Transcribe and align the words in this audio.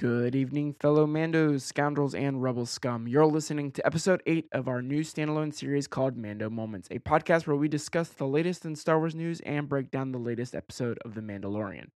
Good 0.00 0.34
evening, 0.34 0.76
fellow 0.80 1.06
Mandos, 1.06 1.60
scoundrels, 1.60 2.14
and 2.14 2.42
rebel 2.42 2.64
scum. 2.64 3.06
You're 3.06 3.26
listening 3.26 3.70
to 3.72 3.84
episode 3.84 4.22
8 4.24 4.48
of 4.52 4.66
our 4.66 4.80
new 4.80 5.00
standalone 5.00 5.52
series 5.52 5.86
called 5.86 6.16
Mando 6.16 6.48
Moments, 6.48 6.88
a 6.90 7.00
podcast 7.00 7.46
where 7.46 7.54
we 7.54 7.68
discuss 7.68 8.08
the 8.08 8.26
latest 8.26 8.64
in 8.64 8.74
Star 8.76 8.98
Wars 8.98 9.14
news 9.14 9.40
and 9.40 9.68
break 9.68 9.90
down 9.90 10.10
the 10.10 10.18
latest 10.18 10.54
episode 10.54 10.98
of 11.04 11.14
The 11.14 11.20
Mandalorian. 11.20 11.88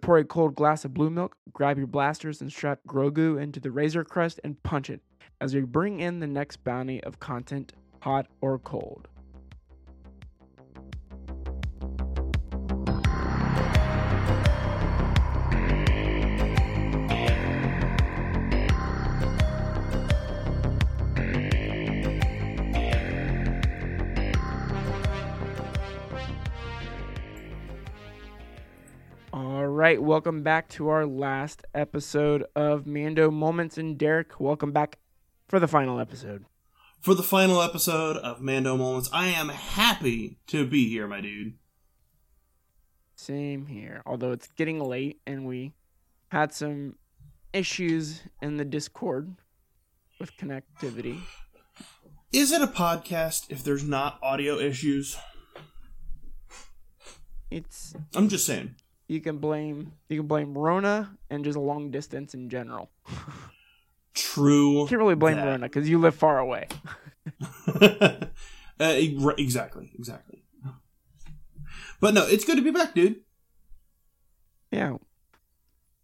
Pour 0.00 0.18
a 0.18 0.24
cold 0.24 0.56
glass 0.56 0.84
of 0.84 0.92
blue 0.92 1.08
milk, 1.08 1.36
grab 1.52 1.78
your 1.78 1.86
blasters, 1.86 2.40
and 2.40 2.50
strap 2.50 2.80
Grogu 2.88 3.40
into 3.40 3.60
the 3.60 3.70
Razor 3.70 4.02
Crest 4.02 4.40
and 4.42 4.60
punch 4.64 4.90
it 4.90 5.00
as 5.40 5.54
we 5.54 5.60
bring 5.60 6.00
in 6.00 6.18
the 6.18 6.26
next 6.26 6.64
bounty 6.64 7.00
of 7.04 7.20
content, 7.20 7.74
hot 8.00 8.26
or 8.40 8.58
cold. 8.58 9.06
Right, 29.82 30.00
welcome 30.00 30.44
back 30.44 30.68
to 30.68 30.88
our 30.90 31.04
last 31.04 31.64
episode 31.74 32.44
of 32.54 32.86
Mando 32.86 33.32
Moments. 33.32 33.76
And 33.76 33.98
Derek, 33.98 34.38
welcome 34.38 34.70
back 34.70 35.00
for 35.48 35.58
the 35.58 35.66
final 35.66 35.98
episode. 35.98 36.44
For 37.00 37.14
the 37.14 37.24
final 37.24 37.60
episode 37.60 38.16
of 38.18 38.40
Mando 38.40 38.76
Moments, 38.76 39.10
I 39.12 39.26
am 39.26 39.48
happy 39.48 40.38
to 40.46 40.64
be 40.64 40.88
here, 40.88 41.08
my 41.08 41.20
dude. 41.20 41.54
Same 43.16 43.66
here. 43.66 44.02
Although 44.06 44.30
it's 44.30 44.46
getting 44.52 44.78
late 44.78 45.20
and 45.26 45.46
we 45.46 45.72
had 46.28 46.54
some 46.54 46.94
issues 47.52 48.22
in 48.40 48.58
the 48.58 48.64
Discord 48.64 49.34
with 50.20 50.36
connectivity. 50.36 51.22
Is 52.32 52.52
it 52.52 52.62
a 52.62 52.68
podcast 52.68 53.50
if 53.50 53.64
there's 53.64 53.82
not 53.82 54.20
audio 54.22 54.60
issues? 54.60 55.16
It's 57.50 57.94
I'm 58.14 58.28
just 58.28 58.46
saying. 58.46 58.76
You 59.08 59.20
can 59.20 59.38
blame 59.38 59.92
you 60.08 60.18
can 60.18 60.26
blame 60.26 60.56
Rona 60.56 61.16
and 61.30 61.44
just 61.44 61.56
long 61.58 61.90
distance 61.90 62.34
in 62.34 62.48
general. 62.48 62.90
True. 64.14 64.80
You 64.82 64.86
can't 64.86 64.98
really 65.00 65.14
blame 65.14 65.36
that. 65.36 65.46
Rona 65.46 65.66
because 65.68 65.88
you 65.88 65.98
live 65.98 66.14
far 66.14 66.38
away. 66.38 66.68
uh, 67.80 68.26
exactly, 68.80 69.90
exactly. 69.94 70.42
But 72.00 72.14
no, 72.14 72.26
it's 72.26 72.44
good 72.44 72.56
to 72.56 72.62
be 72.62 72.70
back, 72.72 72.94
dude. 72.94 73.20
Yeah. 74.70 74.96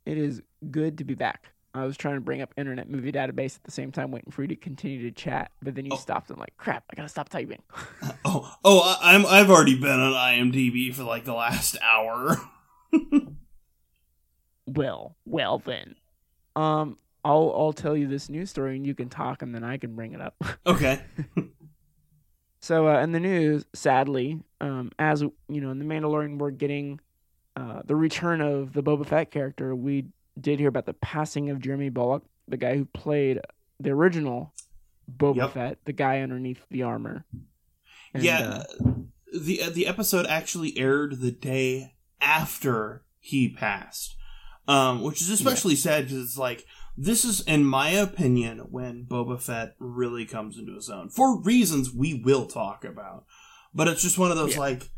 It 0.06 0.16
is 0.16 0.42
good 0.70 0.98
to 0.98 1.04
be 1.04 1.14
back. 1.14 1.52
I 1.74 1.84
was 1.84 1.96
trying 1.96 2.14
to 2.14 2.20
bring 2.20 2.40
up 2.40 2.54
Internet 2.56 2.88
Movie 2.88 3.12
Database 3.12 3.56
at 3.56 3.64
the 3.64 3.70
same 3.70 3.92
time, 3.92 4.10
waiting 4.10 4.30
for 4.30 4.42
you 4.42 4.48
to 4.48 4.56
continue 4.56 5.02
to 5.02 5.10
chat, 5.10 5.50
but 5.62 5.74
then 5.74 5.84
you 5.84 5.92
Oh. 5.92 5.96
stopped. 5.96 6.30
I'm 6.30 6.38
like, 6.38 6.56
crap, 6.56 6.84
I 6.90 6.96
gotta 6.96 7.08
stop 7.08 7.28
typing. 7.28 7.62
Oh, 8.24 8.54
oh, 8.64 8.80
I, 9.00 9.14
I'm 9.14 9.24
I've 9.26 9.50
already 9.50 9.78
been 9.78 9.98
on 10.00 10.12
IMDb 10.12 10.92
for 10.94 11.02
like 11.02 11.24
the 11.24 11.32
last 11.34 11.76
hour. 11.82 12.36
well, 14.66 15.16
well 15.24 15.58
then. 15.58 15.96
Um, 16.56 16.98
I'll 17.24 17.52
I'll 17.56 17.72
tell 17.72 17.96
you 17.96 18.06
this 18.08 18.28
news 18.28 18.50
story 18.50 18.76
and 18.76 18.86
you 18.86 18.94
can 18.94 19.08
talk 19.08 19.42
and 19.42 19.54
then 19.54 19.64
I 19.64 19.76
can 19.76 19.94
bring 19.94 20.12
it 20.12 20.20
up. 20.20 20.34
Okay. 20.66 21.00
so 22.60 22.88
uh, 22.88 23.00
in 23.00 23.12
the 23.12 23.20
news, 23.20 23.64
sadly, 23.74 24.40
um, 24.60 24.90
as 24.98 25.22
you 25.22 25.60
know, 25.60 25.70
in 25.70 25.78
the 25.78 25.84
Mandalorian, 25.84 26.38
we're 26.38 26.50
getting 26.50 27.00
uh, 27.56 27.82
the 27.84 27.96
return 27.96 28.40
of 28.40 28.72
the 28.72 28.82
Boba 28.82 29.06
Fett 29.06 29.30
character. 29.30 29.74
We 29.74 30.06
did 30.40 30.58
hear 30.58 30.68
about 30.68 30.86
the 30.86 30.94
passing 30.94 31.50
of 31.50 31.60
Jeremy 31.60 31.88
Bulloch, 31.90 32.22
the 32.46 32.56
guy 32.56 32.76
who 32.76 32.84
played 32.84 33.40
the 33.80 33.90
original 33.90 34.52
Boba 35.10 35.36
Yep. 35.36 35.52
Fett, 35.52 35.78
the 35.84 35.92
guy 35.92 36.20
underneath 36.20 36.64
the 36.70 36.82
armor. 36.82 37.24
And, 38.14 38.22
yeah, 38.22 38.40
uh, 38.40 38.64
the 39.32 39.68
the 39.70 39.86
episode 39.86 40.26
actually 40.26 40.76
aired 40.78 41.20
the 41.20 41.30
day 41.32 41.94
after 42.20 43.04
he 43.20 43.48
passed, 43.48 44.16
um, 44.66 45.02
which 45.02 45.20
is 45.20 45.30
especially 45.30 45.76
sad 45.76 46.04
because 46.04 46.22
it's 46.22 46.38
like 46.38 46.66
this 46.96 47.24
is, 47.24 47.40
in 47.42 47.64
my 47.64 47.90
opinion, 47.90 48.58
when 48.70 49.04
Boba 49.04 49.40
Fett 49.40 49.74
really 49.78 50.24
comes 50.26 50.58
into 50.58 50.74
his 50.74 50.90
own 50.90 51.08
for 51.10 51.40
reasons 51.40 51.92
we 51.92 52.14
will 52.14 52.46
talk 52.46 52.84
about. 52.84 53.24
But 53.74 53.86
it's 53.88 54.02
just 54.02 54.18
one 54.18 54.30
of 54.30 54.36
those 54.36 54.54
Yeah. 54.54 54.60
like. 54.60 54.90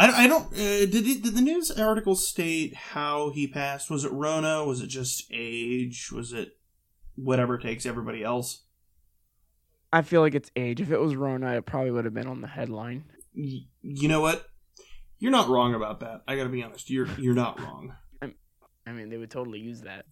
I, 0.00 0.24
I 0.24 0.26
don't. 0.28 0.46
Uh, 0.52 0.86
did 0.86 0.92
did 0.92 1.34
the 1.34 1.40
news 1.40 1.72
article 1.72 2.14
state 2.14 2.74
how 2.76 3.30
he 3.30 3.48
passed? 3.48 3.90
Was 3.90 4.04
it 4.04 4.12
Rona? 4.12 4.64
Was 4.64 4.80
it 4.80 4.86
just 4.86 5.24
age? 5.32 6.12
Was 6.12 6.32
it 6.32 6.56
whatever 7.16 7.58
takes 7.58 7.84
everybody 7.84 8.22
else? 8.22 8.62
I 9.92 10.02
feel 10.02 10.20
like 10.20 10.34
it's 10.36 10.50
age. 10.54 10.80
If 10.80 10.90
it 10.92 11.00
was 11.00 11.16
Rona, 11.16 11.56
it 11.56 11.66
probably 11.66 11.90
would 11.90 12.04
have 12.04 12.14
been 12.14 12.28
on 12.28 12.42
the 12.42 12.46
headline. 12.46 13.04
Y- 13.34 13.66
you 13.82 14.06
know 14.08 14.20
what? 14.20 14.46
You're 15.18 15.32
not 15.32 15.48
wrong 15.48 15.74
about 15.74 16.00
that. 16.00 16.22
I 16.28 16.36
got 16.36 16.44
to 16.44 16.48
be 16.48 16.62
honest. 16.62 16.90
You're 16.90 17.08
you're 17.18 17.34
not 17.34 17.60
wrong. 17.60 17.94
I 18.22 18.92
mean, 18.92 19.10
they 19.10 19.18
would 19.18 19.30
totally 19.30 19.58
use 19.58 19.82
that, 19.82 20.06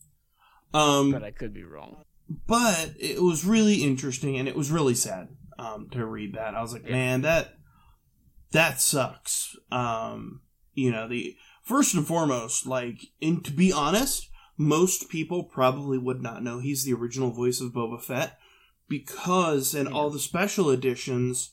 Um, 0.75 1.11
but 1.11 1.25
I 1.25 1.31
could 1.31 1.55
be 1.55 1.62
wrong. 1.65 2.03
but 2.47 2.93
it 3.00 3.22
was 3.22 3.47
really 3.47 3.77
interesting 3.83 4.37
and 4.37 4.47
it 4.47 4.55
was 4.55 4.71
really 4.71 4.95
sad 4.95 5.28
um, 5.59 5.89
to 5.93 6.05
read 6.05 6.34
that. 6.34 6.55
I 6.55 6.61
was 6.61 6.75
like, 6.75 6.84
Yeah. 6.84 6.93
man, 6.93 7.22
that 7.22 7.55
that 8.53 8.81
sucks. 8.83 9.56
Um, 9.72 10.43
you 10.75 10.91
know, 10.91 11.09
the 11.09 11.37
first 11.62 11.95
and 11.95 12.06
foremost, 12.06 12.66
like, 12.66 12.99
and 13.22 13.43
to 13.47 13.50
be 13.53 13.72
honest, 13.72 14.28
most 14.59 15.09
people 15.09 15.45
probably 15.45 15.97
would 15.97 16.21
not 16.21 16.43
know 16.43 16.59
he's 16.59 16.84
the 16.84 16.93
original 16.93 17.31
voice 17.31 17.61
of 17.62 17.72
Boba 17.72 18.03
Fett 18.03 18.39
because 18.89 19.75
in 19.75 19.87
Yeah. 19.87 19.93
all 19.93 20.11
the 20.11 20.19
special 20.19 20.69
editions, 20.71 21.53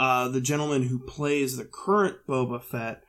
uh, 0.00 0.28
the 0.28 0.40
gentleman 0.40 0.84
who 0.84 0.98
plays 0.98 1.56
the 1.58 1.64
current 1.66 2.16
Boba 2.26 2.62
Fett 2.62 3.02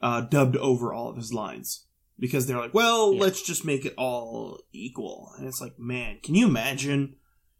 uh, 0.00 0.22
dubbed 0.22 0.56
over 0.56 0.92
all 0.92 1.08
of 1.10 1.16
his 1.16 1.34
lines 1.34 1.84
because 2.18 2.46
they're 2.46 2.56
like, 2.58 2.72
well, 2.72 3.12
Yeah. 3.12 3.20
let's 3.20 3.42
just 3.42 3.64
make 3.64 3.84
it 3.84 3.92
all 3.98 4.58
equal. 4.72 5.32
And 5.36 5.46
it's 5.46 5.60
like, 5.60 5.78
man, 5.78 6.18
can 6.22 6.34
you 6.34 6.46
imagine? 6.48 7.16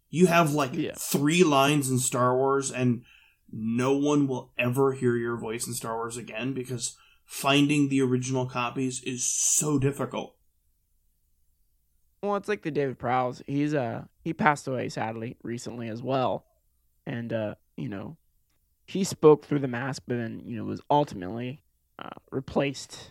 You 0.09 0.27
have 0.29 0.55
like 0.55 0.73
Yeah. 0.75 0.95
three 0.97 1.45
lines 1.45 1.91
in 1.91 1.99
Star 1.99 2.35
Wars, 2.37 2.71
and 2.73 3.03
no 3.53 3.97
one 3.97 4.27
will 4.27 4.53
ever 4.59 4.93
hear 4.93 5.15
your 5.17 5.37
voice 5.37 5.67
in 5.67 5.75
Star 5.75 5.97
Wars 5.97 6.17
again 6.17 6.55
because 6.55 6.97
finding 7.27 7.89
the 7.91 8.01
original 8.01 8.47
copies 8.47 9.03
is 9.03 9.27
so 9.27 9.79
difficult. 9.79 10.37
Well, 12.23 12.37
it's 12.37 12.49
like 12.49 12.63
the 12.63 12.71
David 12.71 12.99
Prowse. 12.99 13.43
He's 13.47 13.75
uh 13.75 14.05
he 14.23 14.33
passed 14.33 14.67
away 14.69 14.89
sadly 14.89 15.37
recently 15.43 15.89
as 15.89 16.03
well, 16.03 16.45
and 17.07 17.33
uh 17.33 17.55
you 17.77 17.89
know 17.89 18.17
he 18.91 19.05
spoke 19.05 19.45
through 19.47 19.61
the 19.61 19.69
mask, 19.69 20.03
but 20.07 20.17
then 20.17 20.43
you 20.45 20.57
know 20.57 20.65
was 20.65 20.81
ultimately 20.91 21.63
uh, 21.99 22.11
replaced 22.31 23.11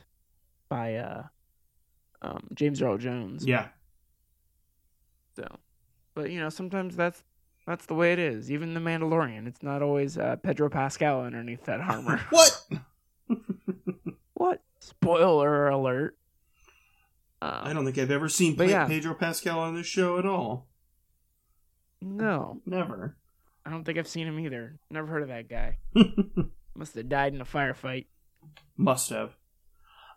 by 0.69 0.95
uh 0.95 1.23
um, 2.21 2.47
James 2.53 2.81
Earl 2.81 2.97
Jones. 2.97 3.45
Yeah. 3.45 3.67
So, 5.35 5.47
but 6.15 6.31
you 6.31 6.39
know 6.39 6.49
sometimes 6.49 6.95
that's 6.95 7.23
that's 7.65 7.85
the 7.85 7.93
way 7.93 8.13
it 8.13 8.19
is. 8.19 8.51
Even 8.51 8.73
the 8.73 8.79
Mandalorian, 8.79 9.47
it's 9.47 9.61
not 9.63 9.81
always 9.81 10.17
uh, 10.17 10.35
Pedro 10.37 10.69
Pascal 10.69 11.21
underneath 11.21 11.65
that 11.65 11.79
armor. 11.81 12.19
What? 12.29 12.61
what? 14.33 14.61
Spoiler 14.79 15.67
alert. 15.69 16.17
I 17.41 17.47
Uh, 17.69 17.73
don't 17.73 17.85
think 17.85 17.97
I've 17.99 18.11
ever 18.11 18.27
seen 18.27 18.55
yeah. 18.57 18.85
Pedro 18.87 19.13
Pascal 19.13 19.59
on 19.59 19.75
this 19.75 19.85
show 19.87 20.17
at 20.19 20.25
all. 20.25 20.67
no, 22.01 22.59
Never. 22.65 23.15
I 23.65 23.69
don't 23.71 23.83
think 23.83 23.97
I've 23.97 24.07
seen 24.07 24.27
him 24.27 24.39
either. 24.39 24.79
Never 24.89 25.07
heard 25.07 25.23
of 25.23 25.27
that 25.29 25.49
guy. 25.49 25.77
Must 26.75 26.95
have 26.95 27.09
died 27.09 27.33
in 27.33 27.41
a 27.41 27.45
firefight. 27.45 28.05
Must 28.77 29.09
have. 29.09 29.35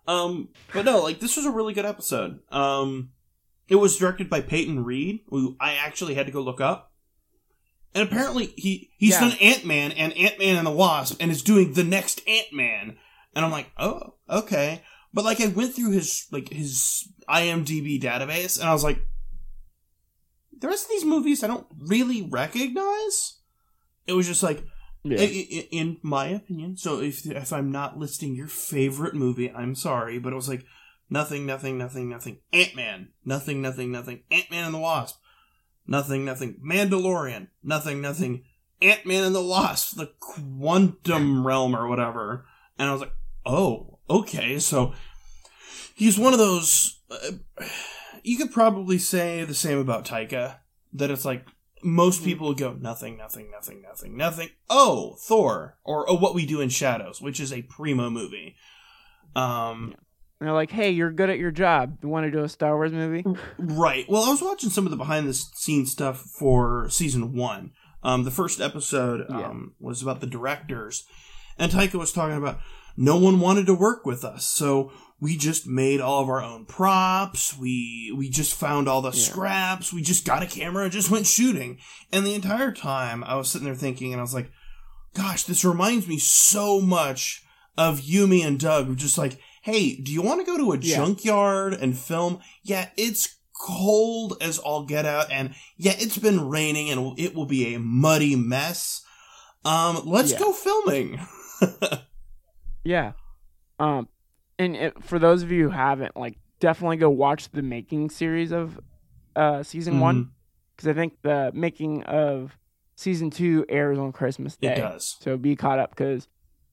Um, 0.06 0.48
but 0.72 0.84
no, 0.84 1.02
like 1.02 1.20
this 1.20 1.36
was 1.36 1.46
a 1.46 1.50
really 1.50 1.74
good 1.74 1.84
episode. 1.86 2.40
Um, 2.50 3.10
it 3.68 3.76
was 3.76 3.96
directed 3.96 4.28
by 4.30 4.40
Peyton 4.40 4.84
Reed, 4.84 5.20
who 5.28 5.56
I 5.60 5.74
actually 5.74 6.14
had 6.14 6.26
to 6.26 6.32
go 6.32 6.40
look 6.40 6.60
up. 6.60 6.92
And 7.94 8.06
apparently 8.08 8.46
he 8.56 8.90
he's 8.96 9.12
Yeah. 9.12 9.20
done 9.28 9.38
Ant 9.40 9.64
Man 9.66 9.92
and 9.92 10.16
Ant 10.16 10.38
Man 10.38 10.56
and 10.56 10.66
the 10.66 10.70
Wasp, 10.70 11.18
and 11.20 11.30
is 11.30 11.42
doing 11.42 11.74
the 11.74 11.84
next 11.84 12.26
Ant 12.26 12.52
Man. 12.52 12.96
And 13.34 13.44
I'm 13.44 13.50
like, 13.50 13.70
oh, 13.78 14.14
okay. 14.30 14.82
But 15.12 15.24
like 15.24 15.40
I 15.40 15.48
went 15.48 15.74
through 15.74 15.90
his 15.92 16.26
like 16.32 16.48
his 16.48 17.08
IMDb 17.28 18.00
database, 18.00 18.58
and 18.58 18.68
I 18.68 18.72
was 18.72 18.82
like, 18.84 18.98
the 20.58 20.68
rest 20.68 20.84
of 20.84 20.90
these 20.90 21.04
movies 21.04 21.42
I 21.42 21.48
don't 21.48 21.66
really 21.78 22.22
recognize. 22.22 23.38
It 24.06 24.12
was 24.14 24.26
just 24.26 24.42
like 24.42 24.64
Yeah. 25.04 25.18
In 25.18 25.98
my 26.02 26.26
opinion. 26.28 26.76
So 26.76 27.00
if 27.00 27.26
if 27.26 27.52
I'm 27.52 27.72
not 27.72 27.98
listing 27.98 28.34
your 28.34 28.48
favorite 28.48 29.14
movie, 29.14 29.50
I'm 29.50 29.74
sorry, 29.74 30.18
but 30.18 30.32
it 30.32 30.36
was 30.36 30.48
like 30.48 30.64
nothing, 31.08 31.44
nothing, 31.46 31.76
nothing, 31.78 32.08
nothing. 32.08 32.38
Ant 32.52 32.76
Man, 32.76 33.08
nothing, 33.24 33.60
nothing, 33.60 33.90
nothing. 33.90 34.22
Ant 34.30 34.50
Man 34.50 34.64
and 34.64 34.74
the 34.74 34.78
Wasp, 34.78 35.18
nothing, 35.86 36.24
nothing. 36.24 36.60
Mandalorian, 36.64 37.48
nothing, 37.62 38.00
nothing. 38.00 38.44
Ant 38.80 39.06
Man 39.06 39.24
and 39.24 39.34
the 39.34 39.42
Wasp, 39.42 39.96
the 39.96 40.12
Quantum 40.18 41.46
Realm 41.46 41.74
or 41.74 41.88
whatever. 41.88 42.46
And 42.78 42.88
I 42.88 42.92
was 42.92 43.02
like, 43.02 43.14
oh, 43.46 43.98
okay. 44.08 44.58
So 44.58 44.94
he's 45.94 46.18
one 46.18 46.32
of 46.32 46.38
those. 46.38 47.00
Uh, 47.10 47.32
you 48.22 48.36
could 48.36 48.52
probably 48.52 48.98
say 48.98 49.44
the 49.44 49.54
same 49.54 49.78
about 49.78 50.04
Taika. 50.04 50.58
That 50.92 51.10
it's 51.10 51.24
like 51.24 51.46
most 51.82 52.20
Mhm. 52.20 52.24
people 52.24 52.48
would 52.48 52.58
go 52.58 52.74
nothing, 52.74 53.16
nothing, 53.16 53.50
nothing, 53.50 53.82
nothing, 53.82 54.16
nothing. 54.16 54.48
Oh, 54.70 55.16
Thor 55.26 55.78
or 55.84 56.08
oh, 56.08 56.14
What 56.16 56.34
We 56.34 56.46
Do 56.46 56.60
in 56.60 56.68
Shadows, 56.68 57.20
which 57.20 57.40
is 57.40 57.52
a 57.52 57.62
primo 57.62 58.10
movie. 58.10 58.56
Um, 59.34 59.94
And 60.40 60.48
they're 60.48 60.52
like, 60.54 60.70
"Hey, 60.72 60.90
you're 60.90 61.12
good 61.12 61.30
at 61.30 61.38
your 61.38 61.50
job. 61.52 61.98
You 62.02 62.08
want 62.08 62.24
to 62.26 62.30
do 62.30 62.42
a 62.42 62.48
Star 62.48 62.74
Wars 62.76 62.92
movie?" 62.92 63.24
right. 63.58 64.04
Well, 64.08 64.24
I 64.24 64.30
was 64.30 64.42
watching 64.42 64.70
some 64.70 64.84
of 64.86 64.90
the 64.90 64.96
behind 64.96 65.28
the 65.28 65.34
scenes 65.34 65.92
stuff 65.92 66.18
for 66.20 66.88
season 66.90 67.32
one. 67.34 67.72
Um, 68.02 68.24
the 68.24 68.30
first 68.32 68.60
episode 68.60 69.24
Yeah. 69.30 69.48
um, 69.48 69.74
was 69.78 70.02
about 70.02 70.20
the 70.20 70.26
directors, 70.26 71.04
and 71.56 71.70
Taika 71.70 71.94
was 71.94 72.12
talking 72.12 72.36
about 72.36 72.58
no 72.96 73.16
one 73.16 73.38
wanted 73.40 73.66
to 73.66 73.74
work 73.74 74.04
with 74.04 74.24
us, 74.24 74.44
so 74.44 74.90
we 75.22 75.36
just 75.36 75.68
made 75.68 76.00
all 76.00 76.20
of 76.22 76.28
our 76.28 76.42
own 76.42 76.64
props. 76.66 77.56
We 77.56 78.12
we 78.16 78.28
just 78.28 78.54
found 78.54 78.88
all 78.88 79.00
the 79.02 79.12
Yeah. 79.12 79.22
scraps. 79.22 79.92
We 79.92 80.02
just 80.02 80.24
got 80.24 80.42
a 80.42 80.46
camera 80.46 80.82
and 80.84 80.92
just 80.92 81.10
went 81.10 81.26
shooting. 81.28 81.78
And 82.12 82.26
the 82.26 82.34
entire 82.34 82.72
time, 82.72 83.22
I 83.24 83.36
was 83.36 83.48
sitting 83.50 83.66
there 83.66 83.76
thinking, 83.76 84.12
and 84.12 84.18
I 84.20 84.22
was 84.24 84.34
like, 84.34 84.50
"Gosh, 85.14 85.44
this 85.44 85.64
reminds 85.64 86.08
me 86.08 86.18
so 86.18 86.80
much 86.80 87.44
of 87.78 88.00
Yumi 88.00 88.44
and 88.44 88.58
Doug. 88.58 88.96
Just 88.96 89.16
like, 89.16 89.38
hey, 89.62 89.94
do 89.94 90.10
you 90.12 90.22
want 90.22 90.40
to 90.40 90.46
go 90.46 90.58
to 90.58 90.72
a 90.72 90.78
Yeah. 90.78 90.96
junkyard 90.96 91.74
and 91.74 91.96
film? 91.96 92.40
Yeah, 92.64 92.88
it's 92.96 93.36
cold 93.64 94.36
as 94.40 94.58
all 94.58 94.84
get 94.86 95.06
out, 95.06 95.30
and 95.30 95.54
yeah, 95.76 95.94
it's 95.98 96.18
been 96.18 96.48
raining, 96.48 96.90
and 96.90 97.16
it 97.16 97.32
will 97.32 97.46
be 97.46 97.72
a 97.74 97.78
muddy 97.78 98.34
mess. 98.34 99.02
Um, 99.64 100.02
let's 100.04 100.32
Yeah. 100.32 100.38
go 100.40 100.52
filming. 100.52 101.20
Yeah. 102.84 103.12
Um, 103.78 104.08
and 104.58 104.76
it, 104.76 105.02
for 105.04 105.18
those 105.18 105.42
of 105.42 105.50
you 105.50 105.64
who 105.64 105.70
haven't, 105.70 106.16
like, 106.16 106.38
definitely 106.60 106.96
go 106.96 107.10
watch 107.10 107.50
the 107.50 107.62
making 107.62 108.10
series 108.10 108.52
of 108.52 108.78
uh 109.34 109.62
season 109.62 109.98
one 110.00 110.24
Mhm. 110.24 110.28
because 110.76 110.88
I 110.88 110.92
think 110.92 111.14
the 111.22 111.50
making 111.54 112.02
of 112.04 112.58
season 112.94 113.30
two 113.30 113.64
airs 113.68 113.98
on 113.98 114.12
Christmas 114.12 114.56
Day. 114.56 114.74
It 114.74 114.76
does. 114.76 115.16
So 115.20 115.36
be 115.36 115.56
caught 115.56 115.78
up 115.78 115.90
because 115.90 116.28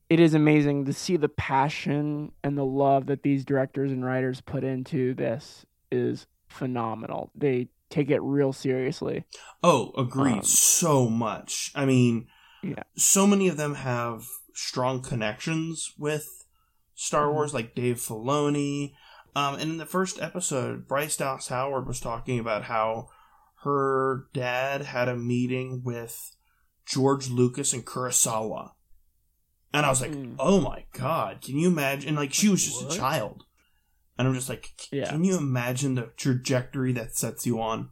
it 0.10 0.20
is 0.20 0.34
amazing 0.34 0.86
to 0.86 0.94
see 0.94 1.16
the 1.18 1.30
passion 1.30 2.32
and 2.44 2.58
the 2.58 2.66
love 2.66 3.06
that 3.08 3.24
these 3.24 3.46
directors 3.46 3.92
and 3.92 4.04
writers 4.04 4.42
put 4.42 4.64
into 4.64 5.14
this 5.14 5.66
is 5.92 6.28
phenomenal. 6.48 7.32
They 7.36 7.70
take 7.90 8.10
it 8.10 8.20
real 8.22 8.52
seriously. 8.54 9.24
Oh, 9.64 9.92
agreed. 9.98 10.34
Um, 10.34 10.44
so 10.44 11.10
much. 11.10 11.72
I 11.74 11.86
mean, 11.86 12.28
Yeah. 12.62 12.84
so 12.96 13.26
many 13.26 13.48
of 13.48 13.58
them 13.58 13.76
have 13.76 14.26
strong 14.54 15.02
connections 15.02 15.94
with 15.98 16.39
Star 17.02 17.28
Mhm. 17.28 17.34
Wars, 17.34 17.54
like 17.54 17.76
Dave 17.76 17.96
Filoni. 17.96 18.94
Um, 19.34 19.54
and 19.56 19.72
in 19.72 19.78
the 19.78 19.86
first 19.86 20.20
episode, 20.22 20.86
Bryce 20.88 21.16
Dallas 21.16 21.48
Howard 21.48 21.88
was 21.88 22.02
talking 22.02 22.40
about 22.40 22.66
how 22.66 23.08
her 23.64 24.28
dad 24.34 24.82
had 24.82 25.08
a 25.08 25.16
meeting 25.16 25.82
with 25.84 26.36
George 26.86 27.30
Lucas 27.30 27.72
and 27.72 27.86
Kurosawa. 27.86 28.72
And 29.72 29.86
I 29.86 29.90
was 29.90 30.02
like, 30.02 30.12
Mm. 30.12 30.36
oh 30.40 30.60
my 30.60 30.86
god, 30.92 31.42
can 31.42 31.58
you 31.58 31.70
imagine? 31.70 32.10
And 32.10 32.18
Like, 32.18 32.34
she 32.34 32.50
was 32.50 32.66
just 32.66 32.84
What? 32.84 32.94
a 32.94 32.98
child. 32.98 33.46
And 34.18 34.28
I'm 34.28 34.34
just 34.34 34.50
like, 34.50 34.74
Yeah. 34.92 35.10
can 35.10 35.24
you 35.24 35.38
imagine 35.38 35.96
the 35.96 36.12
trajectory 36.18 36.92
that 36.94 37.16
sets 37.16 37.46
you 37.46 37.62
on? 37.62 37.92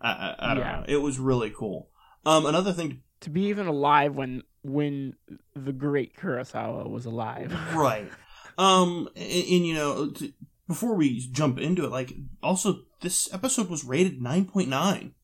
I, 0.00 0.10
I, 0.10 0.50
I 0.50 0.54
don't 0.54 0.64
Yeah. 0.64 0.76
know. 0.80 0.84
It 0.86 0.96
was 1.02 1.18
really 1.18 1.50
cool. 1.50 1.90
Um, 2.24 2.46
another 2.46 2.72
thing, 2.72 3.02
To 3.20 3.30
be 3.30 3.42
even 3.46 3.66
alive 3.66 4.14
when 4.14 4.42
when 4.62 5.14
the 5.54 5.72
great 5.72 6.16
Kurosawa 6.16 6.88
was 6.88 7.04
alive. 7.04 7.52
right? 7.74 8.10
Um, 8.58 9.08
and, 9.16 9.24
and, 9.32 9.66
you 9.66 9.74
know, 9.74 10.10
t- 10.10 10.34
before 10.68 10.94
we 10.94 11.18
jump 11.32 11.58
into 11.58 11.84
it, 11.84 11.90
like, 11.90 12.12
also 12.42 12.82
this 13.00 13.32
episode 13.32 13.68
was 13.68 13.84
rated 13.84 14.22
nine 14.22 14.44
point 14.44 14.68
nine. 14.68 15.14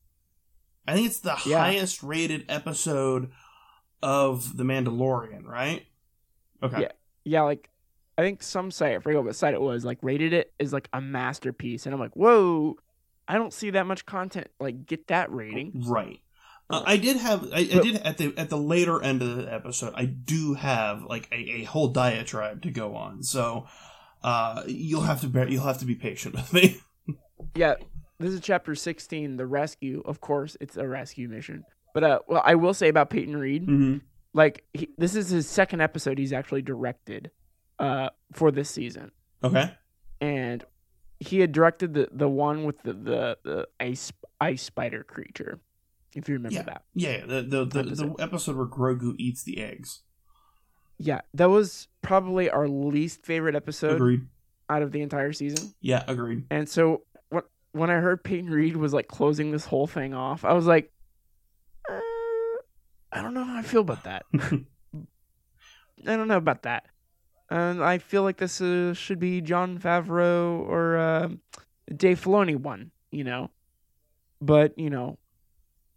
I 0.87 0.93
think 0.95 1.07
it's 1.07 1.19
the 1.19 1.37
Yeah. 1.45 1.59
highest 1.59 2.01
rated 2.03 2.45
episode 2.49 3.31
of 4.01 4.57
The 4.57 4.63
Mandalorian, 4.63 5.45
right? 5.45 5.85
Okay. 6.63 6.81
Yeah. 6.81 6.91
yeah, 7.23 7.41
like 7.43 7.69
I 8.17 8.21
think 8.23 8.43
some 8.43 8.69
site, 8.71 8.95
I 8.95 8.99
forget 8.99 9.23
what 9.23 9.35
site 9.35 9.53
it 9.53 9.61
was, 9.61 9.85
like 9.85 9.99
rated 10.01 10.33
it 10.33 10.51
as 10.59 10.73
like 10.73 10.89
a 10.91 10.99
masterpiece, 10.99 11.85
and 11.85 11.93
I'm 11.93 11.99
like, 12.01 12.15
whoa, 12.15 12.75
I 13.27 13.35
don't 13.35 13.53
see 13.53 13.69
that 13.69 13.85
much 13.85 14.05
content 14.05 14.47
like 14.59 14.85
get 14.85 15.07
that 15.07 15.31
rating. 15.31 15.83
Right. 15.87 16.19
Uh, 16.69 16.83
I 16.85 16.97
did 16.97 17.17
have 17.17 17.51
I, 17.51 17.59
I 17.59 17.79
did 17.79 17.95
at 17.97 18.17
the 18.17 18.33
at 18.37 18.49
the 18.49 18.57
later 18.57 19.01
end 19.01 19.21
of 19.21 19.37
the 19.37 19.51
episode 19.51 19.93
I 19.95 20.05
do 20.05 20.53
have 20.53 21.03
like 21.03 21.27
a, 21.31 21.35
a 21.35 21.63
whole 21.63 21.87
diatribe 21.87 22.61
to 22.61 22.71
go 22.71 22.95
on 22.95 23.23
so 23.23 23.67
uh 24.23 24.63
you'll 24.67 25.01
have 25.01 25.21
to 25.21 25.27
bear 25.27 25.47
you'll 25.49 25.63
have 25.63 25.79
to 25.79 25.85
be 25.85 25.95
patient 25.95 26.35
with 26.35 26.53
me 26.53 26.79
Yeah, 27.55 27.75
this 28.19 28.33
is 28.33 28.41
chapter 28.41 28.75
16, 28.75 29.37
the 29.37 29.45
rescue. 29.45 30.03
Of 30.05 30.21
course, 30.21 30.57
it's 30.59 30.77
a 30.77 30.87
rescue 30.87 31.27
mission. 31.29 31.63
But 31.93 32.03
uh, 32.03 32.19
well, 32.27 32.41
I 32.45 32.55
will 32.55 32.73
say 32.73 32.89
about 32.89 33.09
Peyton 33.09 33.35
Reed, 33.35 33.63
mm-hmm. 33.63 33.97
like 34.33 34.65
he, 34.73 34.89
this 34.97 35.15
is 35.15 35.29
his 35.29 35.47
second 35.47 35.81
episode 35.81 36.17
he's 36.17 36.33
actually 36.33 36.61
directed 36.61 37.31
uh 37.79 38.09
for 38.33 38.51
this 38.51 38.69
season, 38.69 39.11
okay 39.43 39.71
and 40.21 40.65
he 41.19 41.39
had 41.39 41.51
directed 41.51 41.93
the 41.93 42.09
the 42.11 42.27
one 42.27 42.65
with 42.65 42.81
the 42.83 42.93
the, 42.93 43.37
the 43.43 43.67
ice 43.79 44.11
ice 44.39 44.61
spider 44.61 45.03
creature. 45.03 45.59
If 46.15 46.27
you 46.27 46.35
remember 46.35 46.55
Yeah. 46.55 46.63
that. 46.63 46.83
yeah 46.93 47.25
the 47.25 47.41
the, 47.41 47.65
the, 47.65 47.65
the 47.65 47.79
Episode. 47.89 48.15
episode 48.21 48.55
where 48.57 48.65
Grogu 48.67 49.15
eats 49.17 49.43
the 49.43 49.59
eggs 49.59 50.01
Yeah, 50.97 51.21
that 51.33 51.49
was 51.49 51.87
probably 52.01 52.49
our 52.49 52.67
least 52.67 53.25
favorite 53.25 53.55
episode 53.55 53.95
agreed 53.95 54.21
out 54.69 54.81
of 54.81 54.91
the 54.91 55.01
entire 55.01 55.33
season. 55.33 55.73
yeah 55.81 56.03
agreed 56.07 56.45
And 56.51 56.67
so 56.69 57.03
when 57.29 57.43
when 57.71 57.89
I 57.89 57.95
heard 57.95 58.23
Peyton 58.23 58.49
Reed 58.49 58.75
was 58.75 58.93
like 58.93 59.07
closing 59.07 59.51
this 59.51 59.65
whole 59.65 59.85
thing 59.87 60.13
off, 60.13 60.43
I 60.43 60.53
was 60.53 60.65
like, 60.65 60.91
uh, 61.89 61.99
I 63.11 63.21
don't 63.21 63.33
know 63.35 63.43
how 63.43 63.57
I 63.57 63.61
feel 63.61 63.81
about 63.81 64.03
that. 64.05 64.23
I 64.33 66.15
don't 66.15 66.27
know 66.27 66.37
about 66.37 66.63
that. 66.63 66.85
And 67.49 67.83
I 67.83 67.97
feel 67.97 68.23
like 68.23 68.37
this 68.37 68.61
uh, 68.61 68.93
should 68.93 69.19
be 69.19 69.41
Jon 69.41 69.79
Favreau 69.79 70.59
or 70.67 70.97
uh, 70.97 71.29
Dave 71.95 72.21
Filoni 72.23 72.55
one, 72.55 72.91
you 73.11 73.23
know. 73.23 73.49
But 74.41 74.77
you 74.77 74.89
know, 74.89 75.17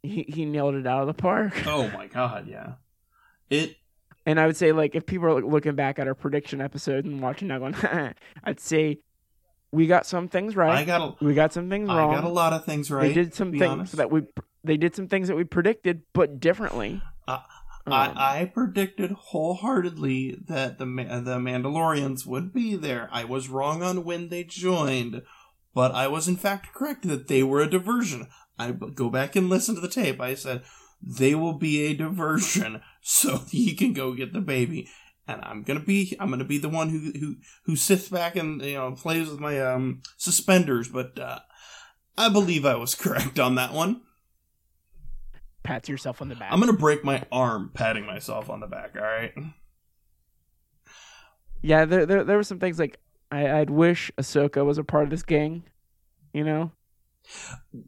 he 0.02 0.24
he 0.28 0.44
nailed 0.44 0.74
it 0.74 0.86
out 0.86 1.02
of 1.02 1.06
the 1.06 1.14
park. 1.14 1.52
oh 1.66 1.88
my 1.90 2.06
god 2.06 2.46
yeah 2.48 2.74
it 3.50 3.76
And 4.26 4.38
I 4.38 4.46
would 4.46 4.56
say, 4.56 4.70
like, 4.72 4.94
if 4.94 5.04
people 5.04 5.26
are 5.26 5.42
looking 5.42 5.74
back 5.74 5.98
at 5.98 6.06
our 6.06 6.14
prediction 6.14 6.60
episode 6.60 7.04
and 7.04 7.20
watching 7.20 7.48
that 7.48 7.60
one, 7.60 7.74
I'd 8.44 8.60
say 8.60 9.00
we 9.72 9.86
got 9.86 10.06
some 10.06 10.28
things 10.28 10.54
right. 10.54 10.78
I 10.78 10.84
got 10.84 11.00
a 11.20 11.24
we 11.24 11.34
got 11.34 11.52
some 11.52 11.68
things 11.68 11.88
wrong. 11.88 12.12
I 12.12 12.16
got 12.16 12.24
a 12.24 12.28
lot 12.28 12.52
of 12.52 12.64
things 12.64 12.90
right 12.90 13.08
They 13.08 13.14
did 13.14 13.34
some 13.34 13.50
things 13.52 13.62
honest. 13.64 13.96
that 13.96 14.10
we 14.10 14.22
they 14.64 14.76
did 14.76 14.94
some 14.94 15.08
things 15.08 15.28
that 15.28 15.36
we 15.36 15.44
predicted, 15.44 16.02
but 16.12 16.38
differently. 16.40 17.02
Uh, 17.26 17.40
Um, 17.84 17.92
I, 17.92 18.40
I 18.42 18.44
predicted 18.44 19.10
wholeheartedly 19.10 20.38
that 20.46 20.78
the 20.78 20.84
the 20.84 21.38
Mandalorians 21.38 22.24
would 22.26 22.52
be 22.52 22.76
there. 22.76 23.08
I 23.10 23.24
was 23.24 23.48
wrong 23.48 23.82
on 23.82 24.04
when 24.04 24.28
they 24.28 24.44
joined, 24.44 25.22
but 25.74 25.92
I 25.92 26.06
was 26.06 26.28
in 26.28 26.36
fact 26.36 26.72
correct 26.74 27.06
that 27.08 27.26
they 27.28 27.42
were 27.42 27.60
a 27.60 27.68
diversion. 27.70 28.28
I 28.58 28.70
go 28.72 29.10
back 29.10 29.36
and 29.36 29.48
listen 29.48 29.74
to 29.74 29.80
the 29.80 29.88
tape. 29.88 30.20
I 30.20 30.34
said 30.34 30.62
they 31.02 31.34
will 31.34 31.54
be 31.54 31.86
a 31.86 31.94
diversion, 31.94 32.80
so 33.02 33.38
he 33.50 33.74
can 33.74 33.92
go 33.92 34.14
get 34.14 34.32
the 34.32 34.40
baby, 34.40 34.88
and 35.26 35.40
I'm 35.42 35.62
gonna 35.62 35.80
be 35.80 36.16
I'm 36.20 36.30
gonna 36.30 36.44
be 36.44 36.58
the 36.58 36.68
one 36.68 36.90
who 36.90 37.12
who 37.18 37.36
who 37.64 37.76
sits 37.76 38.08
back 38.08 38.36
and 38.36 38.62
you 38.62 38.74
know 38.74 38.92
plays 38.92 39.28
with 39.28 39.40
my 39.40 39.60
um 39.60 40.02
suspenders. 40.16 40.88
But 40.88 41.18
uh, 41.18 41.40
I 42.16 42.28
believe 42.28 42.64
I 42.64 42.76
was 42.76 42.94
correct 42.96 43.38
on 43.38 43.54
that 43.56 43.72
one. 43.72 44.02
Pat 45.62 45.88
yourself 45.88 46.20
on 46.20 46.28
the 46.28 46.34
back. 46.34 46.52
I'm 46.52 46.60
gonna 46.60 46.72
break 46.72 47.04
my 47.04 47.24
arm 47.30 47.70
patting 47.72 48.06
myself 48.06 48.50
on 48.50 48.60
the 48.60 48.66
back. 48.66 48.96
All 48.96 49.02
right. 49.02 49.32
yeah, 51.62 51.84
there, 51.84 52.04
there 52.04 52.24
there 52.24 52.36
were 52.36 52.42
some 52.42 52.58
things 52.58 52.78
like 52.78 52.98
I, 53.30 53.60
I'd 53.60 53.70
wish 53.70 54.10
Ahsoka 54.18 54.64
was 54.64 54.78
a 54.78 54.84
part 54.84 55.04
of 55.04 55.10
this 55.10 55.22
gang. 55.22 55.64
You 56.32 56.44
know, 56.44 56.72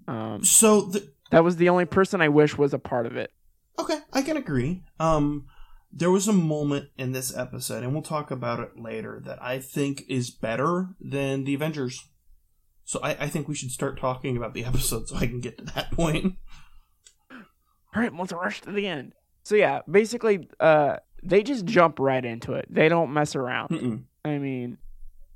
um, 0.09 0.43
So 0.45 0.83
the, 0.83 1.13
that 1.31 1.45
was 1.45 1.57
the 1.57 1.69
only 1.69 1.85
person 1.85 2.21
I 2.21 2.29
wish 2.29 2.57
was 2.57 2.75
a 2.75 2.79
part 2.79 3.07
of 3.07 3.17
it. 3.17 3.33
okay, 3.79 3.99
I 4.13 4.23
can 4.23 4.37
agree. 4.37 4.83
Um, 5.01 5.47
there 5.93 6.11
was 6.11 6.27
a 6.29 6.33
moment 6.33 6.89
in 6.97 7.13
this 7.13 7.37
episode, 7.37 7.83
and 7.85 7.93
we'll 7.93 8.03
talk 8.03 8.31
about 8.31 8.61
it 8.61 8.79
later, 8.79 9.21
that 9.25 9.43
I 9.43 9.59
think 9.61 10.05
is 10.09 10.31
better 10.31 10.89
than 11.01 11.45
the 11.45 11.55
Avengers. 11.55 12.09
So 12.85 13.01
I, 13.03 13.11
I 13.13 13.29
think 13.29 13.49
we 13.49 13.55
should 13.55 13.71
start 13.71 13.99
talking 13.99 14.37
about 14.37 14.55
the 14.55 14.65
episode 14.65 15.09
so 15.09 15.17
I 15.17 15.27
can 15.27 15.41
get 15.41 15.59
to 15.59 15.65
that 15.75 15.91
point. 15.93 16.35
All 17.31 18.03
right, 18.03 18.13
let's 18.15 18.33
rush 18.33 18.61
to 18.63 18.73
the 18.73 18.87
end. 18.87 19.13
So 19.45 19.55
yeah, 19.55 19.81
basically, 19.89 20.49
uh, 20.59 20.97
they 21.23 21.43
just 21.43 21.65
jump 21.65 21.99
right 21.99 22.25
into 22.25 22.55
it. 22.55 22.67
They 22.69 22.89
don't 22.89 23.13
mess 23.13 23.37
around. 23.37 23.71
Mm-mm. 23.71 24.03
I 24.25 24.39
mean, 24.39 24.79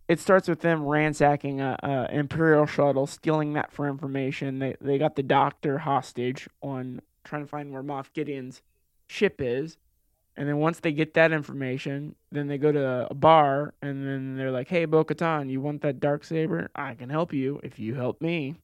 it 0.09 0.19
starts 0.19 0.49
with 0.49 0.61
them 0.61 0.85
ransacking 0.85 1.61
a, 1.61 1.79
a 1.83 2.15
imperial 2.15 2.65
shuttle, 2.67 3.07
stealing 3.07 3.53
that 3.53 3.71
for 3.71 3.87
information. 3.87 4.59
They 4.59 4.75
they 4.81 4.99
got 4.99 5.17
the 5.17 5.23
doctor 5.23 5.79
hostage 5.79 6.49
on 6.63 7.03
trying 7.25 7.43
to 7.43 7.49
find 7.49 7.73
where 7.73 7.83
Moff 7.83 8.13
Gideon's 8.15 8.63
ship 9.07 9.37
is, 9.41 9.77
And 10.37 10.49
then 10.49 10.59
once 10.59 10.81
they 10.81 10.93
get 10.93 11.15
that 11.15 11.33
information, 11.33 12.15
then 12.31 12.47
they 12.47 12.59
go 12.59 12.73
to 12.73 13.09
a 13.11 13.15
bar 13.15 13.75
and 13.83 14.07
then 14.07 14.37
they're 14.37 14.51
like, 14.51 14.69
"Hey, 14.69 14.85
Bo-Katan, 14.87 15.51
you 15.51 15.61
want 15.61 15.83
that 15.83 16.01
dark 16.01 16.25
saber? 16.25 16.71
I 16.75 16.95
can 16.95 17.11
help 17.11 17.33
you 17.33 17.61
if 17.63 17.79
you 17.79 17.95
help 17.95 18.23
me." 18.23 18.57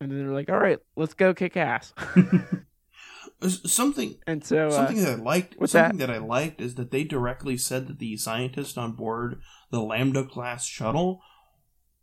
And 0.00 0.10
then 0.10 0.18
they're 0.18 0.34
like, 0.34 0.50
"All 0.50 0.58
right, 0.58 0.78
let's 0.96 1.14
go 1.14 1.34
kick 1.34 1.56
ass." 1.56 1.92
something 3.66 4.16
and 4.26 4.44
so 4.44 4.68
uh, 4.68 4.70
something 4.70 5.02
that 5.02 5.10
I 5.10 5.14
liked 5.14 5.54
what's 5.58 5.72
something 5.72 5.98
that? 5.98 6.10
I 6.10 6.18
liked 6.18 6.60
is 6.60 6.76
that 6.76 6.90
they 6.90 7.04
directly 7.04 7.56
said 7.56 7.88
that 7.88 7.98
the 7.98 8.16
scientist 8.16 8.78
on 8.78 8.92
board 8.92 9.40
the 9.74 9.82
Lambda 9.82 10.24
class 10.24 10.64
shuttle 10.64 11.20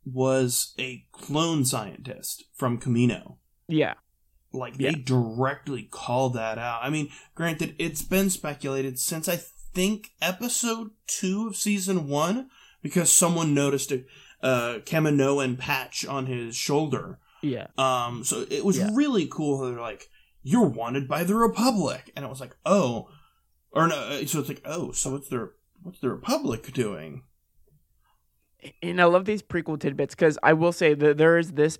was 0.05 0.73
a 0.79 1.05
clone 1.11 1.63
scientist 1.65 2.43
from 2.53 2.79
Kamino. 2.79 3.37
yeah, 3.67 3.93
Like 4.53 4.73
Yeah. 4.77 4.91
they 4.91 4.97
directly 4.99 5.83
called 5.83 6.33
that 6.33 6.57
out. 6.57 6.81
I 6.83 6.89
mean, 6.89 7.09
granted, 7.35 7.73
it's 7.79 8.01
been 8.01 8.29
speculated 8.29 8.99
since 8.99 9.29
I 9.29 9.37
think 9.37 10.11
episode 10.21 10.91
two 11.07 11.47
of 11.47 11.55
season 11.55 12.09
one 12.09 12.49
because 12.81 13.09
someone 13.09 13.53
noticed 13.53 13.91
a 13.93 14.03
uh, 14.43 14.79
Kaminoan 14.79 15.57
patch 15.57 16.05
on 16.05 16.25
his 16.25 16.55
shoulder. 16.55 17.19
yeah, 17.43 17.67
Um, 17.77 18.23
so 18.25 18.45
it 18.49 18.65
was 18.65 18.77
Yeah. 18.79 18.89
really 18.93 19.27
cool. 19.27 19.59
They're 19.59 19.79
like, 19.79 20.09
"You're 20.43 20.67
wanted 20.67 21.07
by 21.07 21.23
the 21.23 21.35
Republic," 21.35 22.11
and 22.15 22.25
it 22.25 22.27
was 22.27 22.41
like, 22.41 22.57
"Oh," 22.65 23.09
or 23.71 23.87
no. 23.87 23.95
uh, 23.95 24.25
So 24.25 24.39
it's 24.39 24.49
like, 24.49 24.63
"Oh, 24.65 24.91
so 24.91 25.11
what's 25.11 25.29
the 25.29 25.53
what's 25.83 25.99
the 25.99 26.09
Republic 26.09 26.73
doing?" 26.73 27.23
And 28.81 29.01
I 29.01 29.05
love 29.05 29.25
these 29.25 29.41
prequel 29.41 29.79
tidbits 29.79 30.15
because 30.15 30.37
I 30.43 30.53
will 30.53 30.71
say 30.71 30.93
that 30.93 31.17
there 31.17 31.37
is 31.37 31.53
this 31.53 31.77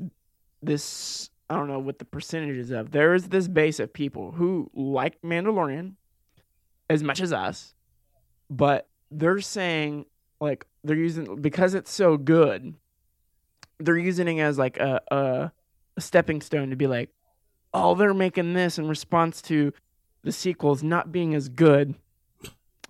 this 0.62 1.30
I 1.50 1.56
don't 1.56 1.68
know 1.68 1.80
what 1.80 2.00
the 2.00 2.06
percentages 2.06 2.72
of 2.72 2.92
there 2.92 3.14
is 3.14 3.30
this 3.30 3.48
base 3.48 3.80
of 3.80 3.92
people 3.94 4.32
who 4.32 4.70
like 4.74 5.22
Mandalorian 5.22 5.96
as 6.90 7.04
much 7.04 7.22
as 7.22 7.34
us, 7.34 7.74
but 8.50 8.88
they're 9.10 9.42
saying 9.42 10.06
like 10.40 10.66
they're 10.84 10.98
using 10.98 11.42
because 11.42 11.74
it's 11.74 11.92
so 11.92 12.18
good, 12.18 12.76
they're 13.80 13.98
using 13.98 14.38
it 14.38 14.42
as 14.42 14.58
like 14.58 14.78
a 14.78 15.02
a, 15.12 15.52
a 15.98 16.02
stepping 16.02 16.42
stone 16.42 16.70
to 16.70 16.76
be 16.76 16.88
like, 16.88 17.10
oh, 17.74 17.96
they're 17.96 18.14
making 18.14 18.54
this 18.54 18.78
in 18.78 18.88
response 18.88 19.42
to 19.44 19.74
the 20.24 20.32
sequels 20.32 20.84
not 20.84 21.12
being 21.12 21.36
as 21.36 21.50
good, 21.50 21.96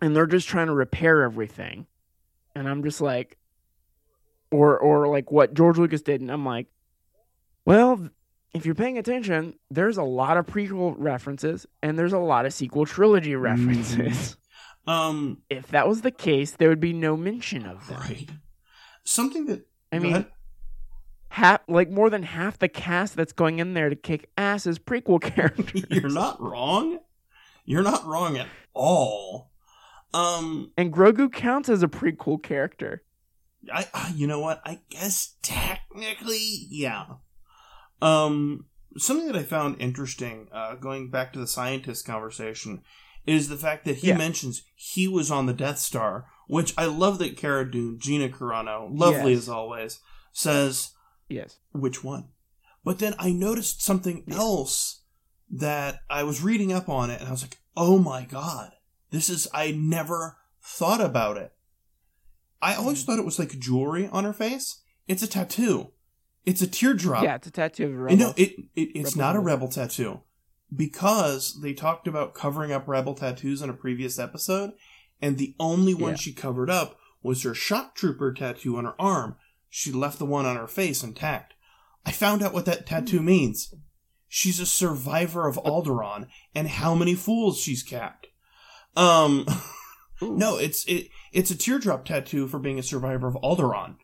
and 0.02 0.16
they're 0.16 0.28
just 0.28 0.48
trying 0.48 0.68
to 0.68 0.74
repair 0.74 1.24
everything, 1.24 1.88
and 2.56 2.70
I'm 2.70 2.84
just 2.84 3.02
like 3.02 3.38
or 4.52 4.78
or 4.78 5.08
like 5.08 5.32
what 5.32 5.54
George 5.54 5.78
Lucas 5.78 6.02
did, 6.02 6.22
and 6.22 6.32
I'm 6.32 6.46
like, 6.46 6.68
well, 7.66 8.10
if 8.54 8.66
you're 8.66 8.76
paying 8.76 8.98
attention, 8.98 9.54
there's 9.70 9.98
a 9.98 10.04
lot 10.04 10.38
of 10.38 10.46
prequel 10.46 10.94
references 10.98 11.66
and 11.82 11.98
there's 11.98 12.14
a 12.14 12.20
lot 12.20 12.46
of 12.46 12.54
sequel 12.54 12.86
trilogy 12.86 13.36
references. 13.36 14.36
Um, 14.88 15.38
If 15.50 15.68
that 15.68 15.88
was 15.88 16.02
the 16.02 16.12
case, 16.12 16.52
there 16.52 16.68
would 16.70 16.80
be 16.80 16.92
no 16.92 17.16
mention 17.16 17.66
of 17.66 17.88
them. 17.88 18.00
right. 18.00 18.30
Something 19.04 19.46
that 19.46 19.68
I 19.92 20.00
mean, 20.00 20.26
half 21.30 21.62
like 21.68 21.90
more 21.90 22.10
than 22.10 22.24
half 22.24 22.60
the 22.60 22.68
cast 22.68 23.16
that's 23.16 23.32
going 23.32 23.60
in 23.60 23.74
there 23.74 23.90
to 23.90 23.96
kick 23.96 24.30
ass 24.38 24.66
is 24.66 24.80
prequel 24.80 25.22
characters. 25.36 25.86
you're 25.90 26.10
not 26.10 26.42
wrong. 26.42 27.00
You're 27.64 27.84
not 27.84 28.06
wrong 28.06 28.38
at 28.38 28.48
all. 28.74 29.52
Um, 30.14 30.72
and 30.78 30.92
Grogu 30.92 31.32
counts 31.32 31.70
as 31.70 31.84
a 31.84 31.88
prequel 31.88 32.42
character. 32.42 33.02
I, 33.72 33.88
I 33.94 34.14
you 34.16 34.28
know 34.28 34.40
what? 34.40 34.62
I 34.66 34.80
guess 34.90 35.36
technically, 35.42 36.68
yeah. 36.70 37.06
Um, 38.02 38.66
something 38.98 39.28
that 39.28 39.36
I 39.36 39.44
found 39.44 39.80
interesting, 39.82 40.48
uh, 40.52 40.76
going 40.76 41.10
back 41.10 41.34
to 41.34 41.40
the 41.40 41.48
scientist 41.48 42.06
conversation, 42.06 42.82
is 43.28 43.50
the 43.50 43.58
fact 43.58 43.86
that 43.86 43.98
he 43.98 44.08
Yeah. 44.08 44.18
mentions 44.18 44.64
he 44.76 45.08
was 45.08 45.30
on 45.30 45.46
the 45.46 45.54
Death 45.54 45.78
Star, 45.80 46.26
which 46.48 46.74
I 46.78 46.86
love 46.86 47.20
that 47.20 47.38
Cara 47.38 47.70
Dune, 47.70 48.00
Gina 48.00 48.30
Carano, 48.30 48.90
lovely 48.92 49.34
Yes. 49.34 49.44
as 49.44 49.50
always, 49.50 50.00
says 50.34 50.92
Yes. 51.30 51.58
which 51.72 52.04
one. 52.04 52.30
But 52.84 52.98
then 53.00 53.14
I 53.20 53.32
noticed 53.32 53.82
something 53.84 54.24
Yeah. 54.28 54.38
else 54.38 55.02
that 55.52 56.00
I 56.10 56.24
was 56.24 56.42
reading 56.42 56.74
up 56.74 56.90
on 56.90 57.12
it, 57.12 57.20
and 57.20 57.28
I 57.28 57.32
was 57.32 57.44
like, 57.44 57.60
oh 57.78 58.00
my 58.00 58.26
god, 58.26 58.72
this 59.12 59.30
is, 59.30 59.48
I 59.54 59.72
never 59.72 60.38
thought 60.64 61.02
about 61.02 61.38
it. 61.38 61.54
I 62.62 62.76
always 62.76 63.04
thought 63.04 63.20
it 63.20 63.26
was 63.26 63.40
like 63.40 63.58
jewelry 63.60 64.08
on 64.12 64.24
her 64.24 64.34
face. 64.34 64.82
It's 65.08 65.24
a 65.24 65.28
tattoo. 65.28 65.92
It's 66.46 66.62
a 66.62 66.68
teardrop. 66.68 67.24
Yeah, 67.24 67.36
it's 67.36 67.48
a 67.48 67.52
tattoo 67.52 67.88
of 67.88 68.00
a 68.00 68.06
And 68.06 68.20
no, 68.20 68.34
it, 68.38 68.52
it 68.76 68.90
it's 68.96 69.16
Rebel 69.16 69.20
not 69.20 69.36
a 69.36 69.40
rebel 69.40 69.68
tattoo 69.68 70.22
because 70.76 71.60
they 71.62 71.74
talked 71.74 72.08
about 72.08 72.34
covering 72.34 72.72
up 72.72 72.88
rebel 72.88 73.14
tattoos 73.14 73.62
in 73.62 73.70
a 73.70 73.74
previous 73.74 74.18
episode, 74.18 74.72
and 75.22 75.38
the 75.38 75.56
only 75.60 75.94
one 75.94 76.12
Yeah. 76.12 76.18
she 76.18 76.34
covered 76.34 76.70
up 76.70 76.98
was 77.22 77.44
her 77.44 77.54
shock 77.54 77.96
trooper 77.96 78.34
tattoo 78.34 78.78
on 78.78 78.86
her 78.86 79.00
arm. 79.00 79.36
She 79.70 79.92
left 79.92 80.18
the 80.20 80.26
one 80.26 80.46
on 80.46 80.56
her 80.56 80.68
face 80.68 81.04
intact. 81.04 81.54
I 82.06 82.12
found 82.12 82.42
out 82.42 82.54
what 82.54 82.66
that 82.66 82.86
tattoo 82.88 83.22
means. 83.22 83.74
She's 84.28 84.60
a 84.60 84.66
survivor 84.66 85.48
of 85.48 85.58
Alderaan, 85.58 86.28
and 86.56 86.68
how 86.68 86.96
many 86.96 87.16
fools 87.16 87.60
she's 87.60 87.84
capped. 87.84 88.28
Um, 88.96 89.46
Ooh. 90.22 90.38
no, 90.38 90.58
it's 90.58 90.86
it 90.86 91.10
it's 91.32 91.52
a 91.52 91.58
teardrop 91.58 92.06
tattoo 92.06 92.48
for 92.48 92.60
being 92.60 92.80
a 92.80 92.84
survivor 92.84 93.28
of 93.28 93.36
Alderaan. 93.44 93.96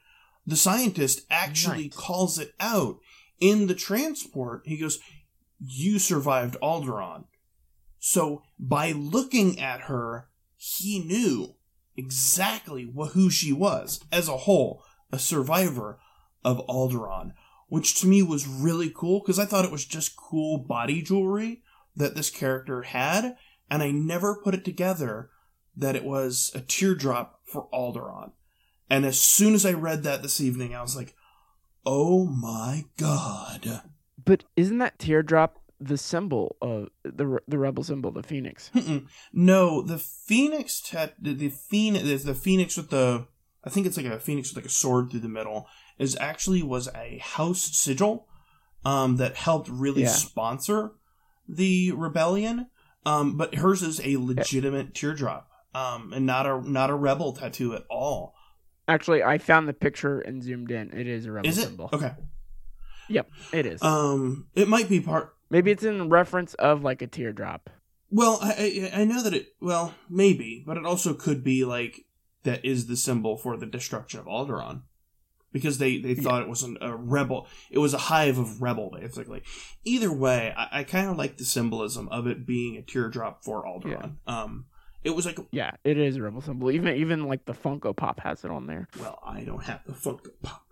The 0.45 0.55
scientist 0.55 1.21
actually 1.29 1.85
Nice. 1.85 1.95
calls 1.95 2.39
it 2.39 2.53
out 2.59 2.97
in 3.39 3.67
the 3.67 3.75
transport. 3.75 4.63
He 4.65 4.77
goes, 4.77 4.99
"You 5.59 5.99
survived 5.99 6.55
Alderaan." 6.61 7.25
So 7.99 8.43
by 8.59 8.91
looking 8.93 9.59
at 9.59 9.81
her, 9.81 10.29
he 10.55 10.99
knew 10.99 11.55
exactly 11.95 12.83
wh- 12.85 13.11
who 13.11 13.29
she 13.29 13.51
was 13.51 13.99
as 14.11 14.27
a 14.27 14.37
whole, 14.37 14.83
a 15.11 15.19
survivor 15.19 15.99
of 16.43 16.65
Alderaan, 16.67 17.33
which 17.67 17.99
to 17.99 18.07
me 18.07 18.21
was 18.23 18.47
really 18.47 18.89
cool 18.95 19.19
because 19.19 19.39
I 19.39 19.45
thought 19.45 19.65
it 19.65 19.71
was 19.71 19.85
just 19.85 20.15
cool 20.15 20.57
body 20.59 21.01
jewelry 21.01 21.61
that 21.95 22.15
this 22.15 22.29
character 22.29 22.83
had, 22.83 23.35
and 23.69 23.81
I 23.83 23.91
never 23.91 24.39
put 24.41 24.53
it 24.53 24.63
together 24.63 25.31
that 25.77 25.95
it 25.95 26.03
was 26.03 26.51
a 26.55 26.59
teardrop 26.59 27.39
for 27.45 27.67
Alderaan. 27.73 28.31
And 28.89 29.05
as 29.05 29.19
soon 29.19 29.53
as 29.53 29.65
I 29.65 29.73
read 29.73 30.03
that 30.03 30.21
this 30.21 30.41
evening, 30.41 30.73
I 30.75 30.81
was 30.81 30.95
like, 30.95 31.13
"Oh 31.85 32.25
my 32.25 32.85
god!" 32.97 33.81
But 34.23 34.43
isn't 34.55 34.77
that 34.79 34.99
teardrop 34.99 35.59
the 35.79 35.97
symbol 35.97 36.55
of 36.61 36.89
the 37.03 37.39
the 37.47 37.57
rebel 37.57 37.83
symbol, 37.83 38.11
the 38.11 38.23
phoenix? 38.23 38.71
Mm-mm. 38.73 39.07
no, 39.33 39.81
the 39.81 39.97
phoenix 39.99 40.81
tat 40.81 41.13
the, 41.21 41.33
the 41.33 41.49
phoenix 41.49 42.23
the 42.23 42.33
phoenix 42.33 42.75
with 42.77 42.89
the 42.89 43.27
I 43.63 43.69
think 43.69 43.85
it's 43.85 43.97
like 43.97 44.05
a 44.05 44.19
phoenix 44.19 44.49
with 44.49 44.63
like 44.63 44.69
a 44.69 44.73
sword 44.73 45.11
through 45.11 45.19
the 45.21 45.29
middle 45.29 45.67
is 45.99 46.17
actually 46.19 46.63
was 46.63 46.87
a 46.95 47.19
house 47.21 47.61
sigil 47.77 48.27
um 48.85 49.17
that 49.17 49.35
helped 49.35 49.67
really 49.69 50.03
Yeah. 50.03 50.09
sponsor 50.09 50.91
the 51.47 51.91
rebellion. 51.91 52.67
Um 53.05 53.37
but 53.37 53.55
hers 53.55 53.81
is 53.83 53.99
a 54.03 54.17
legitimate 54.17 54.93
teardrop. 54.95 55.46
Um 55.73 56.13
and 56.13 56.25
not 56.25 56.45
a 56.45 56.61
not 56.69 56.89
a 56.89 56.95
rebel 56.95 57.33
tattoo 57.33 57.73
at 57.75 57.83
all. 57.89 58.35
Actually, 58.87 59.21
I 59.21 59.37
found 59.37 59.67
the 59.67 59.73
picture 59.73 60.19
and 60.21 60.41
zoomed 60.41 60.71
in. 60.71 60.91
It 60.93 61.07
is 61.07 61.25
a 61.25 61.31
rebel 61.31 61.49
Is 61.49 61.57
it? 61.57 61.63
symbol. 61.63 61.89
Okay. 61.91 62.13
Yep, 63.09 63.29
it 63.53 63.65
is. 63.65 63.81
Um 63.81 64.47
it 64.55 64.67
might 64.67 64.89
be 64.89 65.01
part 65.01 65.33
Maybe 65.49 65.71
it's 65.71 65.83
in 65.83 66.09
reference 66.09 66.53
of 66.55 66.83
like 66.83 67.01
a 67.01 67.07
teardrop. 67.07 67.69
Well, 68.09 68.39
I, 68.41 68.89
I 68.93 69.05
know 69.05 69.21
that 69.23 69.33
it 69.33 69.47
well 69.61 69.93
maybe, 70.09 70.63
but 70.65 70.77
it 70.77 70.85
also 70.85 71.13
could 71.13 71.43
be 71.43 71.65
like 71.65 72.05
that 72.43 72.63
is 72.63 72.87
the 72.87 72.95
symbol 72.97 73.37
for 73.37 73.57
the 73.57 73.65
destruction 73.65 74.19
of 74.19 74.25
Alderaan, 74.25 74.83
because 75.51 75.77
they 75.77 75.97
they 75.97 76.15
thought 76.15 76.41
it 76.41 76.47
was 76.47 76.63
an, 76.63 76.77
a 76.79 76.95
rebel. 76.95 77.47
It 77.69 77.79
was 77.79 77.93
a 77.93 77.97
hive 77.97 78.37
of 78.37 78.61
rebel, 78.61 78.91
basically. 78.97 79.43
Either 79.83 80.11
way, 80.11 80.53
I, 80.55 80.79
I 80.79 80.83
kind 80.83 81.09
of 81.09 81.17
like 81.17 81.37
the 81.37 81.43
symbolism 81.45 82.07
of 82.09 82.27
it 82.27 82.45
being 82.45 82.77
a 82.77 82.81
teardrop 82.81 83.43
for 83.43 83.65
Alderaan. 83.65 84.17
Um, 84.25 84.65
it 85.07 85.15
was 85.15 85.25
like 85.25 85.39
Yeah, 85.51 85.71
it 85.85 85.97
is 85.97 86.17
a 86.17 86.21
rebel 86.21 86.41
symbol. 86.41 86.69
Even 86.69 86.95
even 86.97 87.23
like 87.27 87.45
the 87.45 87.53
Funko 87.53 87.95
Pop 87.95 88.19
has 88.19 88.43
it 88.43 88.51
on 88.51 88.67
there. 88.67 88.87
well, 88.99 89.19
I 89.25 89.41
don't 89.41 89.63
have 89.63 89.81
the 89.85 89.93
Funko 89.93 90.31
Pop. 90.43 90.63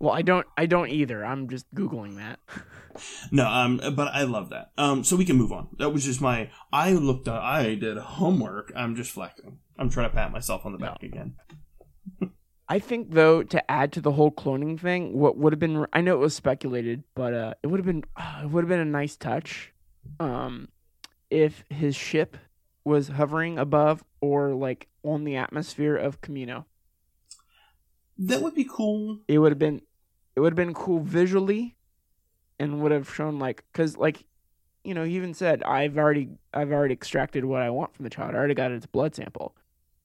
Well, 0.00 0.12
I 0.14 0.22
don't 0.22 0.46
I 0.56 0.66
don't 0.66 0.90
either. 0.90 1.24
I'm 1.26 1.48
just 1.48 1.66
googling 1.74 2.16
that. 2.16 2.38
No, 3.32 3.46
um, 3.48 3.80
but 3.96 4.08
I 4.14 4.22
love 4.22 4.50
that. 4.50 4.70
Um, 4.78 5.02
so 5.02 5.16
we 5.16 5.24
can 5.24 5.36
move 5.36 5.52
on. 5.52 5.68
That 5.78 5.90
was 5.90 6.04
just 6.04 6.20
my. 6.20 6.50
I 6.72 6.92
looked. 6.92 7.26
Up, 7.28 7.42
I 7.42 7.74
did 7.74 7.96
homework. 7.98 8.72
I'm 8.76 8.94
just 8.94 9.10
flexing. 9.10 9.58
I'm 9.78 9.90
trying 9.90 10.08
to 10.08 10.14
pat 10.14 10.30
myself 10.32 10.64
on 10.64 10.72
the 10.72 10.78
back 10.78 11.02
again. 11.02 11.34
I 12.68 12.78
think 12.78 13.12
though 13.12 13.42
to 13.42 13.70
add 13.70 13.92
to 13.94 14.00
the 14.00 14.12
whole 14.12 14.30
cloning 14.30 14.78
thing, 14.78 15.18
what 15.18 15.36
would 15.36 15.52
have 15.52 15.60
been 15.60 15.86
I 15.92 16.00
know 16.00 16.14
it 16.14 16.20
was 16.20 16.34
speculated, 16.34 17.02
but 17.16 17.34
uh, 17.34 17.54
it 17.62 17.66
would 17.66 17.80
have 17.80 17.86
been 17.86 18.04
uh, 18.16 18.42
it 18.44 18.50
would 18.50 18.62
have 18.64 18.68
been 18.68 18.80
a 18.80 18.84
nice 18.84 19.16
touch, 19.16 19.72
um, 20.20 20.68
if 21.30 21.64
his 21.68 21.94
ship 21.94 22.36
was 22.84 23.08
hovering 23.08 23.58
above 23.58 24.02
or 24.20 24.54
like 24.54 24.88
on 25.04 25.24
the 25.24 25.36
atmosphere 25.36 25.96
of 25.96 26.20
Kamino. 26.20 26.64
That 28.18 28.42
would 28.42 28.54
be 28.54 28.66
cool. 28.68 29.20
It 29.28 29.38
would 29.38 29.52
have 29.52 29.58
been 29.58 29.82
it 30.34 30.40
would 30.40 30.52
have 30.52 30.56
been 30.56 30.74
cool 30.74 31.00
visually, 31.00 31.76
and 32.58 32.80
would 32.82 32.92
have 32.92 33.12
shown 33.12 33.38
like 33.38 33.64
because 33.72 33.96
like 33.96 34.24
you 34.84 34.94
know, 34.94 35.04
he 35.04 35.16
even 35.16 35.34
said, 35.34 35.62
"I've 35.64 35.98
already, 35.98 36.30
I've 36.54 36.72
already 36.72 36.94
extracted 36.94 37.44
what 37.44 37.60
I 37.60 37.70
want 37.70 37.94
from 37.94 38.04
the 38.04 38.10
child. 38.10 38.34
I 38.34 38.38
already 38.38 38.54
got 38.54 38.70
its 38.70 38.86
blood 38.86 39.14
sample." 39.14 39.54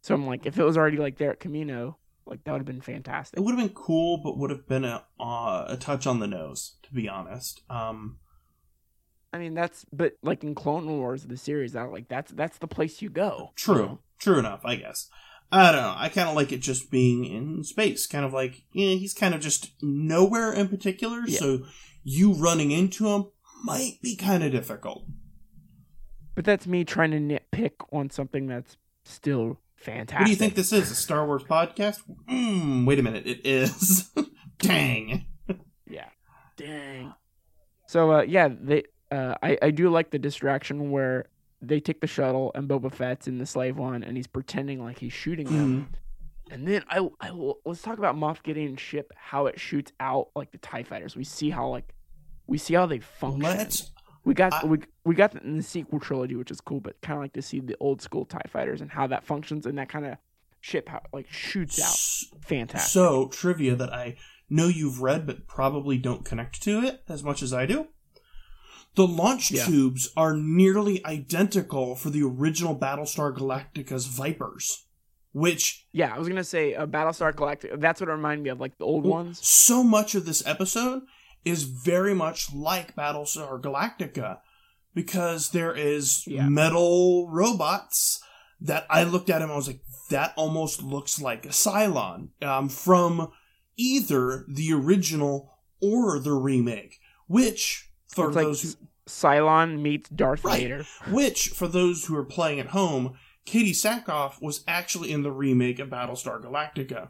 So 0.02 0.14
I'm 0.14 0.28
like, 0.28 0.46
if 0.46 0.60
it 0.60 0.64
was 0.64 0.78
already 0.78 0.98
like 0.98 1.18
there 1.18 1.32
at 1.32 1.40
Kamino, 1.40 1.96
like 2.26 2.44
that 2.44 2.52
would 2.52 2.60
have 2.60 2.66
been 2.66 2.82
fantastic. 2.82 3.40
It 3.40 3.44
would 3.44 3.58
have 3.58 3.66
been 3.66 3.76
cool, 3.76 4.18
but 4.18 4.38
would 4.38 4.50
have 4.50 4.68
been 4.68 4.84
a 4.84 5.06
uh, 5.20 5.66
a 5.70 5.78
touch 5.78 6.06
on 6.06 6.20
the 6.20 6.28
nose, 6.28 6.76
to 6.84 6.94
be 6.94 7.08
honest. 7.08 7.62
Um, 7.70 8.18
I 9.34 9.40
mean, 9.40 9.56
that's 9.56 9.86
but 9.92 10.14
like 10.22 10.44
in 10.44 10.54
Clone 10.54 10.88
Wars, 10.88 11.24
the 11.24 11.38
series, 11.38 11.74
that 11.74 11.92
like 11.92 12.08
that's 12.08 12.32
that's 12.32 12.60
the 12.60 12.68
place 12.68 13.02
you 13.02 13.10
go. 13.10 13.52
True, 13.56 14.00
true 14.20 14.38
enough, 14.38 14.62
I 14.64 14.76
guess. 14.76 15.10
I 15.52 15.72
don't 15.72 15.82
know. 15.82 15.96
I 15.98 16.10
kind 16.10 16.30
of 16.30 16.36
like 16.36 16.52
it 16.52 16.60
just 16.60 16.92
being 16.92 17.26
in 17.26 17.64
space, 17.64 18.06
kind 18.06 18.26
of 18.26 18.32
like 18.32 18.62
yeah, 18.74 18.96
he's 18.96 19.14
kind 19.14 19.34
of 19.34 19.42
just 19.42 19.72
nowhere 19.82 20.54
in 20.54 20.68
particular. 20.68 21.24
Yeah. 21.26 21.40
So 21.40 21.66
you 22.04 22.34
running 22.34 22.70
into 22.70 23.08
him 23.08 23.26
might 23.64 24.00
be 24.04 24.16
kind 24.16 24.44
of 24.44 24.52
difficult. 24.52 25.06
But 26.36 26.46
that's 26.46 26.68
me 26.68 26.84
trying 26.84 27.12
to 27.12 27.18
nitpick 27.18 27.74
on 27.92 28.12
something 28.12 28.48
that's 28.48 28.78
still 29.04 29.60
fantastic. 29.76 30.20
What 30.20 30.26
do 30.26 30.32
you 30.32 30.38
think 30.38 30.56
this 30.56 30.72
is? 30.72 30.92
A 30.92 30.96
Star 30.96 31.26
Wars 31.26 31.44
podcast? 31.44 32.02
Mm, 32.30 32.86
wait 32.86 33.00
a 33.00 33.04
minute, 33.04 33.26
it 33.26 33.46
is. 33.46 34.12
Dang. 34.60 35.26
Yeah. 35.88 36.10
Dang. 36.58 37.14
So 37.88 38.12
uh, 38.12 38.22
yeah, 38.24 38.50
they 38.50 38.84
uh, 39.14 39.36
I 39.42 39.58
I 39.62 39.72
do 39.72 39.90
like 39.90 40.10
the 40.12 40.20
distraction 40.20 40.92
where 40.92 41.26
they 41.62 41.80
take 41.80 42.02
the 42.02 42.08
shuttle 42.08 42.52
and 42.56 42.68
Boba 42.68 42.92
Fett's 42.92 43.28
in 43.28 43.38
the 43.38 43.46
slave 43.46 43.78
one 43.78 44.04
and 44.04 44.18
he's 44.18 44.28
pretending 44.28 44.84
like 44.84 45.00
he's 45.00 45.14
shooting 45.14 45.48
them. 45.48 45.90
And 46.52 46.68
then 46.68 46.84
I 46.90 47.08
I 47.22 47.30
let's 47.66 47.82
talk 47.82 47.98
about 47.98 48.16
Moff 48.16 48.44
Gideon's 48.44 48.82
ship, 48.82 49.14
how 49.16 49.46
it 49.46 49.60
shoots 49.60 49.92
out 50.00 50.30
like 50.36 50.52
the 50.52 50.58
Tie 50.58 50.84
Fighters. 50.84 51.16
We 51.16 51.24
see 51.24 51.50
how 51.50 51.70
like 51.70 51.94
we 52.48 52.58
see 52.58 52.74
how 52.74 52.86
they 52.86 53.00
function. 53.00 53.42
Let's. 53.42 53.92
we 54.26 54.34
got 54.34 54.54
I- 54.54 54.66
we 54.66 54.80
we 55.06 55.16
got 55.16 55.32
that 55.32 55.44
in 55.44 55.58
the 55.58 55.64
sequel 55.64 56.00
trilogy, 56.00 56.36
which 56.36 56.52
is 56.52 56.60
cool, 56.60 56.82
but 56.82 57.00
kind 57.02 57.18
of 57.18 57.24
like 57.24 57.34
to 57.34 57.42
see 57.42 57.60
the 57.62 57.78
old 57.80 58.02
school 58.02 58.26
Tie 58.26 58.42
Fighters 58.50 58.82
and 58.82 58.92
how 58.92 59.08
that 59.08 59.24
functions 59.24 59.66
and 59.66 59.78
that 59.78 59.88
kind 59.90 60.06
of 60.06 60.18
ship 60.60 60.90
how 60.90 61.02
like 61.14 61.28
shoots 61.30 61.80
out. 61.82 62.42
Fantastic. 62.46 62.92
So, 62.92 63.30
trivia 63.30 63.76
that 63.76 63.94
I 63.94 64.18
know 64.50 64.68
you've 64.68 65.02
read 65.02 65.26
but 65.26 65.48
probably 65.48 65.98
don't 65.98 66.26
connect 66.26 66.62
to 66.64 66.82
it 66.84 67.04
as 67.08 67.24
much 67.24 67.42
as 67.42 67.54
I 67.54 67.66
do. 67.66 67.88
The 68.96 69.08
launch 69.08 69.50
Yeah. 69.52 69.66
tubes 69.66 70.10
are 70.16 70.36
nearly 70.36 71.04
identical 71.06 71.96
for 71.96 72.10
the 72.12 72.22
original 72.24 72.76
Battlestar 72.78 73.36
Galactica's 73.36 74.06
Vipers, 74.06 74.86
which 75.32 75.88
yeah, 75.92 76.14
I 76.14 76.20
was 76.20 76.28
gonna 76.28 76.44
say 76.44 76.76
uh, 76.76 76.86
Battlestar 76.86 77.34
Galactica. 77.34 77.80
That's 77.80 78.00
what 78.02 78.10
it 78.10 78.14
reminded 78.14 78.44
me 78.44 78.50
of, 78.52 78.60
like 78.60 78.78
the 78.78 78.86
old 78.86 79.06
ones. 79.06 79.40
so 79.48 79.84
much 79.84 80.14
of 80.16 80.26
this 80.26 80.46
episode 80.46 81.04
is 81.44 81.64
very 81.64 82.14
much 82.14 82.54
like 82.54 82.96
Battlestar 82.96 83.60
Galactica 83.62 84.40
because 84.94 85.50
there 85.50 85.74
is 85.76 86.24
Yeah. 86.28 86.48
metal 86.48 87.28
robots 87.30 88.22
that 88.62 88.86
I 88.90 89.04
looked 89.04 89.30
at 89.30 89.42
him 89.42 89.52
I 89.52 89.56
was 89.56 89.68
like 89.68 89.82
that 90.10 90.34
almost 90.38 90.84
looks 90.84 91.20
like 91.20 91.46
a 91.46 91.50
Cylon 91.50 92.30
um, 92.44 92.70
from 92.70 93.32
either 93.76 94.46
the 94.48 94.72
original 94.74 95.52
or 95.82 96.20
the 96.20 96.34
remake 96.34 97.00
which 97.28 97.90
for 98.14 98.28
It's 98.28 98.36
like 98.36 98.46
those 98.46 98.62
who, 98.62 98.70
Cylon 99.08 99.82
meets 99.82 100.10
Darth 100.10 100.44
Right. 100.44 100.62
Vader. 100.62 100.86
which 101.10 101.50
for 101.50 101.68
those 101.68 102.06
who 102.06 102.16
are 102.16 102.24
playing 102.24 102.60
at 102.60 102.68
home 102.68 103.16
Katee 103.46 103.72
Sackhoff 103.72 104.42
was 104.42 104.64
actually 104.68 105.12
in 105.12 105.24
the 105.24 105.32
remake 105.32 105.80
of 105.80 105.90
Battlestar 105.90 106.42
Galactica 106.42 107.10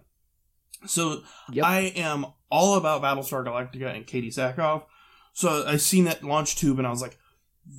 so 0.86 1.22
Yep. 1.52 1.66
I 1.66 1.80
am 1.96 2.26
all 2.50 2.76
about 2.76 3.02
Battlestar 3.02 3.46
Galactica 3.46 3.96
and 3.96 4.06
Katee 4.06 4.28
Sackhoff. 4.34 4.84
So 5.34 5.66
I 5.66 5.78
seen 5.78 6.06
that 6.06 6.24
launch 6.24 6.56
tube 6.56 6.78
and 6.78 6.86
I 6.88 6.92
was 6.92 7.02
like, 7.02 7.18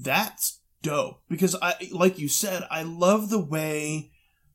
that's 0.03 0.61
dope. 0.83 1.21
Because 1.29 1.55
I 1.61 1.75
like 1.93 2.19
you 2.19 2.29
said, 2.29 2.65
I 2.71 2.83
love 2.83 3.29
the 3.31 3.39
way 3.45 4.11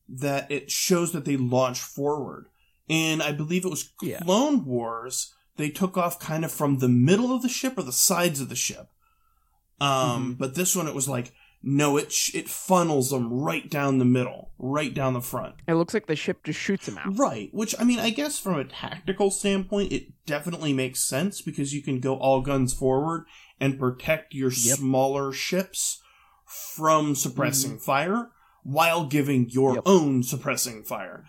that 0.10 0.52
it 0.52 0.72
shows 0.72 1.12
that 1.12 1.26
they 1.26 1.38
launch 1.38 1.80
forward. 1.80 2.48
And 2.90 3.22
I 3.22 3.32
believe 3.34 3.66
it 3.66 3.70
was 3.70 3.92
Yeah. 4.02 4.20
Clone 4.22 4.66
Wars, 4.66 5.34
they 5.60 5.70
took 5.70 5.96
off 5.98 6.20
kind 6.20 6.44
of 6.44 6.52
from 6.52 6.80
the 6.80 6.88
middle 6.90 7.32
of 7.36 7.42
the 7.44 7.50
ship 7.50 7.78
or 7.78 7.84
the 7.84 7.92
sides 7.92 8.40
of 8.42 8.50
the 8.50 8.56
ship. 8.56 8.88
Um, 9.82 10.36
Mhm. 10.36 10.38
but 10.40 10.56
this 10.56 10.76
one 10.76 10.88
it 10.88 10.96
was 10.96 11.08
like, 11.08 11.34
no, 11.62 11.98
it 11.98 12.12
sh- 12.12 12.34
it 12.34 12.50
funnels 12.50 13.10
them 13.10 13.32
right 13.32 13.70
down 13.70 13.98
the 14.00 14.06
middle, 14.06 14.52
right 14.58 14.94
down 14.94 15.14
the 15.14 15.22
front. 15.22 15.56
It 15.68 15.74
looks 15.76 15.94
like 15.94 16.08
the 16.08 16.16
ship 16.16 16.44
just 16.46 16.60
shoots 16.60 16.86
them 16.86 16.98
out. 16.98 17.18
Right, 17.18 17.50
which 17.54 17.76
I 17.80 17.84
mean, 17.84 18.00
I 18.00 18.10
guess 18.10 18.40
from 18.40 18.56
a 18.58 18.64
tactical 18.64 19.30
standpoint, 19.32 19.92
it 19.92 20.26
definitely 20.26 20.72
makes 20.74 21.04
sense 21.08 21.42
because 21.42 21.74
you 21.74 21.82
can 21.84 22.00
go 22.00 22.16
all 22.18 22.42
guns 22.42 22.74
forward 22.74 23.26
and 23.60 23.78
protect 23.80 24.34
your 24.34 24.52
Yep. 24.52 24.78
smaller 24.78 25.32
ships 25.34 26.02
from 26.46 27.14
suppressing 27.16 27.78
fire 27.78 28.32
while 28.64 29.06
giving 29.06 29.50
your 29.50 29.76
Yep. 29.76 29.84
own 29.86 30.24
suppressing 30.24 30.84
fire. 30.84 31.26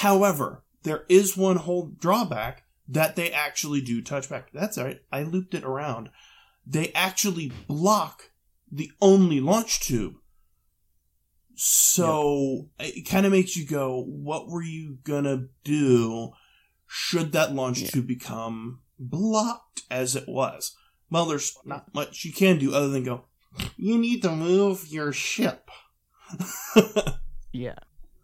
However, 0.00 0.64
there 0.82 1.04
is 1.08 1.36
one 1.36 1.56
whole 1.56 1.92
drawback 1.98 2.62
that 2.88 3.16
they 3.16 3.30
actually 3.32 3.80
do 3.80 4.02
touchback. 4.02 4.44
That's 4.52 4.78
all 4.78 4.84
right. 4.84 5.00
I 5.10 5.22
looped 5.22 5.54
it 5.54 5.64
around. 5.64 6.10
They 6.66 6.92
actually 6.92 7.52
block 7.68 8.30
the 8.70 8.90
only 9.00 9.40
launch 9.40 9.80
tube. 9.80 10.14
So 11.54 12.68
it 12.78 13.08
kind 13.08 13.24
of 13.24 13.32
makes 13.32 13.56
you 13.56 13.66
go, 13.66 14.02
what 14.04 14.48
were 14.48 14.62
you 14.62 14.98
gonna 15.04 15.46
do 15.64 16.32
should 16.86 17.32
that 17.32 17.54
launch 17.54 17.80
Yeah. 17.80 17.88
tube 17.88 18.06
become 18.06 18.80
blocked 18.98 19.82
as 19.90 20.14
it 20.14 20.28
was? 20.28 20.76
Well, 21.10 21.26
there's 21.26 21.56
not 21.64 21.94
much 21.94 22.24
you 22.24 22.32
can 22.32 22.58
do 22.58 22.74
other 22.74 22.88
than 22.88 23.04
go, 23.04 23.24
you 23.76 23.96
need 23.96 24.22
to 24.22 24.34
move 24.34 24.86
your 24.88 25.12
ship. 25.12 25.70
Yeah. 27.52 27.78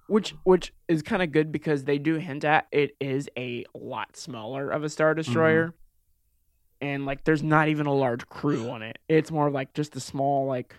Which 0.09 0.35
which 0.45 0.73
is 0.89 1.03
kind 1.03 1.23
of 1.23 1.33
good 1.33 1.53
because 1.53 1.85
they 1.85 1.99
do 1.99 2.17
hint 2.17 2.45
at 2.45 2.67
it 2.73 2.97
is 3.01 3.29
a 3.37 3.65
lot 3.75 4.17
smaller 4.17 4.71
of 4.71 4.85
a 4.85 4.89
star 4.89 5.15
destroyer. 5.15 5.75
And 6.81 7.07
like 7.07 7.25
there's 7.25 7.43
not 7.43 7.69
even 7.69 7.87
a 7.87 7.95
large 7.95 8.27
crew 8.29 8.69
on 8.71 8.83
it. 8.83 8.99
It's 9.09 9.31
more 9.31 9.51
like 9.51 9.73
just 9.75 9.95
a 9.97 10.01
small 10.01 10.47
like 10.47 10.75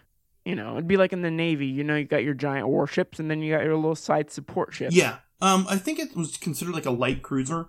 you 0.45 0.55
know, 0.55 0.73
it'd 0.73 0.87
be 0.89 0.97
like 0.97 1.13
in 1.13 1.21
the 1.21 1.31
Navy, 1.31 1.67
you 1.67 1.85
know, 1.85 1.95
you 1.95 2.03
got 2.03 2.23
your 2.23 2.33
giant 2.33 2.67
warships 2.67 3.17
and 3.17 3.31
then 3.31 3.41
you 3.41 3.55
got 3.55 3.63
your 3.63 3.75
little 3.77 3.95
side 3.95 4.29
support 4.29 4.73
ships. 4.73 4.93
yeah. 4.95 5.19
Um, 5.41 5.65
I 5.69 5.77
think 5.77 5.99
it 5.99 6.15
was 6.15 6.35
considered 6.37 6.73
like 6.73 6.85
a 6.85 6.91
light 6.91 7.21
cruiser. 7.21 7.67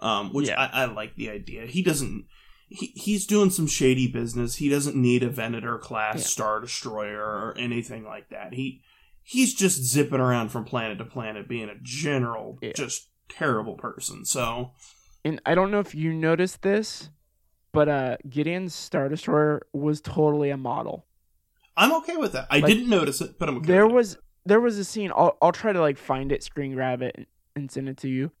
Um, 0.00 0.32
which 0.32 0.48
Yeah. 0.48 0.60
I, 0.60 0.82
I 0.82 0.84
like 0.86 1.16
the 1.16 1.30
idea. 1.30 1.64
He 1.66 1.82
doesn't. 1.82 2.26
He, 2.68 2.92
he's 2.96 3.26
doing 3.26 3.50
some 3.50 3.66
shady 3.66 4.06
business. 4.08 4.56
He 4.56 4.68
doesn't 4.68 4.96
need 4.96 5.22
a 5.22 5.28
Venator 5.28 5.78
class 5.78 6.16
Yeah. 6.16 6.22
star 6.26 6.60
destroyer 6.60 7.20
or 7.22 7.54
anything 7.58 8.04
like 8.04 8.28
that. 8.30 8.52
He 8.54 8.82
he's 9.22 9.54
just 9.54 9.82
zipping 9.82 10.20
around 10.20 10.48
from 10.50 10.64
planet 10.64 10.98
to 10.98 11.04
planet, 11.04 11.48
being 11.48 11.68
a 11.68 11.76
general, 11.82 12.58
Yeah. 12.60 12.72
just 12.74 13.08
terrible 13.28 13.74
person. 13.74 14.24
So 14.24 14.72
And 15.24 15.40
I 15.46 15.54
don't 15.54 15.70
know 15.70 15.78
if 15.80 15.94
you 15.94 16.12
noticed 16.12 16.62
this, 16.62 17.10
but 17.72 17.88
uh 17.88 18.16
Gideon's 18.28 18.74
Star 18.74 19.08
Destroyer 19.08 19.66
was 19.72 20.00
totally 20.00 20.50
a 20.50 20.56
model. 20.56 21.06
I'm 21.76 21.92
okay 22.02 22.16
with 22.16 22.32
that. 22.32 22.46
I 22.50 22.58
Like, 22.58 22.66
didn't 22.66 22.88
notice 22.90 23.20
it, 23.20 23.38
but 23.38 23.48
I'm 23.48 23.56
okay. 23.58 23.66
there 23.68 23.86
was 23.86 24.18
there 24.44 24.60
was 24.60 24.76
a 24.78 24.84
scene 24.84 25.10
I'll 25.14 25.36
I'll 25.40 25.52
try 25.52 25.72
to 25.72 25.80
like 25.80 25.96
find 25.98 26.32
it, 26.32 26.42
screen 26.42 26.74
grab 26.74 27.00
it 27.02 27.14
and- 27.16 27.26
and 27.54 27.70
send 27.70 27.88
it 27.88 27.98
to 27.98 28.08
you. 28.08 28.32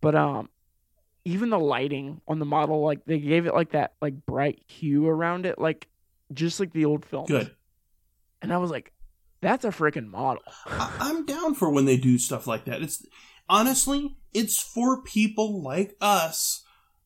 But 0.00 0.14
um 0.14 0.48
even 1.24 1.50
the 1.50 1.58
lighting 1.60 2.20
on 2.26 2.38
the 2.40 2.44
model 2.44 2.80
like 2.82 3.04
they 3.04 3.18
gave 3.20 3.46
it 3.46 3.54
like 3.54 3.70
that 3.72 3.94
like 4.00 4.26
bright 4.26 4.60
hue 4.66 5.06
around 5.06 5.46
it 5.46 5.58
like 5.58 5.88
just 6.32 6.58
like 6.58 6.72
the 6.72 6.84
old 6.84 7.04
film. 7.04 7.26
good. 7.26 7.54
And 8.40 8.52
I 8.52 8.56
was 8.56 8.70
like 8.70 8.92
that's 9.42 9.64
a 9.64 9.68
freaking 9.68 10.08
model. 10.08 10.42
I- 10.66 10.96
I'm 11.00 11.26
down 11.26 11.54
for 11.54 11.68
when 11.70 11.84
they 11.84 11.96
do 11.98 12.16
stuff 12.18 12.46
like 12.46 12.64
that. 12.64 12.80
It's 12.82 13.04
honestly, 13.48 14.16
it's 14.32 14.60
for 14.60 15.02
people 15.02 15.62
like 15.62 15.94
us 16.00 16.64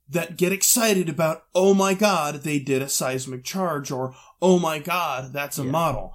that 0.09 0.37
get 0.37 0.53
excited 0.53 1.09
about, 1.09 1.43
oh 1.55 1.75
my 1.75 1.93
god, 1.95 2.43
they 2.45 2.61
did 2.61 2.81
a 2.83 2.89
seismic 2.89 3.43
charge, 3.43 3.91
or 3.91 4.15
oh 4.41 4.59
my 4.61 4.79
god, 4.79 5.33
that's 5.33 5.59
a 5.59 5.65
Yeah. 5.65 5.71
model. 5.73 6.15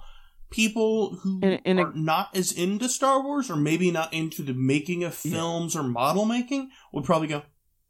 People 0.50 1.16
who 1.22 1.40
And- 1.42 1.60
and 1.64 1.78
it- 1.80 1.82
are 1.82 1.92
not 1.94 2.34
as 2.34 2.52
into 2.52 2.88
Star 2.88 3.22
Wars, 3.22 3.50
or 3.50 3.56
maybe 3.56 3.90
not 3.90 4.12
into 4.12 4.42
the 4.42 4.54
making 4.54 5.02
of 5.04 5.18
Yeah. 5.24 5.32
films 5.32 5.76
or 5.76 5.82
model 5.82 6.24
making, 6.24 6.70
would 6.92 7.04
probably 7.04 7.28
go, 7.28 7.42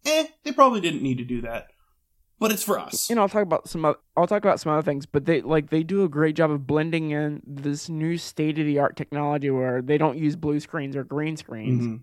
eh, 0.04 0.26
they 0.42 0.52
probably 0.52 0.80
didn't 0.80 1.02
need 1.02 1.18
to 1.18 1.24
do 1.24 1.40
that. 1.42 1.68
But 2.42 2.52
it's 2.52 2.62
for 2.62 2.78
us. 2.78 3.08
You 3.08 3.16
know, 3.16 3.22
I'll 3.22 3.28
talk 3.28 3.42
about 3.42 3.68
some 3.68 3.84
oth- 3.84 3.96
I'll 4.16 4.26
talk 4.26 4.42
about 4.44 4.60
some 4.60 4.72
other 4.72 4.82
things, 4.82 5.06
but 5.06 5.24
they 5.24 5.40
like 5.42 5.70
they 5.70 5.82
do 5.82 6.04
a 6.04 6.08
great 6.08 6.36
job 6.36 6.50
of 6.50 6.66
blending 6.66 7.10
in 7.10 7.40
this 7.46 7.88
new 7.88 8.18
state 8.18 8.58
of 8.58 8.66
the 8.66 8.78
art 8.78 8.96
technology 8.96 9.48
where 9.50 9.80
they 9.80 9.96
don't 9.96 10.18
use 10.18 10.36
blue 10.36 10.58
screens 10.60 10.94
or 10.96 11.04
green 11.04 11.36
screens. 11.36 11.84
Mhm. 11.86 12.00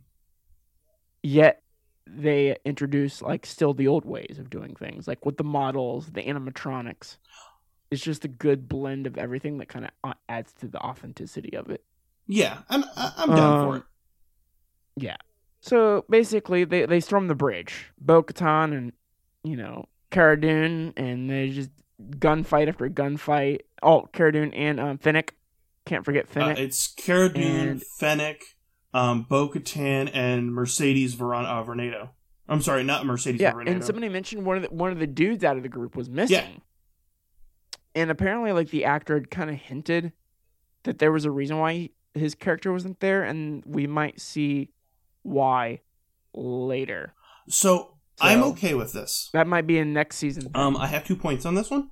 yet 1.22 1.62
they 2.08 2.56
introduce 2.66 3.22
like 3.22 3.46
still 3.46 3.74
the 3.74 3.88
old 3.88 4.06
ways 4.06 4.38
of 4.40 4.50
doing 4.50 4.74
things 4.76 5.08
like 5.08 5.26
with 5.26 5.38
the 5.38 5.44
models 5.44 6.08
the 6.14 6.24
animatronics 6.24 7.18
it's 7.92 8.02
just 8.02 8.24
a 8.26 8.28
good 8.28 8.68
blend 8.70 9.06
of 9.06 9.18
everything 9.18 9.58
that 9.58 9.68
kind 9.68 9.86
of 10.04 10.14
adds 10.30 10.54
to 10.54 10.68
the 10.68 10.80
authenticity 10.80 11.56
of 11.56 11.70
it 11.70 11.84
Yeah, 12.26 12.60
I'm, 12.70 12.84
I'm 12.96 13.30
down 13.36 13.54
for 13.64 13.70
Um, 13.74 13.76
it. 13.78 13.84
yeah 15.04 15.18
so 15.62 16.06
basically 16.10 16.64
they, 16.64 16.86
they 16.86 17.00
storm 17.02 17.28
the 17.28 17.36
bridge 17.36 17.92
bo-katan 18.00 18.76
and 18.76 18.94
you 19.44 19.58
know 19.58 19.86
Cara 20.12 20.40
Dune, 20.40 20.94
and 20.98 21.30
they 21.30 21.50
just 21.50 21.70
gunfight 22.02 22.68
after 22.68 22.90
gunfight. 22.90 23.60
Oh, 23.84 24.08
Cara 24.14 24.32
Dune 24.32 24.54
and 24.54 24.80
um, 24.80 24.98
Fennec. 24.98 25.36
Can't 25.86 26.06
forget 26.06 26.26
Uh, 26.38 26.54
it's 26.58 26.88
Cara 26.94 27.30
Dune, 27.34 27.68
And- 27.70 27.84
Fennec, 28.00 28.42
um, 28.94 29.24
Bo 29.24 29.50
Katan, 29.50 30.10
and 30.14 30.54
Mercedes 30.54 31.16
Veron- 31.16 31.46
uh, 31.46 31.64
Vernado. 31.64 32.10
I'm 32.48 32.62
sorry, 32.62 32.84
not 32.84 33.06
Mercedes 33.06 33.42
yeah, 33.42 33.54
Vernado. 33.54 33.70
and 33.72 33.84
somebody 33.84 34.10
mentioned 34.10 34.46
one 34.46 34.58
of 34.58 34.64
the 34.64 34.70
one 34.70 34.92
of 34.92 35.00
the 35.00 35.08
dudes 35.08 35.44
out 35.44 35.58
of 35.58 35.64
the 35.64 35.70
group 35.70 35.96
was 35.96 36.10
missing. 36.10 36.36
Yeah. 36.36 36.48
And 37.96 38.12
apparently, 38.12 38.52
like 38.52 38.70
the 38.70 38.86
actor 38.86 39.16
had 39.16 39.30
kind 39.32 39.50
of 39.50 39.56
hinted 39.58 40.14
that 40.84 41.00
there 41.00 41.12
was 41.12 41.26
a 41.26 41.32
reason 41.32 41.58
why 41.60 41.74
he- 41.74 41.94
his 42.14 42.36
character 42.36 42.72
wasn't 42.72 43.00
there, 43.00 43.24
and 43.24 43.64
we 43.66 43.86
might 43.88 44.20
see 44.20 44.70
why 45.24 45.82
later. 46.34 47.14
so, 47.48 47.98
I'm 48.22 48.44
okay 48.44 48.74
with 48.74 48.94
this. 48.94 49.30
That 49.34 49.48
might 49.48 49.68
be 49.68 49.78
in 49.78 49.94
next 49.94 50.18
season. 50.18 50.52
Um, 50.56 50.76
I 50.78 50.88
have 50.88 51.06
two 51.06 51.16
points 51.16 51.46
on 51.46 51.56
this 51.56 51.70
one. 51.70 51.90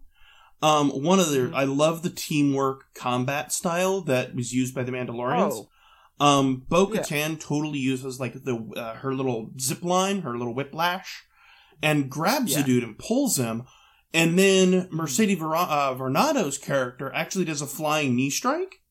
Um, 0.61 0.89
one 0.89 1.19
of 1.19 1.29
the 1.29 1.37
Mhm. 1.39 1.53
I 1.53 1.63
love 1.65 2.01
the 2.01 2.09
teamwork 2.09 2.93
combat 2.95 3.51
style 3.53 4.01
that 4.01 4.33
was 4.35 4.53
used 4.53 4.73
by 4.73 4.83
the 4.83 4.91
Mandalorians. 4.91 5.53
oh, 5.53 5.69
Um, 6.19 6.63
Bo 6.67 6.91
Yeah. 6.91 7.01
Katan 7.01 7.39
totally 7.39 7.77
uses 7.77 8.19
like 8.19 8.43
the 8.43 8.55
uh, 8.75 8.95
her 8.95 9.13
little 9.13 9.51
zip 9.59 9.83
line, 9.83 10.21
her 10.23 10.35
little 10.35 10.55
whiplash, 10.55 11.23
and 11.83 12.09
grabs 12.09 12.53
the 12.55 12.61
Yeah. 12.61 12.65
dude 12.65 12.83
and 12.83 12.97
pulls 12.97 13.37
him. 13.37 13.63
And 14.15 14.39
then 14.39 14.87
Mercedes 14.89 15.37
Ver- 15.37 15.55
uh, 15.55 15.93
Vernado's 15.93 16.57
character 16.57 17.13
actually 17.13 17.45
does 17.45 17.61
a 17.61 17.67
flying 17.67 18.15
knee 18.15 18.31
strike, 18.31 18.81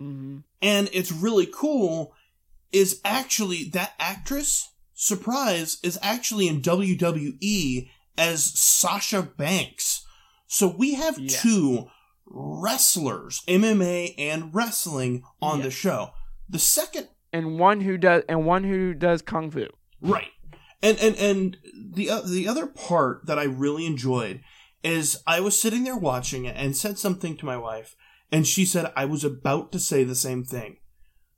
mhm. 0.00 0.44
and 0.62 0.88
it's 0.92 1.10
really 1.10 1.46
cool. 1.52 2.14
Is 2.70 3.00
actually 3.04 3.64
that 3.70 3.94
actress 3.98 4.68
surprise 5.00 5.78
is 5.84 5.96
actually 6.02 6.48
in 6.48 6.60
WWE 6.60 7.88
as 8.18 8.44
Sasha 8.58 9.22
Banks. 9.22 10.04
So 10.48 10.66
we 10.66 10.94
have 10.94 11.18
Yeah. 11.18 11.38
two 11.40 11.86
wrestlers, 12.26 13.42
MMA 13.46 14.14
and 14.18 14.52
wrestling, 14.54 15.22
on 15.40 15.58
Yeah. 15.58 15.64
the 15.66 15.70
show. 15.70 16.10
The 16.48 16.58
second 16.58 17.08
and 17.32 17.58
one 17.60 17.82
who 17.82 17.96
does 17.96 18.24
and 18.28 18.44
one 18.44 18.64
who 18.64 18.92
does 18.92 19.22
kung 19.22 19.50
fu. 19.50 19.66
Right. 20.00 20.32
And 20.82 20.98
and 20.98 21.16
and 21.16 21.56
the 21.94 22.10
uh, 22.10 22.20
the 22.22 22.48
other 22.48 22.66
part 22.66 23.26
that 23.26 23.38
I 23.38 23.44
really 23.44 23.86
enjoyed 23.86 24.40
is 24.82 25.18
I 25.26 25.40
was 25.40 25.60
sitting 25.60 25.84
there 25.84 25.96
watching 25.96 26.44
it 26.44 26.56
and 26.56 26.76
said 26.76 26.98
something 26.98 27.36
to 27.36 27.46
my 27.46 27.56
wife 27.56 27.94
and 28.32 28.46
she 28.46 28.64
said 28.64 28.92
I 28.96 29.04
was 29.04 29.22
about 29.24 29.70
to 29.72 29.78
say 29.78 30.02
the 30.04 30.14
same 30.14 30.44
thing. 30.44 30.78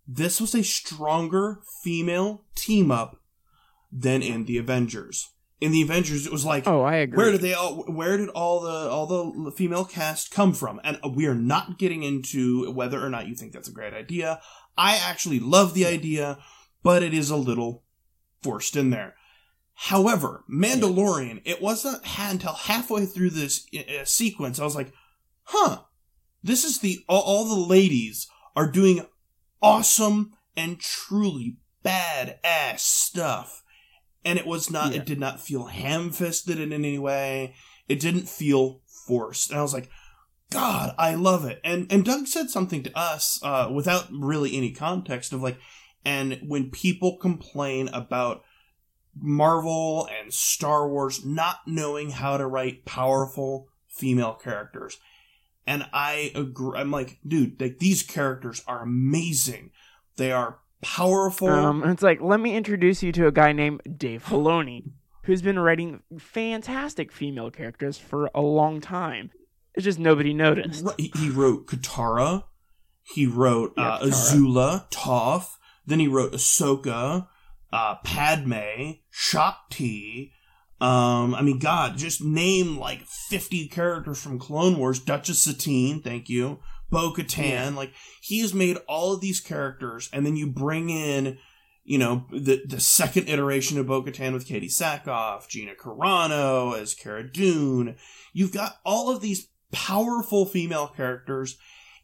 This 0.06 0.40
was 0.40 0.54
a 0.54 0.62
stronger 0.64 1.60
female 1.82 2.44
team 2.54 2.90
up 2.90 3.19
than 3.92 4.22
in 4.22 4.44
the 4.44 4.59
Avengers. 4.59 5.31
In 5.61 5.72
the 5.72 5.83
Avengers 5.83 6.24
it 6.26 6.33
was 6.33 6.44
like 6.44 6.66
Oh, 6.66 6.81
I 6.83 6.96
agree. 6.96 7.16
where 7.18 7.33
did 7.33 7.42
they 7.42 7.53
all 7.55 7.83
where 7.85 8.16
did 8.16 8.31
all 8.31 8.61
the 8.61 8.88
all 8.88 9.07
the 9.07 9.50
female 9.53 9.85
cast 9.85 10.31
come 10.31 10.55
from 10.55 10.81
and 10.83 10.98
we 11.14 11.26
are 11.26 11.35
not 11.35 11.79
getting 11.79 12.03
into 12.03 12.70
whether 12.72 13.05
or 13.05 13.11
not 13.11 13.26
you 13.29 13.35
think 13.35 13.53
that's 13.53 13.68
a 13.68 13.72
great 13.72 13.92
idea 13.92 14.40
i 14.79 14.96
actually 14.96 15.38
love 15.38 15.74
the 15.74 15.85
idea 15.85 16.38
but 16.83 17.03
it 17.03 17.12
is 17.12 17.29
a 17.29 17.37
little 17.37 17.85
forced 18.42 18.74
in 18.74 18.88
there 18.88 19.16
however 19.74 20.44
mandalorian 20.50 21.42
it 21.44 21.61
wasn't 21.61 22.00
until 22.18 22.55
halfway 22.55 23.05
through 23.05 23.29
this 23.31 23.66
uh, 23.76 24.05
sequence 24.05 24.59
i 24.59 24.64
was 24.64 24.76
like 24.76 24.92
huh 25.42 25.81
this 26.42 26.64
is 26.64 26.79
the 26.79 27.00
all, 27.07 27.20
all 27.22 27.44
the 27.44 27.68
ladies 27.68 28.29
are 28.57 28.70
doing 28.70 29.05
awesome 29.61 30.33
and 30.57 30.81
truly 30.81 31.57
badass 31.85 32.79
stuff 32.79 33.62
and 34.24 34.38
it 34.38 34.46
was 34.46 34.70
not 34.70 34.92
Yeah. 34.92 34.98
it 35.00 35.06
did 35.06 35.18
not 35.18 35.40
feel 35.40 35.64
ham-fisted 35.66 36.59
in 36.61 36.72
any 36.72 36.98
way. 36.98 37.54
It 37.88 38.00
didn't 38.00 38.28
feel 38.28 38.80
forced. 39.06 39.50
And 39.50 39.59
i 39.59 39.62
was 39.62 39.74
like 39.74 39.88
god 40.50 40.94
i 40.98 41.14
love 41.14 41.44
it. 41.44 41.61
And 41.64 41.90
and 41.92 42.04
doug 42.04 42.26
said 42.26 42.50
something 42.50 42.83
to 42.85 42.98
us 42.98 43.40
uh, 43.42 43.68
without 43.72 44.09
really 44.12 44.56
any 44.56 44.72
context 44.72 45.33
of 45.33 45.42
like 45.42 45.59
and 46.04 46.40
when 46.46 46.70
people 46.70 47.16
complain 47.18 47.88
about 47.88 48.42
marvel 49.16 50.09
and 50.18 50.33
star 50.33 50.88
wars 50.88 51.24
not 51.24 51.59
knowing 51.66 52.11
how 52.11 52.37
to 52.37 52.46
write 52.46 52.85
powerful 52.85 53.66
female 53.88 54.35
characters 54.35 54.98
and 55.66 55.85
i 55.92 56.30
agree 56.35 56.78
i'm 56.78 56.90
like 56.92 57.18
dude 57.26 57.61
like 57.61 57.78
these 57.78 58.02
characters 58.02 58.62
are 58.66 58.83
amazing. 58.83 59.70
They 60.16 60.33
are 60.33 60.59
powerful 60.82 61.48
Um, 61.48 61.84
it's 61.84 62.02
like, 62.02 62.20
let 62.20 62.40
me 62.40 62.56
introduce 62.56 63.02
you 63.02 63.12
to 63.12 63.26
a 63.26 63.32
guy 63.32 63.52
named 63.52 63.82
Dave 63.96 64.24
Filoni, 64.24 64.90
who's 65.24 65.42
been 65.42 65.58
writing 65.58 66.02
fantastic 66.18 67.12
female 67.12 67.50
characters 67.50 67.98
for 67.98 68.30
a 68.34 68.40
long 68.40 68.80
time. 68.80 69.30
It's 69.74 69.84
just 69.84 69.98
nobody 69.98 70.34
noticed. 70.34 70.86
He 70.98 71.12
he 71.16 71.30
wrote 71.30 71.66
Katara. 71.66 72.44
He 73.02 73.26
wrote 73.26 73.72
Yeah, 73.76 73.94
uh, 73.94 74.00
Katara. 74.00 74.10
Azula, 74.10 74.90
Toph. 74.90 75.46
Then 75.86 76.00
he 76.00 76.08
wrote 76.08 76.32
Ahsoka, 76.32 77.26
uh, 77.72 77.94
Padme, 78.04 78.92
Shaak 79.10 79.56
Ti. 79.70 80.32
Um, 80.80 81.34
I 81.34 81.42
mean, 81.42 81.58
God, 81.58 81.98
just 81.98 82.22
name 82.22 82.78
like 82.78 83.02
50 83.02 83.68
characters 83.68 84.20
from 84.20 84.38
Clone 84.38 84.78
Wars. 84.78 84.98
Duchess 84.98 85.40
Satine, 85.40 86.00
thank 86.00 86.28
you. 86.28 86.60
Bo 86.90 87.12
Katan. 87.12 87.74
Like, 87.74 87.92
he 88.20 88.40
has 88.40 88.53
made 88.53 88.76
all 88.88 89.14
of 89.14 89.20
these 89.20 89.40
characters, 89.40 90.09
and 90.12 90.26
then 90.26 90.37
you 90.37 90.46
bring 90.46 90.90
in, 90.90 91.38
you 91.85 91.98
know, 91.98 92.26
the, 92.31 92.62
the 92.66 92.81
second 92.81 93.29
iteration 93.29 93.79
of 93.79 93.87
Bo 93.87 94.03
Katan 94.03 94.33
with 94.33 94.46
Katee 94.46 94.66
Sackhoff, 94.66 95.48
Gina 95.48 95.74
Carano 95.74 96.79
as 96.79 96.94
Cara 96.94 97.31
Dune. 97.31 97.96
You've 98.33 98.53
got 98.53 98.79
all 98.85 99.11
of 99.11 99.20
these 99.20 99.48
powerful 99.72 100.46
female 100.46 100.88
characters, 100.88 101.57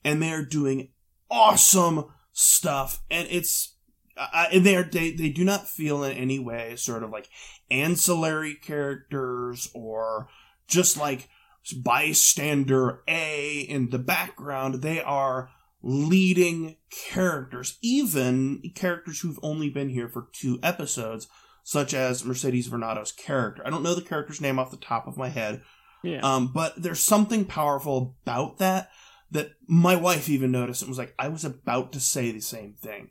and 0.04 0.22
they're 0.22 0.44
doing 0.44 0.90
awesome 1.30 2.04
stuff. 2.32 3.02
And 3.10 3.26
it's 3.30 3.76
and 4.16 4.64
they 4.64 4.76
are 4.76 4.84
they 4.84 5.12
they 5.12 5.28
do 5.28 5.44
not 5.44 5.68
feel 5.68 6.02
in 6.04 6.16
any 6.16 6.38
way 6.38 6.76
sort 6.76 7.02
of 7.02 7.10
like 7.10 7.28
ancillary 7.70 8.54
characters 8.54 9.70
or 9.74 10.28
just 10.68 10.96
like 10.96 11.28
bystander 11.72 13.02
A 13.08 13.60
in 13.60 13.90
the 13.90 13.98
background. 13.98 14.82
They 14.82 15.00
are 15.00 15.50
leading 15.82 16.76
characters, 16.90 17.78
even 17.82 18.60
characters 18.74 19.20
who've 19.20 19.38
only 19.42 19.70
been 19.70 19.88
here 19.88 20.08
for 20.08 20.28
two 20.32 20.58
episodes, 20.62 21.28
such 21.62 21.94
as 21.94 22.24
Mercedes 22.24 22.68
Vernado's 22.68 23.12
character. 23.12 23.62
I 23.66 23.70
don't 23.70 23.82
know 23.82 23.94
the 23.94 24.02
character's 24.02 24.40
name 24.40 24.58
off 24.58 24.70
the 24.70 24.76
top 24.76 25.06
of 25.06 25.16
my 25.16 25.28
head, 25.28 25.62
Yeah. 26.02 26.20
um, 26.22 26.52
but 26.52 26.74
there's 26.80 27.00
something 27.00 27.44
powerful 27.44 28.16
about 28.24 28.58
that 28.58 28.90
that 29.32 29.50
my 29.66 29.96
wife 29.96 30.28
even 30.28 30.52
noticed 30.52 30.82
and 30.82 30.88
was 30.88 30.98
like, 30.98 31.14
I 31.18 31.28
was 31.28 31.44
about 31.44 31.92
to 31.92 32.00
say 32.00 32.30
the 32.30 32.40
same 32.40 32.74
thing. 32.74 33.10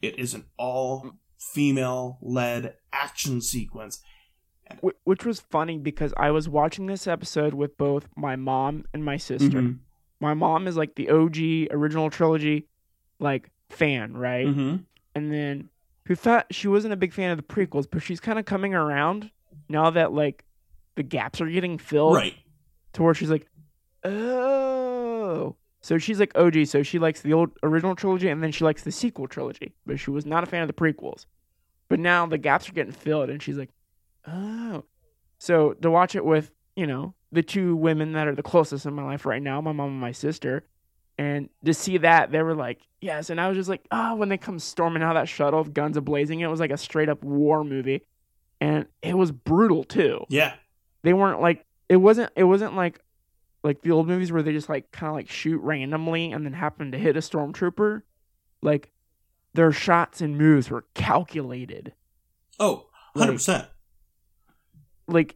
It 0.00 0.18
is 0.18 0.34
an 0.34 0.46
all 0.56 1.12
female 1.38 2.18
led 2.20 2.74
action 2.92 3.40
sequence. 3.40 4.02
Wh- 4.82 5.06
which 5.06 5.24
was 5.24 5.40
funny 5.40 5.78
because 5.78 6.12
I 6.16 6.30
was 6.30 6.48
watching 6.48 6.86
this 6.86 7.06
episode 7.06 7.54
with 7.54 7.76
both 7.76 8.08
my 8.16 8.36
mom 8.36 8.84
and 8.94 9.04
my 9.04 9.16
sister. 9.16 9.60
Mhm. 9.60 9.78
My 10.20 10.34
mom 10.34 10.66
is 10.66 10.76
like 10.76 10.94
the 10.94 11.10
OG 11.10 11.68
original 11.70 12.08
trilogy 12.10 12.68
like 13.18 13.50
fan, 13.70 14.16
right? 14.16 14.46
Mm-hmm. 14.46 14.76
And 15.14 15.32
then 15.32 15.68
who 16.06 16.14
thought 16.14 16.46
she 16.50 16.68
wasn't 16.68 16.92
a 16.94 16.96
big 16.96 17.12
fan 17.12 17.30
of 17.30 17.36
the 17.36 17.42
prequels, 17.42 17.86
but 17.90 18.02
she's 18.02 18.20
kind 18.20 18.38
of 18.38 18.44
coming 18.44 18.74
around 18.74 19.30
now 19.68 19.90
that 19.90 20.12
like 20.12 20.44
the 20.94 21.02
gaps 21.02 21.40
are 21.40 21.48
getting 21.48 21.78
filled 21.78 22.14
Right. 22.14 22.34
to 22.94 23.02
where 23.02 23.14
she's 23.14 23.30
like, 23.30 23.46
oh. 24.04 25.56
So 25.80 25.98
she's 25.98 26.20
like 26.20 26.32
OG, 26.36 26.66
so 26.66 26.82
she 26.84 26.98
likes 27.00 27.22
the 27.22 27.32
old 27.32 27.50
original 27.62 27.96
trilogy 27.96 28.28
and 28.28 28.42
then 28.42 28.52
she 28.52 28.64
likes 28.64 28.82
the 28.84 28.92
sequel 28.92 29.26
trilogy, 29.26 29.74
but 29.84 29.98
she 29.98 30.10
was 30.10 30.24
not 30.24 30.44
a 30.44 30.46
fan 30.46 30.62
of 30.62 30.68
the 30.68 30.72
prequels. 30.74 31.26
But 31.88 31.98
now 31.98 32.24
the 32.26 32.38
gaps 32.38 32.68
are 32.68 32.72
getting 32.72 32.92
filled 32.92 33.30
and 33.30 33.42
she's 33.42 33.56
like, 33.58 33.70
oh. 34.26 34.84
So 35.38 35.72
to 35.74 35.90
watch 35.90 36.14
it 36.14 36.24
with, 36.24 36.50
you 36.76 36.86
know, 36.86 37.14
the 37.32 37.42
two 37.42 37.74
women 37.76 38.12
that 38.12 38.28
are 38.28 38.34
the 38.34 38.42
closest 38.42 38.86
in 38.86 38.94
my 38.94 39.02
life 39.04 39.26
right 39.26 39.42
now, 39.42 39.60
my 39.60 39.72
mom 39.72 39.90
and 39.90 40.00
my 40.00 40.12
sister, 40.12 40.64
and 41.18 41.48
to 41.64 41.74
see 41.74 41.98
that, 41.98 42.30
they 42.32 42.42
were 42.42 42.54
like, 42.54 42.80
yes. 43.00 43.28
And 43.30 43.40
I 43.40 43.48
was 43.48 43.56
just 43.56 43.68
like, 43.68 43.84
oh, 43.90 44.14
when 44.16 44.28
they 44.28 44.38
come 44.38 44.58
storming 44.58 45.02
out 45.02 45.16
of 45.16 45.20
that 45.22 45.28
shuttle, 45.28 45.64
guns 45.64 45.96
a 45.96 46.00
blazing, 46.00 46.40
it 46.40 46.46
was 46.46 46.60
like 46.60 46.70
a 46.70 46.76
straight 46.76 47.08
up 47.08 47.22
war 47.24 47.64
movie. 47.64 48.02
And 48.60 48.86
it 49.02 49.16
was 49.18 49.32
brutal 49.32 49.82
too 49.82 50.24
Yeah. 50.28 50.54
they 51.02 51.12
weren't 51.12 51.40
like 51.40 51.64
it 51.88 51.96
wasn't 51.96 52.30
it 52.36 52.44
wasn't 52.44 52.76
like 52.76 53.00
like 53.64 53.82
the 53.82 53.90
old 53.90 54.06
movies 54.06 54.30
where 54.30 54.42
they 54.44 54.52
just 54.52 54.68
like 54.68 54.92
kind 54.92 55.08
of 55.08 55.16
like 55.16 55.28
shoot 55.28 55.60
randomly 55.62 56.30
and 56.30 56.46
then 56.46 56.52
happen 56.52 56.92
to 56.92 56.98
hit 56.98 57.16
a 57.16 57.20
stormtrooper 57.20 58.02
like 58.62 58.92
their 59.54 59.72
shots 59.72 60.20
and 60.20 60.38
moves 60.38 60.70
were 60.70 60.84
calculated 60.94 61.92
Oh, 62.60 62.86
100%. 63.16 63.48
like 63.48 63.68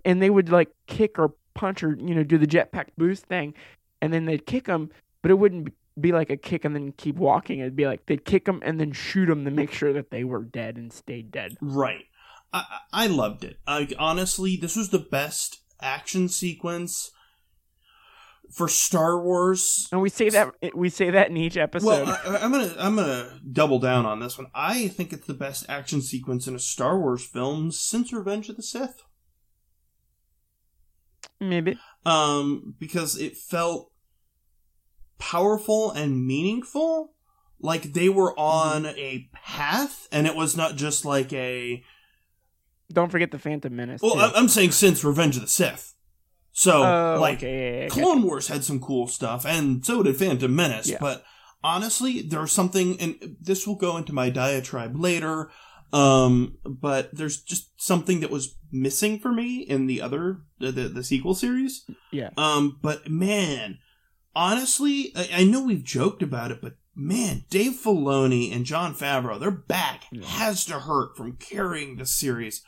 and 0.05 0.23
they 0.23 0.31
would 0.31 0.49
like 0.49 0.71
kick 0.87 1.19
or 1.19 1.35
punch 1.55 1.83
or 1.83 1.97
you 1.97 2.15
know 2.15 2.23
do 2.23 2.39
the 2.39 2.47
jetpack 2.47 2.89
boost 2.99 3.27
thing 3.27 3.55
and 4.03 4.13
then 4.13 4.25
they'd 4.27 4.47
kick 4.47 4.65
them 4.65 4.91
but 5.23 5.31
it 5.31 5.35
wouldn't 5.35 5.73
be 5.99 6.13
like 6.13 6.29
a 6.29 6.37
kick 6.37 6.65
and 6.65 6.75
then 6.75 6.93
keep 6.93 7.17
walking 7.17 7.61
it'd 7.61 7.77
be 7.77 7.87
like 7.87 8.05
they'd 8.07 8.25
kick 8.25 8.45
them 8.45 8.61
and 8.65 8.79
then 8.79 8.93
shoot 8.93 9.27
them 9.27 9.45
to 9.45 9.51
make 9.51 9.73
sure 9.73 9.93
that 9.93 10.11
they 10.11 10.25
were 10.25 10.43
dead 10.43 10.77
and 10.77 10.93
stayed 10.93 11.31
dead 11.31 11.57
Right. 11.61 12.05
I, 12.53 12.65
I 12.93 13.07
loved 13.07 13.45
it. 13.45 13.59
I, 13.67 13.89
honestly, 13.99 14.57
this 14.57 14.77
was 14.77 14.91
the 14.91 14.99
best 14.99 15.61
action 15.81 16.29
sequence 16.29 17.11
for 18.51 18.69
Star 18.69 19.21
Wars. 19.21 19.89
And 19.93 20.01
we 20.01 20.09
say 20.09 20.31
that 20.31 20.55
we 20.75 20.89
say 20.89 21.11
that 21.11 21.29
in 21.29 21.37
each 21.37 21.57
episode. 21.57 21.87
Well, 21.87 22.21
I, 22.25 22.39
I'm 22.39 22.53
gonna 22.53 22.75
I'm 22.79 22.97
gonna 22.97 23.41
double 23.53 23.79
down 23.79 24.07
on 24.07 24.21
this 24.21 24.39
one. 24.39 24.47
I 24.55 24.89
think 24.89 25.13
it's 25.13 25.27
the 25.27 25.35
best 25.35 25.67
action 25.69 26.01
sequence 26.01 26.47
in 26.47 26.55
a 26.55 26.61
Star 26.61 26.99
Wars 26.99 27.25
film 27.27 27.73
since 27.73 28.13
Revenge 28.13 28.49
of 28.49 28.57
the 28.57 28.63
Sith. 28.63 29.03
Maybe. 31.41 31.79
Um, 32.05 32.75
because 32.79 33.19
it 33.19 33.37
felt 33.37 33.91
powerful 35.19 35.91
and 35.91 36.27
meaningful, 36.27 37.15
like 37.61 37.93
they 37.95 38.09
were 38.09 38.39
on 38.39 38.87
a 38.87 39.29
path, 39.33 40.09
and 40.13 40.27
it 40.27 40.37
was 40.37 40.57
not 40.57 40.77
just 40.77 41.05
like 41.05 41.33
a. 41.33 41.83
Don't 42.93 43.11
forget 43.11 43.33
the 43.33 43.39
Phantom 43.39 43.75
Menace. 43.75 44.01
Well, 44.03 44.15
too. 44.15 44.35
I'm 44.37 44.49
saying 44.49 44.73
since 44.73 45.03
Revenge 45.03 45.37
of 45.37 45.43
the 45.43 45.49
Sith. 45.49 45.95
So, 46.53 46.85
Oh, 46.85 47.19
like, 47.21 47.39
okay, 47.39 47.75
yeah, 47.75 47.83
yeah, 47.83 47.89
Clone 47.89 48.23
Wars 48.23 48.49
had 48.49 48.65
some 48.65 48.81
cool 48.81 49.09
stuff, 49.09 49.45
and 49.45 49.85
so 49.85 50.03
did 50.03 50.17
Phantom 50.17 50.55
Menace. 50.55 50.89
Yeah. 50.89 50.97
But 51.01 51.23
honestly, 51.63 52.23
there's 52.23 52.53
something, 52.53 52.99
and 52.99 53.37
this 53.41 53.67
will 53.67 53.75
go 53.75 53.99
into 53.99 54.15
my 54.15 54.31
diatribe 54.31 54.97
later. 54.97 55.51
Um, 55.97 56.59
but 56.65 57.15
there's 57.15 57.41
just 57.43 57.71
something 57.81 58.21
that 58.21 58.31
was 58.31 58.57
missing 58.73 59.19
for 59.19 59.33
me 59.33 59.59
in 59.61 59.87
the 59.87 60.01
other 60.03 60.39
the 60.59 60.73
the, 60.73 60.89
the 60.89 61.05
sequel 61.05 61.35
series. 61.35 61.85
Yeah. 62.13 62.31
Um, 62.37 62.79
but 62.83 63.09
man, 63.09 63.79
honestly, 64.35 65.13
I, 65.17 65.29
I 65.37 65.45
know 65.45 65.63
we've 65.63 65.85
joked 65.85 66.23
about 66.23 66.51
it, 66.51 66.61
but 66.61 66.75
man, 66.95 67.45
Dave 67.51 67.73
Filoni 67.73 68.55
and 68.55 68.65
Jon 68.67 68.95
Favreau, 68.95 69.39
their 69.39 69.51
back 69.51 70.05
Yeah. 70.11 70.25
has 70.27 70.65
to 70.67 70.81
hurt 70.81 71.17
from 71.17 71.37
carrying 71.37 71.97
the 71.97 72.07
series 72.07 72.63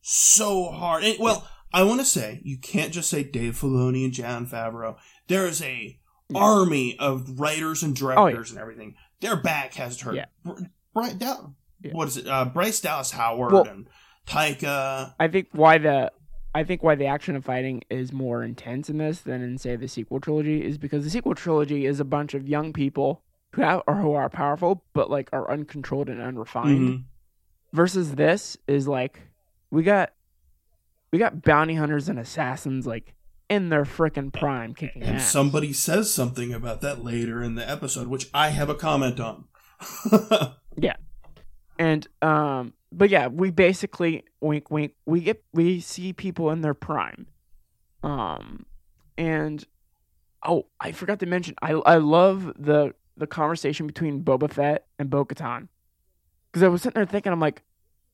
so 0.00 0.66
hard. 0.70 1.04
And, 1.04 1.18
well, 1.18 1.48
I 1.72 1.82
want 1.82 2.00
to 2.00 2.06
say 2.06 2.40
you 2.44 2.58
can't 2.58 2.92
just 2.92 3.10
say 3.10 3.22
Dave 3.24 3.54
Filoni 3.58 4.04
and 4.04 4.12
Jon 4.12 4.46
Favreau. 4.46 4.96
There 5.28 5.46
is 5.46 5.60
a 5.62 5.98
Yeah. 6.30 6.38
army 6.38 6.98
of 6.98 7.38
writers 7.40 7.82
and 7.82 7.94
directors 7.96 8.50
and 8.50 8.58
everything. 8.60 8.94
Their 9.20 9.36
back 9.36 9.74
has 9.74 9.96
to 9.98 10.04
hurt. 10.06 10.14
Yeah. 10.16 10.26
Br- 10.44 10.62
Bri- 10.94 11.14
Dow- 11.14 11.26
Yeah. 11.26 11.48
What 11.92 12.08
is 12.08 12.16
it? 12.18 12.26
Uh, 12.26 12.44
Bryce 12.46 12.80
Dallas 12.80 13.10
Howard 13.12 13.52
Well- 13.52 13.64
and 13.68 13.86
Taika. 14.26 15.14
I 15.20 15.28
think 15.28 15.48
why 15.52 15.78
the 15.78 16.10
I 16.54 16.62
think 16.64 16.82
why 16.82 16.94
the 16.94 17.06
action 17.06 17.34
of 17.36 17.44
fighting 17.44 17.82
is 17.90 18.12
more 18.12 18.42
intense 18.44 18.88
in 18.88 18.98
this 18.98 19.20
than 19.20 19.42
in 19.42 19.58
say 19.58 19.76
the 19.76 19.88
sequel 19.88 20.20
trilogy 20.20 20.64
is 20.64 20.78
because 20.78 21.04
the 21.04 21.10
sequel 21.10 21.34
trilogy 21.34 21.84
is 21.84 21.98
a 22.00 22.04
bunch 22.04 22.32
of 22.34 22.48
young 22.48 22.72
people 22.72 23.22
who 23.54 23.62
have 23.62 23.82
or 23.86 23.96
who 23.96 24.12
are 24.14 24.28
powerful 24.30 24.84
but 24.94 25.10
like 25.10 25.28
are 25.32 25.50
uncontrolled 25.50 26.08
and 26.08 26.20
unrefined. 26.22 26.78
Mhm. 26.88 27.04
Versus 27.72 28.14
this 28.14 28.56
is 28.68 28.86
like 28.88 29.20
we 29.70 29.82
got 29.82 30.12
we 31.12 31.18
got 31.18 31.42
bounty 31.42 31.74
hunters 31.74 32.08
and 32.08 32.18
assassins 32.18 32.86
like 32.86 33.14
in 33.50 33.68
their 33.68 33.84
frickin' 33.84 34.32
prime 34.32 34.74
kicking 34.74 35.02
And 35.02 35.16
ass. 35.16 35.30
somebody 35.30 35.72
says 35.72 36.12
something 36.12 36.54
about 36.54 36.80
that 36.80 37.04
later 37.04 37.42
in 37.42 37.56
the 37.56 37.68
episode, 37.68 38.06
which 38.08 38.30
I 38.32 38.48
have 38.50 38.68
a 38.70 38.74
comment 38.74 39.20
on. 39.20 39.44
And 41.78 42.06
um 42.22 42.74
but 42.92 43.10
yeah, 43.10 43.26
we 43.26 43.50
basically 43.50 44.24
wink 44.40 44.70
wink 44.70 44.92
we 45.06 45.20
get 45.20 45.42
we 45.52 45.80
see 45.80 46.12
people 46.12 46.50
in 46.50 46.60
their 46.60 46.74
prime. 46.74 47.26
Um 48.02 48.66
and 49.16 49.64
oh, 50.44 50.66
I 50.80 50.92
forgot 50.92 51.20
to 51.20 51.26
mention 51.26 51.54
I 51.62 51.72
I 51.72 51.96
love 51.96 52.52
the 52.58 52.94
the 53.16 53.26
conversation 53.26 53.86
between 53.86 54.24
Boba 54.24 54.50
Fett 54.50 54.86
and 54.98 55.08
Bo-Katan. 55.10 55.68
Cuz 56.52 56.62
I 56.62 56.68
was 56.68 56.82
sitting 56.82 56.98
there 56.98 57.06
thinking 57.06 57.32
I'm 57.32 57.40
like 57.40 57.62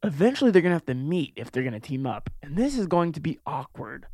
eventually 0.03 0.51
they're 0.51 0.63
to 0.71 0.77
have 0.77 0.87
to 0.87 0.95
meet 0.95 1.33
if 1.37 1.51
they're 1.51 1.63
to 1.75 1.81
team 1.81 2.07
up. 2.07 2.31
And 2.43 2.57
this 2.57 2.79
is 2.79 2.87
going 2.87 3.13
to 3.13 3.21
be 3.21 3.39
awkward 3.47 4.07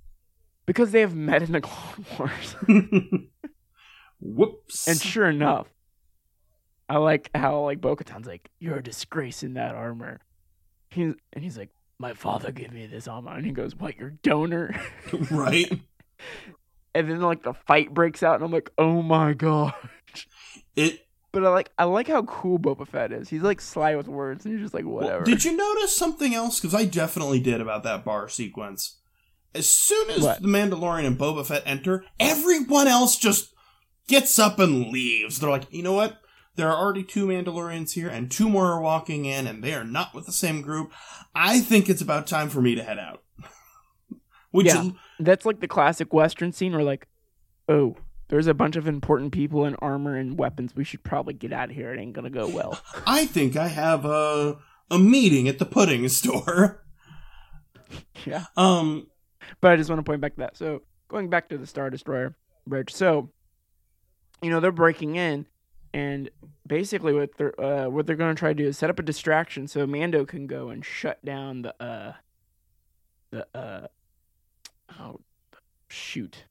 because 0.67 0.91
they 0.91 1.01
have 1.01 1.15
met 1.15 1.43
in 1.43 1.53
the 1.53 1.61
Clone 1.63 2.07
Wars. 2.19 2.57
Whoops. 4.21 4.89
And 4.89 5.01
sure 5.01 5.29
enough, 5.29 5.69
I 6.89 6.99
like 6.99 7.31
how 7.35 7.61
like 7.61 7.81
Bo-Katan's 7.81 8.27
like, 8.27 8.51
"You're 8.59 8.77
a 8.77 8.83
disgrace 8.83 9.43
in 9.43 9.55
that 9.55 9.75
armor." 9.75 10.21
He's 10.91 11.15
and 11.33 11.43
he's 11.43 11.59
like, 11.59 11.71
"My 11.99 12.15
father 12.15 12.53
gave 12.53 12.73
me 12.73 12.87
this 12.87 13.09
armor," 13.09 13.33
and 13.33 13.45
he 13.45 13.53
goes, 13.53 13.75
"What? 13.75 13.97
Your 13.97 14.11
donor?" 14.11 14.75
right? 15.31 15.71
and 16.95 17.11
then 17.11 17.21
like 17.21 17.43
the 17.43 17.55
fight 17.55 17.93
breaks 17.93 18.23
out, 18.23 18.37
and 18.37 18.45
I'm 18.45 18.53
like, 18.53 18.71
"Oh 18.79 19.03
my 19.03 19.33
god!" 19.33 19.75
It 20.77 21.07
But 21.33 21.45
I 21.45 21.49
like 21.49 21.71
I 21.77 21.85
like 21.85 22.07
how 22.07 22.23
cool 22.23 22.59
Boba 22.59 22.87
Fett 22.87 23.13
is. 23.13 23.29
He's 23.29 23.43
like 23.43 23.61
sly 23.61 23.97
with 23.97 24.07
words, 24.09 24.45
and 24.45 24.55
he's 24.55 24.63
just 24.63 24.75
like 24.75 24.85
whatever. 24.85 25.17
Well, 25.17 25.25
did 25.25 25.45
you 25.45 25.57
notice 25.57 25.97
something 25.97 26.35
else? 26.35 26.61
Because 26.61 26.75
I 26.75 26.85
definitely 26.85 27.41
did 27.41 27.61
about 27.61 27.83
that 27.83 28.05
bar 28.05 28.29
sequence. 28.29 28.99
As 29.55 29.69
soon 29.69 30.11
as 30.11 30.21
What? 30.23 30.43
the 30.43 30.49
Mandalorian 30.49 31.07
and 31.07 31.19
Boba 31.19 31.45
Fett 31.47 31.63
enter, 31.65 32.05
everyone 32.21 32.87
else 32.89 33.17
just 33.17 33.55
gets 34.07 34.39
up 34.39 34.59
and 34.59 34.89
leaves. 34.93 35.39
They're 35.39 35.51
like, 35.51 35.67
you 35.71 35.83
know 35.83 35.95
what? 35.95 36.21
There 36.57 36.69
are 36.71 36.77
already 36.77 37.05
two 37.05 37.27
Mandalorians 37.27 37.93
here, 37.93 38.09
and 38.09 38.31
two 38.31 38.49
more 38.49 38.67
are 38.73 38.81
walking 38.81 39.25
in, 39.27 39.47
and 39.47 39.63
they 39.63 39.75
are 39.75 39.85
not 39.85 40.15
with 40.15 40.27
the 40.27 40.33
same 40.33 40.63
group. 40.63 40.93
I 41.35 41.61
think 41.61 41.89
it's 41.89 42.03
about 42.03 42.27
time 42.27 42.49
for 42.49 42.61
me 42.63 42.75
to 42.75 42.83
head 42.83 42.99
out. 42.99 43.23
Which 44.51 44.67
Yeah. 44.67 44.91
That's 45.21 45.45
like 45.47 45.61
the 45.61 45.69
classic 45.69 46.13
Western 46.13 46.53
scene 46.53 46.73
where 46.73 46.83
like, 46.83 47.07
oh, 47.69 47.97
there's 48.29 48.47
a 48.47 48.55
bunch 48.55 48.77
of 48.77 48.89
important 48.89 49.33
people 49.33 49.65
in 49.65 49.77
armor 49.77 50.17
and 50.17 50.39
weapons. 50.39 50.75
We 50.75 50.85
should 50.85 51.05
probably 51.05 51.35
get 51.35 51.53
out 51.53 51.71
of 51.71 51.77
here. 51.77 51.93
It 51.93 52.01
ain't 52.01 52.13
gonna 52.15 52.31
go 52.31 52.49
well. 52.49 52.81
I 53.07 53.27
think 53.27 53.57
I 53.57 53.69
have 53.69 54.05
a 54.05 54.59
a 54.91 54.99
meeting 54.99 55.49
at 55.49 55.59
the 55.59 55.67
pudding 55.67 56.09
store. 56.11 56.83
yeah. 58.25 58.45
Um, 58.57 59.09
But 59.61 59.73
I 59.73 59.77
just 59.77 59.91
want 59.91 60.01
to 60.01 60.09
point 60.11 60.21
back 60.21 60.35
to 60.35 60.41
that. 60.41 60.57
So 60.57 60.83
going 61.09 61.29
back 61.31 61.49
to 61.51 61.59
the 61.59 61.67
Star 61.67 61.91
Destroyer 61.91 62.37
bridge. 62.67 62.93
So, 62.93 63.31
you 64.43 64.51
know, 64.51 64.61
they're 64.61 64.73
breaking 64.73 65.17
in, 65.17 65.47
and 65.97 66.31
basically 66.67 67.15
what 67.15 67.31
they're 67.39 67.59
uh, 67.61 67.89
what 67.89 68.07
they're 68.07 68.17
going 68.17 68.35
to 68.35 68.39
try 68.39 68.51
to 68.51 68.55
do 68.55 68.69
is 68.69 68.77
set 68.77 68.91
up 68.91 68.99
a 68.99 69.03
distraction 69.03 69.67
so 69.67 69.87
Mando 69.87 70.25
can 70.27 70.47
go 70.47 70.69
and 70.69 70.85
shut 70.85 71.25
down 71.25 71.63
the 71.63 71.83
uh 71.83 72.13
the 73.31 73.47
uh 73.55 73.87
oh 75.01 75.21
shoot 75.89 76.45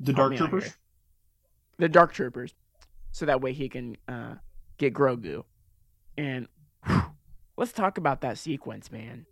the 0.00 0.12
Dark 0.12 0.36
Troopers. 0.36 0.76
the 1.78 1.88
Dark 1.88 2.12
Troopers, 2.12 2.54
so 3.12 3.24
that 3.26 3.40
way 3.40 3.52
he 3.52 3.68
can 3.68 3.96
uh 4.08 4.34
get 4.78 4.92
Grogu. 4.94 5.44
And 6.16 6.48
whew, 6.86 7.02
let's 7.56 7.72
talk 7.72 7.98
about 7.98 8.20
that 8.22 8.36
sequence, 8.38 8.90
man. 8.90 9.26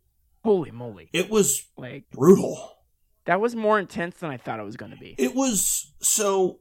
Holy 0.44 0.70
moly! 0.70 1.08
It 1.12 1.28
was 1.28 1.66
Like 1.76 2.04
brutal. 2.10 2.78
that 3.24 3.40
was 3.40 3.56
more 3.56 3.80
intense 3.80 4.16
than 4.18 4.30
I 4.30 4.36
thought 4.36 4.60
it 4.60 4.64
was 4.64 4.76
going 4.76 4.92
to 4.92 4.96
be. 4.96 5.16
It 5.18 5.34
was 5.34 5.92
so 6.00 6.60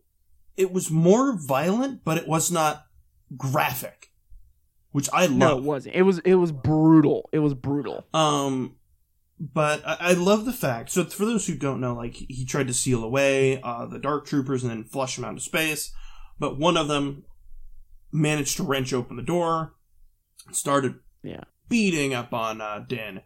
it 0.57 0.71
was 0.71 0.89
more 0.89 1.37
violent, 1.37 2.03
but 2.03 2.17
it 2.17 2.27
was 2.27 2.49
not 2.51 2.85
graphic, 3.38 4.11
which 4.91 5.09
I 5.13 5.27
No, 5.27 5.57
it 5.57 5.63
wasn't. 5.63 5.95
It 5.95 6.03
was 6.03 6.19
it 6.19 6.35
was 6.35 6.51
brutal. 6.51 7.29
It 7.31 7.39
was 7.39 7.53
brutal. 7.53 8.05
um, 8.13 8.75
but 9.39 9.85
I, 9.85 9.97
I 9.99 10.13
love 10.13 10.45
the 10.45 10.53
fact. 10.53 10.91
So 10.91 11.03
for 11.05 11.25
those 11.25 11.45
who 11.47 11.55
don't 11.55 11.81
know, 11.81 11.93
like 11.95 12.13
he 12.15 12.45
tried 12.45 12.67
to 12.67 12.73
seal 12.73 13.03
away 13.03 13.61
uh, 13.61 13.85
the 13.85 13.99
Dark 13.99 14.25
Troopers 14.25 14.63
and 14.63 14.71
then 14.71 14.83
flush 14.85 15.15
them 15.17 15.25
out 15.25 15.33
of 15.33 15.41
space, 15.41 15.91
but 16.39 16.57
one 16.57 16.77
of 16.77 16.88
them 16.88 17.23
managed 18.11 18.55
to 18.57 18.63
wrench 18.63 18.93
open 18.93 19.17
the 19.17 19.21
door, 19.23 19.73
started 20.51 20.95
Yeah. 21.21 21.43
beating 21.67 22.13
up 22.13 22.33
on 22.33 22.61
uh, 22.61 22.85
Din, 22.88 23.21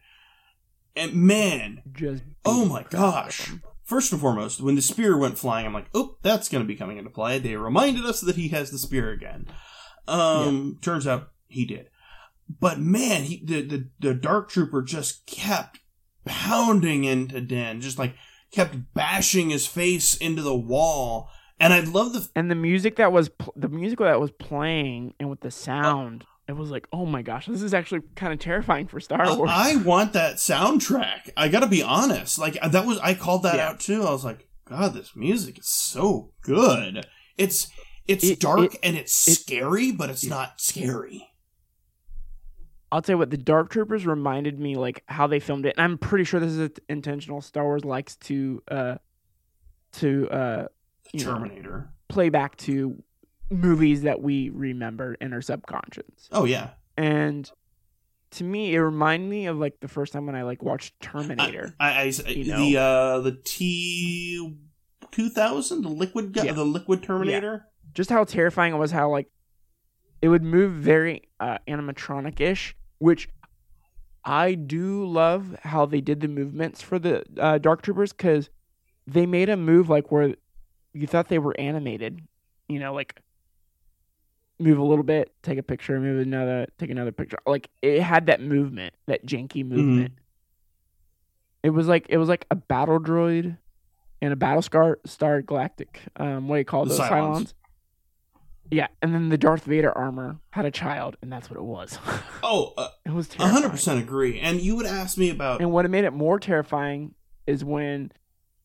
and 0.96 1.14
man, 1.14 1.84
Just 1.92 2.24
Oh 2.44 2.66
my 2.66 2.82
the 2.84 2.90
crap 2.90 3.02
out 3.04 3.08
of 3.10 3.14
gosh. 3.26 3.52
First 3.84 4.12
and 4.12 4.20
foremost, 4.22 4.62
when 4.62 4.76
the 4.76 4.82
spear 4.82 5.16
went 5.18 5.38
flying, 5.40 5.66
I'm 5.66 5.74
like, 5.74 5.90
oh, 5.96 6.18
that's 6.24 6.48
going 6.50 6.64
to 6.64 6.68
be 6.68 6.76
coming 6.76 6.98
into 6.98 7.10
play. 7.10 7.38
They 7.40 7.56
reminded 7.56 8.06
us 8.06 8.22
that 8.22 8.36
he 8.36 8.48
has 8.50 8.70
the 8.72 8.78
spear 8.80 9.12
again. 9.12 9.46
Um, 10.10 10.78
turns 10.82 11.06
out 11.08 11.30
he 11.48 11.66
did. 11.66 11.88
But 12.60 12.80
man, 12.80 13.24
he, 13.24 13.44
the, 13.44 13.62
the, 13.62 13.90
the 14.00 14.14
Dark 14.14 14.50
Trooper 14.50 14.82
just 14.82 15.26
kept 15.28 15.80
pounding 16.26 17.04
into 17.04 17.42
Den, 17.42 17.82
just 17.82 18.00
like 18.00 18.16
kept 18.52 18.76
bashing 18.94 19.50
his 19.52 19.68
face 19.68 20.16
into 20.18 20.42
the 20.42 20.56
wall. 20.58 21.30
And 21.60 21.74
I 21.74 21.82
love 21.82 22.14
the, 22.14 22.28
And 22.36 22.50
the 22.50 22.56
music 22.56 22.96
that 22.96 23.12
was 23.12 23.30
pl- 23.30 23.54
the 23.56 23.68
music 23.68 24.00
that 24.00 24.20
was 24.20 24.32
playing 24.32 25.14
and 25.20 25.30
with 25.30 25.42
the 25.42 25.52
sound, 25.52 26.24
it 26.48 26.54
was 26.54 26.72
like, 26.72 26.88
oh 26.94 27.06
my 27.06 27.22
gosh, 27.22 27.46
this 27.48 27.62
is 27.62 27.74
actually 27.74 28.02
kind 28.16 28.34
of 28.34 28.40
terrifying 28.40 28.88
for 28.88 29.00
Star 29.00 29.36
Wars. 29.38 29.50
I 29.54 29.76
want 29.76 30.14
that 30.14 30.38
soundtrack. 30.38 31.30
I 31.38 31.50
gotta 31.50 31.68
be 31.68 31.84
honest. 31.84 32.40
Like, 32.40 32.58
that 32.62 32.86
was, 32.86 32.98
I 33.00 33.14
called 33.14 33.44
that 33.44 33.56
Yeah. 33.56 33.70
out 33.70 33.80
too. 33.80 34.04
I 34.04 34.12
was 34.12 34.26
like, 34.26 34.48
God, 34.66 34.94
this 34.94 35.16
music 35.16 35.60
is 35.60 35.68
so 35.70 36.32
good. 36.42 37.06
It's, 37.38 37.70
it's 38.10 38.24
It- 38.24 38.40
dark 38.40 38.74
it- 38.74 38.80
and 38.84 38.96
it's 38.98 39.28
it- 39.28 39.36
scary, 39.40 39.92
but 39.92 40.10
it's 40.10 40.26
not 40.26 40.60
scary. 40.60 41.26
I'll 42.92 43.02
tell 43.04 43.14
you 43.14 43.18
what, 43.20 43.30
the 43.30 43.38
Dark 43.38 43.70
Troopers 43.70 44.06
reminded 44.08 44.60
me 44.60 44.76
like 44.76 45.04
how 45.08 45.28
they 45.28 45.40
filmed 45.40 45.66
it, 45.68 45.76
and 45.78 45.84
I'm 45.84 45.98
pretty 46.00 46.24
sure 46.24 46.40
this 46.40 46.54
is 46.54 46.72
intentional. 46.90 47.40
Star 47.42 47.64
Wars 47.64 47.86
likes 47.86 48.16
to 48.18 48.64
uh 48.70 48.96
to 49.94 50.28
uh 50.30 50.68
You 51.14 51.24
know. 51.26 51.34
Terminator. 51.34 51.90
play 52.08 52.30
back 52.30 52.58
to 52.58 53.02
movies 53.52 54.02
that 54.04 54.22
we 54.22 54.50
remember 54.50 55.14
in 55.22 55.34
our 55.34 55.42
subconscious. 55.42 56.30
Oh 56.32 56.46
yeah. 56.46 56.72
And 56.98 57.50
to 58.32 58.44
me, 58.44 58.74
it 58.76 58.80
reminded 58.80 59.30
me 59.30 59.46
of 59.48 59.58
like 59.58 59.80
the 59.82 59.88
first 59.88 60.12
time 60.14 60.26
when 60.26 60.36
I 60.36 60.42
like 60.44 60.64
watched 60.64 61.00
Terminator. 61.00 61.76
I, 61.80 61.90
I, 62.02 62.04
You 62.30 62.44
the 62.44 62.78
uh 62.80 63.20
the 63.22 63.34
T 63.44 64.58
two 65.12 65.30
thousand, 65.30 65.84
the 65.84 65.90
liquid 65.90 66.36
Yeah. 66.36 66.54
the 66.54 66.66
liquid 66.66 67.04
Terminator. 67.04 67.68
Just 67.94 68.10
how 68.10 68.24
terrifying 68.24 68.74
it 68.74 68.78
was 68.78 68.92
how 68.92 69.10
like 69.10 69.28
it 70.22 70.30
would 70.30 70.44
move 70.44 70.74
very 70.74 71.24
uh, 71.40 71.58
animatronic 71.68 72.40
ish 72.40 72.76
which 73.00 73.30
i 74.26 74.54
do 74.54 75.06
love 75.06 75.56
how 75.64 75.86
they 75.86 76.02
did 76.02 76.20
the 76.22 76.28
movements 76.28 76.82
for 76.82 77.00
the 77.00 77.24
uh, 77.40 77.58
dark 77.58 77.82
troopers 77.82 78.12
because 78.12 78.50
they 79.08 79.26
made 79.26 79.50
a 79.50 79.58
move 79.58 79.90
like 79.90 80.12
where 80.12 80.36
you 80.94 81.08
thought 81.08 81.30
they 81.30 81.40
were 81.40 81.58
animated 81.60 82.22
you 82.68 82.80
know 82.80 82.94
like 82.94 83.22
move 84.60 84.78
a 84.78 84.84
little 84.84 85.04
bit 85.06 85.34
take 85.42 85.58
a 85.58 85.64
picture 85.64 86.00
move 86.00 86.20
another 86.20 86.68
take 86.78 86.90
another 86.90 87.12
picture. 87.14 87.38
Like 87.46 87.70
it 87.82 88.02
had 88.02 88.26
that 88.26 88.42
movement 88.42 88.94
that 89.08 89.26
janky 89.26 89.66
movement. 89.66 90.14
It 91.64 91.70
was 91.70 91.88
like 91.88 92.06
it 92.10 92.18
was 92.18 92.28
like 92.28 92.46
a 92.52 92.56
battle 92.56 93.00
droid 93.00 93.58
and 94.22 94.34
a 94.34 94.36
battle 94.36 94.62
star 94.62 95.00
star 95.06 95.42
galactic 95.42 96.02
um 96.18 96.48
what 96.48 96.58
do 96.58 96.60
you 96.60 96.66
call 96.66 96.86
The 96.86 96.96
those 96.96 97.00
Cylons. 97.00 97.54
Yeah, 98.72 98.88
and 99.02 99.14
then 99.14 99.30
the 99.30 99.38
Darth 99.38 99.64
Vader 99.64 99.96
armor 99.98 100.38
had 100.52 100.66
a 100.66 100.72
child, 100.72 101.18
and 101.22 101.32
that's 101.32 101.50
what 101.50 101.58
it 101.58 101.64
was. 101.64 101.98
Oh, 102.42 102.74
uh, 102.78 102.88
it 103.06 103.12
was 103.12 103.30
a 103.38 103.48
hundred 103.48 103.70
percent 103.70 104.00
agree. 104.00 104.40
And 104.40 104.62
you 104.62 104.78
would 104.78 104.86
ask 104.86 105.18
me 105.18 105.30
about 105.30 105.60
And 105.60 105.72
what 105.72 105.88
made 105.90 106.06
it 106.06 106.14
more 106.14 106.40
terrifying 106.40 107.14
is 107.46 107.66
when 107.66 108.14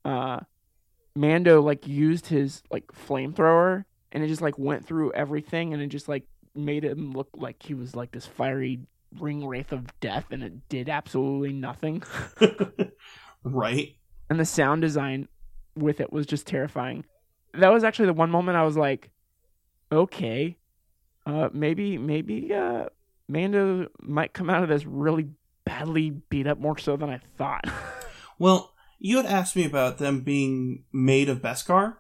uh, 0.05 0.41
Mando 1.17 1.61
like 1.61 1.89
used 1.89 2.29
his 2.29 2.63
like 2.71 2.87
flamethrower, 2.93 3.85
and 4.13 4.23
it 4.23 4.29
just 4.29 4.41
like 4.41 4.57
went 4.59 4.87
through 4.87 5.13
everything, 5.13 5.75
and 5.75 5.83
it 5.83 5.89
just 5.89 6.09
like 6.09 6.23
made 6.55 6.85
him 6.85 7.13
look 7.13 7.31
like 7.35 7.63
he 7.65 7.75
was 7.75 7.97
like 7.97 8.13
this 8.13 8.27
fiery 8.27 8.79
ring 9.19 9.45
wraith 9.45 9.73
of 9.73 9.99
death, 10.01 10.27
and 10.31 10.43
it 10.45 10.69
did 10.69 10.89
absolutely 10.89 11.53
nothing. 11.53 12.03
right. 13.43 13.97
and 14.31 14.39
the 14.39 14.45
sound 14.45 14.83
design 14.83 15.29
with 15.77 16.01
it 16.01 16.13
was 16.13 16.27
just 16.27 16.47
terrifying. 16.47 17.05
That 17.55 17.73
was 17.73 17.83
actually 17.83 18.07
the 18.07 18.13
one 18.15 18.31
moment 18.31 18.57
I 18.57 18.63
was 18.63 18.77
like, 18.77 19.11
okay, 19.95 20.59
uh, 21.27 21.49
maybe 21.53 21.97
maybe 21.99 22.53
uh, 22.53 22.87
Mando 23.29 23.89
might 24.01 24.33
come 24.35 24.51
out 24.51 24.63
of 24.63 24.69
this 24.69 24.85
really 24.85 25.29
badly 25.65 26.11
beat 26.11 26.47
up 26.47 26.59
more 26.59 26.77
so 26.79 26.97
than 26.97 27.11
I 27.11 27.21
thought. 27.39 27.65
Well, 28.37 28.75
you 28.99 29.19
had 29.19 29.27
asked 29.27 29.55
me 29.55 29.65
about 29.65 29.99
them 29.99 30.23
being 30.23 30.83
made 30.93 31.29
of 31.29 31.41
Beskar. 31.41 31.99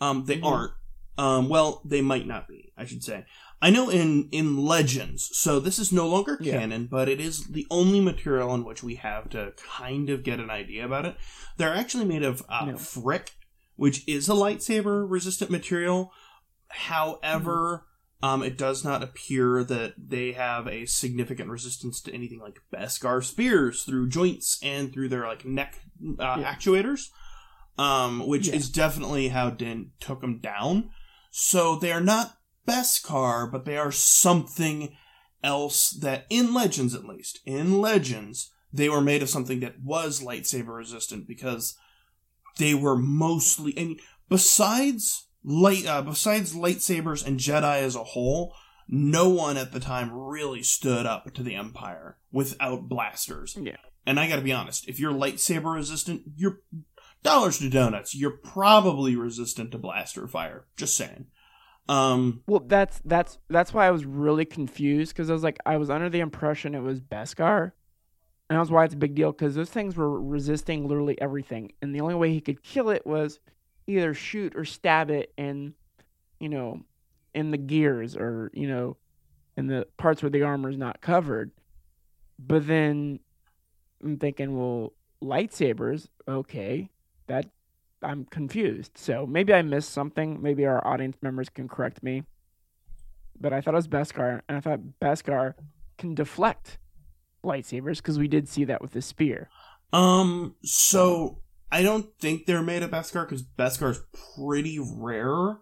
Um, 0.00 0.24
they 0.24 0.38
Mhm. 0.38 0.44
aren't. 0.46 0.72
Um, 1.18 1.48
well, 1.50 1.82
they 1.84 2.00
might 2.00 2.26
not 2.26 2.48
be. 2.48 2.72
I 2.78 2.86
should 2.86 3.04
say. 3.04 3.26
I 3.60 3.68
know 3.68 3.90
in 3.90 4.30
in 4.32 4.56
Legends, 4.56 5.28
so 5.36 5.60
this 5.60 5.78
is 5.78 5.92
no 5.92 6.08
longer 6.08 6.38
Yeah. 6.40 6.58
canon, 6.58 6.86
but 6.86 7.10
it 7.10 7.20
is 7.20 7.44
the 7.48 7.66
only 7.70 8.00
material 8.00 8.54
in 8.54 8.64
which 8.64 8.82
we 8.82 8.94
have 8.96 9.28
to 9.30 9.52
kind 9.76 10.08
of 10.08 10.22
get 10.24 10.40
an 10.40 10.48
idea 10.48 10.86
about 10.86 11.04
it. 11.04 11.16
They're 11.58 11.74
actually 11.74 12.06
made 12.06 12.22
of 12.22 12.42
uh, 12.48 12.64
No. 12.64 12.72
phrik, 12.74 13.28
which 13.76 14.02
is 14.08 14.26
a 14.28 14.32
lightsaber 14.32 15.04
resistant 15.08 15.50
material. 15.50 16.10
However, 16.74 17.86
um, 18.22 18.42
it 18.42 18.58
does 18.58 18.84
not 18.84 19.02
appear 19.02 19.62
that 19.64 19.94
they 19.98 20.32
have 20.32 20.66
a 20.66 20.86
significant 20.86 21.48
resistance 21.50 22.00
to 22.02 22.12
anything 22.14 22.40
like 22.40 22.60
Beskar 22.72 23.22
spears 23.22 23.82
through 23.84 24.08
joints 24.08 24.58
and 24.62 24.92
through 24.92 25.08
their 25.08 25.26
like 25.26 25.44
neck 25.44 25.80
uh, 26.18 26.38
Yeah. 26.40 26.54
actuators, 26.54 27.08
um, 27.78 28.26
which 28.26 28.48
Yeah. 28.48 28.54
is 28.56 28.68
definitely 28.70 29.28
how 29.28 29.50
Din 29.50 29.92
took 30.00 30.20
them 30.20 30.38
down. 30.40 30.90
So 31.30 31.76
they 31.76 31.92
are 31.92 32.00
not 32.00 32.38
Beskar, 32.66 33.50
but 33.50 33.64
they 33.66 33.76
are 33.76 33.92
something 33.92 34.96
else 35.42 35.90
that, 35.90 36.26
in 36.30 36.54
Legends 36.54 36.94
at 36.94 37.04
least, 37.04 37.40
in 37.44 37.80
Legends, 37.80 38.50
they 38.72 38.88
were 38.88 39.02
made 39.02 39.22
of 39.22 39.28
something 39.28 39.60
that 39.60 39.80
was 39.82 40.20
lightsaber 40.22 40.76
resistant 40.76 41.28
because 41.28 41.76
they 42.58 42.74
were 42.74 42.96
mostly 42.96 43.76
and 43.76 44.00
besides 44.28 45.28
light 45.44 45.86
uh, 45.86 46.02
besides 46.02 46.54
lightsabers 46.54 47.24
and 47.24 47.38
Jedi 47.38 47.82
as 47.82 47.94
a 47.94 48.04
whole, 48.04 48.54
no 48.88 49.28
one 49.28 49.56
at 49.56 49.72
the 49.72 49.80
time 49.80 50.12
really 50.12 50.62
stood 50.62 51.06
up 51.06 51.32
to 51.34 51.42
the 51.42 51.54
Empire 51.54 52.16
without 52.32 52.88
blasters. 52.88 53.56
Yeah. 53.60 53.76
And 54.06 54.20
I 54.20 54.28
got 54.28 54.36
to 54.36 54.42
be 54.42 54.52
honest, 54.52 54.88
if 54.88 55.00
you're 55.00 55.12
lightsaber 55.12 55.74
resistant, 55.74 56.22
you're 56.36 56.60
dollars 57.22 57.58
to 57.58 57.70
donuts. 57.70 58.14
You're 58.14 58.38
probably 58.38 59.16
resistant 59.16 59.72
to 59.72 59.78
blaster 59.78 60.28
fire. 60.28 60.66
Just 60.76 60.96
saying. 60.96 61.26
Um, 61.88 62.42
well, 62.46 62.62
that's 62.66 63.00
that's 63.04 63.38
that's 63.50 63.74
why 63.74 63.86
I 63.86 63.90
was 63.90 64.06
really 64.06 64.44
confused 64.44 65.12
because 65.14 65.28
I 65.28 65.34
was 65.34 65.42
like 65.42 65.58
I 65.66 65.76
was 65.76 65.90
under 65.90 66.08
the 66.08 66.20
impression 66.20 66.74
it 66.74 66.80
was 66.80 67.00
Beskar, 67.00 67.72
and 68.48 68.58
that's 68.58 68.70
why 68.70 68.84
it's 68.84 68.94
a 68.94 68.98
big 68.98 69.14
deal 69.14 69.32
because 69.32 69.54
those 69.54 69.70
things 69.70 69.96
were 69.96 70.20
resisting 70.20 70.88
literally 70.88 71.20
everything, 71.20 71.72
and 71.82 71.94
the 71.94 72.00
only 72.00 72.14
way 72.14 72.32
he 72.32 72.40
could 72.40 72.62
kill 72.62 72.88
it 72.88 73.06
was 73.06 73.38
either 73.86 74.14
shoot 74.14 74.54
or 74.56 74.64
stab 74.64 75.10
it 75.10 75.32
in, 75.36 75.74
you 76.38 76.48
know, 76.48 76.80
in 77.34 77.50
the 77.50 77.58
gears 77.58 78.16
or 78.16 78.50
you 78.54 78.68
know, 78.68 78.96
in 79.56 79.66
the 79.66 79.86
parts 79.96 80.22
where 80.22 80.30
the 80.30 80.42
armor 80.42 80.70
is 80.70 80.78
not 80.78 81.00
covered. 81.00 81.50
But 82.38 82.66
then 82.66 83.20
I'm 84.02 84.18
thinking, 84.18 84.56
well, 84.56 84.92
lightsabers, 85.22 86.08
okay, 86.26 86.90
that 87.26 87.46
I'm 88.02 88.24
confused. 88.26 88.92
So 88.96 89.26
maybe 89.26 89.54
I 89.54 89.62
missed 89.62 89.90
something. 89.90 90.42
Maybe 90.42 90.66
our 90.66 90.86
audience 90.86 91.16
members 91.22 91.48
can 91.48 91.68
correct 91.68 92.02
me. 92.02 92.24
But 93.40 93.52
I 93.52 93.60
thought 93.60 93.74
it 93.74 93.76
was 93.76 93.88
Beskar, 93.88 94.42
and 94.48 94.58
I 94.58 94.60
thought 94.60 94.80
Beskar 95.00 95.54
can 95.98 96.14
deflect 96.14 96.78
lightsabers 97.44 97.96
because 97.96 98.18
we 98.18 98.28
did 98.28 98.48
see 98.48 98.64
that 98.64 98.80
with 98.80 98.92
the 98.92 99.02
spear. 99.02 99.48
Um, 99.92 100.54
so 100.64 101.38
I 101.74 101.82
don't 101.82 102.06
think 102.20 102.46
they're 102.46 102.62
made 102.62 102.84
of 102.84 102.90
Beskar 102.92 103.28
because 103.28 103.42
Beskar 103.42 103.90
is 103.90 104.00
pretty 104.36 104.78
rare, 104.80 105.58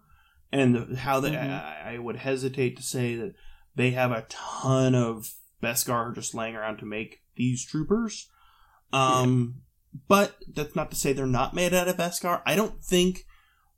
and 0.53 0.99
how 0.99 1.21
they 1.21 1.31
Mhm. 1.31 1.51
I, 1.51 1.95
I 1.95 1.99
would 1.99 2.17
hesitate 2.17 2.77
to 2.77 2.83
say 2.83 3.17
that 3.17 3.35
they 3.75 3.93
have 3.93 4.11
a 4.13 4.27
ton 4.29 4.95
of 4.95 5.33
Beskar 5.63 6.15
just 6.15 6.35
laying 6.35 6.55
around 6.55 6.77
to 6.79 6.85
make 6.85 7.23
these 7.37 7.65
troopers. 7.65 8.29
Um, 8.93 9.63
but 10.07 10.37
that's 10.53 10.77
not 10.77 10.91
to 10.91 10.97
say 10.97 11.15
they're 11.15 11.27
not 11.27 11.55
made 11.55 11.73
out 11.73 11.89
of 11.89 11.97
Beskar. 11.97 12.43
I 12.45 12.57
don't 12.57 12.85
think 12.85 13.25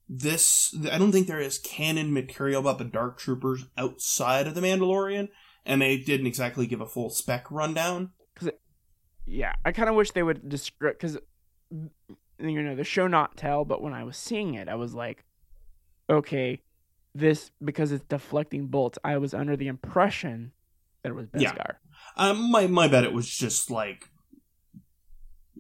this. 0.08 0.74
I 0.90 0.98
don't 0.98 1.12
think 1.12 1.28
there 1.28 1.40
is 1.40 1.58
canon 1.58 2.12
material 2.12 2.60
about 2.62 2.78
the 2.78 2.84
Dark 2.84 3.18
Troopers 3.18 3.66
outside 3.78 4.48
of 4.48 4.56
the 4.56 4.60
Mandalorian, 4.60 5.28
and 5.64 5.80
they 5.80 5.98
didn't 5.98 6.26
exactly 6.26 6.66
give 6.66 6.80
a 6.80 6.86
full 6.86 7.10
spec 7.10 7.48
rundown. 7.48 8.10
because 8.34 8.50
Yeah, 9.24 9.54
I 9.64 9.70
kind 9.70 9.88
of 9.88 9.94
wish 9.94 10.10
they 10.10 10.24
would 10.24 10.48
describe 10.48 10.94
because 10.94 11.16
you 12.38 12.62
know 12.62 12.74
the 12.74 12.84
show 12.84 13.06
not 13.06 13.36
tell, 13.36 13.64
but 13.64 13.82
when 13.82 13.92
I 13.92 14.04
was 14.04 14.16
seeing 14.16 14.54
it, 14.54 14.68
I 14.68 14.74
was 14.74 14.94
like, 14.94 15.24
okay, 16.10 16.62
this 17.14 17.50
because 17.64 17.92
it's 17.92 18.04
deflecting 18.06 18.66
bolts. 18.66 18.98
I 19.04 19.18
was 19.18 19.34
under 19.34 19.56
the 19.56 19.68
impression 19.68 20.52
that 21.02 21.10
it 21.10 21.14
was 21.14 21.28
Yeah. 21.36 21.52
Beskar. 21.52 21.74
Um, 22.16 22.50
my 22.50 22.66
my 22.66 22.88
bet 22.88 23.04
it 23.04 23.12
was 23.12 23.28
just 23.28 23.70
like 23.70 24.10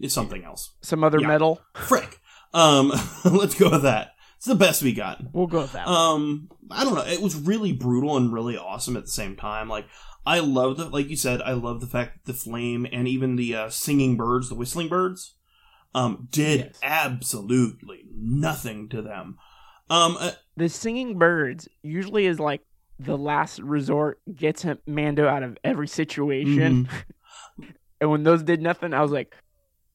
it's 0.00 0.14
something 0.14 0.44
else. 0.44 0.74
Some 0.82 1.04
other 1.04 1.20
Yeah. 1.20 1.28
metal. 1.28 1.60
Phrik. 1.74 2.18
Um, 2.52 2.92
let's 3.24 3.54
go 3.54 3.70
with 3.70 3.82
that. 3.82 4.10
It's 4.36 4.46
the 4.46 4.54
best 4.54 4.82
we 4.82 4.92
got. 4.92 5.22
We'll 5.32 5.46
go 5.46 5.62
with 5.62 5.72
that. 5.72 5.86
one. 5.86 5.96
Um, 5.96 6.48
I 6.70 6.84
don't 6.84 6.94
know. 6.94 7.04
It 7.06 7.22
was 7.22 7.34
really 7.36 7.72
brutal 7.72 8.16
and 8.16 8.32
really 8.32 8.56
awesome 8.58 8.96
at 8.96 9.04
the 9.04 9.10
same 9.10 9.36
time. 9.36 9.68
Like 9.68 9.86
I 10.26 10.40
love 10.40 10.76
the, 10.76 10.88
like 10.88 11.08
you 11.08 11.16
said, 11.16 11.40
I 11.42 11.52
love 11.52 11.80
the 11.80 11.86
fact 11.86 12.24
that 12.26 12.32
the 12.32 12.38
flame 12.38 12.86
and 12.92 13.06
even 13.08 13.36
the 13.36 13.54
uh, 13.54 13.70
singing 13.70 14.16
birds, 14.16 14.48
the 14.48 14.54
whistling 14.54 14.88
birds, 14.88 15.34
um, 15.94 16.28
did 16.30 16.60
Yes. 16.60 16.78
absolutely 16.82 18.04
nothing 18.14 18.88
to 18.90 19.02
them. 19.02 19.38
Um, 19.90 20.16
uh, 20.18 20.32
the 20.56 20.68
singing 20.68 21.18
birds 21.18 21.68
usually 21.82 22.26
is 22.26 22.40
like 22.40 22.62
the 22.98 23.18
last 23.18 23.58
resort 23.60 24.20
gets 24.34 24.62
him 24.62 24.78
Mando 24.86 25.26
out 25.28 25.42
of 25.42 25.58
every 25.64 25.88
situation. 25.88 26.86
Mm-hmm. 26.86 27.64
and 28.00 28.10
when 28.10 28.22
those 28.22 28.42
did 28.42 28.62
nothing, 28.62 28.94
I 28.94 29.02
was 29.02 29.10
like, 29.10 29.34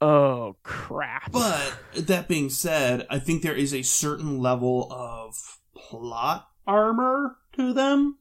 "Oh 0.01 0.55
crap!" 0.63 1.31
But 1.31 1.73
that 1.95 2.27
being 2.27 2.49
said, 2.49 3.07
I 3.09 3.19
think 3.19 3.41
there 3.41 3.55
is 3.55 3.73
a 3.73 3.81
certain 3.81 4.39
level 4.39 4.87
of 4.91 5.35
plot 5.75 6.49
armor 6.67 7.37
to 7.53 7.73
them. 7.73 8.17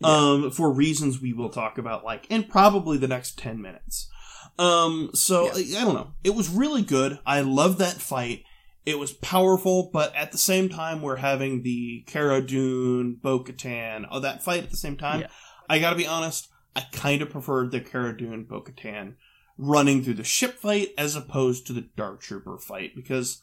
Yeah. 0.00 0.08
Um, 0.08 0.50
for 0.50 0.72
reasons 0.72 1.20
we 1.20 1.32
will 1.32 1.50
talk 1.50 1.78
about, 1.78 2.04
like 2.04 2.26
in 2.28 2.44
probably 2.44 2.98
the 2.98 3.08
next 3.08 3.38
ten 3.38 3.62
minutes. 3.62 4.10
Um, 4.58 5.10
so 5.14 5.50
I 5.50 5.84
don't 5.84 5.94
know. 5.94 6.12
It 6.22 6.34
was 6.34 6.48
really 6.48 6.82
good. 6.82 7.18
I 7.26 7.40
love 7.40 7.78
that 7.78 7.94
fight. 7.94 8.44
It 8.86 8.98
was 8.98 9.12
powerful, 9.12 9.90
but 9.92 10.14
at 10.14 10.30
the 10.30 10.38
same 10.38 10.68
time, 10.68 11.00
we're 11.00 11.16
having 11.16 11.62
the 11.62 12.04
Cara 12.06 12.42
Dune, 12.42 13.18
Bo 13.20 13.40
Katan, 13.40 14.06
oh, 14.10 14.20
that 14.20 14.42
fight 14.42 14.62
at 14.62 14.70
the 14.70 14.76
same 14.76 14.96
time. 14.96 15.22
Yeah. 15.22 15.28
I 15.68 15.78
gotta 15.78 15.96
be 15.96 16.06
honest, 16.06 16.48
I 16.76 16.82
kind 16.92 17.22
of 17.22 17.30
preferred 17.30 17.70
the 17.70 17.80
Cara 17.80 18.16
Dune, 18.16 18.44
Bo 18.44 18.60
Katan 18.60 19.14
running 19.56 20.02
through 20.02 20.14
the 20.14 20.24
ship 20.24 20.58
fight 20.58 20.88
as 20.98 21.16
opposed 21.16 21.66
to 21.66 21.72
the 21.72 21.88
Dark 21.96 22.20
Trooper 22.20 22.58
fight 22.58 22.94
because, 22.94 23.42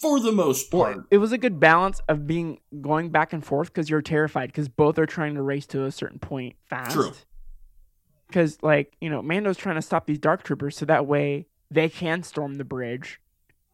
for 0.00 0.20
the 0.20 0.32
most 0.32 0.70
part, 0.70 0.98
it 1.10 1.18
was 1.18 1.32
a 1.32 1.38
good 1.38 1.58
balance 1.58 2.00
of 2.08 2.26
being 2.26 2.60
going 2.80 3.10
back 3.10 3.32
and 3.32 3.44
forth 3.44 3.68
because 3.68 3.90
you're 3.90 4.02
terrified 4.02 4.48
because 4.48 4.68
both 4.68 4.98
are 4.98 5.06
trying 5.06 5.34
to 5.34 5.42
race 5.42 5.66
to 5.66 5.84
a 5.84 5.90
certain 5.90 6.18
point 6.18 6.56
fast. 6.68 6.92
True. 6.92 7.12
Because 8.30 8.58
like 8.62 8.96
you 9.00 9.10
know, 9.10 9.22
Mando's 9.22 9.56
trying 9.56 9.76
to 9.76 9.82
stop 9.82 10.06
these 10.06 10.18
dark 10.18 10.42
troopers 10.42 10.76
so 10.76 10.86
that 10.86 11.06
way 11.06 11.46
they 11.70 11.88
can 11.88 12.22
storm 12.22 12.54
the 12.54 12.64
bridge, 12.64 13.20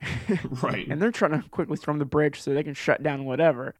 right. 0.62 0.86
and 0.88 1.00
they're 1.00 1.12
trying 1.12 1.40
to 1.40 1.48
quickly 1.50 1.76
storm 1.76 1.98
the 1.98 2.04
bridge 2.04 2.40
so 2.40 2.52
they 2.52 2.62
can 2.62 2.74
shut 2.74 3.02
down 3.02 3.24
whatever. 3.24 3.74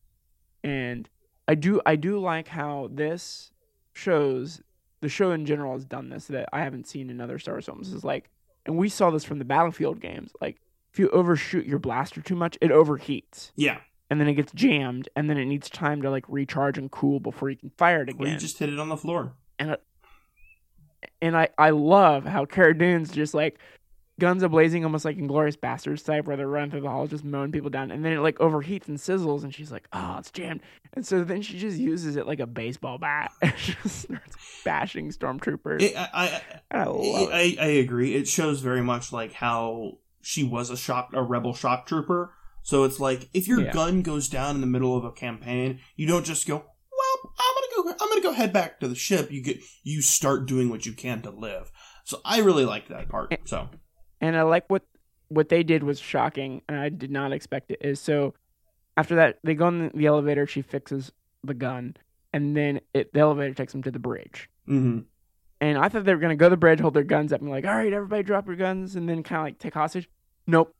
And 0.62 1.08
I 1.48 1.54
do 1.54 1.80
I 1.86 1.96
do 1.96 2.18
like 2.18 2.48
how 2.48 2.88
this 2.92 3.52
shows 3.92 4.60
the 5.00 5.08
show 5.08 5.30
in 5.30 5.46
general 5.46 5.72
has 5.72 5.84
done 5.84 6.08
this 6.08 6.26
that 6.26 6.48
I 6.52 6.60
haven't 6.60 6.86
seen 6.86 7.10
in 7.10 7.20
other 7.20 7.38
Star 7.38 7.54
Wars 7.54 7.66
films. 7.66 7.92
Is 7.92 8.04
like, 8.04 8.30
and 8.64 8.76
we 8.76 8.88
saw 8.88 9.10
this 9.10 9.24
from 9.24 9.38
the 9.38 9.44
Battlefield 9.44 10.00
games. 10.00 10.32
Like, 10.40 10.60
if 10.92 10.98
you 10.98 11.08
overshoot 11.10 11.66
your 11.66 11.78
blaster 11.78 12.20
too 12.20 12.36
much, 12.36 12.56
it 12.60 12.70
overheats, 12.70 13.52
yeah. 13.54 13.78
and 14.10 14.20
then 14.20 14.28
it 14.28 14.34
gets 14.34 14.52
jammed, 14.52 15.08
and 15.14 15.28
then 15.28 15.36
it 15.36 15.44
needs 15.44 15.68
time 15.68 16.02
to 16.02 16.10
like 16.10 16.24
recharge 16.28 16.78
and 16.78 16.90
cool 16.90 17.20
before 17.20 17.50
you 17.50 17.56
can 17.56 17.70
fire 17.70 18.02
it 18.02 18.08
again. 18.08 18.18
Well, 18.18 18.28
you 18.30 18.38
just 18.38 18.58
hit 18.58 18.70
it 18.70 18.78
on 18.78 18.88
the 18.88 18.96
floor. 18.96 19.32
and 19.58 19.76
I 21.34 21.48
I 21.56 21.70
love 21.70 22.24
how 22.26 22.44
Cara 22.44 22.76
Dune's 22.76 23.10
just 23.10 23.32
like 23.32 23.58
guns 24.18 24.42
a 24.42 24.48
blazing, 24.48 24.84
almost 24.84 25.04
like 25.04 25.16
Inglourious 25.18 25.56
Basterds 25.58 26.04
type, 26.04 26.26
where 26.26 26.36
they're 26.36 26.48
running 26.48 26.70
through 26.70 26.80
the 26.82 26.88
halls 26.90 27.10
just 27.10 27.24
mowing 27.24 27.52
people 27.52 27.70
down, 27.70 27.90
and 27.90 28.04
then 28.04 28.12
it 28.12 28.20
like 28.20 28.36
overheats 28.38 28.88
and 28.88 28.98
sizzles, 28.98 29.42
and 29.44 29.54
she's 29.54 29.72
like, 29.72 29.88
"Oh, 29.92 30.16
it's 30.18 30.30
jammed," 30.30 30.60
and 30.94 31.06
so 31.06 31.24
then 31.24 31.42
she 31.42 31.58
just 31.58 31.78
uses 31.78 32.16
it 32.16 32.26
like 32.26 32.40
a 32.40 32.46
baseball 32.46 32.98
bat 32.98 33.32
and 33.42 33.52
just 33.56 34.02
starts 34.02 34.36
bashing 34.64 35.10
stormtroopers. 35.10 35.82
It, 35.82 35.96
I, 35.96 36.08
I, 36.70 36.78
I. 36.78 36.84
I, 37.32 37.56
I 37.60 37.66
agree. 37.66 38.14
It 38.14 38.28
shows 38.28 38.60
very 38.60 38.82
much 38.82 39.12
like 39.12 39.32
how 39.32 39.98
she 40.22 40.44
was 40.44 40.70
a 40.70 40.76
shock, 40.76 41.10
a 41.12 41.22
rebel 41.22 41.54
shock 41.54 41.86
trooper. 41.86 42.32
So 42.62 42.82
it's 42.82 42.98
like 42.98 43.28
if 43.32 43.46
your 43.46 43.60
Yeah. 43.60 43.70
gun 43.72 44.02
goes 44.02 44.28
down 44.28 44.56
in 44.56 44.60
the 44.60 44.66
middle 44.66 44.96
of 44.96 45.04
a 45.04 45.12
campaign, 45.12 45.78
you 45.94 46.06
don't 46.08 46.24
just 46.26 46.48
go, 46.48 46.54
"Well, 46.56 47.32
I'm 47.38 47.55
I'm 47.88 48.08
gonna 48.08 48.20
go 48.20 48.32
head 48.32 48.52
back 48.52 48.80
to 48.80 48.88
the 48.88 48.94
ship." 48.94 49.30
You 49.30 49.42
get, 49.42 49.58
you 49.82 50.02
start 50.02 50.46
doing 50.46 50.68
what 50.68 50.86
you 50.86 50.92
can 50.92 51.22
to 51.22 51.30
live. 51.30 51.70
So 52.04 52.20
I 52.24 52.40
really 52.40 52.64
liked 52.64 52.88
that 52.88 53.08
part. 53.08 53.34
So 53.44 53.68
and 54.20 54.36
I 54.36 54.42
like 54.42 54.64
what 54.68 54.82
what 55.28 55.48
they 55.48 55.62
did 55.62 55.82
was 55.82 55.98
shocking, 55.98 56.62
and 56.68 56.78
I 56.78 56.88
did 56.88 57.10
not 57.10 57.32
expect 57.32 57.70
it. 57.70 57.78
Is 57.80 58.00
so 58.00 58.34
after 58.96 59.16
that 59.16 59.38
they 59.44 59.54
go 59.54 59.68
in 59.68 59.90
the 59.94 60.06
elevator, 60.06 60.46
she 60.46 60.62
fixes 60.62 61.12
the 61.42 61.54
gun, 61.54 61.96
and 62.32 62.56
then 62.56 62.80
it, 62.94 63.12
the 63.12 63.20
elevator 63.20 63.54
takes 63.54 63.72
them 63.72 63.82
to 63.82 63.90
the 63.90 63.98
bridge. 63.98 64.48
hmm 64.66 65.00
And 65.60 65.78
I 65.78 65.88
thought 65.88 66.04
they 66.04 66.14
were 66.14 66.20
gonna 66.20 66.36
go 66.36 66.46
to 66.46 66.50
the 66.50 66.56
bridge, 66.56 66.80
hold 66.80 66.94
their 66.94 67.02
guns 67.02 67.32
up, 67.32 67.40
and 67.40 67.48
be 67.48 67.52
like, 67.52 67.66
"All 67.66 67.74
right, 67.74 67.92
everybody, 67.92 68.22
drop 68.22 68.46
your 68.46 68.56
guns," 68.56 68.96
and 68.96 69.08
then 69.08 69.22
kind 69.22 69.40
of 69.40 69.44
like 69.44 69.58
take 69.58 69.74
hostage. 69.74 70.08
Nope, 70.46 70.74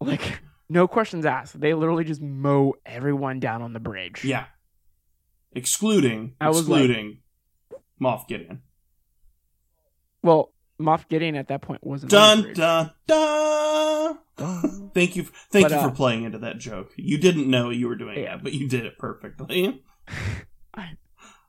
like 0.00 0.40
no 0.68 0.88
questions 0.88 1.26
asked. 1.26 1.60
They 1.60 1.74
literally 1.74 2.04
just 2.04 2.22
mow 2.22 2.74
everyone 2.86 3.38
down 3.40 3.60
on 3.62 3.72
the 3.74 3.80
bridge. 3.80 4.24
yeah, 4.24 4.46
excluding 5.52 6.34
I 6.40 6.48
was 6.48 6.68
like- 6.68 6.82
excluding 6.82 7.18
Moff 8.00 8.26
Gideon. 8.28 8.62
Well, 10.22 10.52
Moff 10.80 11.08
Gideon 11.08 11.36
at 11.36 11.48
that 11.48 11.62
point 11.62 11.84
wasn't 11.84 12.10
Dun 12.12 12.52
dun 12.52 12.92
dun. 13.06 14.18
Dun. 14.36 14.90
Thank 14.94 15.16
you, 15.16 15.24
thank 15.50 15.64
But, 15.64 15.72
you 15.72 15.78
uh, 15.78 15.88
for 15.88 15.94
playing 15.94 16.22
into 16.24 16.38
that 16.38 16.58
joke. 16.58 16.92
You 16.96 17.18
didn't 17.18 17.48
know 17.50 17.70
you 17.70 17.88
were 17.88 17.96
doing 17.96 18.18
Yeah. 18.20 18.36
that, 18.36 18.44
but 18.44 18.52
you 18.52 18.68
did 18.68 18.84
it 18.86 18.96
perfectly. 18.98 19.82
I 20.74 20.90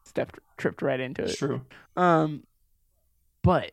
stepped 0.05 0.39
tripped 0.57 0.81
right 0.81 0.99
into 0.99 1.23
It's 1.23 1.33
it. 1.33 1.37
true. 1.37 1.61
Um, 1.95 2.43
but 3.43 3.71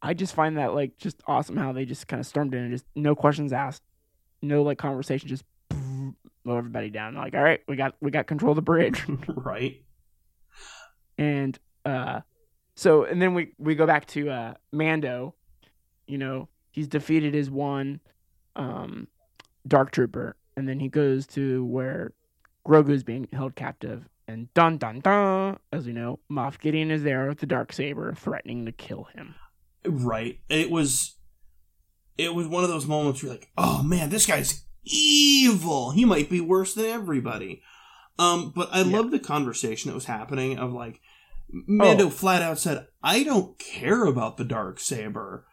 I 0.00 0.14
just 0.14 0.34
find 0.34 0.56
that 0.56 0.74
like 0.74 0.96
just 0.98 1.20
awesome 1.26 1.56
how 1.56 1.72
they 1.72 1.84
just 1.84 2.08
kind 2.08 2.20
of 2.20 2.26
stormed 2.26 2.54
in 2.54 2.62
and 2.64 2.72
just 2.72 2.86
no 2.94 3.14
questions 3.14 3.52
asked, 3.52 3.82
no 4.40 4.62
like 4.62 4.78
conversation, 4.78 5.28
just 5.28 5.44
blow 6.48 6.56
everybody 6.56 6.88
down. 6.88 7.14
Like, 7.14 7.34
all 7.34 7.42
right, 7.42 7.60
we 7.68 7.76
got 7.76 7.94
we 8.00 8.10
got 8.10 8.26
control 8.26 8.52
of 8.52 8.56
the 8.56 8.62
bridge. 8.62 9.04
right. 9.28 9.82
and 11.18 11.58
uh 11.84 12.20
so 12.74 13.04
and 13.04 13.20
then 13.20 13.34
we 13.34 13.52
we 13.58 13.74
go 13.74 13.86
back 13.86 14.06
to 14.06 14.30
uh 14.30 14.54
mando 14.72 15.34
you 16.06 16.16
know 16.18 16.48
he's 16.70 16.88
defeated 16.88 17.34
his 17.34 17.50
one 17.50 18.00
um 18.56 19.06
dark 19.66 19.90
trooper 19.90 20.36
and 20.56 20.68
then 20.68 20.80
he 20.80 20.88
goes 20.88 21.26
to 21.26 21.64
where 21.66 22.12
grogu's 22.66 23.04
being 23.04 23.28
held 23.32 23.54
captive 23.54 24.08
and 24.26 24.52
dun 24.54 24.76
dun 24.78 25.00
dun 25.00 25.56
as 25.72 25.86
we 25.86 25.92
know 25.92 26.18
moff 26.30 26.58
gideon 26.58 26.90
is 26.90 27.02
there 27.02 27.28
with 27.28 27.38
the 27.38 27.46
dark 27.46 27.72
saber 27.72 28.12
threatening 28.14 28.64
to 28.66 28.72
kill 28.72 29.04
him 29.14 29.34
Right. 29.86 30.40
It 30.48 30.70
was 30.70 31.16
it 32.18 32.34
was 32.34 32.46
one 32.48 32.64
of 32.64 32.68
those 32.70 32.86
moments 32.86 33.22
where 33.22 33.32
you're 33.32 33.38
like, 33.40 33.50
oh 33.56 33.82
man, 33.82 34.10
this 34.10 34.26
guy's 34.26 34.64
evil. 34.90 35.90
He 35.92 36.04
might 36.04 36.28
be 36.30 36.40
worse 36.40 36.74
than 36.74 36.86
everybody. 36.86 37.62
Um, 38.18 38.52
but 38.54 38.68
I 38.72 38.82
Yeah. 38.82 38.96
love 38.98 39.10
the 39.10 39.18
conversation 39.18 39.88
that 39.90 39.94
was 39.94 40.06
happening 40.06 40.58
of 40.58 40.72
like 40.72 41.00
Mando 41.50 42.06
Oh. 42.06 42.10
flat 42.10 42.42
out 42.42 42.58
said, 42.58 42.86
I 43.02 43.22
don't 43.22 43.58
care 43.58 44.04
about 44.04 44.36
the 44.36 44.44
dark 44.44 44.78
saber. 44.80 45.46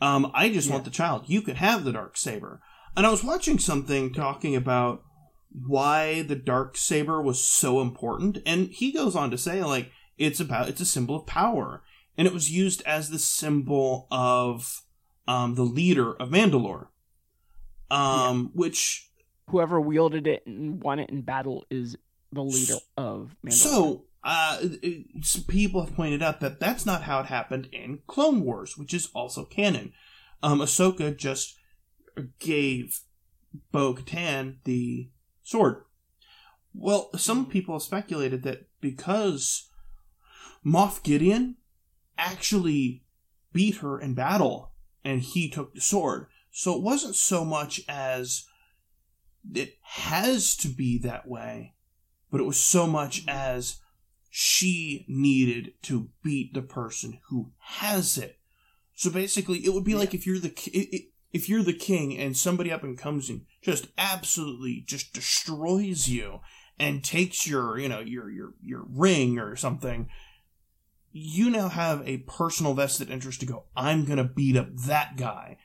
Um, 0.00 0.30
I 0.34 0.48
just 0.48 0.70
want 0.70 0.84
the 0.84 0.90
child. 0.90 1.24
You 1.26 1.42
can 1.42 1.56
have 1.56 1.84
the 1.84 1.92
dark 1.92 2.16
saber. 2.16 2.62
And 2.96 3.04
I 3.06 3.10
was 3.10 3.22
watching 3.24 3.58
something 3.58 4.12
talking 4.12 4.56
about 4.56 5.02
why 5.66 6.22
the 6.22 6.34
dark 6.36 6.76
saber 6.76 7.20
was 7.22 7.46
so 7.46 7.80
important, 7.80 8.38
and 8.46 8.68
he 8.68 8.90
goes 8.90 9.14
on 9.14 9.30
to 9.30 9.38
say 9.38 9.62
like 9.62 9.90
it's 10.18 10.40
about 10.40 10.68
it's 10.68 10.80
a 10.80 10.86
symbol 10.86 11.16
of 11.16 11.26
power, 11.26 11.82
and 12.16 12.26
it 12.26 12.32
was 12.34 12.50
used 12.50 12.82
as 12.86 13.10
the 13.10 13.18
symbol 13.18 14.06
of 14.10 14.82
um, 15.28 15.54
the 15.54 15.62
leader 15.62 16.12
of 16.14 16.30
Mandalore, 16.30 16.88
um, 17.90 18.50
which 18.54 19.10
whoever 19.50 19.80
wielded 19.80 20.26
it 20.26 20.46
and 20.46 20.82
won 20.82 20.98
it 20.98 21.10
in 21.10 21.22
battle 21.22 21.64
is 21.70 21.96
the 22.32 22.42
leader 22.42 22.76
of 22.96 23.36
Mandalore. 23.44 23.52
So, 23.52 24.04
uh, 24.22 24.58
some 25.22 25.44
people 25.44 25.84
have 25.84 25.94
pointed 25.94 26.22
out 26.22 26.40
that 26.40 26.58
that's 26.58 26.86
not 26.86 27.02
how 27.02 27.20
it 27.20 27.26
happened 27.26 27.68
in 27.72 28.00
Clone 28.06 28.42
Wars, 28.42 28.76
which 28.78 28.94
is 28.94 29.10
also 29.14 29.44
canon. 29.44 29.92
Um, 30.42 30.60
Ahsoka 30.60 31.16
just 31.16 31.56
gave 32.38 33.00
Bo 33.70 33.94
Katan 33.94 34.56
the 34.64 35.10
sword. 35.42 35.84
Well, 36.72 37.10
some 37.16 37.46
people 37.46 37.74
have 37.74 37.82
speculated 37.82 38.42
that 38.42 38.66
because 38.80 39.70
Moff 40.66 41.02
Gideon 41.02 41.56
actually 42.18 43.04
beat 43.52 43.76
her 43.76 44.00
in 44.00 44.14
battle 44.14 44.72
and 45.04 45.20
he 45.20 45.48
took 45.48 45.74
the 45.74 45.80
sword, 45.80 46.26
so 46.56 46.74
it 46.74 46.82
wasn't 46.82 47.14
so 47.14 47.44
much 47.44 47.80
as 47.88 48.46
it 49.52 49.76
has 49.82 50.56
to 50.56 50.68
be 50.68 50.98
that 50.98 51.28
way 51.28 51.74
but 52.34 52.40
it 52.40 52.46
was 52.46 52.58
so 52.58 52.84
much 52.84 53.20
mm-hmm. 53.20 53.28
as 53.28 53.76
she 54.28 55.04
needed 55.06 55.72
to 55.82 56.08
beat 56.24 56.52
the 56.52 56.62
person 56.62 57.20
who 57.28 57.52
has 57.60 58.18
it. 58.18 58.40
So 58.96 59.08
basically, 59.08 59.58
it 59.58 59.72
would 59.72 59.84
be 59.84 59.94
like 59.94 60.14
if 60.14 60.26
you're 60.26 60.40
the 60.40 60.52
if 61.32 61.48
you're 61.48 61.62
the 61.62 61.72
king 61.72 62.18
and 62.18 62.36
somebody 62.36 62.72
up 62.72 62.82
and 62.82 62.98
comes 62.98 63.30
and 63.30 63.42
just 63.62 63.86
absolutely 63.96 64.82
just 64.84 65.12
destroys 65.12 66.08
you 66.08 66.40
and 66.76 67.04
takes 67.04 67.46
your 67.46 67.78
you 67.78 67.88
know 67.88 68.00
your 68.00 68.28
your 68.28 68.54
your 68.60 68.84
ring 68.88 69.38
or 69.38 69.54
something. 69.54 70.08
You 71.12 71.50
now 71.50 71.68
have 71.68 72.02
a 72.04 72.16
personal 72.26 72.74
vested 72.74 73.10
interest 73.10 73.38
to 73.38 73.46
go. 73.46 73.66
I'm 73.76 74.04
gonna 74.04 74.24
beat 74.24 74.56
up 74.56 74.74
that 74.74 75.16
guy, 75.16 75.58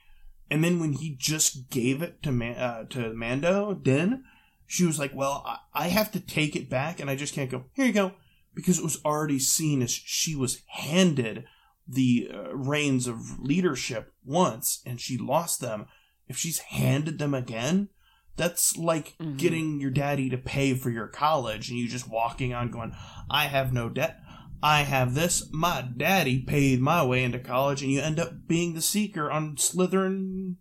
and 0.52 0.64
then 0.64 0.80
when 0.80 0.94
he 0.94 1.16
just 1.16 1.70
gave 1.70 2.02
it 2.02 2.22
to 2.24 2.32
Man- 2.32 2.58
uh, 2.58 2.84
to 2.86 3.14
Mando, 3.14 3.74
Din, 3.74 4.24
she 4.68 4.86
was 4.86 5.00
like, 5.00 5.14
"Well, 5.16 5.44
I, 5.46 5.58
I 5.74 5.88
have 5.90 6.12
to 6.14 6.20
take 6.20 6.56
it 6.56 6.70
back, 6.70 7.00
and 7.00 7.10
I 7.10 7.16
just 7.16 7.34
can't 7.34 7.50
go. 7.52 7.66
Here 7.74 7.86
you 7.86 7.94
go," 7.94 8.14
because 8.56 8.78
it 8.80 8.84
was 8.84 9.00
already 9.06 9.40
seen 9.40 9.82
as 9.82 9.92
she 9.92 10.36
was 10.36 10.62
handed 10.68 11.46
the 11.88 12.30
uh, 12.34 12.56
reins 12.56 13.08
of 13.08 13.40
leadership 13.40 14.14
once, 14.24 14.82
and 14.86 15.00
she 15.02 15.18
lost 15.18 15.60
them. 15.60 15.86
If 16.28 16.38
she's 16.38 16.60
handed 16.60 17.18
them 17.18 17.34
again, 17.34 17.90
that's 18.36 18.78
like 18.78 19.16
Mhm. 19.20 19.38
getting 19.38 19.82
your 19.82 19.90
daddy 19.92 20.30
to 20.30 20.38
pay 20.38 20.76
for 20.76 20.90
your 20.92 21.08
college, 21.08 21.70
and 21.70 21.80
you 21.80 21.88
just 21.88 22.08
walking 22.08 22.54
on 22.54 22.70
going, 22.70 22.94
"I 23.30 23.46
have 23.48 23.74
no 23.74 23.90
debt." 23.90 24.20
I 24.62 24.84
have 24.84 25.16
this. 25.16 25.50
My 25.52 25.82
daddy 25.82 26.42
paid 26.42 26.82
my 26.82 27.04
way 27.06 27.24
into 27.24 27.40
college, 27.40 27.82
and 27.82 27.92
you 27.92 28.02
end 28.02 28.20
up 28.20 28.48
being 28.48 28.74
the 28.74 28.82
seeker 28.82 29.32
on 29.32 29.56
Slytherin 29.56 30.56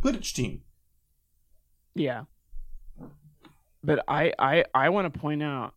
Quidditch 0.00 0.32
team. 0.32 0.62
Yeah. 1.94 2.24
But 3.82 4.04
I 4.06 4.32
I 4.38 4.64
I 4.74 4.88
want 4.90 5.12
to 5.12 5.18
point 5.18 5.42
out 5.42 5.74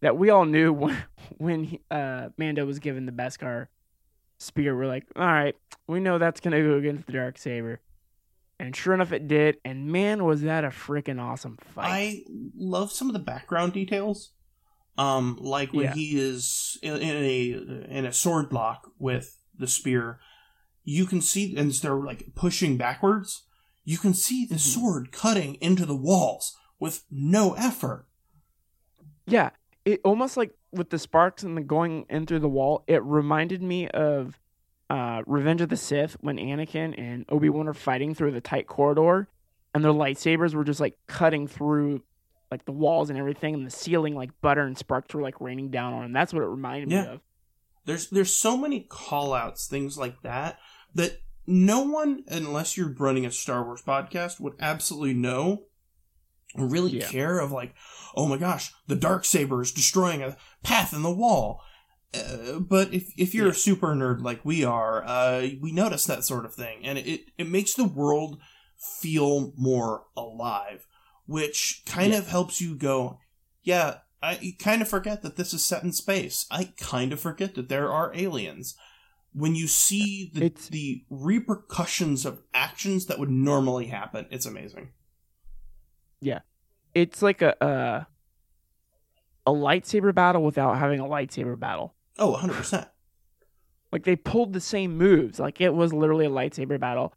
that 0.00 0.16
we 0.16 0.30
all 0.30 0.44
knew 0.44 0.72
when 0.72 0.96
when 1.38 1.64
he, 1.64 1.80
uh 1.90 2.30
Mando 2.38 2.64
was 2.64 2.78
given 2.78 3.06
the 3.06 3.12
Beskar 3.12 3.68
spear, 4.38 4.76
we're 4.76 4.86
like, 4.86 5.04
all 5.16 5.26
right, 5.26 5.56
we 5.86 6.00
know 6.00 6.18
that's 6.18 6.40
gonna 6.40 6.62
go 6.62 6.78
against 6.78 7.06
the 7.06 7.12
dark 7.12 7.38
saber, 7.38 7.80
and 8.58 8.74
sure 8.74 8.94
enough, 8.94 9.12
it 9.12 9.28
did. 9.28 9.58
And 9.64 9.88
man, 9.88 10.24
was 10.24 10.42
that 10.42 10.64
a 10.64 10.68
freaking 10.68 11.20
awesome 11.20 11.58
fight! 11.74 11.90
I 11.90 12.24
love 12.56 12.92
some 12.92 13.08
of 13.08 13.12
the 13.12 13.18
background 13.18 13.74
details, 13.74 14.32
um, 14.98 15.38
like 15.40 15.72
when 15.72 15.84
Yeah. 15.84 15.94
he 15.94 16.18
is 16.20 16.76
in, 16.82 16.96
in 16.96 17.16
a 17.16 17.50
in 17.98 18.04
a 18.04 18.12
sword 18.12 18.52
lock 18.52 18.90
with 18.98 19.38
the 19.56 19.66
spear. 19.66 20.20
You 20.84 21.06
can 21.06 21.20
see, 21.20 21.56
and 21.56 21.70
they're 21.70 21.94
like 21.94 22.34
pushing 22.34 22.76
backwards. 22.76 23.44
You 23.84 23.96
can 23.98 24.12
see 24.14 24.44
the 24.46 24.56
Mhm. 24.56 24.74
sword 24.74 25.12
cutting 25.12 25.54
into 25.60 25.86
the 25.86 25.96
walls 25.96 26.56
with 26.80 27.04
no 27.10 27.52
effort. 27.54 28.06
Yeah, 29.26 29.50
it 29.84 30.00
almost 30.04 30.36
like 30.36 30.54
with 30.72 30.90
the 30.90 30.98
sparks 30.98 31.42
and 31.42 31.56
the 31.56 31.62
going 31.62 32.06
in 32.10 32.26
through 32.26 32.40
the 32.40 32.48
wall, 32.48 32.84
it 32.86 33.02
reminded 33.02 33.62
me 33.62 33.88
of 33.88 34.38
uh, 34.90 35.22
Revenge 35.26 35.60
of 35.60 35.68
the 35.68 35.76
Sith 35.76 36.16
when 36.22 36.38
Anakin 36.38 36.94
and 36.96 37.26
Obi 37.28 37.50
Wan 37.50 37.68
are 37.68 37.74
fighting 37.74 38.14
through 38.14 38.30
the 38.30 38.40
tight 38.40 38.66
corridor, 38.66 39.28
and 39.74 39.84
their 39.84 39.92
lightsabers 39.92 40.54
were 40.54 40.64
just 40.64 40.80
like 40.80 40.96
cutting 41.06 41.46
through 41.46 42.02
like 42.50 42.64
the 42.64 42.72
walls 42.72 43.10
and 43.10 43.18
everything, 43.18 43.54
and 43.54 43.66
the 43.66 43.70
ceiling 43.70 44.14
like 44.14 44.30
butter 44.40 44.62
and 44.62 44.76
sparks 44.76 45.14
were 45.14 45.22
like 45.22 45.40
raining 45.40 45.70
down 45.70 45.92
on 45.92 46.02
them. 46.02 46.12
That's 46.12 46.32
what 46.32 46.42
it 46.42 46.46
reminded 46.46 46.90
Yeah. 46.90 47.02
me 47.02 47.08
of. 47.08 47.20
There's 47.84 48.08
there's 48.10 48.34
so 48.36 48.56
many 48.56 48.80
call 48.80 49.32
outs, 49.32 49.66
things 49.66 49.96
like 49.96 50.22
that, 50.22 50.58
that 50.94 51.20
no 51.46 51.80
one, 51.80 52.24
unless 52.28 52.76
you're 52.76 52.92
running 52.92 53.24
a 53.24 53.30
Star 53.30 53.64
Wars 53.64 53.82
podcast, 53.82 54.38
would 54.40 54.54
absolutely 54.60 55.14
know 55.14 55.64
or 56.54 56.66
really 56.66 56.98
Yeah. 56.98 57.06
care 57.08 57.38
of 57.38 57.52
like, 57.52 57.74
oh 58.14 58.26
my 58.26 58.36
gosh, 58.36 58.72
the 58.86 58.96
dark 58.96 59.24
saber 59.24 59.62
is 59.62 59.72
destroying 59.72 60.22
a 60.22 60.36
path 60.62 60.92
in 60.92 61.02
the 61.02 61.10
wall. 61.14 61.62
Uh, 62.14 62.58
but 62.58 62.92
if 62.94 63.12
if 63.18 63.34
you're 63.34 63.46
Yeah. 63.46 63.52
a 63.52 63.54
super 63.54 63.94
nerd 63.94 64.22
like 64.22 64.42
we 64.44 64.64
are, 64.64 65.04
uh, 65.04 65.46
we 65.60 65.72
notice 65.72 66.04
that 66.06 66.24
sort 66.24 66.46
of 66.46 66.54
thing, 66.54 66.84
and 66.84 66.96
it 66.98 67.30
it 67.36 67.48
makes 67.48 67.74
the 67.74 67.84
world 67.84 68.38
feel 69.00 69.52
more 69.58 70.04
alive, 70.16 70.86
which 71.28 71.82
kind 71.86 72.12
Yeah. 72.12 72.18
of 72.18 72.26
helps 72.28 72.60
you 72.60 72.74
go, 72.74 73.20
yeah, 73.62 73.98
I 74.22 74.56
kind 74.58 74.82
of 74.82 74.88
forget 74.88 75.22
that 75.22 75.36
this 75.36 75.52
is 75.54 75.64
set 75.64 75.84
in 75.84 75.92
space. 75.92 76.46
I 76.50 76.72
kind 76.78 77.12
of 77.12 77.20
forget 77.20 77.54
that 77.54 77.68
there 77.68 77.92
are 77.92 78.10
aliens. 78.16 78.74
When 79.34 79.54
you 79.54 79.68
see 79.68 80.30
the, 80.34 80.46
It's- 80.46 80.68
the 80.68 81.04
repercussions 81.10 82.24
of 82.24 82.42
actions 82.54 83.06
that 83.06 83.18
would 83.20 83.30
normally 83.30 83.86
happen, 83.88 84.26
it's 84.30 84.46
amazing. 84.46 84.88
Yeah. 86.20 86.40
It's 86.94 87.20
like 87.22 87.42
a 87.42 87.54
a, 87.60 88.06
a 89.46 89.52
lightsaber 89.52 90.14
battle 90.14 90.42
without 90.42 90.78
having 90.78 90.98
a 90.98 91.04
lightsaber 91.04 91.58
battle. 91.60 91.94
Oh, 92.18 92.34
100%. 92.40 92.88
Like 93.92 94.04
they 94.04 94.16
pulled 94.16 94.52
the 94.54 94.60
same 94.60 94.96
moves. 94.96 95.38
Like 95.38 95.60
it 95.60 95.72
was 95.74 95.92
literally 95.92 96.26
a 96.26 96.30
lightsaber 96.30 96.80
battle, 96.80 97.14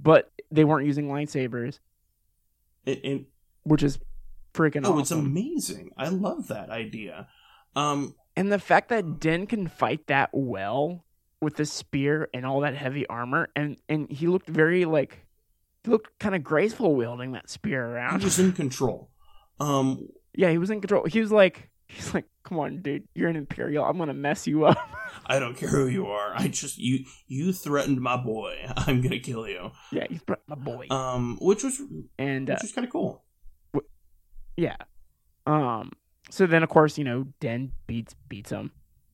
but 0.00 0.30
they 0.50 0.64
weren't 0.64 0.86
using 0.86 1.08
lightsabers, 1.08 1.80
It, 2.86 3.04
it, 3.04 3.26
which 3.64 3.82
is 3.82 3.98
freaking 4.54 4.82
oh, 4.84 4.98
it's 4.98 5.10
amazing. 5.10 5.90
I 5.96 6.08
love 6.08 6.48
that 6.48 6.70
idea. 6.70 7.28
Um, 7.76 8.14
And 8.36 8.50
the 8.52 8.58
fact 8.58 8.88
that 8.88 9.20
Din 9.20 9.46
can 9.46 9.66
fight 9.68 10.06
that 10.06 10.30
well 10.32 11.04
with 11.40 11.56
the 11.56 11.66
spear 11.66 12.28
and 12.34 12.44
all 12.44 12.60
that 12.60 12.74
heavy 12.74 13.06
armor, 13.06 13.48
and 13.54 13.76
and 13.88 14.10
he 14.10 14.26
looked 14.26 14.48
very 14.48 14.84
like 14.84 15.26
he 15.84 15.90
looked 15.90 16.18
kind 16.18 16.34
of 16.34 16.42
graceful 16.42 16.94
wielding 16.96 17.32
that 17.32 17.48
spear 17.48 17.84
around. 17.84 18.20
he 18.20 18.24
was 18.24 18.38
in 18.38 18.52
control. 18.52 19.10
Um, 19.60 20.08
yeah, 20.34 20.50
he 20.50 20.58
was 20.58 20.70
in 20.70 20.80
control. 20.80 21.04
He 21.06 21.20
was 21.20 21.30
like 21.32 21.68
he's 21.88 22.12
like, 22.12 22.26
come 22.44 22.58
on, 22.58 22.82
dude, 22.82 23.08
you're 23.14 23.28
an 23.28 23.36
Imperial. 23.36 23.84
I'm 23.84 23.98
gonna 23.98 24.14
mess 24.14 24.46
you 24.46 24.64
up. 24.64 24.78
I 25.26 25.38
don't 25.38 25.56
care 25.56 25.68
who 25.68 25.86
you 25.86 26.06
are. 26.06 26.32
I 26.36 26.48
just 26.48 26.78
you 26.78 27.04
you 27.26 27.52
threatened 27.52 28.00
my 28.00 28.16
boy. 28.16 28.56
I'm 28.76 29.00
gonna 29.00 29.20
kill 29.20 29.48
you. 29.48 29.70
yeah, 29.92 30.06
he's 30.08 30.20
threatened 30.22 30.48
my 30.48 30.56
boy. 30.56 30.86
Um, 30.90 31.38
which 31.40 31.64
was 31.64 31.80
and 32.18 32.50
uh, 32.50 32.54
which 32.54 32.62
was 32.62 32.72
kind 32.72 32.84
of 32.86 32.92
cool. 32.92 33.24
Yeah, 34.58 34.76
um. 35.46 35.92
So 36.30 36.46
then, 36.46 36.62
of 36.64 36.68
course, 36.68 36.98
you 36.98 37.04
know, 37.04 37.26
Din 37.38 37.70
beats 37.86 38.14
beats 38.28 38.50
him. 38.50 38.72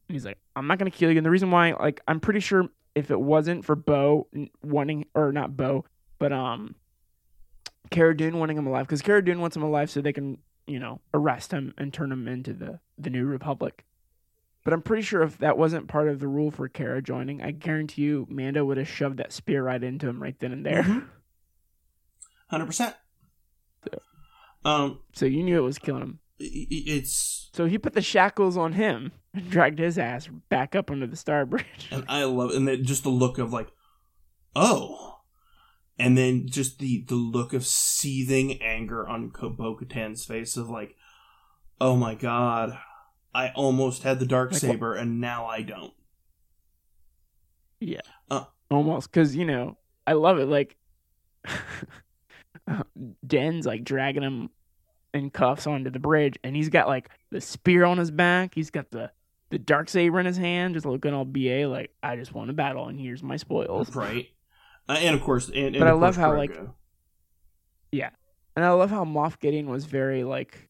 And 0.09 0.14
he's 0.14 0.24
like, 0.24 0.38
I'm 0.57 0.66
not 0.66 0.78
gonna 0.78 0.90
kill 0.90 1.11
you. 1.11 1.18
And 1.18 1.26
the 1.26 1.30
reason 1.30 1.51
why, 1.51 1.72
like, 1.72 2.01
I'm 2.09 2.18
pretty 2.18 2.40
sure 2.40 2.70
if 2.95 3.11
it 3.11 3.20
wasn't 3.20 3.64
for 3.64 3.76
Bo 3.76 4.26
wanting, 4.62 5.05
or 5.14 5.32
not 5.32 5.55
Bo, 5.55 5.84
but 6.18 6.32
um, 6.32 6.74
Cara 7.90 8.16
Dune 8.16 8.38
wanting 8.38 8.57
him 8.57 8.66
alive, 8.66 8.86
because 8.86 9.03
Cara 9.03 9.22
Dune 9.22 9.38
wants 9.40 9.55
him 9.55 9.62
alive 9.62 9.90
so 9.90 10.01
they 10.01 10.14
can, 10.14 10.38
you 10.66 10.78
know, 10.78 11.01
arrest 11.12 11.53
him 11.53 11.74
and 11.76 11.92
turn 11.92 12.11
him 12.11 12.26
into 12.26 12.55
the 12.55 12.80
the 12.97 13.11
New 13.11 13.26
Republic. 13.26 13.84
But 14.64 14.72
I'm 14.72 14.80
pretty 14.80 15.03
sure 15.03 15.22
if 15.22 15.36
that 15.38 15.59
wasn't 15.59 15.88
part 15.88 16.09
of 16.09 16.20
the 16.20 16.26
rule 16.26 16.51
for 16.51 16.66
Cara 16.68 17.03
joining, 17.03 17.42
I 17.42 17.51
guarantee 17.51 18.01
you, 18.03 18.26
Mando 18.30 18.64
would 18.64 18.78
have 18.78 18.88
shoved 18.88 19.18
that 19.18 19.30
spear 19.30 19.62
right 19.62 19.84
into 19.84 20.09
him 20.09 20.22
right 20.22 20.38
then 20.40 20.53
and 20.53 20.64
there. 20.64 20.84
Mhm. 20.84 21.07
Hundred 22.49 22.66
percent. 22.66 22.97
Um, 24.65 25.01
So 25.12 25.27
you 25.27 25.43
knew 25.43 25.59
it 25.59 25.62
was 25.62 25.79
killing 25.79 26.03
him. 26.03 26.19
it's 26.39 27.51
So 27.53 27.67
he 27.67 27.79
put 27.79 27.93
the 27.93 28.03
shackles 28.03 28.57
on 28.57 28.73
him 28.73 29.12
and 29.33 29.51
dragged 29.51 29.79
his 29.79 29.99
ass 29.99 30.29
back 30.49 30.75
up 30.75 30.91
under 30.91 31.07
the 31.07 31.17
star 31.17 31.45
bridge. 31.47 31.89
and 31.91 32.05
I 32.09 32.25
love 32.25 32.51
and 32.51 32.67
then 32.67 32.85
just 32.85 33.03
the 33.03 33.11
look 33.11 33.39
of 33.39 33.53
like, 33.53 33.69
oh, 34.57 35.19
and 35.99 36.17
then 36.19 36.47
just 36.49 36.79
the 36.79 37.05
the 37.07 37.15
look 37.15 37.53
of 37.53 37.65
seething 37.67 38.61
anger 38.62 39.07
on 39.07 39.29
Bo 39.29 39.77
Katan's 39.77 40.25
face 40.25 40.57
of 40.57 40.69
like, 40.71 40.97
oh 41.81 41.97
my 41.97 42.15
god, 42.15 42.79
I 43.35 43.51
almost 43.51 44.03
had 44.03 44.19
the 44.19 44.27
dark 44.27 44.53
Like, 44.53 44.61
saber 44.61 44.95
and 44.95 45.21
now 45.21 45.47
I 45.47 45.62
don't. 45.62 45.93
Yeah. 47.81 48.01
Uh. 48.31 48.45
Almost. 48.71 49.11
Because, 49.11 49.37
you 49.37 49.45
know, 49.45 49.77
I 50.07 50.15
love 50.15 50.39
it. 50.39 50.47
Like, 50.47 50.77
Din's 53.27 53.67
like 53.67 53.85
dragging 53.85 54.23
him 54.23 54.51
in 55.12 55.31
cuffs 55.31 55.67
onto 55.67 55.91
the 55.91 55.99
bridge, 55.99 56.39
and 56.43 56.57
he's 56.57 56.69
got 56.69 56.89
like 56.89 57.09
the 57.31 57.41
spear 57.41 57.85
on 57.85 57.99
his 57.99 58.11
back. 58.11 58.55
He's 58.55 58.71
got 58.71 58.91
the, 58.91 59.11
the 59.51 59.59
dark 59.59 59.89
saber 59.89 60.19
in 60.19 60.27
his 60.27 60.37
hand, 60.37 60.75
just 60.75 60.87
looking 60.87 61.15
all 61.15 61.25
BA, 61.25 61.69
like, 61.69 61.93
I 62.03 62.17
just 62.17 62.35
won 62.35 62.51
a 62.51 62.53
battle, 62.53 62.89
and 62.89 62.99
here's 62.99 63.23
my 63.23 63.37
spoils. 63.37 63.95
Right. 63.95 64.29
Uh, 64.89 64.97
and 64.99 65.15
of 65.15 65.23
course, 65.23 65.49
and, 65.49 65.57
and 65.57 65.79
But 65.79 65.89
I 65.89 65.93
love 65.93 66.17
how, 66.17 66.37
like, 66.37 66.59
yeah, 67.93 68.11
And 68.57 68.65
I 68.65 68.71
love 68.71 68.91
how 68.91 69.05
Moff 69.05 69.39
Gideon 69.39 69.71
was 69.71 69.85
very 69.85 70.25
like 70.25 70.69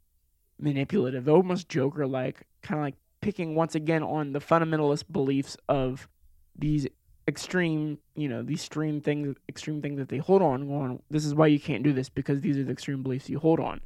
manipulative, 0.59 1.29
almost 1.29 1.69
Joker 1.69 2.07
like, 2.07 2.47
kind 2.63 2.79
of 2.79 2.85
like 2.85 2.97
picking 3.21 3.55
once 3.55 3.75
again 3.75 4.03
on 4.03 4.33
the 4.33 4.41
fundamentalist 4.41 5.11
beliefs 5.11 5.57
of 5.69 6.09
these 6.57 6.87
extreme, 7.27 7.99
you 8.15 8.29
know, 8.29 8.43
these 8.43 8.61
extreme 8.61 9.01
things, 9.01 9.37
extreme 9.49 9.81
things 9.81 9.99
that 9.99 10.09
they 10.09 10.19
hold 10.19 10.43
on. 10.43 10.67
Going, 10.69 11.03
this 11.11 11.25
is 11.25 11.35
why 11.35 11.47
you 11.47 11.61
can't 11.61 11.83
do 11.83 11.93
this 11.93 12.09
because 12.09 12.41
these 12.41 12.59
are 12.59 12.65
the 12.65 12.73
extreme 12.73 13.03
beliefs 13.03 13.29
you 13.29 13.39
hold 13.39 13.61
on. 13.61 13.81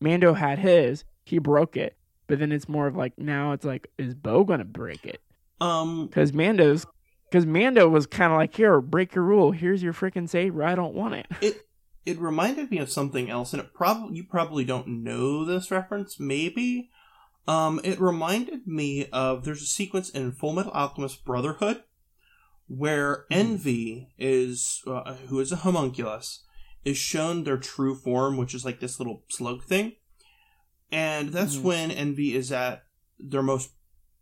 Mando 0.00 0.34
had 0.34 0.58
his, 0.58 1.04
he 1.24 1.38
broke 1.38 1.76
it, 1.76 1.96
but 2.26 2.38
then 2.38 2.52
it's 2.52 2.68
more 2.68 2.86
of 2.86 2.96
like 2.96 3.18
now 3.18 3.52
it's 3.52 3.64
like, 3.64 3.88
is 3.98 4.14
Bo 4.14 4.44
gonna 4.44 4.64
break 4.64 5.04
it? 5.06 5.20
um 5.60 6.06
Because 6.06 6.32
Mando's, 6.32 6.86
because 7.30 7.46
Mando 7.46 7.88
was 7.88 8.06
kind 8.06 8.32
of 8.32 8.38
like, 8.38 8.54
here, 8.54 8.80
break 8.80 9.14
your 9.14 9.24
rule. 9.24 9.52
Here's 9.52 9.82
your 9.82 9.92
freaking 9.92 10.28
saber. 10.28 10.62
I 10.62 10.74
don't 10.74 10.94
want 10.94 11.14
it. 11.14 11.26
it 11.40 11.66
it 12.06 12.20
reminded 12.20 12.70
me 12.70 12.78
of 12.78 12.90
something 12.90 13.30
else 13.30 13.52
and 13.52 13.62
it 13.62 13.72
probably 13.72 14.16
you 14.16 14.24
probably 14.24 14.64
don't 14.64 14.86
know 14.86 15.44
this 15.44 15.70
reference 15.70 16.20
maybe 16.20 16.90
um 17.48 17.80
it 17.82 18.00
reminded 18.00 18.66
me 18.66 19.06
of 19.12 19.44
there's 19.44 19.62
a 19.62 19.66
sequence 19.66 20.10
in 20.10 20.32
full 20.32 20.52
metal 20.52 20.72
alchemist 20.72 21.24
brotherhood 21.24 21.82
where 22.66 23.26
envy 23.30 24.08
is 24.18 24.82
uh, 24.86 25.14
who 25.28 25.38
is 25.40 25.52
a 25.52 25.56
homunculus 25.56 26.44
is 26.84 26.96
shown 26.96 27.44
their 27.44 27.58
true 27.58 27.94
form 27.94 28.36
which 28.36 28.54
is 28.54 28.64
like 28.64 28.80
this 28.80 28.98
little 28.98 29.22
slug 29.28 29.62
thing 29.64 29.92
and 30.90 31.30
that's 31.30 31.56
Mhm. 31.56 31.62
when 31.62 31.90
envy 31.90 32.34
is 32.34 32.50
at 32.52 32.84
their 33.18 33.42
most 33.42 33.70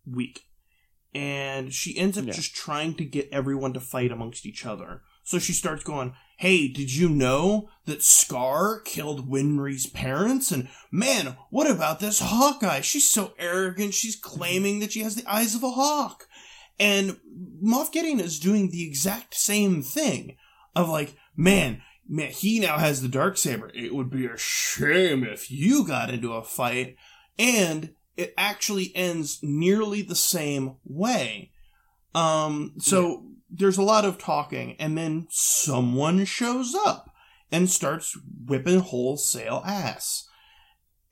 weak 0.07 0.47
and 1.15 1.73
she 1.73 1.97
ends 1.97 2.17
up 2.19 2.25
Yeah. 2.27 2.33
just 2.33 2.55
trying 2.55 2.95
to 2.95 3.05
get 3.05 3.29
everyone 3.31 3.73
to 3.75 3.81
fight 3.81 4.11
amongst 4.11 4.45
each 4.47 4.65
other 4.67 5.03
so 5.25 5.39
she 5.39 5.53
starts 5.53 5.85
going 5.85 6.15
hey, 6.39 6.67
did 6.67 6.93
you 6.93 7.09
know 7.09 7.69
that 7.87 8.03
Scar 8.03 8.81
killed 8.81 9.31
Winry's 9.31 9.87
parents? 9.87 10.51
And 10.51 10.69
man, 10.91 11.37
what 11.51 11.71
about 11.71 12.01
this 12.01 12.19
Hawkeye? 12.19 12.81
She's 12.81 13.09
so 13.09 13.33
arrogant. 13.39 13.95
She's 13.95 14.17
claiming 14.17 14.81
that 14.81 14.91
she 14.91 15.05
has 15.05 15.15
the 15.15 15.25
eyes 15.33 15.55
of 15.55 15.63
a 15.63 15.71
hawk. 15.71 16.27
And 16.83 17.17
Moff 17.65 17.93
Gideon 17.93 18.19
is 18.19 18.41
doing 18.41 18.69
the 18.69 18.85
exact 18.85 19.35
same 19.37 19.83
thing 19.83 20.37
of 20.75 20.89
like, 20.89 21.15
man, 21.37 21.81
man, 22.09 22.33
he 22.33 22.59
now 22.59 22.77
has 22.77 23.01
the 23.01 23.09
dark 23.09 23.37
saber. 23.37 23.71
It 23.73 23.95
would 23.95 24.11
be 24.11 24.27
a 24.27 24.37
shame 24.37 25.23
if 25.23 25.49
you 25.49 25.87
got 25.87 26.11
into 26.11 26.33
a 26.33 26.43
fight. 26.43 26.97
And 27.39 27.95
it 28.17 28.35
actually 28.37 28.91
ends 28.97 29.39
nearly 29.45 30.03
the 30.03 30.17
same 30.17 30.75
way. 30.85 31.53
Um, 32.17 32.75
so 32.79 33.27
there's 33.49 33.79
a 33.79 33.83
lot 33.83 34.05
of 34.05 34.19
talking, 34.19 34.75
and 34.81 34.99
then 34.99 35.29
someone 35.31 36.25
shows 36.25 36.75
up 36.75 37.15
and 37.53 37.71
starts 37.71 38.19
whipping 38.45 38.81
wholesale 38.81 39.63
ass. 39.65 40.29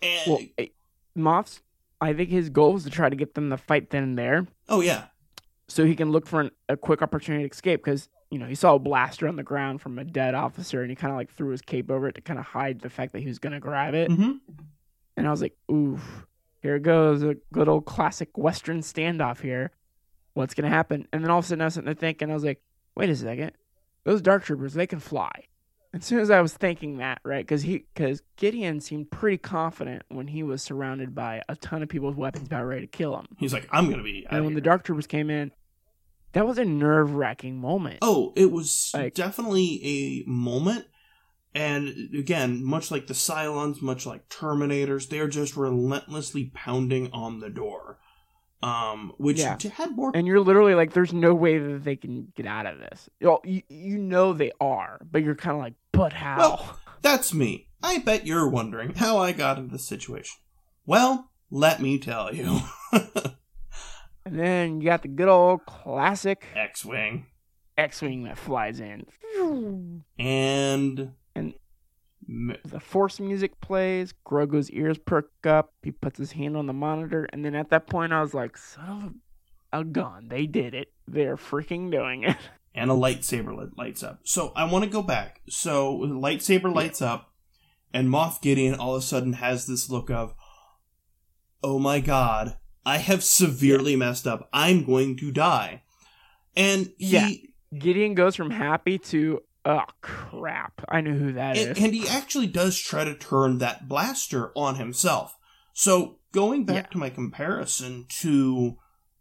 And 0.03 0.21
Well, 0.27 0.66
Moff's, 1.16 1.61
I 2.01 2.12
think 2.12 2.31
his 2.31 2.49
goal 2.49 2.73
was 2.73 2.85
to 2.85 2.91
try 2.91 3.09
to 3.09 3.16
get 3.16 3.35
them 3.35 3.51
to 3.51 3.57
fight 3.57 3.91
then 3.91 4.03
and 4.03 4.18
there, 4.18 4.49
oh 4.68 4.81
yeah, 4.81 5.07
so 5.71 5.85
he 5.85 5.95
can 5.95 6.11
look 6.11 6.27
for 6.27 6.41
an, 6.41 6.51
a 6.68 6.77
quick 6.77 7.01
opportunity 7.01 7.45
to 7.49 7.51
escape. 7.53 7.85
Because 7.85 8.09
you 8.31 8.39
know 8.39 8.47
he 8.47 8.55
saw 8.55 8.75
a 8.75 8.79
blaster 8.79 9.29
on 9.29 9.37
the 9.37 9.43
ground 9.43 9.81
from 9.81 9.99
a 9.99 10.05
dead 10.05 10.35
officer, 10.35 10.83
and 10.83 10.91
he 10.91 10.97
kind 10.97 11.12
of 11.12 11.16
like 11.16 11.31
threw 11.31 11.51
his 11.51 11.62
cape 11.62 11.91
over 11.91 12.09
it 12.09 12.14
to 12.16 12.21
kind 12.21 12.39
of 12.39 12.45
hide 12.45 12.81
the 12.81 12.91
fact 12.91 13.12
that 13.12 13.21
he 13.21 13.29
was 13.29 13.39
gonna 13.39 13.61
grab 13.61 13.95
it. 13.95 14.11
hmm 14.11 14.33
And 15.16 15.27
I 15.27 15.31
was 15.31 15.41
like, 15.43 15.57
oof, 15.71 16.27
here 16.62 16.77
it 16.77 16.83
goes, 16.83 17.23
a 17.23 17.37
good 17.53 17.68
old 17.68 17.87
classic 17.87 18.37
Western 18.37 18.81
standoff 18.81 19.41
here. 19.41 19.71
What's 20.35 20.55
gonna 20.55 20.68
happen? 20.68 21.07
And 21.12 21.23
then 21.25 21.31
all 21.31 21.39
of 21.39 21.45
a 21.45 21.49
sudden 21.49 21.62
I 21.62 21.66
was 21.66 21.75
sitting 21.75 21.87
there 21.87 21.95
thinking, 21.95 22.31
I 22.31 22.35
was 22.35 22.45
like, 22.45 22.62
wait 22.95 23.11
a 23.11 23.16
second, 23.16 23.53
those 24.05 24.23
dark 24.23 24.45
troopers 24.45 24.75
they 24.75 24.87
can 24.87 25.01
fly. 25.01 25.31
As 25.93 26.05
soon 26.05 26.21
as 26.21 26.31
I 26.31 26.41
was 26.41 26.55
thinking 26.55 26.99
that, 26.99 27.21
right, 27.25 27.45
because 27.45 27.62
he, 27.62 27.85
because 27.93 28.23
Gideon 28.37 28.81
seemed 28.81 29.11
pretty 29.11 29.39
confident 29.39 30.05
when 30.09 30.29
he 30.29 30.45
was 30.45 30.62
surrounded 30.62 31.16
by 31.16 31.43
a 31.49 31.57
ton 31.57 31.83
of 31.83 31.89
people 31.89 32.07
with 32.07 32.16
weapons 32.16 32.47
about 32.47 32.64
ready 32.64 32.83
to 32.83 32.87
kill 32.87 33.16
him. 33.16 33.27
he's 33.39 33.53
like, 33.53 33.68
I'm 33.73 33.91
gonna 33.91 34.05
be. 34.05 34.25
And 34.31 34.45
when 34.45 34.55
the 34.55 34.61
dark 34.61 34.85
troopers 34.85 35.09
came 35.09 35.31
in, 35.31 35.51
that 36.33 36.47
was 36.47 36.59
a 36.59 36.64
nerve 36.64 37.14
wracking 37.14 37.61
moment. 37.61 37.99
Oh, 38.03 38.33
it 38.37 38.51
was 38.53 38.91
Like- 38.95 39.14
definitely 39.14 39.81
a 40.26 40.28
moment. 40.31 40.87
And 41.55 41.89
again, 42.16 42.64
much 42.64 42.91
like 42.93 43.09
the 43.09 43.14
Cylons, 43.14 43.83
much 43.83 44.07
like 44.07 44.28
Terminators, 44.28 45.09
they're 45.09 45.26
just 45.28 45.57
relentlessly 45.57 46.53
pounding 46.55 47.11
on 47.12 47.41
the 47.41 47.51
door. 47.51 47.99
Um, 48.62 49.14
which 49.16 49.39
Yeah. 49.39 49.57
had 49.74 49.97
more. 49.97 50.12
And 50.14 50.26
you're 50.26 50.39
literally 50.41 50.74
like, 50.74 50.93
there's 50.93 51.14
no 51.14 51.35
way 51.35 51.57
that 51.59 51.83
they 51.83 51.97
can 51.97 52.31
get 52.37 52.45
out 52.47 52.66
of 52.66 52.78
this. 52.78 53.09
You 53.18 53.62
you 53.70 53.99
know 53.99 54.33
they 54.35 54.53
are, 54.61 55.01
but 55.11 55.22
you're 55.22 55.35
kind 55.35 55.57
of 55.57 55.62
like, 55.62 55.74
but 55.93 56.12
how? 56.12 56.39
Well- 56.39 56.78
That's 57.03 57.33
me. 57.33 57.68
I 57.83 57.99
bet 57.99 58.26
you're 58.26 58.47
wondering 58.47 58.95
how 58.95 59.16
I 59.16 59.33
got 59.33 59.57
into 59.57 59.72
this 59.72 59.89
situation. 59.89 60.37
Well, 60.85 61.31
let 61.51 61.81
me 61.81 61.99
tell 61.99 62.35
you. 62.35 62.61
and 64.25 64.39
then 64.39 64.81
you 64.81 64.87
got 64.89 65.03
the 65.03 65.09
good 65.09 65.29
old 65.29 65.64
classic 65.66 66.47
X 66.55 66.85
Wing. 66.85 67.27
X-wing 67.79 68.25
that 68.25 68.37
flies 68.37 68.79
in. 68.81 69.07
And. 70.18 71.12
And- 71.35 71.55
The 72.64 72.79
force 72.81 73.18
music 73.18 73.61
plays. 73.61 74.12
Grogu's 74.27 74.71
ears 74.71 74.99
perk 74.99 75.31
up. 75.45 75.73
He 75.83 75.91
puts 75.91 76.18
his 76.18 76.33
hand 76.33 76.57
on 76.57 76.66
the 76.66 76.73
monitor, 76.73 77.27
and 77.33 77.45
then 77.45 77.55
at 77.55 77.71
that 77.71 77.87
point, 77.89 78.12
I 78.12 78.21
was 78.21 78.35
like, 78.35 78.57
"Son 78.57 78.89
of 79.73 79.79
a, 79.79 79.81
a 79.81 79.85
gun! 79.85 80.29
They 80.29 80.47
did 80.47 80.75
it! 80.75 80.93
They're 81.09 81.37
freaking 81.37 81.91
doing 81.91 82.23
it!" 82.25 82.37
and 82.75 82.91
a 82.91 82.95
lightsaber 82.95 83.71
lights 83.77 84.03
up. 84.05 84.21
So 84.25 84.53
I 84.55 84.64
want 84.71 84.85
to 84.85 84.91
go 84.91 85.03
back. 85.03 85.41
So 85.49 86.07
the 86.07 86.14
lightsaber 86.14 86.73
lights 86.73 87.01
up, 87.03 87.33
and 87.93 88.09
Moff 88.09 88.41
Gideon 88.43 88.75
all 88.75 88.95
of 88.95 89.03
a 89.03 89.05
sudden 89.05 89.33
has 89.35 89.66
this 89.66 89.89
look 89.91 90.11
of, 90.11 90.35
"Oh 91.64 91.79
my 91.81 91.99
god, 91.99 92.59
I 92.85 92.99
have 92.99 93.22
severely 93.22 93.97
messed 93.97 94.26
up. 94.26 94.49
I'm 94.53 94.85
going 94.85 95.16
to 95.18 95.31
die." 95.31 95.83
And 96.57 96.93
he 96.99 97.07
Yeah. 97.07 97.31
Gideon 97.78 98.14
goes 98.14 98.35
from 98.35 98.51
happy 98.51 98.99
to, 98.99 99.43
"Oh 99.64 99.85
crap! 100.01 100.81
I 100.89 101.01
know 101.01 101.12
who 101.12 101.33
that 101.35 101.57
is." 101.57 101.66
and, 101.68 101.78
and 101.78 101.95
he 101.95 102.09
actually 102.09 102.47
does 102.49 102.78
try 102.78 103.05
to 103.05 103.14
turn 103.14 103.59
that 103.59 103.89
blaster 103.89 104.51
on 104.57 104.76
himself. 104.76 105.37
So 105.72 106.18
going 106.33 106.64
back 106.64 106.87
Yeah. 106.87 106.91
to 106.93 106.99
my 106.99 107.11
comparison 107.11 108.07
to 108.20 108.76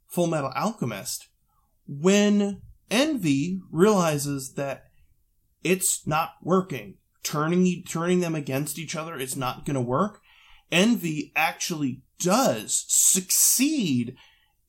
Full 0.08 0.28
Metal 0.28 0.52
Alchemist, 0.56 1.28
when 1.88 2.62
Envy 2.90 3.62
realizes 3.72 4.54
that 4.54 4.86
it's 5.64 6.08
not 6.08 6.34
working, 6.42 6.96
turning 7.24 7.84
turning 7.84 8.20
them 8.22 8.34
against 8.34 8.80
each 8.80 8.96
other 8.96 9.16
is 9.16 9.36
not 9.36 9.66
going 9.66 9.76
to 9.76 9.82
work. 9.82 10.22
Envy 10.72 11.32
actually 11.36 12.02
does 12.20 12.86
succeed 12.88 14.16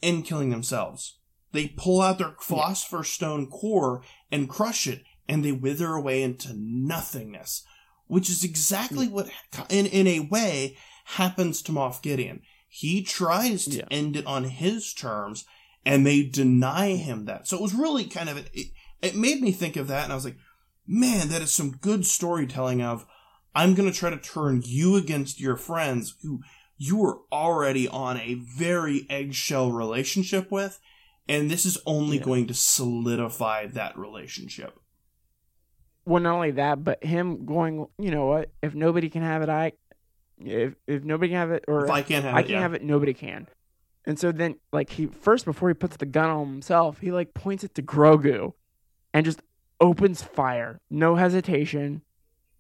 in 0.01 0.23
killing 0.23 0.51
themselves. 0.51 1.19
They 1.53 1.69
pull 1.69 2.01
out 2.01 2.19
their 2.19 2.35
Philosopher's 2.41 3.09
Stone 3.09 3.49
core 3.49 4.03
and 4.31 4.49
crush 4.49 4.87
it, 4.87 5.03
and 5.29 5.45
they 5.45 5.53
wither 5.53 5.93
away 5.95 6.23
into 6.23 6.55
nothingness, 6.55 7.65
which 8.07 8.31
is 8.31 8.45
exactly 8.45 9.09
mm. 9.09 9.11
what, 9.11 9.31
in, 9.69 9.87
in 9.87 10.07
a 10.07 10.21
way, 10.21 10.77
happens 11.05 11.61
to 11.63 11.73
Moff 11.73 12.03
Gideon. 12.03 12.43
He 12.69 13.03
tries 13.03 13.65
to 13.67 13.79
Yeah. 13.79 13.85
end 13.91 14.17
it 14.17 14.27
on 14.27 14.45
his 14.45 14.95
terms, 14.95 15.45
and 15.85 16.07
they 16.07 16.23
deny 16.23 16.95
him 16.95 17.25
that. 17.25 17.49
So 17.49 17.57
it 17.57 17.63
was 17.63 17.75
really 17.75 18.05
kind 18.05 18.29
of, 18.29 18.39
it, 18.39 18.69
it 19.03 19.17
made 19.17 19.41
me 19.41 19.51
think 19.51 19.77
of 19.77 19.89
that, 19.89 20.05
and 20.05 20.13
I 20.13 20.15
was 20.15 20.25
like, 20.25 20.39
man, 20.87 21.29
that 21.29 21.43
is 21.43 21.53
some 21.53 21.79
good 21.81 22.07
storytelling 22.07 22.81
of, 22.81 23.07
I'm 23.55 23.75
going 23.75 23.91
to 23.91 23.97
try 23.97 24.11
to 24.11 24.19
turn 24.19 24.63
you 24.65 24.95
against 24.97 25.41
your 25.41 25.57
friends 25.57 26.15
who 26.23 26.41
you 26.83 26.97
were 26.97 27.19
already 27.31 27.87
on 27.87 28.17
a 28.19 28.35
very 28.35 29.07
eggshell 29.11 29.71
relationship 29.71 30.51
with, 30.51 30.81
and 31.29 31.51
this 31.51 31.67
is 31.67 31.77
only 31.85 32.17
Yeah. 32.17 32.23
going 32.25 32.47
to 32.47 32.55
solidify 32.55 33.67
that 33.67 33.99
relationship. 33.99 34.79
well, 36.07 36.23
not 36.23 36.35
only 36.35 36.53
that, 36.53 36.83
but 36.83 37.05
him 37.05 37.45
going, 37.45 37.87
you 37.99 38.11
know 38.11 38.27
what? 38.27 38.51
If 38.63 38.75
nobody 38.75 39.11
can 39.11 39.23
have 39.23 39.43
it, 39.43 39.49
I. 39.51 39.73
If 40.43 40.75
if 40.87 41.05
nobody 41.05 41.29
can 41.29 41.37
have 41.37 41.51
it, 41.51 41.67
or 41.69 41.85
If 41.85 41.91
I 41.91 42.01
can't 42.03 42.25
have 42.25 42.35
I 42.35 42.41
it, 42.41 42.45
can 42.45 42.53
yeah. 42.53 42.61
have 42.61 42.73
it, 42.73 42.83
nobody 42.83 43.13
can. 43.13 43.47
And 44.07 44.19
so 44.19 44.33
then, 44.33 44.57
like 44.73 44.89
he 44.91 45.07
first 45.07 45.45
before 45.45 45.69
he 45.69 45.75
puts 45.75 45.99
the 45.99 46.07
gun 46.07 46.31
on 46.31 46.47
himself, 46.49 46.99
he 47.01 47.13
like 47.13 47.35
points 47.35 47.63
it 47.63 47.75
to 47.75 47.83
Grogu, 47.83 48.55
and 49.13 49.27
just 49.27 49.43
opens 49.81 50.23
fire, 50.23 50.81
no 50.89 51.17
hesitation, 51.17 52.01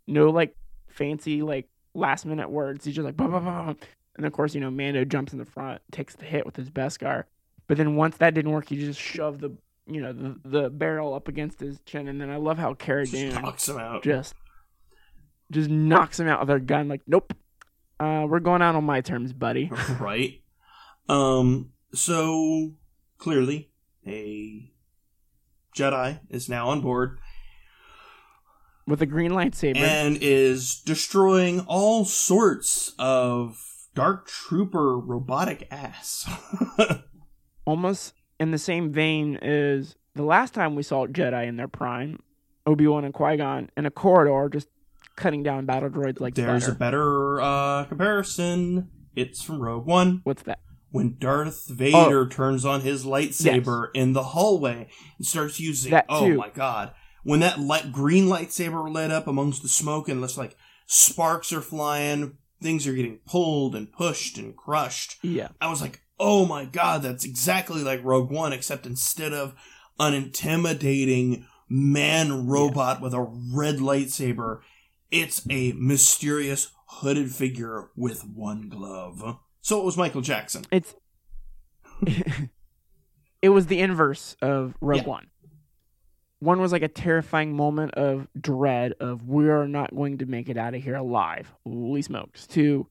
no 0.06 0.28
like 0.28 0.54
fancy 0.88 1.40
like 1.40 1.68
last 1.94 2.26
minute 2.26 2.50
words. 2.50 2.84
He's 2.84 2.94
just 2.94 3.06
like, 3.06 3.16
bah, 3.16 3.28
bah, 3.28 3.40
bah. 3.40 3.74
And 4.20 4.26
of 4.26 4.34
course, 4.34 4.54
you 4.54 4.60
know, 4.60 4.70
Mando 4.70 5.02
jumps 5.06 5.32
in 5.32 5.38
the 5.38 5.46
front, 5.46 5.80
takes 5.90 6.14
the 6.14 6.26
hit 6.26 6.44
with 6.44 6.54
his 6.54 6.68
Beskar, 6.68 7.24
but 7.66 7.78
then 7.78 7.96
once 7.96 8.18
that 8.18 8.34
didn't 8.34 8.50
work, 8.50 8.68
he 8.68 8.76
just 8.76 9.00
shoved 9.00 9.40
the 9.40 9.56
you 9.86 10.02
know 10.02 10.12
the 10.12 10.38
the 10.44 10.68
barrel 10.68 11.14
up 11.14 11.26
against 11.26 11.58
his 11.58 11.80
chin, 11.86 12.06
and 12.06 12.20
then 12.20 12.28
I 12.28 12.36
love 12.36 12.58
how 12.58 12.74
Cara 12.74 13.06
Just 13.06 13.14
Dune 13.14 13.34
knocks 13.34 13.66
him 13.66 13.78
out. 13.78 14.02
just 14.02 14.34
just 15.50 15.70
knocks 15.70 16.20
him 16.20 16.28
out 16.28 16.40
with 16.40 16.50
her 16.50 16.58
gun, 16.58 16.88
like, 16.88 17.00
nope, 17.06 17.32
uh, 17.98 18.26
we're 18.28 18.40
going 18.40 18.60
out 18.60 18.74
on 18.74 18.84
my 18.84 19.00
terms, 19.00 19.32
buddy. 19.32 19.70
right? 20.00 20.42
Um, 21.08 21.70
so 21.94 22.72
clearly 23.16 23.70
a 24.06 24.70
Jedi 25.74 26.20
is 26.28 26.46
now 26.46 26.68
on 26.68 26.82
board 26.82 27.18
with 28.86 29.00
a 29.00 29.06
green 29.06 29.30
lightsaber. 29.30 29.78
and 29.78 30.18
is 30.20 30.82
destroying 30.84 31.60
all 31.60 32.04
sorts 32.04 32.92
of 32.98 33.69
dark 33.94 34.26
trooper 34.26 34.98
robotic 34.98 35.66
ass. 35.70 36.28
almost 37.66 38.14
in 38.38 38.50
the 38.50 38.58
same 38.58 38.92
vein 38.92 39.36
as 39.36 39.96
the 40.14 40.22
last 40.22 40.54
time 40.54 40.74
we 40.74 40.82
saw 40.82 41.06
Jedi 41.06 41.46
in 41.46 41.56
their 41.56 41.68
prime, 41.68 42.18
Obi 42.66 42.86
Wan 42.86 43.04
and 43.04 43.14
Qui 43.14 43.36
Gon 43.36 43.70
in 43.76 43.86
a 43.86 43.90
corridor, 43.90 44.48
just 44.52 44.68
cutting 45.16 45.42
down 45.42 45.66
battle 45.66 45.90
droids 45.90 46.20
like 46.20 46.34
There's 46.34 46.68
a 46.68 46.74
better 46.74 47.40
uh, 47.40 47.84
comparison. 47.84 48.88
It's 49.14 49.42
from 49.42 49.60
Rogue 49.60 49.86
One. 49.86 50.20
What's 50.24 50.42
that? 50.44 50.60
when 50.92 51.16
Darth 51.20 51.68
Oh. 51.70 51.74
Vader 51.74 52.28
turns 52.28 52.64
on 52.64 52.80
his 52.80 53.04
lightsaber 53.04 53.90
in 53.94 54.12
the 54.12 54.24
hallway 54.24 54.88
and 55.18 55.24
starts 55.26 55.60
using 55.60 55.92
That 55.92 56.06
oh 56.08 56.26
too. 56.26 56.36
my 56.36 56.48
god 56.48 56.92
when 57.22 57.38
that 57.40 57.60
light 57.60 57.92
green 57.92 58.24
lightsaber 58.26 58.92
lit 58.92 59.12
up 59.12 59.28
amongst 59.28 59.62
the 59.62 59.68
smoke 59.68 60.08
and 60.08 60.24
it's 60.24 60.36
like 60.36 60.56
sparks 60.86 61.52
are 61.52 61.60
flying 61.60 62.38
things 62.60 62.86
are 62.86 62.92
getting 62.92 63.18
pulled 63.26 63.74
and 63.74 63.92
pushed 63.92 64.38
and 64.38 64.56
crushed. 64.56 65.16
Yeah, 65.22 65.48
I 65.60 65.68
was 65.70 65.80
like 65.80 66.00
oh 66.22 66.44
my 66.44 66.66
god 66.66 67.02
that's 67.02 67.24
exactly 67.24 67.82
like 67.82 68.04
Rogue 68.04 68.30
One 68.30 68.52
except 68.52 68.84
instead 68.84 69.32
of 69.32 69.54
an 69.98 70.12
intimidating 70.12 71.46
man 71.68 72.46
robot 72.46 73.00
with 73.00 73.14
a 73.14 73.22
red 73.22 73.76
lightsaber 73.76 74.60
it's 75.10 75.42
a 75.50 75.72
mysterious 75.72 76.72
hooded 76.86 77.32
figure 77.32 77.90
with 77.96 78.24
one 78.26 78.68
glove. 78.68 79.38
So 79.60 79.80
it 79.80 79.84
was 79.84 79.96
Michael 79.96 80.20
Jackson. 80.20 80.64
It's 80.70 80.94
it 83.42 83.48
was 83.48 83.66
the 83.66 83.80
inverse 83.80 84.36
of 84.42 84.74
Rogue 84.80 85.02
Yeah. 85.02 85.08
One. 85.08 85.26
One 86.40 86.60
was 86.60 86.72
like 86.72 86.82
a 86.82 86.88
terrifying 86.88 87.54
moment 87.54 87.94
of 87.94 88.26
dread 88.38 88.94
of 88.98 89.28
we 89.28 89.48
are 89.48 89.68
not 89.68 89.94
going 89.94 90.18
to 90.18 90.26
make 90.26 90.48
it 90.48 90.56
out 90.56 90.74
of 90.74 90.82
here 90.82 90.96
alive. 90.96 91.52
Holy 91.64 92.02
smokes! 92.02 92.46
To 92.48 92.86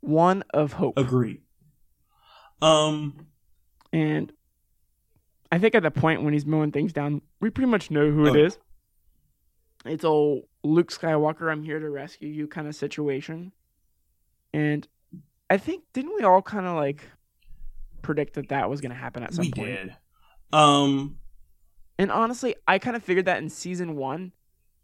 one 0.00 0.42
of 0.52 0.72
hope. 0.72 0.98
Agree. 0.98 1.40
Um, 2.62 3.26
And 3.92 4.32
I 5.52 5.58
think 5.58 5.74
at 5.74 5.82
the 5.82 5.90
point 5.90 6.22
when 6.22 6.32
he's 6.32 6.46
mowing 6.46 6.72
things 6.72 6.92
down, 6.92 7.22
we 7.40 7.50
pretty 7.50 7.70
much 7.70 7.90
know 7.90 8.10
who 8.10 8.26
it 8.26 8.36
is. 8.36 8.58
It's 9.84 10.04
old 10.04 10.44
Luke 10.62 10.92
Skywalker, 10.92 11.50
I'm 11.50 11.62
here 11.62 11.78
to 11.78 11.88
rescue 11.88 12.28
you 12.28 12.46
kind 12.46 12.68
of 12.68 12.74
situation. 12.74 13.52
And 14.52 14.86
I 15.48 15.56
think, 15.56 15.84
didn't 15.92 16.14
we 16.16 16.22
all 16.22 16.42
kind 16.42 16.66
of 16.66 16.76
like 16.76 17.02
predict 18.02 18.34
that 18.34 18.48
that 18.50 18.68
was 18.68 18.80
going 18.80 18.90
to 18.90 18.96
happen 18.96 19.22
at 19.22 19.32
some 19.32 19.46
we 19.46 19.50
point? 19.50 19.68
We 19.68 19.74
did. 19.74 19.96
Um, 20.52 21.16
And 22.00 22.10
honestly, 22.10 22.54
I 22.66 22.78
kind 22.78 22.96
of 22.96 23.04
figured 23.04 23.26
that 23.26 23.42
in 23.42 23.50
season 23.50 23.94
one. 23.94 24.32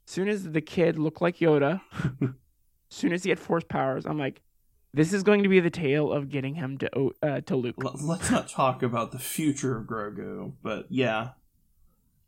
Soon 0.05 0.29
as 0.29 0.51
the 0.51 0.61
kid 0.61 0.99
looked 0.99 1.23
like 1.23 1.39
Yoda, 1.39 1.81
soon 2.91 3.15
as 3.15 3.25
he 3.25 3.31
had 3.31 3.39
force 3.39 3.65
powers, 3.67 4.05
I'm 4.05 4.19
like, 4.19 4.43
this 4.93 5.15
is 5.15 5.23
going 5.23 5.43
to 5.43 5.49
be 5.49 5.59
the 5.59 5.71
tale 5.71 6.13
of 6.13 6.29
getting 6.29 6.55
him 6.57 6.77
to 6.77 7.15
uh, 7.23 7.41
to 7.41 7.57
Luke. 7.57 7.77
let's 7.79 8.31
not 8.31 8.51
talk 8.51 8.83
about 8.83 9.13
the 9.13 9.19
future 9.19 9.79
of 9.79 9.87
Grogu, 9.87 10.53
but 10.63 10.89
yeah, 10.91 11.31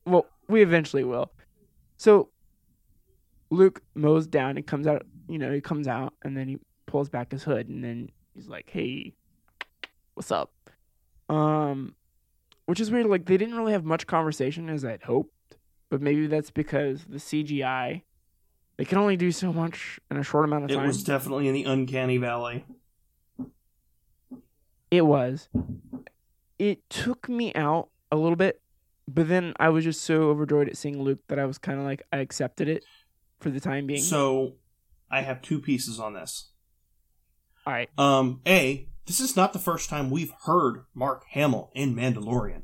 Well, 0.06 0.24
we 0.48 0.62
eventually 0.62 1.04
will. 1.04 1.32
So 1.98 2.30
Luke 3.50 3.82
mows 3.94 4.26
down 4.26 4.56
and 4.56 4.66
comes 4.66 4.86
out, 4.86 5.04
you 5.28 5.36
know, 5.38 5.52
he 5.52 5.60
comes 5.60 5.86
out 5.86 6.14
and 6.22 6.34
then 6.34 6.48
he 6.48 6.58
pulls 6.86 7.10
back 7.10 7.32
his 7.32 7.42
hood 7.42 7.68
and 7.68 7.84
then 7.84 8.08
he's 8.34 8.48
like, 8.48 8.70
"Hey, 8.70 9.12
what's 10.14 10.32
up?" 10.32 10.50
Um 11.28 11.94
which 12.68 12.80
is 12.80 12.90
weird 12.90 13.06
like 13.06 13.24
they 13.24 13.36
didn't 13.36 13.56
really 13.56 13.72
have 13.72 13.84
much 13.84 14.06
conversation 14.06 14.68
as 14.68 14.84
I'd 14.84 15.02
hoped, 15.02 15.56
but 15.90 16.00
maybe 16.00 16.26
that's 16.26 16.50
because 16.50 17.04
the 17.04 17.18
CGI 17.18 18.02
they 18.76 18.84
can 18.84 18.98
only 18.98 19.16
do 19.16 19.32
so 19.32 19.52
much 19.52 19.98
in 20.10 20.16
a 20.16 20.22
short 20.22 20.44
amount 20.44 20.64
of 20.64 20.70
it 20.70 20.74
time. 20.74 20.84
It 20.84 20.88
was 20.88 21.02
definitely 21.02 21.48
in 21.48 21.54
the 21.54 21.64
uncanny 21.64 22.16
valley. 22.16 22.64
It 24.90 25.04
was. 25.04 25.48
It 26.58 26.88
took 26.88 27.28
me 27.28 27.52
out 27.54 27.88
a 28.12 28.16
little 28.16 28.36
bit 28.36 28.60
but 29.08 29.28
then 29.28 29.54
I 29.58 29.70
was 29.70 29.84
just 29.84 30.02
so 30.02 30.28
overjoyed 30.28 30.68
at 30.68 30.76
seeing 30.76 31.02
Luke 31.02 31.20
that 31.28 31.38
I 31.38 31.46
was 31.46 31.56
kind 31.56 31.78
of 31.78 31.86
like 31.86 32.02
I 32.12 32.18
accepted 32.18 32.68
it 32.68 32.84
for 33.40 33.48
the 33.48 33.58
time 33.58 33.86
being. 33.86 34.02
So 34.02 34.56
I 35.10 35.22
have 35.22 35.40
two 35.40 35.60
pieces 35.60 35.98
on 35.98 36.12
this. 36.12 36.50
All 37.66 37.72
right. 37.72 37.88
Um, 37.96 38.42
A, 38.46 38.86
this 39.08 39.18
is 39.20 39.34
not 39.34 39.52
the 39.52 39.58
first 39.58 39.88
time 39.88 40.10
we've 40.10 40.32
heard 40.44 40.84
Mark 40.94 41.24
Hamill 41.30 41.70
in 41.74 41.94
Mandalorian. 41.96 42.62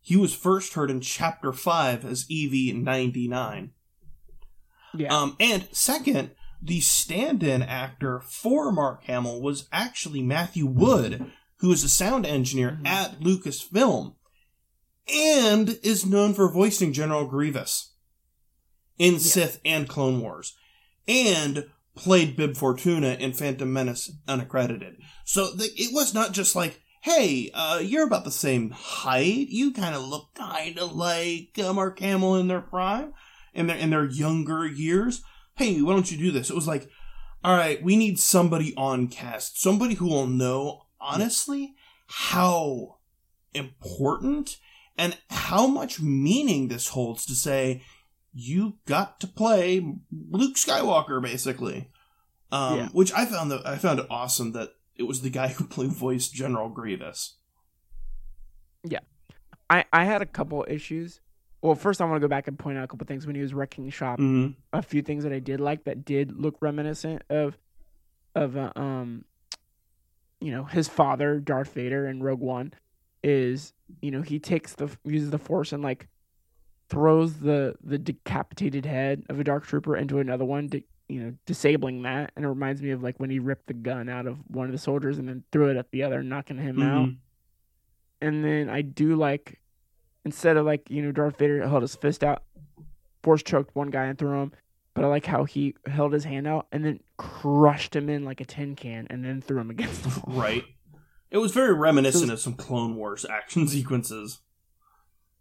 He 0.00 0.14
was 0.14 0.34
first 0.34 0.74
heard 0.74 0.90
in 0.90 1.00
Chapter 1.00 1.52
5 1.52 2.04
as 2.04 2.26
EV99. 2.30 3.70
Yeah. 4.94 5.14
Um, 5.14 5.36
and 5.40 5.66
second, 5.72 6.32
the 6.62 6.80
stand 6.80 7.42
in 7.42 7.62
actor 7.62 8.20
for 8.20 8.70
Mark 8.70 9.04
Hamill 9.04 9.40
was 9.40 9.68
actually 9.72 10.22
Matthew 10.22 10.66
Wood, 10.66 11.30
who 11.60 11.72
is 11.72 11.82
a 11.82 11.88
sound 11.88 12.26
engineer 12.26 12.78
Mhm. 12.82 12.86
at 12.86 13.20
Lucasfilm 13.20 14.14
and 15.06 15.78
is 15.82 16.04
known 16.04 16.34
for 16.34 16.52
voicing 16.52 16.92
General 16.92 17.26
Grievous 17.26 17.94
in 18.98 19.18
Sith 19.18 19.60
and 19.64 19.88
Clone 19.88 20.20
Wars, 20.20 20.54
and 21.06 21.70
played 21.98 22.36
Bib 22.36 22.56
Fortuna 22.56 23.16
in 23.18 23.32
Phantom 23.32 23.70
Menace 23.70 24.10
unaccredited. 24.26 24.96
So 25.24 25.54
th- 25.56 25.72
it 25.76 25.92
was 25.92 26.14
not 26.14 26.32
just 26.32 26.56
like, 26.56 26.80
hey, 27.02 27.50
uh, 27.52 27.80
you're 27.82 28.06
about 28.06 28.24
the 28.24 28.30
same 28.30 28.70
height. 28.70 29.48
You 29.48 29.72
kind 29.72 29.94
of 29.94 30.02
look 30.02 30.34
kind 30.34 30.78
of 30.78 30.94
like 30.94 31.58
uh, 31.62 31.72
Mark 31.72 31.98
Hamill 31.98 32.36
in 32.36 32.48
their 32.48 32.60
prime, 32.60 33.12
in 33.52 33.66
their 33.66 33.76
in 33.76 33.90
their 33.90 34.04
younger 34.06 34.66
years. 34.66 35.22
Hey, 35.56 35.82
why 35.82 35.92
don't 35.92 36.10
you 36.10 36.16
do 36.18 36.30
this? 36.30 36.50
It 36.50 36.56
was 36.56 36.68
like, 36.68 36.88
all 37.42 37.56
right, 37.56 37.82
we 37.82 37.96
need 37.96 38.18
somebody 38.18 38.74
on 38.76 39.08
cast, 39.08 39.60
somebody 39.60 39.94
who 39.94 40.06
will 40.06 40.26
know 40.26 40.82
honestly 41.00 41.74
how 42.06 42.98
important 43.54 44.56
and 44.96 45.16
how 45.30 45.66
much 45.66 46.00
meaning 46.00 46.68
this 46.68 46.88
holds 46.88 47.26
to 47.26 47.34
say 47.34 47.82
you 48.34 48.74
got 48.86 49.20
to 49.20 49.26
play 49.26 49.80
Luke 50.30 50.56
Skywalker 50.56 51.20
basically. 51.22 51.90
Um, 52.50 52.78
Yeah. 52.78 52.88
which 52.92 53.12
I 53.12 53.26
found 53.26 53.50
that 53.50 53.66
I 53.66 53.76
found 53.76 53.98
it 54.00 54.06
awesome 54.10 54.52
that 54.52 54.70
it 54.96 55.02
was 55.04 55.20
the 55.22 55.30
guy 55.30 55.48
who 55.56 55.64
played 55.64 55.90
voiced 55.92 56.32
General 56.34 56.68
Grievous. 56.68 57.34
Yeah, 58.84 59.00
I 59.68 59.84
I 59.92 60.04
had 60.04 60.22
a 60.22 60.26
couple 60.26 60.64
issues. 60.68 61.20
Well, 61.60 61.74
first 61.74 62.00
I 62.00 62.04
want 62.04 62.16
to 62.16 62.20
go 62.20 62.28
back 62.28 62.46
and 62.46 62.56
point 62.58 62.78
out 62.78 62.84
a 62.84 62.86
couple 62.86 63.06
things 63.06 63.26
when 63.26 63.34
he 63.34 63.42
was 63.42 63.52
wrecking 63.52 63.90
shop. 63.90 64.20
Mm-hmm. 64.20 64.52
A 64.72 64.80
few 64.82 65.02
things 65.02 65.24
that 65.24 65.32
I 65.32 65.40
did 65.40 65.60
like 65.60 65.84
that 65.84 66.04
did 66.04 66.32
look 66.40 66.56
reminiscent 66.60 67.22
of 67.28 67.58
of 68.34 68.56
uh, 68.56 68.72
um 68.76 69.24
you 70.40 70.52
know 70.52 70.64
his 70.64 70.86
father 70.88 71.40
Darth 71.40 71.74
Vader 71.74 72.06
in 72.06 72.22
Rogue 72.22 72.40
One 72.40 72.72
is 73.24 73.72
you 74.00 74.10
know 74.12 74.22
he 74.22 74.38
takes 74.38 74.74
the 74.74 74.88
uses 75.04 75.30
the 75.30 75.38
Force 75.38 75.72
and 75.72 75.82
like 75.82 76.06
throws 76.88 77.34
the 77.38 77.74
the 77.82 77.98
decapitated 77.98 78.86
head 78.86 79.24
of 79.28 79.38
a 79.38 79.44
Dark 79.44 79.66
Trooper 79.66 79.96
into 79.96 80.18
another 80.18 80.44
one, 80.44 80.68
to, 80.70 80.82
you 81.08 81.20
know, 81.20 81.34
disabling 81.46 82.02
that, 82.02 82.32
and 82.36 82.44
it 82.44 82.48
reminds 82.48 82.82
me 82.82 82.90
of 82.90 83.02
like 83.02 83.18
when 83.18 83.30
he 83.30 83.38
ripped 83.38 83.66
the 83.66 83.74
gun 83.74 84.08
out 84.08 84.26
of 84.26 84.38
one 84.48 84.66
of 84.66 84.72
the 84.72 84.78
soldiers 84.78 85.18
and 85.18 85.28
then 85.28 85.44
threw 85.52 85.68
it 85.68 85.76
at 85.76 85.90
the 85.90 86.02
other, 86.02 86.22
knocking 86.22 86.58
him 86.58 86.82
out. 86.82 87.08
Mm-hmm. 87.08 88.26
And 88.26 88.44
then 88.44 88.68
I 88.68 88.82
do 88.82 89.16
like 89.16 89.60
instead 90.24 90.56
of 90.56 90.66
like 90.66 90.90
you 90.90 91.02
know 91.02 91.12
Darth 91.12 91.38
Vader 91.38 91.66
held 91.66 91.82
his 91.82 91.94
fist 91.94 92.24
out, 92.24 92.42
force 93.22 93.42
choked 93.42 93.74
one 93.74 93.90
guy 93.90 94.04
and 94.04 94.18
threw 94.18 94.42
him. 94.42 94.52
But 94.94 95.04
I 95.04 95.08
like 95.08 95.26
how 95.26 95.44
he 95.44 95.76
held 95.86 96.12
his 96.12 96.24
hand 96.24 96.48
out 96.48 96.66
and 96.72 96.84
then 96.84 96.98
crushed 97.16 97.94
him 97.94 98.08
in 98.08 98.24
like 98.24 98.40
a 98.40 98.44
tin 98.44 98.74
can 98.74 99.06
and 99.10 99.24
then 99.24 99.40
threw 99.40 99.60
him 99.60 99.70
against 99.70 100.02
the 100.02 100.08
wall. 100.26 100.40
Right. 100.40 100.64
It 101.30 101.38
was 101.38 101.52
very 101.52 101.72
reminiscent 101.72 102.32
of 102.32 102.40
some 102.40 102.54
Clone 102.54 102.96
Wars 102.96 103.24
action 103.24 103.68
sequences. 103.68 104.40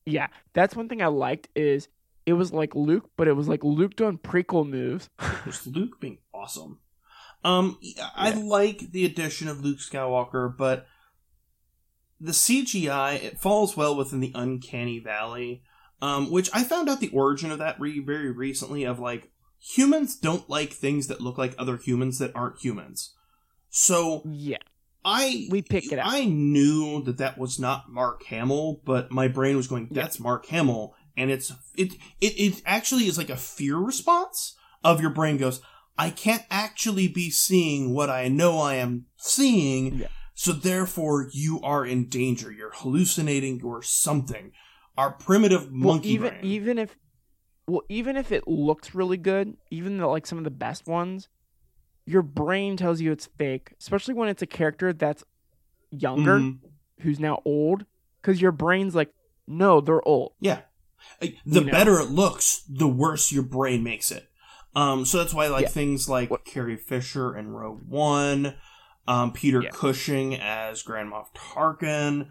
Yeah, 0.08 0.28
that's 0.54 0.76
one 0.76 0.88
thing 0.88 1.02
I 1.02 1.08
liked 1.08 1.50
is 1.56 1.90
it 2.26 2.34
was 2.34 2.54
like 2.54 2.76
Luke, 2.76 3.10
but 3.18 3.28
it 3.28 3.34
was 3.34 3.48
like 3.48 3.64
Luke 3.64 3.96
doing 3.96 4.18
prequel 4.18 4.68
moves. 4.68 5.10
Just 5.46 5.68
Luke 5.68 6.00
being 6.00 6.20
awesome. 6.34 6.80
Um, 7.44 7.78
I 8.16 8.30
Yeah. 8.30 8.42
like 8.44 8.92
the 8.92 9.06
addition 9.06 9.48
of 9.48 9.64
Luke 9.64 9.80
Skywalker, 9.80 10.56
but 10.56 10.88
the 12.20 12.32
CGI 12.32 13.22
it 13.24 13.40
falls 13.40 13.78
well 13.78 13.96
within 13.96 14.20
the 14.22 14.32
uncanny 14.34 15.00
valley. 15.00 15.62
Um, 16.02 16.30
which 16.32 16.50
I 16.54 16.64
found 16.64 16.90
out 16.90 17.00
the 17.00 17.10
origin 17.10 17.52
of 17.52 17.58
that 17.58 17.80
re- 17.80 18.00
very 18.00 18.32
recently. 18.32 18.84
Of 18.84 19.00
like 19.00 19.32
humans 19.60 20.16
don't 20.16 20.48
like 20.50 20.72
things 20.72 21.08
that 21.08 21.22
look 21.22 21.38
like 21.38 21.56
other 21.58 21.76
humans 21.78 22.20
that 22.20 22.36
aren't 22.36 22.60
humans. 22.62 23.16
So 23.70 24.22
yeah, 24.26 24.58
I 25.08 25.48
we 25.50 25.62
pick 25.62 25.92
it 25.92 26.00
out. 26.00 26.06
I 26.12 26.26
knew 26.26 27.02
that 27.04 27.18
that 27.18 27.38
was 27.38 27.58
not 27.60 27.90
Mark 27.90 28.24
Hamill, 28.26 28.82
but 28.84 29.10
my 29.12 29.28
brain 29.30 29.56
was 29.56 29.68
going, 29.68 29.88
Yeah. 29.90 30.02
"That's 30.02 30.20
Mark 30.20 30.46
Hamill," 30.48 30.94
and 31.16 31.32
it's 31.32 31.52
it 31.76 31.94
it 32.20 32.38
it 32.40 32.62
actually 32.66 33.08
is 33.08 33.18
like 33.18 33.30
a 33.30 33.38
fear 33.38 33.78
response 33.78 34.56
of 34.84 35.00
your 35.00 35.10
brain 35.12 35.38
goes, 35.38 35.62
"I 35.98 36.10
can't 36.10 36.44
actually 36.52 37.08
be 37.08 37.30
seeing 37.30 37.94
what 37.94 38.10
I 38.10 38.28
know 38.28 38.60
I 38.60 38.76
am 38.76 39.06
seeing." 39.16 40.00
Yeah. 40.00 40.08
So 40.36 40.52
therefore, 40.52 41.30
you 41.32 41.62
are 41.62 41.86
in 41.86 42.10
danger. 42.10 42.52
You're 42.52 42.74
hallucinating 42.74 43.60
You're 43.60 43.82
something. 43.82 44.52
Our 44.98 45.12
primitive 45.12 45.64
well, 45.64 45.94
monkey 45.96 46.10
even 46.10 46.30
brain. 46.30 46.46
even 46.46 46.78
if 46.78 46.98
well, 47.66 47.84
even 47.90 48.18
if 48.18 48.32
it 48.32 48.48
looks 48.48 48.94
really 48.94 49.18
good, 49.18 49.56
even 49.72 49.98
though 49.98 50.12
like 50.12 50.28
some 50.28 50.38
of 50.38 50.44
the 50.44 50.52
best 50.52 50.86
ones, 50.86 51.28
your 52.08 52.22
brain 52.24 52.78
tells 52.78 53.02
you 53.02 53.12
it's 53.12 53.28
fake, 53.38 53.74
especially 53.80 54.14
when 54.16 54.30
it's 54.30 54.42
a 54.42 54.48
character 54.48 54.94
that's 54.94 55.24
younger 55.92 56.40
Mhm. 56.40 56.60
who's 57.02 57.20
now 57.20 57.42
old, 57.46 57.86
because 58.22 58.42
your 58.42 58.52
brain's 58.52 58.96
like, 58.96 59.14
no, 59.48 59.82
they're 59.82 60.06
old. 60.08 60.34
Yeah. 60.40 60.62
The 61.22 61.34
You 61.46 61.62
know. 61.66 61.72
better 61.72 62.00
it 62.00 62.10
looks, 62.10 62.64
the 62.68 62.88
worse 62.88 63.32
your 63.32 63.44
brain 63.44 63.84
makes 63.84 64.10
it. 64.12 64.30
Um, 64.76 65.06
so 65.06 65.18
that's 65.20 65.34
why 65.34 65.48
like 65.48 65.64
Yeah. 65.64 65.68
things 65.70 66.10
like 66.10 66.30
What- 66.32 66.46
Carrie 66.46 66.76
Fisher 66.78 67.36
in 67.36 67.50
Rogue 67.50 67.82
One, 67.88 68.56
um, 69.08 69.32
Peter 69.34 69.62
Yeah. 69.62 69.70
Cushing 69.72 70.36
as 70.36 70.82
Grand 70.84 71.12
Moff 71.12 71.28
Tarkin, 71.36 72.30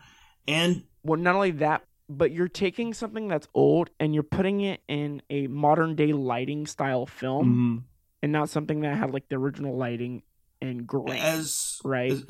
and 0.49 0.85
Well, 1.03 1.21
not 1.21 1.35
only 1.37 1.53
that, 1.53 1.85
but 2.09 2.33
you're 2.33 2.49
taking 2.49 2.93
something 2.95 3.29
that's 3.29 3.49
old 3.55 3.91
and 3.99 4.15
you're 4.15 4.23
putting 4.23 4.61
it 4.61 4.81
in 4.89 5.23
a 5.31 5.47
modern 5.49 5.95
day 5.97 6.13
lighting 6.13 6.67
style 6.67 7.07
film, 7.07 7.85
mhm, 7.87 7.96
and 8.23 8.33
not 8.33 8.49
something 8.49 8.81
that 8.81 8.97
had 8.97 9.13
like 9.13 9.29
the 9.29 9.37
original 9.37 9.77
lighting 9.77 10.23
and 10.61 10.87
grain. 10.87 11.19
as 11.19 11.81
right? 11.85 12.13
as- 12.13 12.25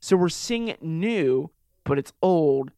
So 0.00 0.16
we're 0.16 0.28
seeing 0.28 0.68
it 0.68 0.82
new, 0.82 1.50
but 1.84 1.98
it's 1.98 2.12
old, 2.22 2.70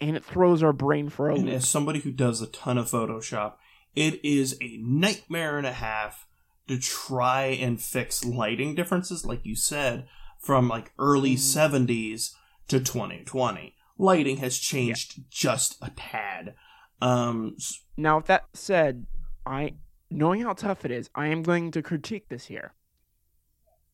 and 0.00 0.16
it 0.16 0.24
throws 0.24 0.62
our 0.62 0.72
brain 0.72 1.08
for 1.08 1.28
a 1.30 1.34
and 1.34 1.44
loop. 1.46 1.54
as 1.54 1.68
somebody 1.68 2.00
who 2.00 2.10
does 2.12 2.40
a 2.40 2.46
ton 2.46 2.78
of 2.78 2.90
Photoshop, 2.90 3.54
it 3.94 4.24
is 4.24 4.56
a 4.60 4.76
nightmare 4.78 5.58
and 5.58 5.66
a 5.66 5.72
half 5.72 6.26
to 6.68 6.78
try 6.78 7.44
and 7.46 7.80
fix 7.80 8.24
lighting 8.24 8.74
differences, 8.74 9.24
like 9.24 9.44
you 9.44 9.54
said, 9.56 10.06
from 10.38 10.68
like 10.68 10.92
early 10.98 11.34
Mhm. 11.34 11.38
70s 11.38 12.34
to 12.68 12.80
2020. 12.80 13.74
Lighting 13.98 14.38
has 14.38 14.58
changed 14.58 15.28
just 15.30 15.76
a 15.82 15.90
tad. 15.94 16.54
Um, 17.00 17.56
Now, 17.96 18.16
with 18.18 18.26
that 18.26 18.46
said, 18.54 19.06
I 19.44 19.74
knowing 20.12 20.42
how 20.42 20.52
tough 20.52 20.84
it 20.84 20.90
is, 20.90 21.10
I 21.14 21.28
am 21.28 21.42
going 21.42 21.70
to 21.72 21.82
critique 21.82 22.28
this 22.28 22.46
here 22.46 22.72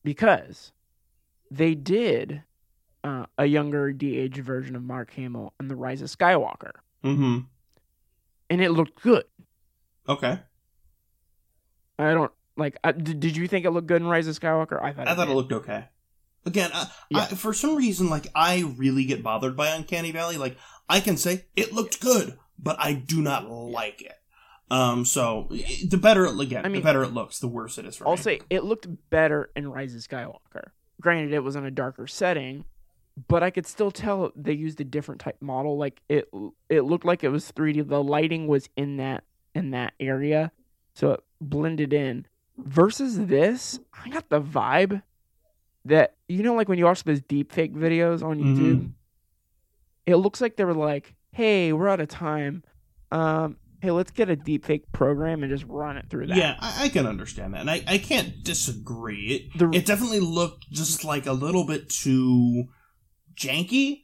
because 0.03 0.71
they 1.51 1.75
did 1.75 2.43
uh, 3.03 3.25
a 3.37 3.45
younger 3.45 3.91
de-aged 3.91 4.43
version 4.43 4.75
of 4.75 4.83
Mark 4.83 5.11
Hamill 5.13 5.53
in 5.59 5.67
The 5.67 5.75
Rise 5.75 6.01
of 6.01 6.09
Skywalker, 6.09 6.73
mhm. 7.03 7.45
and 8.49 8.61
it 8.61 8.71
looked 8.71 9.01
good. 9.01 9.25
Okay. 10.07 10.39
I 11.97 12.13
don't 12.13 12.31
like. 12.55 12.77
Uh, 12.83 12.91
did, 12.91 13.19
did 13.19 13.37
you 13.37 13.47
think 13.47 13.65
it 13.65 13.71
looked 13.71 13.87
good 13.87 14.01
in 14.01 14.07
Rise 14.07 14.27
of 14.27 14.39
Skywalker? 14.39 14.81
I 14.81 14.93
thought. 14.93 15.07
I 15.07 15.15
thought 15.15 15.25
did. 15.25 15.31
it 15.31 15.35
looked 15.35 15.53
okay. 15.53 15.85
Again, 16.45 16.71
I, 16.73 16.87
Yeah. 17.09 17.19
I, 17.19 17.25
for 17.25 17.53
some 17.53 17.75
reason, 17.75 18.09
like 18.09 18.27
I 18.33 18.63
really 18.77 19.05
get 19.05 19.21
bothered 19.21 19.55
by 19.55 19.67
Uncanny 19.69 20.11
Valley. 20.11 20.37
Like 20.37 20.57
I 20.87 20.99
can 20.99 21.17
say 21.17 21.45
it 21.55 21.73
looked 21.73 21.99
good, 21.99 22.37
but 22.57 22.77
I 22.79 22.93
do 22.93 23.21
not 23.21 23.49
like 23.49 24.01
it. 24.01 24.18
Um, 24.71 25.03
so 25.05 25.47
the 25.87 25.97
better 25.97 26.25
it 26.25 26.39
again, 26.39 26.65
I 26.65 26.69
mean- 26.69 26.81
the 26.81 26.85
better 26.85 27.03
it 27.03 27.13
looks, 27.13 27.39
the 27.39 27.47
worse 27.47 27.77
it 27.77 27.85
is 27.85 27.95
for 27.95 28.07
I'll 28.07 28.15
me. 28.15 28.21
say 28.21 28.41
it 28.49 28.63
looked 28.63 28.87
better 29.09 29.49
in 29.55 29.67
Rise 29.71 29.95
of 29.95 30.01
Skywalker. 30.01 30.69
Granted, 31.01 31.33
it 31.33 31.39
was 31.43 31.55
in 31.55 31.65
a 31.65 31.71
darker 31.71 32.05
setting, 32.07 32.65
but 33.27 33.41
I 33.41 33.49
could 33.49 33.65
still 33.65 33.89
tell 33.91 34.31
they 34.35 34.53
used 34.53 34.79
a 34.79 34.83
different 34.83 35.21
type 35.21 35.37
model. 35.41 35.77
Like 35.77 36.01
it, 36.09 36.29
it 36.69 36.81
looked 36.81 37.05
like 37.05 37.23
it 37.23 37.29
was 37.29 37.51
3D. 37.51 37.87
The 37.87 38.03
lighting 38.03 38.47
was 38.47 38.69
in 38.75 38.97
that 38.97 39.23
in 39.55 39.71
that 39.71 39.93
area, 39.99 40.51
so 40.93 41.11
it 41.13 41.23
blended 41.41 41.91
in. 41.93 42.27
Versus 42.57 43.25
this, 43.27 43.79
I 44.05 44.09
got 44.09 44.29
the 44.29 44.41
vibe 44.41 45.01
that 45.85 46.15
you 46.27 46.43
know, 46.43 46.53
like 46.53 46.67
when 46.69 46.77
you 46.77 46.85
watch 46.85 47.03
those 47.05 47.21
deep 47.21 47.51
fake 47.51 47.73
videos 47.73 48.21
on 48.21 48.37
Mhm. 48.39 48.57
YouTube, 48.57 48.91
it 50.05 50.15
looks 50.17 50.41
like 50.41 50.57
they 50.57 50.65
were 50.65 50.73
like, 50.75 51.15
"Hey, 51.31 51.71
we're 51.73 51.87
out 51.87 51.99
of 52.01 52.09
time. 52.09 52.63
Um, 53.11 53.57
hey, 53.81 53.91
let's 53.91 54.11
get 54.11 54.29
a 54.29 54.35
deep 54.35 54.65
fake 54.65 54.91
program 54.91 55.43
and 55.43 55.51
just 55.51 55.65
run 55.67 55.97
it 55.97 56.09
through 56.09 56.27
that." 56.27 56.37
Yeah, 56.37 56.55
I, 56.59 56.85
I 56.85 56.89
can 56.89 57.05
understand 57.05 57.53
that, 57.53 57.61
and 57.61 57.69
I, 57.71 57.81
I 57.87 57.97
can't 57.97 58.43
disagree. 58.43 59.49
It 59.53 59.57
The- 59.59 59.77
it 59.77 59.85
definitely 59.85 60.19
looked 60.19 60.69
just 60.71 61.03
like 61.03 61.25
a 61.25 61.33
little 61.33 61.65
bit 61.65 61.89
too 61.89 62.65
janky, 63.35 64.01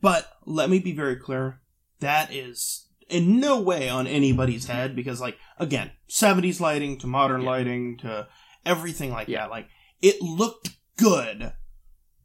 but 0.00 0.30
let 0.44 0.70
me 0.70 0.78
be 0.78 0.92
very 0.92 1.16
clear: 1.16 1.60
that 2.00 2.32
is 2.32 2.88
in 3.08 3.38
no 3.40 3.60
way 3.60 3.88
on 3.88 4.06
anybody's 4.06 4.66
head 4.66 4.96
because 4.96 5.20
like 5.20 5.36
again 5.58 5.92
70s 6.10 6.58
lighting 6.60 6.98
to 6.98 7.06
modern 7.06 7.42
Yeah. 7.42 7.48
lighting 7.50 7.98
to 7.98 8.26
everything 8.64 9.12
like 9.12 9.28
Yeah. 9.28 9.42
that 9.42 9.50
like 9.50 9.68
it 10.02 10.20
looked 10.20 10.70
good 10.96 11.52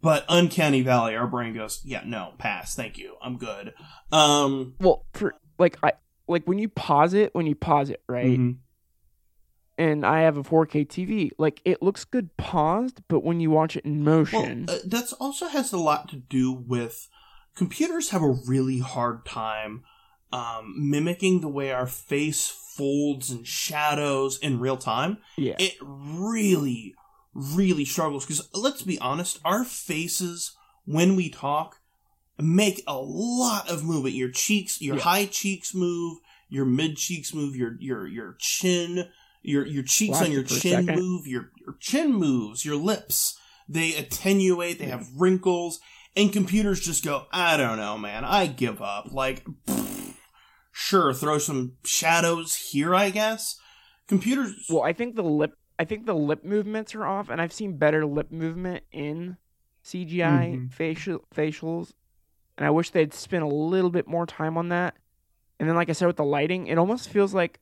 but 0.01 0.25
uncanny 0.27 0.81
valley 0.81 1.15
our 1.15 1.27
brain 1.27 1.53
goes 1.53 1.81
yeah 1.85 2.01
no 2.03 2.33
pass 2.39 2.73
thank 2.73 2.97
you 2.97 3.15
i'm 3.21 3.37
good 3.37 3.75
um 4.11 4.73
Well, 4.79 5.05
for 5.13 5.35
like 5.59 5.77
I 5.83 5.91
like 6.31 6.45
when 6.45 6.57
you 6.57 6.69
pause 6.69 7.13
it, 7.13 7.35
when 7.35 7.45
you 7.45 7.55
pause 7.55 7.89
it, 7.89 8.01
right? 8.07 8.39
mhm. 8.39 8.57
And 9.77 10.05
I 10.05 10.21
have 10.21 10.37
a 10.37 10.43
4K 10.43 10.87
TV. 10.87 11.31
Like 11.37 11.61
it 11.65 11.81
looks 11.81 12.05
good 12.05 12.35
paused, 12.37 13.01
but 13.07 13.23
when 13.23 13.39
you 13.39 13.49
watch 13.49 13.75
it 13.75 13.85
in 13.85 14.03
well 14.03 14.15
motion, 14.15 14.65
uh, 14.69 14.77
that's 14.85 15.13
also 15.13 15.47
has 15.47 15.73
a 15.73 15.77
lot 15.77 16.07
to 16.09 16.15
do 16.15 16.51
with 16.51 17.09
computers 17.55 18.09
have 18.11 18.21
a 18.21 18.29
really 18.47 18.79
hard 18.79 19.25
time 19.25 19.83
um, 20.31 20.75
mimicking 20.77 21.41
the 21.41 21.49
way 21.49 21.71
our 21.71 21.87
face 21.87 22.47
folds 22.47 23.29
and 23.29 23.45
shadows 23.45 24.39
in 24.39 24.59
real 24.59 24.77
time 24.77 25.17
yeah, 25.37 25.55
it 25.59 25.73
really 25.81 26.95
really 27.33 27.83
struggles 27.83 28.25
because 28.25 28.47
let's 28.53 28.81
be 28.81 28.97
honest 28.99 29.39
our 29.43 29.65
faces 29.65 30.55
when 30.85 31.17
we 31.17 31.29
talk 31.29 31.80
make 32.39 32.83
a 32.87 32.97
lot 32.97 33.69
of 33.69 33.83
movement 33.83 34.15
your 34.15 34.29
cheeks 34.31 34.81
your 34.81 34.95
Yeah. 34.97 35.01
high 35.03 35.25
cheeks 35.25 35.73
move 35.75 36.17
your 36.49 36.65
mid 36.65 36.97
cheeks 36.97 37.33
move 37.33 37.55
your 37.55 37.75
your 37.79 38.07
your 38.07 38.35
chin 38.39 39.07
your 39.41 39.65
your 39.65 39.83
cheeks 39.83 40.11
Lost 40.13 40.23
on 40.25 40.31
your 40.31 40.41
it 40.41 40.49
for 40.49 40.55
a 40.55 40.59
chin 40.59 40.85
move 40.85 41.27
your 41.27 41.51
your 41.65 41.75
chin 41.79 42.13
moves 42.13 42.65
your 42.65 42.75
lips 42.75 43.37
they 43.69 43.93
attenuate 43.95 44.79
they 44.79 44.85
Yeah. 44.87 44.97
have 44.97 45.07
wrinkles 45.17 45.79
and 46.15 46.31
computers 46.33 46.79
just 46.79 47.03
go 47.03 47.25
i 47.31 47.57
don't 47.57 47.77
know 47.77 47.97
man 47.97 48.23
i 48.25 48.47
give 48.47 48.81
up 48.81 49.11
like 49.11 49.45
pfft, 49.67 50.15
sure 50.71 51.13
throw 51.13 51.37
some 51.37 51.73
shadows 51.85 52.55
here 52.71 52.95
i 52.95 53.09
guess 53.09 53.57
computers 54.07 54.65
Well, 54.69 54.83
I 54.83 54.93
think 54.93 55.15
the 55.15 55.23
lip 55.23 55.53
I 55.79 55.85
think 55.85 56.05
the 56.05 56.13
lip 56.13 56.43
movements 56.43 56.93
are 56.95 57.05
off 57.05 57.29
and 57.29 57.41
I've 57.41 57.53
seen 57.53 57.77
better 57.77 58.05
lip 58.05 58.31
movement 58.31 58.83
in 58.91 59.37
CGI 59.83 60.53
Mhm. 60.55 60.73
facial 60.73 61.25
facials 61.35 61.93
and 62.61 62.67
I 62.67 62.69
wish 62.69 62.91
they'd 62.91 63.11
spend 63.11 63.41
a 63.41 63.47
little 63.47 63.89
bit 63.89 64.07
more 64.07 64.27
time 64.27 64.55
on 64.55 64.69
that. 64.69 64.95
And 65.59 65.67
then 65.67 65.75
like 65.75 65.89
I 65.89 65.93
said 65.93 66.05
with 66.05 66.17
the 66.17 66.23
lighting, 66.23 66.67
it 66.67 66.77
almost 66.77 67.09
feels 67.09 67.33
like 67.33 67.59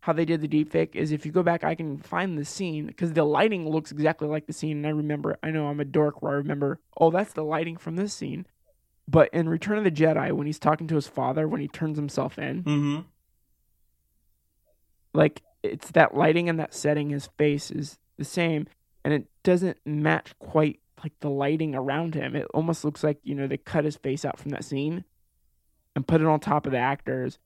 how 0.00 0.14
they 0.14 0.24
did 0.24 0.40
the 0.40 0.48
deepfake 0.48 0.94
is 0.94 1.12
if 1.12 1.26
you 1.26 1.32
go 1.32 1.42
back 1.42 1.64
I 1.64 1.74
can 1.74 1.98
find 1.98 2.38
the 2.38 2.46
scene 2.46 2.90
cuz 2.94 3.12
the 3.12 3.24
lighting 3.24 3.68
looks 3.68 3.92
exactly 3.92 4.26
like 4.26 4.46
the 4.46 4.54
scene 4.54 4.78
and 4.78 4.86
I 4.86 4.90
remember 4.90 5.36
I 5.42 5.50
know 5.50 5.66
I'm 5.66 5.80
a 5.80 5.84
dork 5.84 6.22
where 6.22 6.32
I 6.32 6.36
remember, 6.36 6.80
oh, 6.96 7.10
that's 7.10 7.34
the 7.34 7.44
lighting 7.44 7.76
from 7.76 7.96
this 7.96 8.14
scene. 8.14 8.46
But 9.06 9.28
in 9.34 9.50
Return 9.50 9.76
of 9.76 9.84
the 9.84 9.90
Jedi 9.90 10.32
when 10.32 10.46
he's 10.46 10.58
talking 10.58 10.86
to 10.86 10.94
his 10.94 11.06
father 11.06 11.46
when 11.46 11.60
he 11.60 11.68
turns 11.68 11.98
himself 11.98 12.38
in, 12.38 12.62
hmm 12.62 13.00
like 15.12 15.42
it's 15.62 15.90
that 15.90 16.16
lighting 16.16 16.48
and 16.48 16.58
that 16.58 16.72
setting 16.72 17.10
his 17.10 17.26
face 17.36 17.70
is 17.70 17.98
the 18.16 18.24
same 18.24 18.66
and 19.04 19.12
it 19.12 19.26
doesn't 19.42 19.76
match 19.84 20.34
quite 20.38 20.80
like 21.04 21.12
the 21.20 21.30
lighting 21.30 21.74
around 21.74 22.14
him 22.14 22.34
it 22.34 22.46
almost 22.52 22.84
looks 22.84 23.04
like 23.04 23.18
you 23.22 23.34
know 23.34 23.46
they 23.46 23.56
cut 23.56 23.84
his 23.84 23.96
face 23.96 24.24
out 24.24 24.38
from 24.38 24.50
that 24.50 24.64
scene 24.64 25.04
and 25.94 26.08
put 26.08 26.20
it 26.20 26.26
on 26.26 26.40
top 26.40 26.66
of 26.66 26.72
the 26.72 26.78
actors 26.78 27.38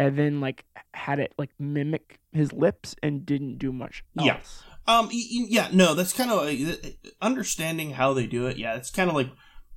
and 0.00 0.16
then 0.16 0.40
like 0.40 0.64
had 0.94 1.18
it 1.18 1.34
like 1.36 1.50
mimic 1.58 2.18
his 2.32 2.54
lips 2.54 2.96
and 3.02 3.26
didn't 3.26 3.58
do 3.58 3.70
much 3.70 4.02
else. 4.18 4.62
Yeah. 4.88 4.98
Um. 4.98 5.10
Yeah. 5.12 5.68
No. 5.72 5.94
That's 5.94 6.14
kind 6.14 6.30
of 6.30 6.42
like 6.42 6.58
uh, 6.58 6.88
understanding 7.20 7.90
how 7.90 8.14
they 8.14 8.26
do 8.26 8.46
it. 8.46 8.56
Yeah. 8.56 8.76
It's 8.76 8.90
kind 8.90 9.10
of 9.10 9.14
like 9.14 9.28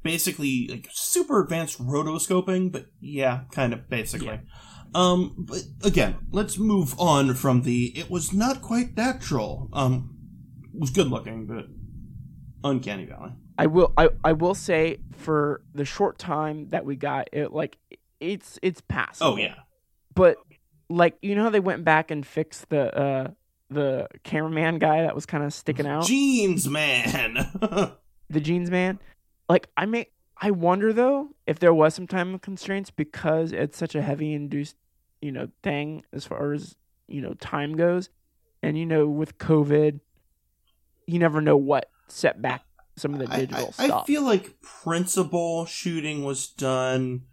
basically 0.02 0.70
like 0.70 0.88
super 0.94 1.44
advanced 1.44 1.78
rotoscoping, 1.78 2.72
but 2.72 2.86
yeah, 3.02 3.42
kind 3.52 3.74
of 3.74 3.90
basically. 3.90 4.28
Yeah. 4.28 4.40
Um. 4.96 5.36
But 5.38 5.64
again, 5.84 6.16
let's 6.32 6.58
move 6.58 6.98
on 6.98 7.34
from 7.34 7.64
the. 7.64 7.88
It 7.88 8.10
was 8.10 8.32
not 8.32 8.62
quite 8.62 8.96
natural. 8.96 9.68
Um. 9.74 10.10
Was 10.74 10.90
good 10.90 11.08
looking, 11.08 11.46
but 11.46 11.66
uncanny 12.64 13.06
valley. 13.06 13.32
I 13.58 13.68
will 13.68 13.94
I, 13.98 14.10
I 14.24 14.34
will 14.34 14.56
say 14.56 14.98
for 15.12 15.62
the 15.74 15.86
short 15.86 16.18
time 16.18 16.70
that 16.70 16.86
we 16.86 16.96
got 16.96 17.30
it 17.32 17.54
like 17.54 17.78
it's 18.20 18.58
it's 18.62 18.82
passable. 18.82 19.34
Oh 19.34 19.38
yeah. 19.38 19.56
but 20.16 20.38
like 20.90 21.18
you 21.22 21.36
know 21.36 21.44
how 21.44 21.50
they 21.50 21.60
went 21.60 21.84
back 21.84 22.12
and 22.12 22.26
fixed 22.26 22.70
the 22.70 22.96
uh 22.98 23.32
the 23.70 24.08
cameraman 24.24 24.78
guy 24.78 25.02
that 25.02 25.16
was 25.16 25.26
kind 25.26 25.44
of 25.44 25.54
sticking 25.54 25.88
out 25.88 26.06
Jeans 26.06 26.68
man. 26.70 27.34
the 28.30 28.40
jeans 28.40 28.72
man 28.72 29.00
like 29.50 29.68
i 29.78 29.86
may 29.86 30.08
i 30.38 30.50
wonder 30.52 30.92
though 30.94 31.30
if 31.46 31.60
there 31.60 31.74
was 31.74 31.94
some 31.94 32.08
time 32.08 32.38
constraints 32.40 32.90
because 32.90 33.52
it's 33.52 33.78
such 33.78 33.96
a 33.96 34.02
heavy 34.02 34.34
induced 34.34 34.76
you 35.22 35.32
know 35.32 35.48
thing 35.62 36.04
as 36.12 36.26
far 36.26 36.54
as 36.54 36.76
you 37.08 37.22
know 37.22 37.34
time 37.36 37.76
goes 37.76 38.10
and 38.62 38.78
you 38.78 38.86
know 38.86 39.08
with 39.08 39.38
covid 39.38 40.00
you 41.06 41.20
never 41.20 41.42
know 41.42 41.58
what 41.58 41.90
set 42.08 42.42
back 42.42 42.64
some 42.96 43.14
of 43.14 43.20
the 43.20 43.28
digital 43.28 43.74
I, 43.80 43.84
I 43.84 43.88
stuff 43.88 44.08
feel 44.08 44.22
like 44.24 44.54
principal 44.84 45.66
shooting 45.66 46.24
was 46.24 46.48
done 46.48 47.24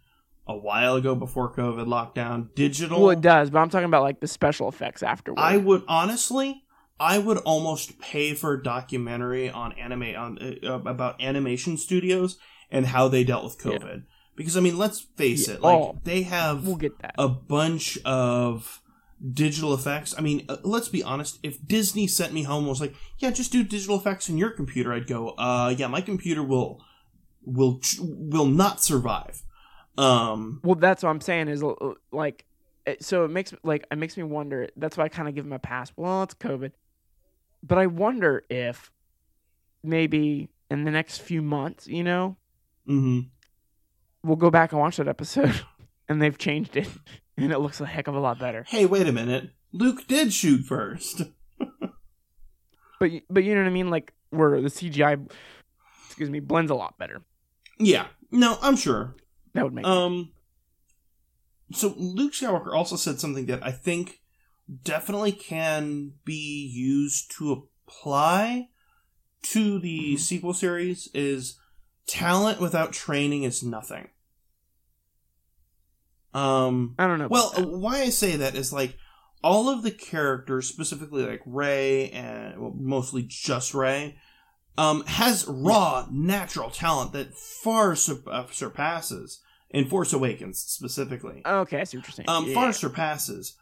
a 0.47 0.57
while 0.57 0.95
ago 0.95 1.13
before 1.13 1.53
COVID 1.53 1.85
lockdown. 1.85 2.53
Digital. 2.55 2.99
well 2.99 3.11
it 3.11 3.21
does 3.21 3.49
but 3.51 3.59
i'm 3.59 3.69
talking 3.69 3.85
about 3.85 4.01
like 4.01 4.19
the 4.19 4.27
special 4.27 4.67
effects 4.67 5.03
afterward 5.03 5.39
I 5.39 5.57
would 5.57 5.83
honestly, 5.87 6.63
I 6.99 7.17
would 7.19 7.37
almost 7.39 7.99
pay 7.99 8.33
for 8.33 8.53
a 8.53 8.63
documentary 8.63 9.49
on 9.49 9.73
anime 9.73 10.15
on 10.17 10.37
uh, 10.63 10.79
about 10.85 11.21
animation 11.21 11.77
studios 11.77 12.37
and 12.71 12.87
how 12.87 13.07
they 13.07 13.23
dealt 13.23 13.43
with 13.43 13.57
Yeah. 13.65 13.71
COVID. 13.77 14.03
Because 14.35 14.55
I 14.57 14.61
mean, 14.61 14.77
let's 14.77 15.01
face 15.01 15.47
Yeah. 15.47 15.55
it, 15.55 15.61
like 15.61 15.77
Oh. 15.77 15.99
they 16.03 16.23
have 16.23 16.65
we'll 16.65 16.75
get 16.77 16.97
that 16.99 17.13
a 17.17 17.27
bunch 17.27 17.97
of 18.03 18.80
digital 19.33 19.73
effects. 19.73 20.15
I 20.17 20.21
mean, 20.21 20.45
uh, 20.49 20.57
let's 20.63 20.89
be 20.89 21.03
honest. 21.03 21.39
If 21.43 21.65
Disney 21.65 22.07
sent 22.07 22.33
me 22.33 22.43
home 22.43 22.59
and 22.59 22.69
was 22.69 22.81
like, 22.81 22.95
"Yeah, 23.19 23.31
just 23.31 23.51
do 23.51 23.63
digital 23.63 23.97
effects 23.97 24.29
in 24.29 24.37
your 24.37 24.49
computer," 24.49 24.93
I'd 24.93 25.07
go, 25.07 25.29
"Uh, 25.29 25.73
yeah, 25.77 25.87
my 25.87 26.01
computer 26.01 26.43
will 26.43 26.83
will 27.43 27.79
will 27.99 28.45
not 28.45 28.81
survive." 28.81 29.43
Um, 29.97 30.61
Well, 30.63 30.75
that's 30.75 31.03
what 31.03 31.09
I'm 31.09 31.21
saying 31.21 31.47
is 31.49 31.63
like, 32.11 32.45
so 32.99 33.25
it 33.25 33.29
makes 33.29 33.53
like 33.63 33.85
it 33.91 33.97
makes 33.97 34.17
me 34.17 34.23
wonder. 34.23 34.69
That's 34.75 34.97
why 34.97 35.05
I 35.05 35.09
kind 35.09 35.27
of 35.27 35.35
give 35.35 35.45
him 35.45 35.53
a 35.53 35.59
pass. 35.59 35.91
Well, 35.95 36.23
it's 36.23 36.33
COVID, 36.33 36.71
but 37.63 37.77
I 37.77 37.87
wonder 37.87 38.43
if 38.49 38.91
maybe 39.83 40.49
in 40.69 40.83
the 40.83 40.91
next 40.91 41.19
few 41.19 41.41
months, 41.41 41.87
you 41.87 42.03
know, 42.03 42.37
mm-hmm. 42.87 43.27
we'll 44.23 44.37
go 44.37 44.49
back 44.49 44.71
and 44.71 44.79
watch 44.79 44.97
that 44.97 45.07
episode, 45.07 45.61
and 46.09 46.21
they've 46.21 46.37
changed 46.37 46.77
it, 46.77 46.87
and 47.43 47.51
it 47.51 47.59
looks 47.59 47.79
a 47.81 47.85
heck 47.85 48.07
of 48.07 48.15
a 48.15 48.19
lot 48.19 48.39
better. 48.39 48.65
Hey, 48.67 48.85
wait 48.85 49.07
a 49.07 49.11
minute. 49.11 49.51
Luke 49.71 50.07
did 50.07 50.33
shoot 50.33 50.65
first. 50.65 51.23
But 52.99 53.09
but 53.31 53.43
you 53.43 53.55
know 53.55 53.61
what 53.61 53.67
I 53.67 53.71
mean? 53.71 53.89
Like 53.89 54.13
where 54.29 54.61
the 54.61 54.67
CGI, 54.69 55.27
excuse 56.05 56.29
me, 56.29 56.39
blends 56.39 56.69
a 56.69 56.75
lot 56.75 56.99
better. 56.99 57.23
Yeah. 57.79 58.05
No, 58.29 58.59
I'm 58.61 58.75
sure. 58.75 59.15
That 59.55 59.63
would 59.63 59.73
make 59.73 59.85
Um. 59.87 60.31
So 61.73 61.95
Luke 61.97 62.33
Skywalker 62.33 62.75
also 62.75 62.95
said 62.97 63.19
something 63.19 63.47
that 63.47 63.65
I 63.65 63.71
think 63.71 64.21
definitely 64.83 65.31
can 65.31 66.13
be 66.25 66.67
used 66.71 67.31
to 67.39 67.67
apply 67.87 68.67
to 69.45 69.79
the 69.79 70.13
Mhm. 70.13 70.19
sequel 70.19 70.53
series 70.53 71.09
is 71.15 71.59
talent 72.05 72.59
without 72.61 72.93
training 72.93 73.41
is 73.43 73.63
nothing. 73.63 74.09
Um 76.33 76.95
I 76.97 77.07
don't 77.07 77.19
know. 77.19 77.27
well, 77.29 77.51
why 77.57 78.01
I 78.01 78.09
say 78.09 78.35
that 78.37 78.55
is 78.55 78.71
like 78.71 78.97
all 79.43 79.69
of 79.69 79.81
the 79.83 79.91
characters, 79.91 80.67
specifically 80.67 81.25
like 81.25 81.41
Rey 81.45 82.09
and 82.11 82.61
well, 82.61 82.73
mostly 82.77 83.23
just 83.27 83.73
Rey, 83.73 84.15
um, 84.77 85.03
has 85.07 85.45
raw 85.47 86.05
natural 86.11 86.69
talent 86.69 87.11
that 87.13 87.35
far 87.35 87.95
sur- 87.95 88.21
uh, 88.27 88.45
surpasses 88.51 89.41
in 89.71 89.85
Force 89.87 90.13
Awakens 90.13 90.59
specifically. 90.59 91.41
okay, 91.45 91.81
I 91.81 91.83
see 91.85 91.97
what 91.97 92.07
you're 92.07 92.13
saying. 92.13 92.29
Um, 92.29 92.45
Yeah. 92.47 92.53
far 92.53 92.71
surpasses. 92.73 93.57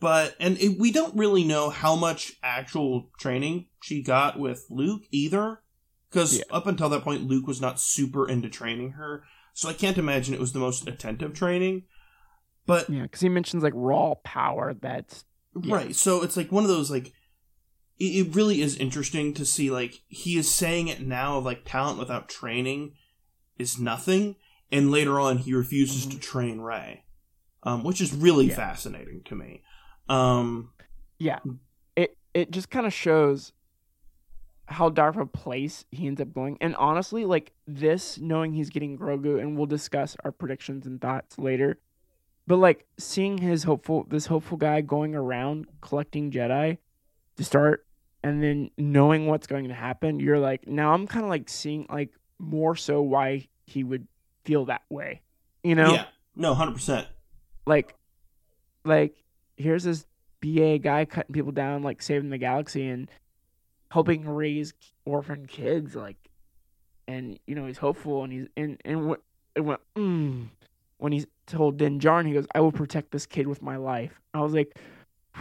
But 0.00 0.34
and 0.40 0.56
it, 0.60 0.78
we 0.78 0.92
don't 0.92 1.16
really 1.16 1.42
know 1.44 1.70
how 1.70 1.94
much 1.96 2.34
actual 2.42 3.10
training 3.18 3.66
she 3.82 4.02
got 4.02 4.38
with 4.38 4.64
Luke 4.70 5.02
either, 5.10 5.60
because 6.08 6.38
Yeah. 6.38 6.44
up 6.50 6.66
until 6.68 6.88
that 6.90 7.02
point, 7.02 7.24
Luke 7.26 7.46
was 7.48 7.60
not 7.60 7.80
super 7.80 8.28
into 8.28 8.48
training 8.48 8.92
her. 8.92 9.24
So 9.52 9.68
I 9.68 9.72
can't 9.72 9.98
imagine 9.98 10.32
it 10.34 10.40
was 10.40 10.52
the 10.52 10.60
most 10.60 10.86
attentive 10.88 11.34
training. 11.34 11.82
But 12.68 12.88
yeah, 12.88 13.02
because 13.02 13.20
he 13.22 13.28
mentions 13.28 13.64
like 13.64 13.72
raw 13.74 14.14
power. 14.22 14.74
That's 14.74 15.24
Yeah. 15.60 15.74
Right. 15.74 15.96
So 15.96 16.22
it's 16.22 16.36
like 16.36 16.52
one 16.52 16.62
of 16.62 16.68
those 16.68 16.90
like 16.90 17.12
it, 17.98 18.32
really 18.36 18.60
is 18.60 18.76
interesting 18.76 19.34
to 19.34 19.44
see 19.44 19.70
like 19.70 20.02
he 20.06 20.36
is 20.38 20.48
saying 20.48 20.86
it 20.86 21.00
now 21.00 21.38
of 21.38 21.44
like 21.44 21.64
talent 21.64 21.98
without 21.98 22.28
training 22.28 22.92
is 23.58 23.80
nothing, 23.80 24.36
and 24.70 24.92
later 24.92 25.18
on 25.18 25.38
he 25.38 25.52
refuses 25.52 26.06
to 26.06 26.18
train 26.20 26.60
Rey, 26.60 27.02
um, 27.64 27.82
which 27.82 28.00
is 28.00 28.14
really 28.14 28.44
Mm-hmm. 28.44 28.50
Yeah. 28.50 28.68
fascinating 28.68 29.22
to 29.24 29.34
me. 29.34 29.62
Um, 30.08 30.70
yeah 31.18 31.40
it 31.96 32.16
it 32.34 32.50
just 32.52 32.70
kind 32.70 32.86
of 32.86 32.92
shows 32.92 33.52
how 34.66 34.90
dark 34.90 35.14
of 35.16 35.22
a 35.22 35.26
place 35.26 35.86
he 35.90 36.06
ends 36.06 36.20
up 36.20 36.32
going. 36.34 36.58
And 36.60 36.76
honestly, 36.76 37.24
like 37.24 37.52
this, 37.66 38.18
knowing 38.18 38.52
he's 38.52 38.68
getting 38.68 38.98
Grogu, 38.98 39.40
and 39.40 39.56
we'll 39.56 39.66
discuss 39.66 40.14
our 40.24 40.30
predictions 40.32 40.86
and 40.86 41.00
thoughts 41.00 41.38
later. 41.38 41.78
But 42.48 42.56
like 42.56 42.86
seeing 42.98 43.36
his 43.36 43.64
hopeful, 43.64 44.06
this 44.08 44.24
hopeful 44.24 44.56
guy 44.56 44.80
going 44.80 45.14
around 45.14 45.66
collecting 45.82 46.30
Jedi 46.30 46.78
to 47.36 47.44
start, 47.44 47.86
and 48.22 48.42
then 48.42 48.70
knowing 48.78 49.26
what's 49.26 49.46
going 49.46 49.68
to 49.68 49.74
happen, 49.74 50.18
you're 50.18 50.38
like, 50.38 50.66
now 50.66 50.94
I'm 50.94 51.06
kind 51.06 51.24
of 51.24 51.28
like 51.28 51.50
seeing 51.50 51.86
like 51.90 52.10
more 52.38 52.74
so 52.74 53.02
why 53.02 53.48
he 53.66 53.84
would 53.84 54.08
feel 54.46 54.64
that 54.64 54.80
way, 54.88 55.20
you 55.62 55.74
know? 55.74 55.92
Yeah. 55.92 56.06
No, 56.34 56.54
hundred 56.54 56.72
percent. 56.72 57.06
Like, 57.66 57.94
like 58.82 59.14
here's 59.58 59.84
this 59.84 60.06
BA 60.40 60.78
guy 60.78 61.04
cutting 61.04 61.34
people 61.34 61.52
down, 61.52 61.82
like 61.82 62.00
saving 62.00 62.30
the 62.30 62.38
galaxy 62.38 62.88
and 62.88 63.10
helping 63.90 64.26
raise 64.26 64.72
orphan 65.04 65.44
kids, 65.44 65.94
like, 65.94 66.16
and 67.06 67.38
you 67.46 67.54
know 67.54 67.66
he's 67.66 67.76
hopeful 67.76 68.24
and 68.24 68.32
he's 68.32 68.46
and 68.56 68.80
and 68.86 69.06
what 69.06 69.20
it 69.54 69.60
went 69.60 69.80
mm, 69.94 70.46
when 70.96 71.12
he's 71.12 71.26
told 71.48 71.78
Din 71.78 71.98
Djarin, 71.98 72.26
he 72.26 72.32
goes, 72.32 72.46
"I 72.54 72.60
will 72.60 72.72
protect 72.72 73.10
this 73.10 73.26
kid 73.26 73.46
with 73.46 73.62
my 73.62 73.76
life." 73.76 74.20
I 74.34 74.40
was 74.40 74.52
like, 74.52 74.78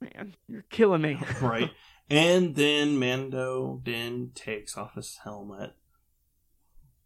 man, 0.00 0.34
you're 0.48 0.64
killing 0.70 1.02
me. 1.02 1.18
right. 1.40 1.70
And 2.08 2.54
then 2.54 2.98
Mando 2.98 3.80
Din 3.82 4.30
takes 4.34 4.76
off 4.76 4.94
his 4.94 5.18
helmet. 5.22 5.74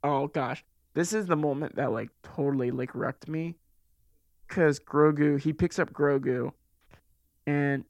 oh 0.03 0.29
gosh, 0.29 0.65
this 0.95 1.13
is 1.13 1.27
the 1.27 1.37
moment 1.37 1.77
that 1.77 1.93
like 1.93 2.11
totally 2.23 2.71
like 2.71 2.95
wrecked 2.95 3.29
me, 3.29 3.57
because 4.49 4.81
Grogu 4.81 5.41
he 5.41 5.53
picks 5.53 5.79
up 5.79 5.93
Grogu, 5.93 6.53
and 7.47 7.85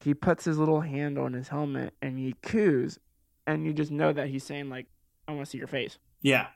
he 0.00 0.14
puts 0.14 0.44
his 0.44 0.58
little 0.58 0.80
hand 0.80 1.18
on 1.18 1.32
his 1.32 1.48
helmet 1.48 1.94
and 2.00 2.18
he 2.18 2.34
coos, 2.42 2.98
and 3.46 3.66
you 3.66 3.72
just 3.72 3.90
know 3.90 4.12
that 4.12 4.28
he's 4.28 4.44
saying 4.44 4.68
like, 4.68 4.86
"I 5.26 5.32
want 5.32 5.44
to 5.44 5.50
see 5.50 5.58
your 5.58 5.66
face." 5.66 5.98
Yeah. 6.22 6.48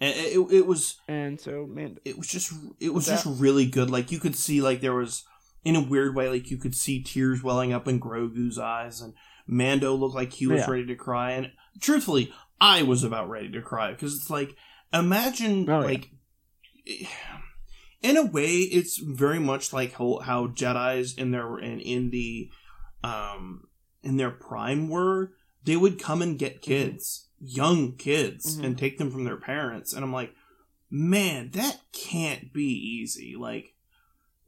And 0.00 0.14
it, 0.14 0.38
it, 0.52 0.66
was 0.66 0.98
And 1.08 1.40
so, 1.40 1.66
man, 1.66 1.98
it 2.04 2.18
was 2.18 2.26
just 2.28 2.52
it 2.80 2.92
was 2.92 3.06
That- 3.06 3.22
just 3.24 3.40
really 3.40 3.66
good. 3.66 3.88
Like 3.90 4.12
you 4.12 4.18
could 4.20 4.36
see 4.36 4.60
like 4.60 4.80
there 4.82 4.94
was 4.94 5.24
in 5.64 5.74
a 5.76 5.82
weird 5.82 6.14
way 6.14 6.28
like 6.28 6.50
you 6.50 6.58
could 6.58 6.74
see 6.76 7.02
tears 7.02 7.42
welling 7.42 7.72
up 7.72 7.88
in 7.88 7.98
Grogu's 8.00 8.58
eyes 8.58 9.00
and 9.00 9.14
Mando 9.46 9.94
looked 9.94 10.14
like 10.14 10.32
he 10.34 10.46
was 10.46 10.60
Yeah. 10.60 10.70
ready 10.70 10.86
to 10.86 10.94
cry 10.96 11.32
and 11.32 11.50
truthfully 11.80 12.32
I 12.60 12.82
was 12.82 13.02
about 13.04 13.28
ready 13.28 13.50
to 13.52 13.62
cry 13.62 13.90
because 13.92 14.14
it's 14.16 14.30
like 14.30 14.54
imagine 14.92 15.68
Oh, 15.68 15.80
yeah. 15.80 15.86
like 15.86 16.10
in 18.02 18.16
a 18.16 18.24
way 18.24 18.52
it's 18.58 18.98
very 18.98 19.38
much 19.38 19.72
like 19.72 19.94
how, 19.94 20.20
how 20.22 20.46
Jedi's 20.48 21.14
in 21.14 21.30
their 21.32 21.58
in, 21.58 21.80
in 21.80 22.10
the 22.10 22.48
um 23.02 23.62
in 24.02 24.16
their 24.18 24.30
prime 24.30 24.88
were 24.88 25.32
they 25.64 25.76
would 25.76 25.98
come 26.00 26.22
and 26.22 26.38
get 26.38 26.62
kids 26.62 27.25
young 27.40 27.92
kids 27.96 28.58
Mhm. 28.58 28.64
and 28.64 28.78
take 28.78 28.98
them 28.98 29.10
from 29.10 29.24
their 29.24 29.36
parents 29.36 29.92
and 29.92 30.02
I'm 30.04 30.12
like 30.12 30.34
man, 30.88 31.50
that 31.50 31.80
can't 31.92 32.52
be 32.52 32.62
easy. 32.62 33.34
Like, 33.36 33.74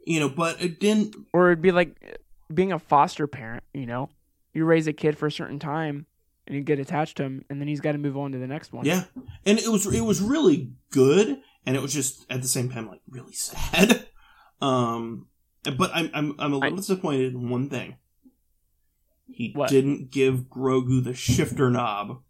you 0.07 0.21
know, 0.21 0.29
but 0.29 0.63
it 0.63 0.79
didn't. 0.79 1.17
or 1.33 1.49
it'd 1.51 1.61
be 1.61 1.73
like 1.73 2.17
being 2.55 2.71
a 2.71 2.79
foster 2.79 3.27
parent. 3.27 3.65
You 3.75 3.87
know, 3.87 4.09
you 4.55 4.65
raise 4.65 4.87
a 4.87 4.93
kid 4.93 5.19
for 5.19 5.27
a 5.27 5.33
certain 5.33 5.59
time, 5.59 6.07
and 6.47 6.55
you 6.57 6.63
get 6.63 6.79
attached 6.79 7.17
to 7.17 7.25
him, 7.25 7.45
and 7.51 7.61
then 7.61 7.67
he's 7.67 7.81
got 7.81 7.93
to 7.93 7.99
move 7.99 8.17
on 8.17 8.31
to 8.33 8.39
the 8.39 8.47
next 8.47 8.73
one. 8.73 8.87
Yeah, 8.87 9.05
and 9.45 9.59
it 9.59 9.67
was 9.67 9.93
it 9.93 10.03
was 10.03 10.21
really 10.23 10.71
good, 10.93 11.41
and 11.67 11.75
it 11.75 11.83
was 11.83 11.93
just 11.93 12.25
at 12.31 12.41
the 12.41 12.49
same 12.49 12.71
time 12.71 12.87
like 12.89 13.01
really 13.11 13.35
sad. 13.35 14.07
Um, 14.61 15.27
but 15.77 15.91
I'm 15.93 16.09
I'm 16.15 16.35
I'm 16.39 16.53
a 16.53 16.57
little 16.59 16.75
I- 16.75 16.77
disappointed 16.77 17.35
in 17.35 17.49
one 17.51 17.69
thing. 17.69 17.97
He 19.31 19.53
What? 19.55 19.71
didn't 19.71 20.11
give 20.13 20.49
Grogu 20.49 21.03
the 21.03 21.15
shifter 21.15 21.69
knob. 21.71 22.23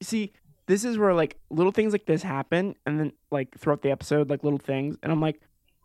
See 0.00 0.32
this 0.66 0.84
is 0.84 0.98
where 0.98 1.14
like 1.14 1.38
little 1.50 1.72
things 1.72 1.92
like 1.92 2.06
this 2.06 2.22
happen 2.22 2.74
and 2.84 2.98
then 2.98 3.12
like 3.30 3.56
throughout 3.58 3.82
the 3.82 3.90
episode 3.90 4.28
like 4.30 4.42
little 4.44 4.58
things 4.58 4.96
and 5.02 5.12
i'm 5.12 5.20
like 5.20 5.40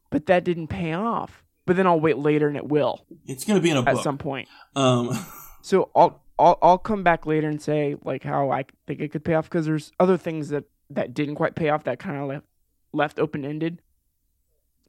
but 0.09 0.25
that 0.25 0.43
didn't 0.43 0.67
pay 0.67 0.91
off. 0.93 1.43
But 1.65 1.77
then 1.77 1.87
i'll 1.87 1.99
wait 1.99 2.17
later 2.17 2.47
and 2.47 2.57
it 2.57 2.67
will 2.67 3.05
It's 3.27 3.45
gonna 3.45 3.61
be 3.61 3.69
in 3.69 3.77
a 3.77 3.81
at 3.81 3.93
book. 3.93 4.03
some 4.03 4.17
point. 4.17 4.47
Um, 4.75 5.11
so 5.61 5.89
i'll 5.95 6.21
i'll, 6.39 6.57
I'll 6.61 6.77
come 6.77 7.03
back 7.03 7.25
later 7.25 7.47
and 7.47 7.61
say 7.61 7.95
like 8.03 8.23
how 8.23 8.49
i 8.49 8.65
think 8.87 8.99
it 8.99 9.11
could 9.11 9.23
pay 9.23 9.35
off 9.35 9.49
because 9.49 9.65
there's 9.65 9.91
other 9.99 10.17
things 10.17 10.49
that 10.49 10.65
that 10.89 11.13
didn't 11.13 11.35
quite 11.35 11.55
pay 11.55 11.69
off 11.69 11.83
that 11.85 11.99
kind 11.99 12.17
of 12.17 12.27
left 12.27 12.45
left 12.93 13.19
open-ended. 13.19 13.81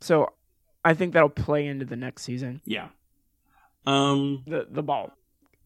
So 0.01 0.33
i 0.85 0.95
think 0.95 1.13
that'll 1.13 1.29
play 1.29 1.67
into 1.67 1.85
the 1.85 1.97
next 1.97 2.23
season. 2.25 2.61
Yeah. 2.65 2.89
Um, 3.87 4.43
the 4.47 4.67
the 4.71 4.83
ball 4.83 5.13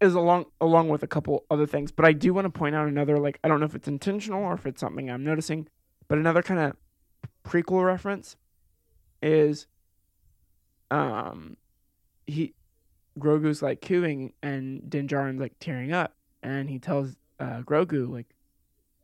is 0.01 0.15
along 0.15 0.47
along 0.61 0.89
with 0.89 1.03
a 1.03 1.07
couple 1.07 1.45
other 1.51 1.67
things. 1.67 1.91
But 1.91 2.05
I 2.05 2.13
do 2.13 2.35
want 2.35 2.45
to 2.45 2.51
point 2.51 2.75
out 2.75 2.89
another 2.89 3.19
like 3.19 3.39
I 3.43 3.49
don't 3.49 3.61
know 3.61 3.67
if 3.67 3.75
it's 3.75 3.89
intentional 3.89 4.43
or 4.43 4.55
if 4.55 4.67
it's 4.67 4.81
something 4.81 5.11
I'm 5.11 5.25
noticing, 5.25 5.69
but 6.09 6.19
another 6.19 6.43
kind 6.43 6.61
of 6.61 6.77
prequel 7.45 7.85
reference 7.85 8.37
is 9.23 9.67
um 10.91 11.57
he 12.27 12.55
Grogu's 13.19 13.63
like 13.63 13.81
cooing 13.81 14.33
and 14.43 14.89
Din 14.89 15.09
Djarin's 15.09 15.41
like 15.41 15.59
tearing 15.59 15.93
up 15.93 16.15
and 16.43 16.69
he 16.69 16.79
tells 16.79 17.17
uh, 17.41 17.63
Grogu 17.63 18.11
like 18.11 18.35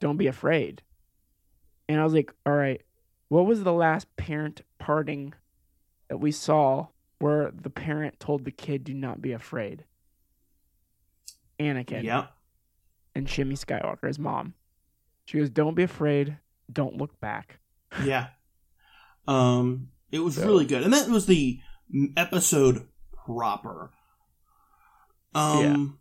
don't 0.00 0.16
be 0.16 0.26
afraid. 0.26 0.82
And 1.88 2.00
I 2.00 2.04
was 2.04 2.12
like, 2.12 2.32
all 2.44 2.54
right, 2.54 2.82
what 3.28 3.46
was 3.46 3.64
the 3.64 3.72
last 3.72 4.14
parent 4.16 4.62
parting 4.78 5.32
that 6.08 6.18
we 6.18 6.32
saw 6.32 6.88
where 7.18 7.50
the 7.50 7.70
parent 7.70 8.18
told 8.18 8.44
the 8.44 8.50
kid 8.50 8.84
do 8.84 8.94
not 8.94 9.22
be 9.22 9.32
afraid? 9.32 9.84
Anakin 11.60 12.02
yeah. 12.04 12.26
and 13.14 13.26
Shmi 13.26 13.52
Skywalker, 13.52 14.06
his 14.06 14.18
mom. 14.18 14.54
She 15.24 15.38
goes, 15.38 15.50
"Don't 15.50 15.74
be 15.74 15.82
afraid. 15.84 16.38
Don't 16.72 16.96
look 16.96 17.20
back." 17.20 17.58
Yeah. 18.04 18.28
Um, 19.28 19.88
it 20.10 20.20
was 20.20 20.36
So- 20.36 20.46
really 20.46 20.64
good, 20.64 20.82
and 20.82 20.92
that 20.92 21.08
was 21.08 21.26
the 21.26 21.60
episode 22.16 22.88
proper. 23.26 23.90
Um. 25.34 25.98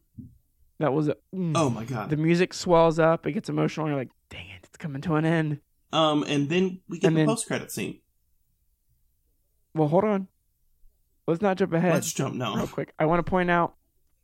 That 0.79 0.93
was 0.93 1.09
mm. 1.33 1.51
Oh 1.55 1.69
my 1.69 1.85
god. 1.85 2.09
the 2.09 2.17
music 2.17 2.55
swells 2.55 2.97
up. 2.97 3.27
It 3.27 3.33
gets 3.33 3.49
emotional. 3.49 3.85
And 3.85 3.91
you're 3.93 4.01
like, 4.01 4.09
"Dang 4.31 4.49
it, 4.49 4.61
it's 4.63 4.77
coming 4.77 5.01
to 5.03 5.13
an 5.15 5.25
end." 5.25 5.59
Um, 5.93 6.23
and 6.27 6.49
then 6.49 6.79
we 6.89 6.97
get 6.97 7.09
And 7.09 7.17
the 7.17 7.25
post 7.25 7.45
credit 7.45 7.71
scene. 7.71 7.99
Well, 9.75 9.87
hold 9.89 10.05
on. 10.05 10.27
Let's 11.27 11.41
not 11.41 11.57
jump 11.57 11.73
ahead. 11.73 11.93
Let's 11.93 12.11
jump 12.11 12.35
now. 12.35 12.55
real 12.55 12.67
quick. 12.67 12.93
I 12.97 13.05
want 13.05 13.23
to 13.23 13.29
point 13.29 13.51
out, 13.51 13.75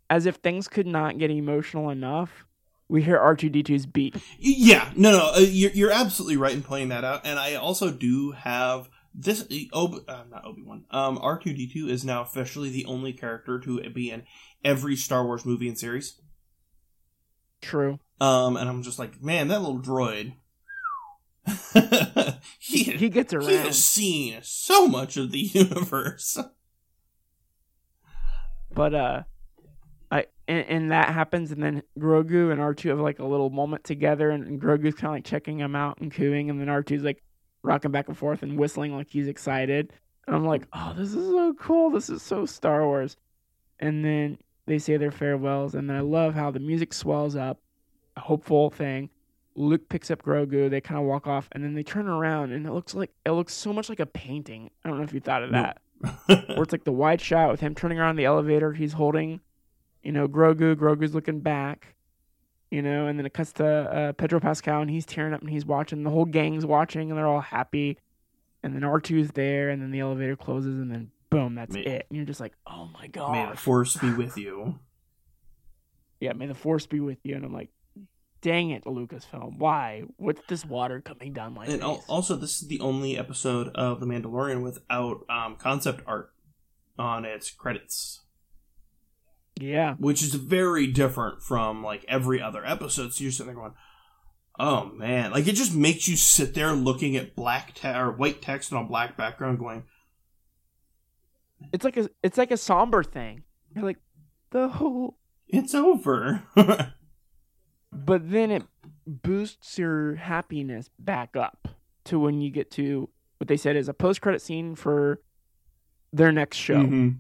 as 0.10 0.26
if 0.26 0.36
things 0.38 0.68
could 0.68 0.88
not 0.88 1.18
get 1.18 1.32
emotional 1.32 1.90
enough, 1.90 2.46
we 2.90 3.04
hear 3.04 3.18
R2D2's 3.20 3.86
beat. 3.86 4.16
Yeah, 4.40 4.90
no, 4.96 5.12
no, 5.12 5.32
uh, 5.36 5.40
you're 5.40 5.72
you're 5.72 5.92
absolutely 5.92 6.38
right 6.38 6.54
in 6.54 6.64
pointing 6.64 6.90
that 6.90 7.04
out, 7.04 7.22
and 7.26 7.38
I 7.38 7.56
also 7.56 7.92
do 7.92 8.32
have 8.32 8.90
this. 9.14 9.46
Ob- 9.74 10.06
uh, 10.08 10.24
not 10.30 10.46
Obi 10.46 10.62
Wan. 10.64 10.86
Um, 10.92 11.18
R 11.22 11.38
two 11.38 11.54
D 11.54 11.68
two 11.72 11.88
is 11.90 12.06
now 12.06 12.22
officially 12.22 12.70
the 12.70 12.86
only 12.86 13.12
character 13.14 13.60
to 13.60 13.90
be 13.90 14.10
in 14.12 14.24
every 14.64 14.96
Star 14.96 15.26
Wars 15.26 15.46
movie 15.46 15.68
and 15.68 15.78
series. 15.78 16.22
True. 17.62 18.00
Um, 18.22 18.56
and 18.56 18.70
I'm 18.70 18.84
just 18.84 19.00
like, 19.00 19.22
man, 19.22 19.48
that 19.50 19.60
little 19.62 19.80
droid. 19.82 20.34
he 22.60 22.84
He 22.84 23.10
gets 23.10 23.32
he 23.32 23.38
around. 23.38 23.48
has 23.48 23.84
seen 23.84 24.38
so 24.44 24.88
much 24.88 25.18
of 25.18 25.32
the 25.32 25.40
universe. 25.54 26.38
But 28.74 28.94
uh 28.94 29.24
I 30.12 30.26
and, 30.48 30.66
and 30.68 30.92
that 30.92 31.10
happens 31.10 31.52
and 31.52 31.62
then 31.62 31.84
Grogu 32.00 32.52
and 32.52 32.62
R2 32.62 32.90
have 32.90 33.00
like 33.00 33.20
a 33.20 33.26
little 33.26 33.50
moment 33.50 33.84
together 33.84 34.30
and, 34.30 34.46
and 34.48 34.62
Grogu's 34.62 34.96
kinda 34.96 35.12
like 35.12 35.26
checking 35.26 35.60
him 35.60 35.76
out 35.76 36.00
and 36.00 36.12
cooing 36.12 36.50
and 36.50 36.60
then 36.60 36.68
R2's 36.68 37.04
like 37.04 37.22
rocking 37.64 37.92
back 37.92 38.08
and 38.08 38.18
forth 38.18 38.44
and 38.44 38.58
whistling 38.58 38.96
like 38.96 39.10
he's 39.10 39.28
excited. 39.28 39.92
And 40.26 40.36
I'm 40.36 40.46
like, 40.46 40.64
Oh, 40.74 40.94
this 40.98 41.10
is 41.14 41.28
so 41.30 41.54
cool. 41.60 41.90
This 41.90 42.10
is 42.10 42.22
so 42.22 42.46
Star 42.46 42.86
Wars. 42.86 43.18
And 43.80 44.04
then 44.06 44.38
they 44.66 44.80
say 44.80 44.98
their 44.98 45.12
farewells 45.12 45.76
and 45.76 45.90
then 45.90 45.98
I 45.98 46.02
love 46.02 46.34
how 46.34 46.52
the 46.52 46.60
music 46.60 46.94
swells 46.94 47.36
up, 47.36 47.60
a 48.16 48.22
hopeful 48.22 48.70
thing. 48.70 49.10
Luke 49.56 49.90
picks 49.90 50.12
up 50.12 50.22
Grogu, 50.24 50.70
they 50.70 50.80
kinda 50.80 51.02
walk 51.02 51.28
off 51.28 51.50
and 51.52 51.64
then 51.64 51.74
they 51.74 51.84
turn 51.84 52.08
around 52.08 52.52
and 52.54 52.66
it 52.66 52.72
looks 52.72 52.94
like 52.96 53.12
it 53.26 53.32
looks 53.32 53.54
so 53.54 53.74
much 53.74 53.90
like 53.90 54.00
a 54.00 54.06
painting. 54.06 54.70
I 54.86 54.90
don't 54.90 55.00
know 55.00 55.04
if 55.04 55.14
you 55.14 55.20
thought 55.20 55.44
of 55.44 55.52
Nope. 55.52 55.76
that 56.28 56.48
where 56.48 56.62
it's 56.64 56.72
like 56.72 56.84
the 56.86 56.92
wide 56.92 57.20
shot 57.20 57.50
with 57.52 57.60
him 57.60 57.74
turning 57.76 58.00
around 58.00 58.16
the 58.18 58.26
elevator. 58.26 58.72
He's 58.72 58.94
holding, 58.94 59.42
you 60.08 60.14
know, 60.14 60.26
Grogu. 60.26 60.74
Grogu's 60.78 61.14
looking 61.14 61.42
back, 61.42 61.96
you 62.72 62.82
know, 62.82 63.08
and 63.08 63.20
then 63.20 63.26
it 63.26 63.34
cuts 63.34 63.52
to 63.54 63.66
uh, 63.68 64.14
Pedro 64.14 64.40
Pascal 64.40 64.80
and 64.82 64.90
he's 64.90 65.06
tearing 65.06 65.34
up 65.34 65.42
and 65.42 65.50
he's 65.50 65.66
watching. 65.66 66.04
The 66.04 66.10
whole 66.10 66.24
gang's 66.24 66.66
watching 66.66 67.10
and 67.12 67.18
they're 67.18 67.28
all 67.28 67.42
happy. 67.42 67.98
And 68.64 68.74
then 68.74 68.84
R2's 68.84 69.32
there 69.32 69.70
and 69.70 69.82
then 69.82 69.92
the 69.92 70.00
elevator 70.00 70.38
closes 70.38 70.80
and 70.80 70.90
then 70.90 71.12
boom, 71.30 71.56
that's 71.56 71.74
Man. 71.74 71.84
it. 71.84 72.06
And 72.10 72.16
you're 72.16 72.26
just 72.26 72.40
like, 72.40 72.54
oh 72.66 72.90
my 72.94 73.08
God. 73.08 73.34
May 73.34 73.50
the 73.52 73.58
force 73.58 73.98
be 73.98 74.14
with 74.24 74.38
you. 74.38 74.80
Yeah, 76.22 76.32
may 76.32 76.48
the 76.48 76.56
force 76.56 76.86
be 76.88 77.02
with 77.02 77.20
you. 77.24 77.36
And 77.36 77.44
I'm 77.44 77.52
like, 77.54 77.70
dang 78.42 78.70
it, 78.70 78.86
Lucasfilm. 78.86 79.58
Why? 79.58 80.04
What's 80.16 80.42
this 80.48 80.64
water 80.64 81.02
coming 81.02 81.34
down 81.34 81.54
my 81.54 81.66
And 81.66 81.82
face? 81.82 82.04
also, 82.08 82.38
this 82.38 82.62
is 82.62 82.70
the 82.70 82.80
only 82.80 83.18
episode 83.18 83.68
of 83.76 84.00
The 84.00 84.06
Mandalorian 84.06 84.64
without 84.64 85.26
um, 85.30 85.58
concept 85.58 86.02
art 86.08 86.32
on 86.98 87.26
its 87.26 87.52
credits, 87.52 88.22
yeah. 89.60 89.96
which 89.96 90.22
is 90.22 90.34
very 90.36 90.88
different 90.88 91.42
from 91.42 91.84
like 91.84 92.06
every 92.08 92.42
other 92.42 92.66
episode. 92.66 93.14
So 93.14 93.24
you're 93.24 93.32
sitting 93.32 93.48
there 93.54 93.56
going, 93.62 93.74
Oh 94.60 94.86
man, 94.94 95.32
like 95.32 95.48
it 95.48 95.54
just 95.56 95.76
makes 95.76 96.08
you 96.08 96.16
sit 96.16 96.54
there 96.56 96.72
looking 96.74 97.16
at 97.16 97.36
black 97.36 97.74
te- 97.76 97.90
or 97.90 98.12
white 98.12 98.42
text 98.42 98.74
on 98.74 98.84
a 98.86 98.88
black 98.88 99.16
background, 99.18 99.60
going, 99.60 99.84
It's 101.74 101.84
like 101.86 101.98
a 101.98 102.10
it's 102.24 102.38
like 102.38 102.52
a 102.52 102.58
somber 102.58 103.04
thing. 103.04 103.44
You're 103.76 103.84
like 103.86 104.00
the 104.52 104.68
whole 104.70 105.18
"It's 105.48 105.76
over." 105.76 106.44
but 107.92 108.30
then 108.32 108.52
it 108.52 108.64
boosts 109.06 109.78
your 109.78 110.16
happiness 110.16 110.90
back 111.00 111.36
up 111.36 111.68
to 112.06 112.20
when 112.20 112.42
you 112.42 112.50
get 112.50 112.72
to 112.72 113.10
what 113.38 113.48
they 113.48 113.58
said 113.58 113.76
is 113.76 113.88
a 113.88 113.94
post 113.94 114.22
credit 114.22 114.42
scene 114.42 114.76
for 114.76 115.22
their 116.12 116.32
next 116.32 116.58
show 116.58 116.78
Mhm. 116.84 117.20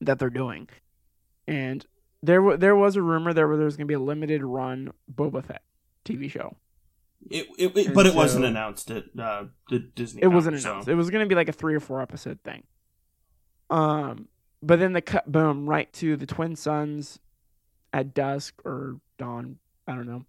that 0.00 0.18
they're 0.18 0.30
doing. 0.30 0.68
And 1.46 1.84
there 2.22 2.40
wa 2.42 2.56
there 2.56 2.74
was 2.76 2.96
a 2.96 3.02
rumor 3.02 3.32
there 3.32 3.46
where 3.48 3.56
there 3.56 3.66
was 3.66 3.76
going 3.76 3.86
to 3.86 3.90
be 3.90 3.94
a 3.94 3.98
limited 4.00 4.42
run 4.42 4.92
Boba 5.12 5.44
Fett 5.44 5.62
TV 6.04 6.30
show. 6.30 6.56
It, 7.30 7.46
it, 7.58 7.76
it- 7.76 7.94
but 7.94 8.06
it 8.06 8.14
wasn't 8.14 8.44
announced 8.44 8.90
at 8.90 9.04
uh, 9.18 9.44
the 9.70 9.78
Disney. 9.78 10.22
It 10.22 10.28
wasn't 10.28 10.60
so- 10.60 10.70
announced. 10.72 10.88
It 10.88 10.94
was 10.94 11.10
going 11.10 11.24
to 11.24 11.28
be 11.28 11.34
like 11.34 11.48
a 11.48 11.52
3 11.52 11.74
or 11.74 11.80
4 11.80 12.02
episode 12.02 12.38
thing. 12.44 12.62
Um 13.70 14.28
but 14.62 14.78
then 14.78 14.92
the 14.94 15.02
cut 15.02 15.30
boom 15.30 15.68
right 15.68 15.92
to 15.94 16.16
the 16.16 16.26
twin 16.26 16.56
suns 16.56 17.18
at 17.92 18.14
dusk 18.14 18.54
or 18.64 18.96
dawn, 19.18 19.58
I 19.86 19.94
don't 19.94 20.06
know. 20.06 20.24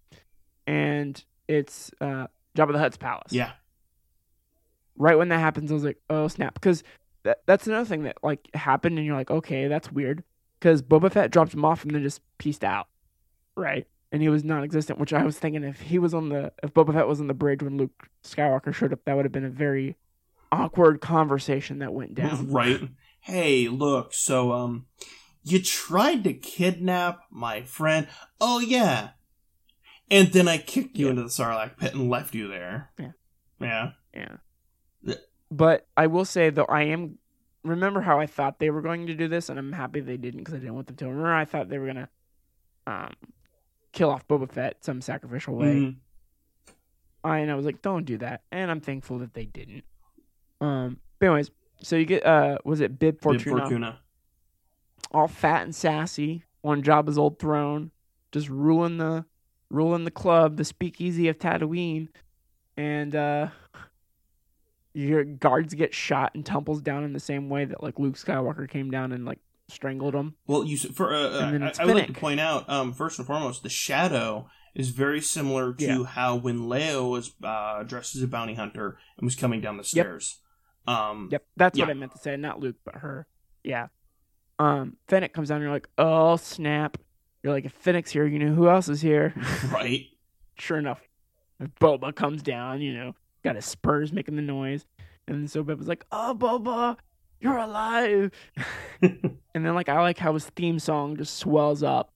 And 0.66 1.22
it's 1.48 1.90
uh 2.00 2.26
Jabba 2.56 2.72
the 2.72 2.78
Hutt's 2.78 2.96
palace. 2.96 3.32
Yeah, 3.32 3.52
right 4.96 5.16
when 5.16 5.28
that 5.28 5.38
happens, 5.38 5.70
I 5.70 5.74
was 5.74 5.84
like, 5.84 5.98
oh 6.10 6.28
snap, 6.28 6.54
because 6.54 6.82
that 7.24 7.42
that's 7.46 7.66
another 7.66 7.86
thing 7.86 8.02
that 8.04 8.18
like 8.22 8.48
happened, 8.54 8.98
and 8.98 9.06
you're 9.06 9.16
like, 9.16 9.30
okay, 9.30 9.68
that's 9.68 9.90
weird, 9.92 10.22
because 10.58 10.82
Boba 10.82 11.10
Fett 11.12 11.30
dropped 11.30 11.54
him 11.54 11.64
off 11.64 11.82
and 11.84 11.94
then 11.94 12.02
just 12.02 12.20
pieced 12.38 12.64
out, 12.64 12.88
right? 13.56 13.86
And 14.12 14.22
he 14.22 14.28
was 14.28 14.44
non-existent, 14.44 14.98
which 14.98 15.12
I 15.12 15.24
was 15.24 15.38
thinking 15.38 15.64
if 15.64 15.80
he 15.80 15.98
was 15.98 16.14
on 16.14 16.28
the 16.28 16.52
if 16.62 16.72
Boba 16.72 16.94
Fett 16.94 17.08
was 17.08 17.20
on 17.20 17.26
the 17.26 17.34
bridge 17.34 17.62
when 17.62 17.76
Luke 17.76 18.08
Skywalker 18.24 18.72
showed 18.74 18.92
up, 18.92 19.00
that 19.04 19.16
would 19.16 19.24
have 19.24 19.32
been 19.32 19.44
a 19.44 19.50
very 19.50 19.96
awkward 20.52 21.00
conversation 21.00 21.80
that 21.80 21.92
went 21.92 22.14
down. 22.14 22.50
right. 22.52 22.80
Hey, 23.20 23.68
look. 23.68 24.14
So, 24.14 24.52
um, 24.52 24.86
you 25.42 25.60
tried 25.60 26.22
to 26.24 26.32
kidnap 26.32 27.20
my 27.30 27.62
friend. 27.62 28.06
Oh 28.40 28.60
yeah, 28.60 29.10
and 30.10 30.28
then 30.32 30.46
I 30.48 30.58
kicked 30.58 30.96
you 30.96 31.06
Yeah. 31.06 31.10
into 31.10 31.22
the 31.24 31.28
Sarlacc 31.28 31.76
pit 31.76 31.94
and 31.94 32.08
left 32.08 32.34
you 32.34 32.48
there. 32.48 32.90
Yeah. 32.98 33.10
Yeah. 33.60 33.90
Yeah. 34.14 34.36
Yeah. 35.02 35.14
But 35.50 35.86
I 35.96 36.06
will 36.06 36.24
say 36.24 36.50
though, 36.50 36.64
I 36.64 36.84
am 36.84 37.18
remember 37.66 38.00
how 38.00 38.18
I 38.20 38.26
thought 38.26 38.58
they 38.58 38.70
were 38.70 38.82
going 38.82 39.06
to 39.06 39.14
do 39.14 39.28
this, 39.28 39.48
and 39.48 39.58
I'm 39.58 39.72
happy 39.72 40.00
they 40.00 40.16
didn't 40.16 40.40
because 40.40 40.54
I 40.54 40.58
didn't 40.58 40.74
want 40.74 40.86
them 40.86 40.96
to. 40.96 41.06
Remember, 41.06 41.32
I 41.32 41.44
thought 41.44 41.68
they 41.68 41.78
were 41.78 41.86
gonna 41.86 42.08
um 42.86 43.12
kill 43.92 44.10
off 44.10 44.26
Boba 44.28 44.50
Fett 44.50 44.84
some 44.84 45.00
sacrificial 45.00 45.54
way. 45.56 45.74
Mhm. 45.74 45.96
I 47.24 47.38
and 47.38 47.50
I 47.50 47.54
was 47.54 47.66
like, 47.66 47.82
don't 47.82 48.04
do 48.04 48.18
that, 48.18 48.42
and 48.52 48.70
I'm 48.70 48.80
thankful 48.80 49.18
that 49.18 49.34
they 49.34 49.46
didn't. 49.46 49.84
Um, 50.60 51.00
but 51.18 51.26
anyways, 51.26 51.50
so 51.82 51.96
you 51.96 52.04
get 52.04 52.24
uh, 52.24 52.58
was 52.64 52.80
it 52.80 52.98
Bib 52.98 53.16
Bib 53.16 53.22
Fortuna, 53.22 53.60
Fortuna. 53.62 53.98
all 55.10 55.28
fat 55.28 55.62
and 55.62 55.74
sassy 55.74 56.44
on 56.62 56.82
Jabba's 56.82 57.18
old 57.18 57.38
throne, 57.38 57.90
just 58.32 58.48
ruling 58.48 58.98
the 58.98 59.24
ruling 59.70 60.04
the 60.04 60.10
club, 60.10 60.56
the 60.56 60.64
speakeasy 60.64 61.28
of 61.28 61.38
Tatooine, 61.38 62.08
and 62.76 63.14
uh, 63.16 63.48
your 64.96 65.24
guards 65.24 65.74
get 65.74 65.92
shot 65.92 66.34
and 66.34 66.44
tumbles 66.44 66.80
down 66.80 67.04
in 67.04 67.12
the 67.12 67.20
same 67.20 67.50
way 67.50 67.66
that 67.66 67.82
like 67.82 67.98
Luke 67.98 68.14
Skywalker 68.16 68.68
came 68.68 68.90
down 68.90 69.12
and 69.12 69.26
like 69.26 69.38
strangled 69.68 70.14
him. 70.14 70.34
Well, 70.46 70.64
you 70.64 70.78
for 70.78 71.12
uh, 71.14 71.18
uh, 71.28 71.70
I, 71.78 71.82
I 71.82 71.84
would 71.84 71.94
like 71.94 72.06
to 72.06 72.12
point 72.14 72.40
out 72.40 72.68
um, 72.70 72.94
first 72.94 73.18
and 73.18 73.26
foremost, 73.26 73.62
the 73.62 73.68
shadow 73.68 74.48
is 74.74 74.90
very 74.90 75.20
similar 75.20 75.74
to 75.74 75.84
Yeah. 75.84 76.04
how 76.04 76.36
when 76.36 76.60
Leia 76.60 77.08
was 77.10 77.34
uh, 77.44 77.82
dressed 77.82 78.16
as 78.16 78.22
a 78.22 78.26
bounty 78.26 78.54
hunter 78.54 78.96
and 79.18 79.26
was 79.26 79.34
coming 79.34 79.60
down 79.60 79.76
the 79.76 79.84
stairs. 79.84 80.40
Um, 80.86 81.28
Yep, 81.32 81.44
that's 81.56 81.78
what 81.78 81.90
I 81.90 81.94
meant 81.94 82.12
to 82.12 82.18
say. 82.18 82.36
Not 82.36 82.60
Luke, 82.60 82.76
but 82.84 82.94
her. 82.96 83.26
Yeah. 83.64 83.88
Um, 84.58 84.96
Fennec 85.08 85.34
comes 85.34 85.48
down. 85.50 85.56
and 85.56 85.64
You're 85.64 85.72
like, 85.72 85.88
oh 85.98 86.36
snap! 86.36 86.96
You're 87.42 87.52
like, 87.52 87.66
if 87.66 87.72
Fennec's 87.72 88.10
here, 88.10 88.24
you 88.26 88.38
know 88.38 88.54
who 88.54 88.68
else 88.70 88.88
is 88.88 89.02
here? 89.02 89.34
right. 89.70 90.06
sure 90.58 90.78
enough, 90.78 91.00
Boba 91.80 92.14
comes 92.14 92.42
down. 92.42 92.80
You 92.80 92.94
know, 92.94 93.14
got 93.46 93.56
his 93.56 93.64
spurs 93.64 94.12
making 94.12 94.36
the 94.36 94.42
noise, 94.42 94.84
and 95.26 95.36
then 95.38 95.48
so 95.48 95.62
Boba's 95.62 95.88
like, 95.88 96.04
oh 96.12 96.36
Boba, 96.38 96.96
you're 97.40 97.56
alive. 97.56 98.30
and 99.02 99.38
then 99.54 99.74
like 99.74 99.88
I 99.88 100.00
like 100.00 100.18
how 100.18 100.34
his 100.34 100.46
theme 100.50 100.78
song 100.78 101.16
just 101.16 101.36
swells 101.36 101.82
up, 101.82 102.12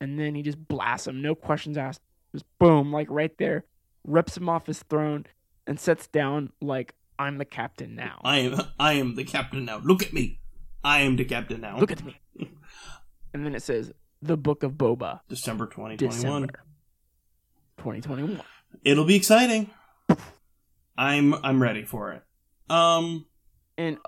and 0.00 0.18
then 0.18 0.34
he 0.34 0.42
just 0.42 0.68
blasts 0.68 1.06
him, 1.06 1.20
no 1.20 1.34
questions 1.34 1.76
asked, 1.76 2.00
just 2.32 2.44
boom, 2.58 2.92
like 2.92 3.08
right 3.10 3.36
there, 3.38 3.64
rips 4.06 4.36
him 4.36 4.48
off 4.48 4.66
his 4.66 4.82
throne, 4.84 5.26
and 5.66 5.78
sets 5.78 6.06
down 6.06 6.52
like 6.60 6.94
I'm 7.18 7.38
the 7.38 7.44
captain 7.44 7.94
now. 7.94 8.20
I 8.24 8.38
am 8.38 8.60
I 8.78 8.94
am 8.94 9.16
the 9.16 9.24
captain 9.24 9.64
now. 9.64 9.78
Look 9.78 10.02
at 10.02 10.12
me. 10.12 10.40
I 10.82 11.00
am 11.00 11.16
the 11.16 11.24
captain 11.24 11.60
now. 11.60 11.78
Look 11.78 11.92
at 11.92 12.04
me. 12.04 12.20
And 13.32 13.44
then 13.44 13.54
it 13.54 13.62
says 13.62 13.92
the 14.22 14.36
Book 14.36 14.62
of 14.62 14.72
Boba, 14.72 15.20
December 15.28 15.66
2021. 15.66 16.42
December, 16.42 16.64
2021. 17.78 18.40
It'll 18.84 19.04
be 19.04 19.16
exciting. 19.16 19.70
I'm 20.96 21.34
I'm 21.34 21.60
ready 21.62 21.84
for 21.84 22.12
it. 22.12 22.22
Um 22.70 23.26
And 23.76 23.98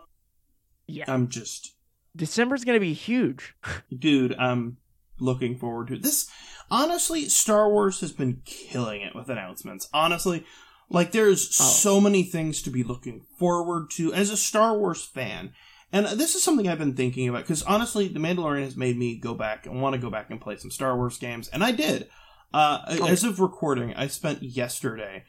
yeah, 0.87 1.05
I'm 1.09 1.29
just 1.29 1.75
December's 2.15 2.65
gonna 2.65 2.81
be 2.81 2.95
huge. 2.95 3.55
dude, 3.99 4.35
I'm 4.39 4.79
looking 5.19 5.57
forward 5.59 5.89
to 5.89 5.95
it. 5.95 6.03
This 6.03 6.29
honestly, 6.71 7.29
Star 7.29 7.69
Wars 7.71 8.01
has 8.01 8.13
been 8.13 8.43
killing 8.45 9.01
it 9.03 9.15
with 9.15 9.29
announcements. 9.29 9.89
Honestly, 9.93 10.45
like 10.89 11.13
there's 11.13 11.47
Oh. 11.61 11.65
so 11.65 12.01
many 12.01 12.23
things 12.23 12.63
to 12.63 12.71
be 12.71 12.83
looking 12.83 13.27
forward 13.39 13.91
to 13.93 14.13
as 14.15 14.31
a 14.31 14.37
Star 14.37 14.77
Wars 14.79 15.05
fan. 15.05 15.53
And 15.93 16.07
this 16.07 16.35
is 16.35 16.43
something 16.43 16.69
I've 16.69 16.79
been 16.79 16.95
thinking 16.97 17.29
about 17.29 17.43
because 17.43 17.63
honestly, 17.63 18.09
The 18.09 18.19
Mandalorian 18.19 18.65
has 18.65 18.77
made 18.77 18.97
me 18.99 19.17
go 19.19 19.35
back 19.35 19.67
and 19.67 19.81
want 19.81 19.95
to 19.95 20.01
go 20.01 20.11
back 20.11 20.31
and 20.31 20.41
play 20.41 20.57
some 20.57 20.71
Star 20.71 20.97
Wars 20.97 21.17
games, 21.19 21.49
and 21.49 21.63
I 21.65 21.71
did. 21.73 22.09
Uh, 22.53 22.81
Oh. 23.01 23.07
As 23.07 23.25
of 23.25 23.41
recording, 23.41 23.95
I 23.95 24.07
spent 24.09 24.43
yesterday 24.43 25.25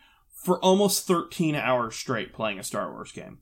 for 0.47 0.63
almost 0.63 1.05
13 1.05 1.55
hours 1.55 1.97
straight 1.97 2.31
playing 2.31 2.57
a 2.57 2.63
Star 2.63 2.89
Wars 2.89 3.11
game. 3.11 3.39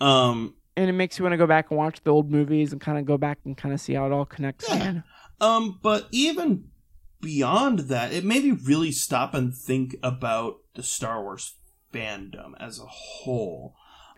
Um, 0.00 0.54
And 0.74 0.88
it 0.88 0.94
makes 0.94 1.18
you 1.18 1.22
want 1.22 1.34
to 1.34 1.36
go 1.36 1.46
back 1.46 1.70
and 1.70 1.76
watch 1.76 2.02
the 2.02 2.10
old 2.10 2.30
movies 2.30 2.72
and 2.72 2.80
kind 2.80 2.96
of 2.98 3.04
go 3.04 3.18
back 3.18 3.38
and 3.44 3.54
kind 3.54 3.74
of 3.74 3.80
see 3.80 3.92
how 3.92 4.06
it 4.06 4.12
all 4.12 4.24
connects 4.24 4.66
Yeah. 4.70 5.02
Um, 5.38 5.78
but 5.82 6.08
even 6.12 6.68
beyond 7.20 7.80
that, 7.90 8.14
it 8.14 8.24
made 8.24 8.42
me 8.42 8.52
really 8.52 8.90
stop 8.90 9.34
and 9.34 9.54
think 9.54 9.96
about 10.02 10.56
the 10.74 10.82
Star 10.82 11.22
Wars 11.22 11.56
fandom 11.92 12.52
as 12.58 12.78
a 12.80 12.86
whole. 12.86 13.74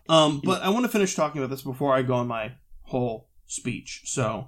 Um, 0.07 0.39
but 0.41 0.61
I 0.61 0.69
want 0.69 0.85
to 0.85 0.91
finish 0.91 1.15
talking 1.15 1.41
about 1.41 1.49
this 1.49 1.61
before 1.61 1.93
I 1.93 2.03
go 2.03 2.13
on 2.13 2.27
my 2.27 2.53
whole 2.83 3.27
speech. 3.47 4.03
So, 4.05 4.47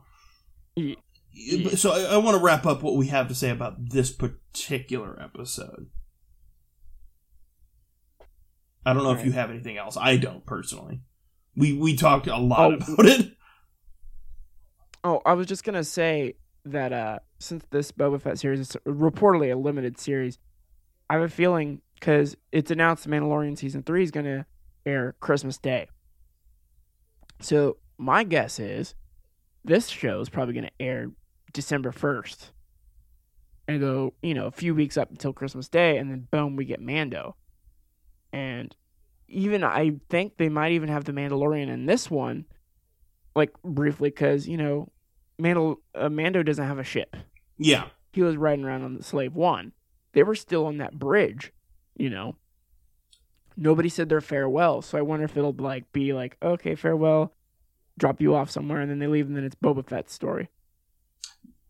so 1.76 1.92
I, 1.92 2.14
I 2.14 2.18
want 2.18 2.38
to 2.38 2.44
wrap 2.44 2.66
up 2.66 2.84
what 2.84 2.96
we 2.96 3.08
have 3.08 3.28
to 3.28 3.36
say 3.36 3.50
about 3.50 3.90
this 3.90 4.14
particular 4.14 5.22
episode. 5.22 5.90
I 8.86 8.94
don't 8.94 9.04
know 9.04 9.12
if 9.12 9.26
you 9.26 9.32
have 9.32 9.50
anything 9.52 9.78
else. 9.78 9.96
I 10.00 10.18
don't 10.18 10.46
personally. 10.46 11.02
We 11.56 11.74
we 11.74 11.96
talked 11.96 12.28
a 12.28 12.38
lot 12.38 12.74
Oh. 12.74 12.94
about 12.94 13.06
it. 13.06 13.32
Oh, 15.04 15.20
I 15.26 15.34
was 15.34 15.48
just 15.48 15.64
gonna 15.64 15.84
say 15.84 16.36
that 16.64 16.94
uh, 16.94 17.20
since 17.40 17.66
this 17.72 17.92
Boba 17.92 18.22
Fett 18.22 18.38
series 18.38 18.60
is 18.60 18.78
reportedly 18.86 19.52
a 19.52 19.56
limited 19.56 19.98
series, 19.98 20.38
I 21.10 21.16
have 21.16 21.24
a 21.24 21.28
feeling 21.30 21.82
because 21.96 22.38
it's 22.52 22.70
announced 22.70 23.08
Mandalorian 23.08 23.58
season 23.58 23.82
three 23.82 24.04
is 24.04 24.12
gonna 24.12 24.46
air 24.86 25.16
Christmas 25.20 25.58
Day. 25.58 25.88
So 27.40 27.78
my 27.98 28.24
guess 28.24 28.60
is 28.60 28.94
this 29.66 29.88
show 29.88 30.20
is 30.22 30.30
probably 30.30 30.54
gonna 30.54 30.70
air 30.80 31.10
December 31.52 31.92
first, 31.92 32.52
and 33.68 33.80
go 33.80 34.14
you 34.22 34.36
know 34.36 34.46
a 34.46 34.52
few 34.52 34.76
weeks 34.76 34.98
up 34.98 35.10
until 35.10 35.34
Christmas 35.34 35.68
Day, 35.68 35.98
and 35.98 36.12
then 36.12 36.28
boom 36.30 36.56
we 36.56 36.66
get 36.66 36.80
Mando, 36.80 37.36
and 38.34 38.76
even 39.28 39.64
I 39.64 39.94
think 40.10 40.38
they 40.38 40.50
might 40.50 40.74
even 40.74 40.90
have 40.90 41.06
the 41.06 41.14
Mandalorian 41.14 41.70
in 41.70 41.86
this 41.86 42.10
one 42.12 42.46
like 43.36 43.52
briefly 43.64 44.10
because 44.10 44.48
you 44.48 44.58
know 44.58 44.92
Mandal- 45.42 45.78
uh, 45.96 46.10
Mando 46.10 46.44
doesn't 46.44 46.68
have 46.68 46.80
a 46.80 46.84
ship. 46.84 47.16
Yeah. 47.58 47.86
He 48.14 48.22
was 48.22 48.38
riding 48.38 48.66
around 48.66 48.84
on 48.84 48.96
the 48.96 49.04
Slave 49.04 49.34
One. 49.34 49.72
They 50.14 50.24
were 50.24 50.36
still 50.36 50.66
on 50.66 50.78
that 50.78 51.00
bridge, 51.00 51.54
you 51.98 52.10
know. 52.10 52.36
Nobody 53.58 53.90
said 53.90 54.10
their 54.10 54.22
farewell, 54.22 54.82
so 54.82 54.98
I 54.98 55.02
wonder 55.02 55.26
if 55.26 55.38
it'll 55.38 55.54
like 55.54 55.92
be 55.92 56.14
like, 56.14 56.38
okay, 56.42 56.76
farewell, 56.76 57.34
drop 57.98 58.22
you 58.22 58.36
off 58.36 58.50
somewhere, 58.50 58.82
and 58.82 58.90
then 58.90 59.00
they 59.00 59.08
leave, 59.08 59.28
and 59.28 59.36
then 59.36 59.44
it's 59.44 59.56
Boba 59.56 59.86
Fett's 59.86 60.14
story. 60.14 60.50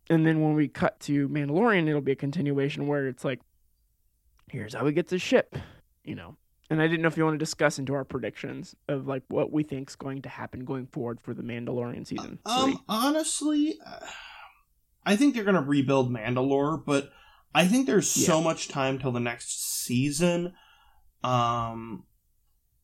And 0.09 0.25
then 0.25 0.41
when 0.41 0.53
we 0.53 0.67
cut 0.67 0.99
to 1.01 1.29
Mandalorian, 1.29 1.87
it'll 1.87 2.01
be 2.01 2.11
a 2.11 2.15
continuation 2.15 2.87
where 2.87 3.07
it's 3.07 3.23
like, 3.23 3.39
here's 4.49 4.73
how 4.73 4.85
he 4.85 4.93
gets 4.93 5.11
his 5.11 5.21
ship, 5.21 5.55
you 6.03 6.15
know. 6.15 6.37
And 6.71 6.81
I 6.81 6.87
didn't 6.87 7.01
know 7.01 7.09
if 7.09 7.17
you 7.17 7.25
want 7.25 7.35
to 7.35 7.37
discuss 7.37 7.77
into 7.79 7.93
our 7.93 8.05
predictions 8.05 8.75
of 8.87 9.05
like 9.05 9.23
what 9.27 9.51
we 9.51 9.61
think's 9.63 9.95
going 9.95 10.21
to 10.21 10.29
happen 10.29 10.63
going 10.63 10.87
forward 10.87 11.19
for 11.19 11.33
the 11.33 11.43
Mandalorian 11.43 12.07
season. 12.07 12.39
three. 12.45 12.73
Um, 12.73 12.83
honestly, 12.87 13.77
uh, 13.85 13.99
I 15.05 15.17
think 15.17 15.35
they're 15.35 15.43
going 15.43 15.55
to 15.55 15.61
rebuild 15.61 16.09
Mandalore, 16.09 16.81
but 16.85 17.11
I 17.53 17.67
think 17.67 17.87
there's 17.87 18.09
so 18.09 18.39
much 18.41 18.69
time 18.69 18.99
till 18.99 19.11
the 19.11 19.19
next 19.19 19.83
season 19.83 20.53
um, 21.25 22.05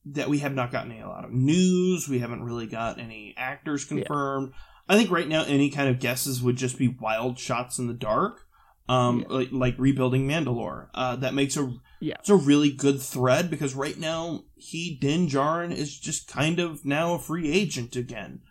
that 0.05 0.27
we 0.29 0.39
have 0.39 0.53
not 0.53 0.71
gotten 0.71 0.91
a 0.91 1.07
lot 1.07 1.23
of 1.23 1.31
news. 1.31 2.09
We 2.09 2.19
haven't 2.19 2.43
really 2.43 2.67
got 2.67 2.99
any 2.99 3.33
actors 3.37 3.83
Yeah. 3.89 3.99
confirmed. 3.99 4.51
I 4.89 4.97
think 4.97 5.11
right 5.11 5.27
now 5.27 5.43
any 5.45 5.69
kind 5.69 5.87
of 5.89 5.99
guesses 5.99 6.41
would 6.41 6.57
just 6.57 6.77
be 6.77 6.89
wild 6.89 7.39
shots 7.39 7.79
in 7.79 7.87
the 7.87 7.93
dark, 7.93 8.46
um, 8.89 9.19
Yeah. 9.21 9.25
like, 9.29 9.51
like 9.51 9.75
rebuilding 9.77 10.27
Mandalore. 10.27 10.87
Uh, 10.93 11.15
that 11.17 11.33
makes 11.33 11.57
a 11.57 11.73
Yeah. 11.99 12.15
it's 12.19 12.29
a 12.29 12.35
really 12.35 12.71
good 12.71 13.01
thread 13.01 13.49
because 13.49 13.75
right 13.75 13.97
now 13.99 14.43
he 14.55 14.95
Din 14.95 15.27
Djarin 15.27 15.71
is 15.71 15.97
just 15.99 16.27
kind 16.27 16.59
of 16.59 16.85
now 16.85 17.13
a 17.15 17.19
free 17.19 17.51
agent 17.51 17.95
again. 17.95 18.41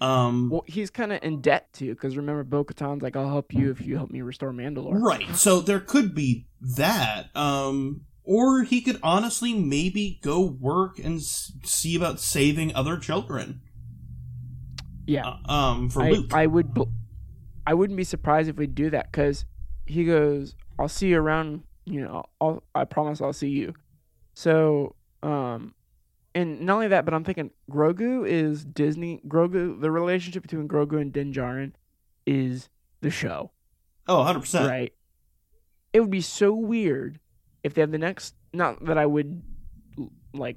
Um, 0.00 0.50
Well, 0.50 0.64
he's 0.66 0.90
kind 0.90 1.12
of 1.12 1.18
in 1.24 1.40
debt 1.40 1.72
too, 1.72 1.90
because 1.94 2.16
remember, 2.16 2.44
Bo 2.44 2.64
Katan's 2.64 3.02
like, 3.02 3.16
"I'll 3.16 3.28
help 3.28 3.52
you 3.52 3.70
if 3.70 3.80
you 3.84 3.96
help 3.96 4.10
me 4.10 4.20
restore 4.22 4.52
Mandalore." 4.52 5.00
Right. 5.00 5.34
So 5.34 5.60
there 5.60 5.80
could 5.80 6.14
be 6.14 6.46
that. 6.60 7.34
Um, 7.36 8.02
or 8.22 8.62
he 8.62 8.80
could 8.80 8.98
honestly 9.02 9.54
maybe 9.54 10.20
go 10.22 10.40
work 10.44 10.98
and 10.98 11.16
s- 11.18 11.52
see 11.64 11.96
about 11.96 12.20
saving 12.20 12.74
other 12.74 12.96
children. 12.98 13.60
Yeah, 15.06 15.36
Uh, 15.48 15.52
um, 15.52 15.88
for 15.88 16.02
I, 16.02 16.10
Luke. 16.10 16.32
I 16.34 16.46
would, 16.46 16.76
I 17.66 17.72
wouldn't 17.74 17.96
be 17.96 18.04
surprised 18.04 18.48
if 18.50 18.56
we 18.56 18.66
do 18.66 18.90
that 18.90 19.10
because 19.10 19.46
he 19.88 20.04
goes, 20.04 20.54
"I'll 20.78 20.88
see 20.88 21.08
you 21.08 21.18
around." 21.18 21.62
You 21.84 22.02
know, 22.02 22.24
I'll, 22.40 22.62
I 22.74 22.84
promise 22.84 23.20
I'll 23.20 23.32
see 23.32 23.48
you. 23.48 23.74
So, 24.34 24.94
um, 25.22 25.74
and 26.34 26.60
not 26.60 26.74
only 26.74 26.88
that, 26.88 27.04
but 27.04 27.14
I'm 27.14 27.24
thinking 27.24 27.50
Grogu 27.70 28.28
is 28.28 28.64
Disney. 28.64 29.20
Grogu, 29.26 29.80
the 29.80 29.90
relationship 29.90 30.42
between 30.42 30.68
Grogu 30.68 31.00
and 31.00 31.12
Din 31.12 31.32
Djarin 31.32 31.72
is 32.26 32.68
the 33.00 33.10
show. 33.10 33.50
oh, 34.06 34.18
100 34.18 34.40
percent. 34.40 34.68
right? 34.68 34.92
It 35.92 36.00
would 36.00 36.10
be 36.10 36.20
so 36.20 36.52
weird 36.52 37.18
if 37.64 37.74
they 37.74 37.80
have 37.80 37.90
the 37.90 37.98
next. 37.98 38.34
Not 38.52 38.84
that 38.84 38.98
I 38.98 39.06
would 39.06 39.42
like 40.34 40.56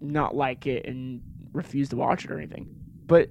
not 0.00 0.34
like 0.36 0.66
it 0.66 0.86
and 0.86 1.22
refuse 1.52 1.88
to 1.90 1.96
watch 1.96 2.24
it 2.24 2.30
or 2.30 2.38
anything, 2.38 2.68
but 3.06 3.28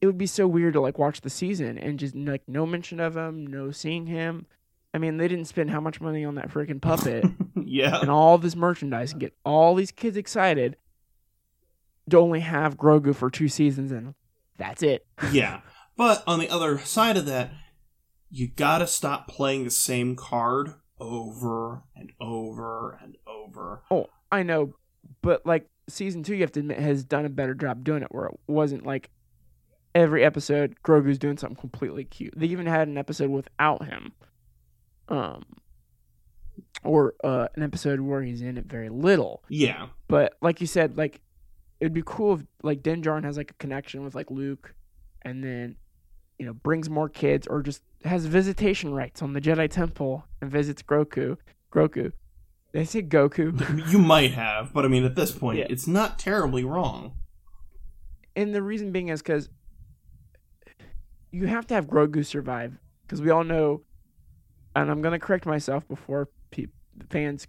it 0.00 0.06
would 0.06 0.18
be 0.18 0.26
so 0.26 0.46
weird 0.46 0.74
to 0.74 0.80
like 0.80 0.98
watch 0.98 1.20
the 1.20 1.30
season 1.30 1.78
and 1.78 1.98
just 1.98 2.14
like 2.14 2.42
no 2.46 2.66
mention 2.66 3.00
of 3.00 3.16
him, 3.16 3.46
no 3.46 3.70
seeing 3.70 4.06
him. 4.06 4.46
I 4.94 4.98
mean, 4.98 5.18
they 5.18 5.28
didn't 5.28 5.46
spend 5.46 5.70
how 5.70 5.80
much 5.80 6.00
money 6.00 6.24
on 6.24 6.36
that 6.36 6.48
freaking 6.48 6.80
puppet 6.80 7.24
yeah. 7.64 8.00
and 8.00 8.10
all 8.10 8.38
this 8.38 8.56
merchandise 8.56 9.12
and 9.12 9.20
get 9.20 9.34
all 9.44 9.74
these 9.74 9.90
kids 9.90 10.16
excited 10.16 10.76
to 12.08 12.18
only 12.18 12.40
have 12.40 12.76
Grogu 12.76 13.14
for 13.14 13.30
two 13.30 13.48
seasons 13.48 13.92
and 13.92 14.14
that's 14.56 14.82
it. 14.82 15.06
yeah. 15.32 15.60
But 15.96 16.22
on 16.26 16.38
the 16.38 16.48
other 16.48 16.78
side 16.78 17.16
of 17.16 17.26
that, 17.26 17.50
you 18.30 18.48
gotta 18.48 18.86
stop 18.86 19.28
playing 19.28 19.64
the 19.64 19.70
same 19.70 20.16
card 20.16 20.74
over 20.98 21.82
and 21.94 22.12
over 22.20 22.98
and 23.02 23.16
over. 23.26 23.82
Oh, 23.90 24.06
I 24.30 24.42
know, 24.42 24.74
but 25.22 25.46
like 25.46 25.68
season 25.88 26.22
two, 26.22 26.34
you 26.34 26.42
have 26.42 26.52
to 26.52 26.60
admit 26.60 26.78
has 26.78 27.04
done 27.04 27.24
a 27.24 27.30
better 27.30 27.54
job 27.54 27.84
doing 27.84 28.02
it, 28.02 28.08
where 28.10 28.26
it 28.26 28.38
wasn't 28.46 28.84
like 28.84 29.10
every 29.96 30.22
episode 30.22 30.76
Grogu's 30.84 31.18
doing 31.18 31.38
something 31.38 31.56
completely 31.56 32.04
cute. 32.04 32.34
They 32.36 32.46
even 32.46 32.66
had 32.66 32.86
an 32.86 32.98
episode 32.98 33.30
without 33.30 33.84
him, 33.86 34.12
um, 35.08 35.44
or 36.84 37.14
uh, 37.24 37.48
an 37.56 37.62
episode 37.62 38.00
where 38.00 38.22
he's 38.22 38.42
in 38.42 38.58
it 38.58 38.66
very 38.66 38.88
little. 38.88 39.42
Yeah. 39.48 39.88
But 40.08 40.34
like 40.40 40.60
you 40.60 40.66
said, 40.66 40.96
like 40.96 41.20
it'd 41.80 41.94
be 41.94 42.02
cool 42.04 42.34
if 42.34 42.42
like 42.62 42.82
Din 42.82 43.02
Djarin 43.02 43.24
has 43.24 43.36
like 43.36 43.50
a 43.50 43.54
connection 43.54 44.04
with 44.04 44.14
like 44.14 44.30
Luke, 44.30 44.74
and 45.22 45.42
then 45.42 45.76
you 46.38 46.46
know 46.46 46.52
brings 46.52 46.88
more 46.90 47.08
kids, 47.08 47.46
or 47.46 47.62
just 47.62 47.82
has 48.04 48.26
visitation 48.26 48.92
rights 48.94 49.22
on 49.22 49.32
the 49.32 49.40
Jedi 49.40 49.68
Temple 49.70 50.24
and 50.40 50.50
visits 50.50 50.82
Grogu. 50.82 51.36
Grogu. 51.72 52.12
Did 52.72 52.82
I 52.82 52.84
say 52.84 53.02
Goku? 53.02 53.88
You 53.90 53.98
might 53.98 54.32
have, 54.32 54.72
but 54.74 54.84
I 54.84 54.88
mean, 54.88 55.04
at 55.04 55.14
this 55.14 55.32
point, 55.32 55.58
Yeah. 55.58 55.66
it's 55.70 55.86
not 55.86 56.18
terribly 56.18 56.62
wrong. 56.64 57.12
and 58.34 58.54
the 58.54 58.62
reason 58.62 58.92
being 58.92 59.08
is 59.08 59.22
because 59.22 59.48
you 61.36 61.46
have 61.46 61.66
to 61.68 61.74
have 61.74 61.86
Grogu 61.86 62.24
survive. 62.24 62.78
Because 63.02 63.22
we 63.22 63.30
all 63.30 63.44
know, 63.44 63.82
and 64.74 64.90
I'm 64.90 65.00
gonna 65.02 65.18
correct 65.18 65.46
myself 65.46 65.86
before 65.86 66.28
pe- 66.50 66.66
fans 67.10 67.46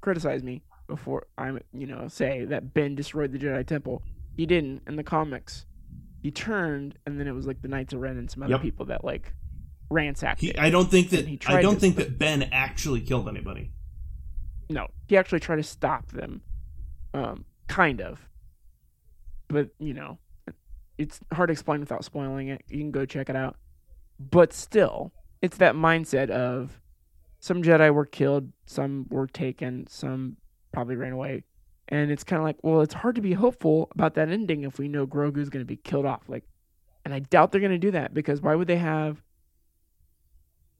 criticize 0.00 0.42
me. 0.42 0.62
Before 0.86 1.26
I'm, 1.38 1.60
you 1.72 1.86
know, 1.86 2.08
say 2.08 2.44
that 2.44 2.74
Ben 2.74 2.94
destroyed 2.94 3.32
the 3.32 3.38
Jedi 3.38 3.66
Temple. 3.66 4.02
He 4.36 4.44
didn't 4.44 4.82
in 4.86 4.96
the 4.96 5.02
comics. 5.02 5.64
He 6.22 6.30
turned, 6.30 6.98
and 7.06 7.18
then 7.18 7.26
it 7.26 7.32
was 7.32 7.46
like 7.46 7.62
the 7.62 7.68
Knights 7.68 7.94
of 7.94 8.00
Ren 8.00 8.18
and 8.18 8.30
some 8.30 8.42
other 8.42 8.52
Yep. 8.52 8.60
people 8.62 8.86
that 8.86 9.02
like 9.04 9.32
ransacked 9.90 10.40
He, 10.42 10.50
it. 10.50 10.58
I 10.58 10.68
don't 10.70 10.90
think 10.90 11.10
that 11.10 11.26
he 11.26 11.38
I 11.46 11.62
don't 11.62 11.80
think 11.80 11.96
that 11.96 12.18
Ben 12.18 12.42
actually 12.52 13.00
killed 13.00 13.28
anybody. 13.28 13.72
No, 14.68 14.88
he 15.08 15.16
actually 15.16 15.40
tried 15.40 15.56
to 15.56 15.62
stop 15.62 16.10
them. 16.12 16.42
Um, 17.14 17.44
kind 17.68 18.00
of. 18.00 18.20
But, 19.48 19.70
you 19.78 19.94
know, 19.94 20.18
it's 20.98 21.20
hard 21.32 21.48
to 21.48 21.52
explain 21.52 21.80
without 21.80 22.04
spoiling 22.04 22.48
it. 22.48 22.62
You 22.68 22.78
can 22.78 22.90
go 22.90 23.04
check 23.04 23.28
it 23.28 23.36
out. 23.36 23.56
But 24.18 24.52
still, 24.52 25.12
it's 25.42 25.56
that 25.58 25.74
mindset 25.74 26.30
of 26.30 26.80
some 27.40 27.62
Jedi 27.62 27.92
were 27.92 28.06
killed, 28.06 28.52
some 28.66 29.06
were 29.10 29.26
taken, 29.26 29.86
some 29.88 30.36
probably 30.72 30.96
ran 30.96 31.12
away. 31.12 31.44
And 31.88 32.10
it's 32.10 32.24
kind 32.24 32.40
of 32.40 32.44
like, 32.44 32.56
well, 32.62 32.80
it's 32.80 32.94
hard 32.94 33.16
to 33.16 33.20
be 33.20 33.34
hopeful 33.34 33.88
about 33.94 34.14
that 34.14 34.30
ending 34.30 34.64
if 34.64 34.78
we 34.78 34.88
know 34.88 35.06
Grogu's 35.06 35.50
going 35.50 35.60
to 35.60 35.66
be 35.66 35.76
killed 35.76 36.06
off. 36.06 36.22
Like, 36.28 36.44
and 37.04 37.12
I 37.12 37.18
doubt 37.18 37.52
they're 37.52 37.60
going 37.60 37.72
to 37.72 37.78
do 37.78 37.90
that 37.90 38.14
because 38.14 38.40
why 38.40 38.54
would 38.54 38.68
they 38.68 38.78
have 38.78 39.22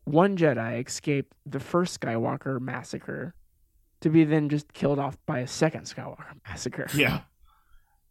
one 0.04 0.36
Jedi 0.36 0.86
escape 0.86 1.34
the 1.44 1.60
first 1.60 2.00
Skywalker 2.00 2.60
massacre 2.60 3.34
to 4.00 4.10
be 4.10 4.24
then 4.24 4.48
just 4.48 4.72
killed 4.72 4.98
off 4.98 5.16
by 5.26 5.40
a 5.40 5.46
second 5.46 5.84
Skywalker 5.84 6.24
massacre. 6.48 6.86
Yeah. 6.94 7.20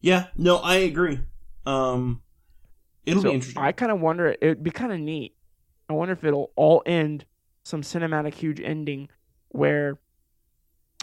Yeah, 0.01 0.27
no, 0.35 0.57
I 0.57 0.75
agree. 0.75 1.21
Um 1.65 2.21
it'll 3.05 3.21
so 3.21 3.29
be 3.29 3.35
interesting. 3.35 3.61
I 3.61 3.71
kind 3.71 3.91
of 3.91 3.99
wonder. 3.99 4.35
It'd 4.41 4.63
be 4.63 4.71
kind 4.71 4.91
of 4.91 4.99
neat. 4.99 5.35
I 5.89 5.93
wonder 5.93 6.13
if 6.13 6.23
it'll 6.23 6.51
all 6.55 6.81
end 6.85 7.25
some 7.63 7.81
cinematic 7.81 8.33
huge 8.35 8.59
ending 8.61 9.09
where 9.49 9.99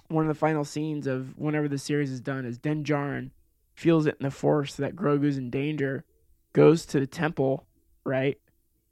one 0.08 0.24
of 0.24 0.28
the 0.28 0.38
final 0.38 0.64
scenes 0.64 1.06
of 1.06 1.38
whenever 1.38 1.68
the 1.68 1.78
series 1.78 2.10
is 2.10 2.20
done 2.20 2.44
is 2.44 2.58
Din 2.58 2.82
Djarin 2.84 3.30
feels 3.74 4.06
it 4.06 4.16
in 4.20 4.24
the 4.24 4.30
Force 4.30 4.74
that 4.74 4.96
Grogu's 4.96 5.38
in 5.38 5.50
danger, 5.50 6.04
goes 6.52 6.84
to 6.86 7.00
the 7.00 7.06
temple, 7.06 7.66
right, 8.04 8.38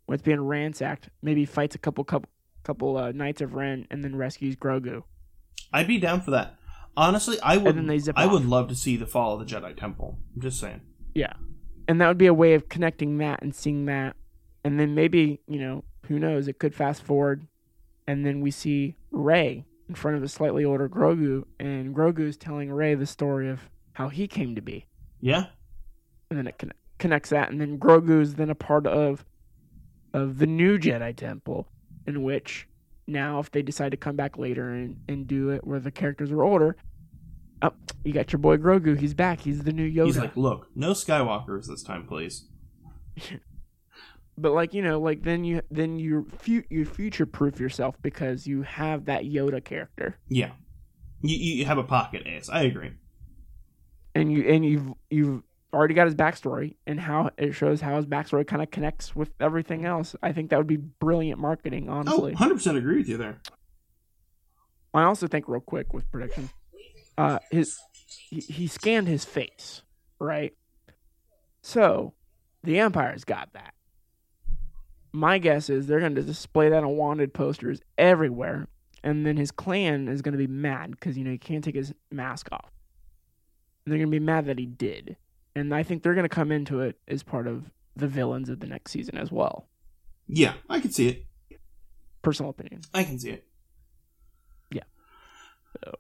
when 0.07 0.15
it's 0.15 0.23
being 0.23 0.41
ransacked, 0.41 1.11
maybe 1.21 1.45
fights 1.45 1.75
a 1.75 1.79
couple 1.79 2.05
couple 2.05 2.31
couple 2.63 2.97
uh, 2.97 3.13
Knights 3.13 3.41
of 3.41 3.55
Ren, 3.55 3.87
and 3.91 4.05
then 4.05 4.15
rescues 4.17 4.55
Grogu. 4.57 5.03
I'd 5.73 5.87
be 5.87 5.99
down 5.99 6.21
for 6.21 6.31
that. 6.33 6.55
Honestly, 6.97 7.39
I 7.43 7.57
would 7.57 7.77
then 7.77 7.87
they 7.87 7.99
zip 7.99 8.19
I 8.19 8.25
off. 8.27 8.33
would 8.33 8.47
love 8.47 8.69
to 8.69 8.75
see 8.75 8.97
the 8.97 9.07
fall 9.07 9.35
of 9.35 9.47
the 9.47 9.55
Jedi 9.55 9.77
Temple. 9.77 10.19
I'm 10.35 10.41
just 10.41 10.61
saying. 10.61 10.81
Yeah. 11.15 11.33
And 11.89 12.01
that 12.01 12.07
would 12.09 12.19
be 12.19 12.27
a 12.27 12.35
way 12.35 12.55
of 12.55 12.69
connecting 12.69 13.19
that 13.19 13.43
and 13.43 13.55
seeing 13.55 13.87
that. 13.87 14.15
And 14.63 14.79
then 14.79 14.95
maybe, 14.95 15.41
you 15.49 15.59
know, 15.59 15.85
who 16.07 16.19
knows, 16.19 16.47
it 16.47 16.59
could 16.59 16.75
fast 16.75 17.03
forward 17.03 17.47
and 18.09 18.25
then 18.25 18.41
we 18.41 18.51
see 18.51 18.97
Rey 19.11 19.67
in 19.87 19.95
front 19.95 20.17
of 20.17 20.23
a 20.23 20.29
slightly 20.29 20.65
older 20.65 20.89
Grogu 20.89 21.45
and 21.61 21.95
Grogu's 21.95 22.39
telling 22.39 22.73
Rey 22.73 22.95
the 22.95 23.07
story 23.07 23.51
of 23.51 23.69
how 23.93 24.09
he 24.09 24.27
came 24.27 24.55
to 24.55 24.63
be. 24.63 24.87
Yeah. 25.21 25.45
And 26.31 26.39
then 26.39 26.47
it 26.47 26.59
con- 26.59 26.73
connects 26.99 27.31
that 27.31 27.51
and 27.51 27.61
then 27.61 27.79
grogu 27.79 28.21
is 28.21 28.35
then 28.35 28.51
a 28.51 28.55
part 28.55 28.87
of 28.87 29.25
of 30.13 30.39
the 30.39 30.47
new 30.47 30.79
Jedi 30.79 31.15
temple 31.15 31.69
in 32.07 32.23
which 32.23 32.67
now 33.07 33.39
if 33.39 33.51
they 33.51 33.63
decide 33.63 33.91
to 33.91 33.97
come 33.97 34.17
back 34.17 34.39
later 34.39 34.71
and, 34.71 34.97
and 35.07 35.27
do 35.27 35.51
it 35.51 35.65
where 35.65 35.79
the 35.79 35.91
characters 35.91 36.31
are 36.31 36.43
older, 36.43 36.77
oh, 37.63 37.73
you 38.05 38.13
got 38.13 38.33
your 38.33 38.39
boy 38.39 38.57
Grogu, 38.57 38.99
he's 38.99 39.15
back. 39.15 39.41
He's 39.41 39.63
the 39.65 39.73
new 39.73 39.91
Yoda. 39.91 40.07
He's 40.07 40.19
like, 40.19 40.37
"Look, 40.37 40.69
no 40.75 40.93
Skywalkers 40.93 41.67
this 41.67 41.83
time, 41.83 42.07
please." 42.07 42.47
but 44.39 44.53
like 44.53 44.73
you 44.73 44.83
know 44.83 45.01
like 45.01 45.23
then 45.23 45.45
you 45.45 45.61
then 45.71 45.99
you 45.99 46.27
fu- 46.39 46.63
you 46.71 46.85
future 46.85 47.27
proof 47.27 47.59
yourself 47.59 47.97
because 48.03 48.47
you 48.47 48.63
have 48.63 49.07
that 49.07 49.25
yoda 49.25 49.63
character 49.65 50.17
Yeah. 50.29 50.53
You, 51.23 51.37
you 51.37 51.65
have 51.65 51.79
a 51.79 51.83
pocket 51.83 52.23
ace. 52.27 52.49
I 52.49 52.63
agree. 52.63 52.93
and 54.15 54.31
you 54.33 54.45
and 54.49 54.65
you've 54.65 54.93
you've 55.11 55.43
already 55.75 55.95
got 55.95 56.07
his 56.07 56.15
backstory 56.15 56.77
and 56.87 57.01
how 57.01 57.31
it 57.37 57.53
shows 57.53 57.81
how 57.81 57.97
his 57.97 58.07
backstory 58.07 58.47
kind 58.47 58.63
of 58.63 58.71
connects 58.71 59.15
with 59.17 59.31
everything 59.41 59.85
else 59.85 60.15
i 60.23 60.33
think 60.33 60.49
that 60.51 60.57
would 60.57 60.67
be 60.69 60.77
brilliant 60.79 61.39
marketing 61.41 61.89
Oh, 61.91 61.95
honestly 61.95 62.33
100% 62.35 62.77
agree 62.77 62.97
with 62.99 63.09
you 63.09 63.17
there. 63.19 63.41
i 64.95 65.03
also 65.03 65.27
think 65.27 65.47
real 65.49 65.61
quick 65.61 65.93
with 65.93 66.11
prediction 66.11 66.49
uh 67.19 67.39
his 67.51 67.79
he, 68.31 68.41
he 68.41 68.67
scanned 68.67 69.09
his 69.09 69.25
face 69.25 69.83
right 70.19 70.55
so 71.63 72.15
the 72.63 72.79
empire's 72.79 73.25
got 73.25 73.53
that 73.53 73.75
my 75.13 75.39
guess 75.39 75.69
is 75.71 75.87
they're 75.87 76.01
going 76.01 76.15
to 76.15 76.23
display 76.23 76.69
that 76.69 76.85
on 76.85 76.97
wanted 76.97 77.33
posters 77.35 77.81
everywhere 77.97 78.69
and 79.03 79.25
then 79.27 79.37
his 79.37 79.51
clan 79.51 80.09
is 80.09 80.23
going 80.23 80.33
to 80.33 80.39
be 80.39 80.47
mad 80.47 80.91
because 80.91 81.17
you 81.17 81.25
know 81.25 81.31
he 81.31 81.39
can't 81.39 81.65
take 81.65 81.75
his 81.75 81.93
mask 82.11 82.49
off 82.53 82.71
and 83.85 83.93
they're 83.93 83.99
going 83.99 84.11
to 84.11 84.19
be 84.21 84.25
mad 84.25 84.47
that 84.47 84.59
he 84.59 84.67
did 84.67 85.17
and 85.55 85.75
i 85.75 85.83
think 85.83 86.03
they're 86.03 86.15
going 86.15 86.25
to 86.25 86.29
come 86.29 86.53
into 86.53 86.81
it 86.81 86.99
as 87.09 87.23
part 87.23 87.47
of 87.47 87.71
the 87.97 88.07
villains 88.09 88.49
of 88.49 88.61
the 88.61 88.67
next 88.67 88.93
season 88.93 89.17
as 89.19 89.33
well 89.33 89.69
Yeah, 90.29 90.53
I 90.69 90.79
can 90.81 90.91
see 90.93 91.09
it. 91.09 91.27
personal 92.23 92.51
opinion. 92.51 92.83
I 92.95 93.03
can 93.03 93.19
see 93.19 93.31
it. 93.31 93.45
Yeah. 94.71 94.83
So, 95.83 95.95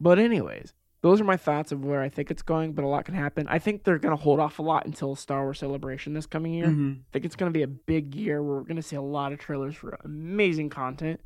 but 0.00 0.18
anyways, 0.18 0.74
those 1.00 1.20
are 1.20 1.24
my 1.24 1.36
thoughts 1.36 1.70
of 1.72 1.84
where 1.84 2.02
I 2.02 2.08
think 2.08 2.30
it's 2.30 2.42
going. 2.42 2.72
But 2.72 2.84
a 2.84 2.88
lot 2.88 3.04
can 3.04 3.14
happen. 3.14 3.46
I 3.48 3.58
think 3.58 3.84
they're 3.84 3.98
gonna 3.98 4.16
hold 4.16 4.40
off 4.40 4.58
a 4.58 4.62
lot 4.62 4.86
until 4.86 5.14
Star 5.14 5.42
Wars 5.44 5.58
Celebration 5.60 6.12
this 6.14 6.26
coming 6.26 6.54
year. 6.54 6.66
Mm-hmm. 6.66 6.92
I 7.00 7.04
think 7.12 7.24
it's 7.24 7.36
gonna 7.36 7.50
be 7.50 7.62
a 7.62 7.68
big 7.68 8.14
year 8.14 8.42
where 8.42 8.56
we're 8.56 8.64
gonna 8.64 8.82
see 8.82 8.96
a 8.96 9.02
lot 9.02 9.32
of 9.32 9.38
trailers 9.38 9.74
for 9.74 9.98
amazing 10.04 10.70
content. 10.70 11.20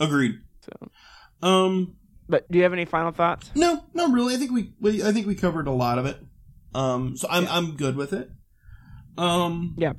Agreed. 0.00 0.40
So, 0.60 1.46
Um, 1.46 1.96
but 2.28 2.50
do 2.50 2.58
you 2.58 2.64
have 2.64 2.72
any 2.72 2.84
final 2.84 3.12
thoughts? 3.12 3.50
no, 3.54 3.84
no, 3.94 4.10
really. 4.10 4.34
I 4.34 4.38
think 4.38 4.52
we, 4.52 4.72
we 4.80 5.02
I 5.02 5.12
think 5.12 5.26
we 5.26 5.34
covered 5.34 5.66
a 5.66 5.72
lot 5.72 5.98
of 5.98 6.06
it. 6.06 6.18
Um, 6.74 7.16
so 7.16 7.26
I'm 7.30 7.44
Yeah. 7.44 7.56
I'm 7.56 7.76
good 7.76 7.96
with 7.96 8.12
it. 8.12 8.30
Um, 9.18 9.74
Yeah. 9.76 9.92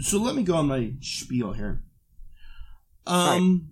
So 0.00 0.18
let 0.18 0.34
me 0.36 0.42
go 0.44 0.54
on 0.56 0.66
my 0.68 0.92
spiel 1.00 1.52
here. 1.52 1.82
Um, 3.06 3.70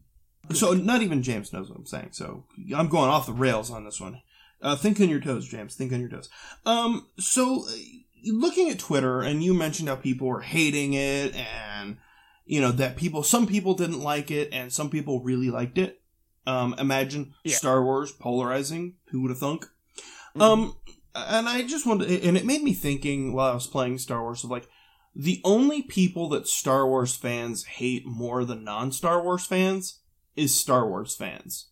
so 0.52 0.72
not 0.72 1.02
even 1.02 1.22
James 1.22 1.52
knows 1.52 1.68
what 1.68 1.78
I'm 1.78 1.86
saying. 1.86 2.10
So 2.12 2.44
I'm 2.74 2.88
going 2.88 3.10
off 3.10 3.26
the 3.26 3.32
rails 3.32 3.70
on 3.70 3.84
this 3.84 4.00
one. 4.00 4.20
Uh, 4.62 4.76
think 4.76 5.00
on 5.00 5.08
your 5.08 5.20
toes, 5.20 5.46
James. 5.48 5.74
Think 5.74 5.92
on 5.92 6.00
your 6.00 6.08
toes. 6.08 6.28
Um, 6.64 7.08
so 7.18 7.66
uh, 7.68 7.72
looking 8.24 8.70
at 8.70 8.78
Twitter, 8.78 9.20
and 9.20 9.42
you 9.42 9.54
mentioned 9.54 9.88
how 9.88 9.96
people 9.96 10.28
were 10.28 10.40
hating 10.40 10.94
it, 10.94 11.34
and 11.34 11.98
you 12.44 12.60
know 12.60 12.72
that 12.72 12.96
people, 12.96 13.22
some 13.22 13.46
people 13.46 13.74
didn't 13.74 14.00
like 14.00 14.30
it, 14.30 14.48
and 14.52 14.72
some 14.72 14.90
people 14.90 15.22
really 15.22 15.50
liked 15.50 15.78
it. 15.78 16.00
Um, 16.46 16.74
imagine 16.78 17.34
Yeah. 17.44 17.56
Star 17.56 17.82
Wars 17.84 18.12
polarizing. 18.12 18.94
Who 19.10 19.22
would 19.22 19.30
have 19.30 19.38
thunk? 19.38 19.66
Mm-hmm. 20.36 20.42
Um, 20.42 20.76
and 21.14 21.48
I 21.48 21.62
just 21.62 21.86
wanted, 21.86 22.10
and 22.24 22.36
it 22.36 22.44
made 22.44 22.62
me 22.62 22.72
thinking 22.72 23.32
while 23.32 23.50
I 23.50 23.54
was 23.54 23.66
playing 23.66 23.98
Star 23.98 24.22
Wars 24.22 24.44
of 24.44 24.50
like 24.50 24.68
the 25.14 25.40
only 25.44 25.82
people 25.82 26.28
that 26.30 26.46
Star 26.46 26.86
Wars 26.86 27.16
fans 27.16 27.64
hate 27.64 28.06
more 28.06 28.44
than 28.44 28.64
non-Star 28.64 29.22
Wars 29.22 29.46
fans 29.46 30.00
is 30.36 30.58
Star 30.58 30.88
Wars 30.88 31.14
fans. 31.16 31.70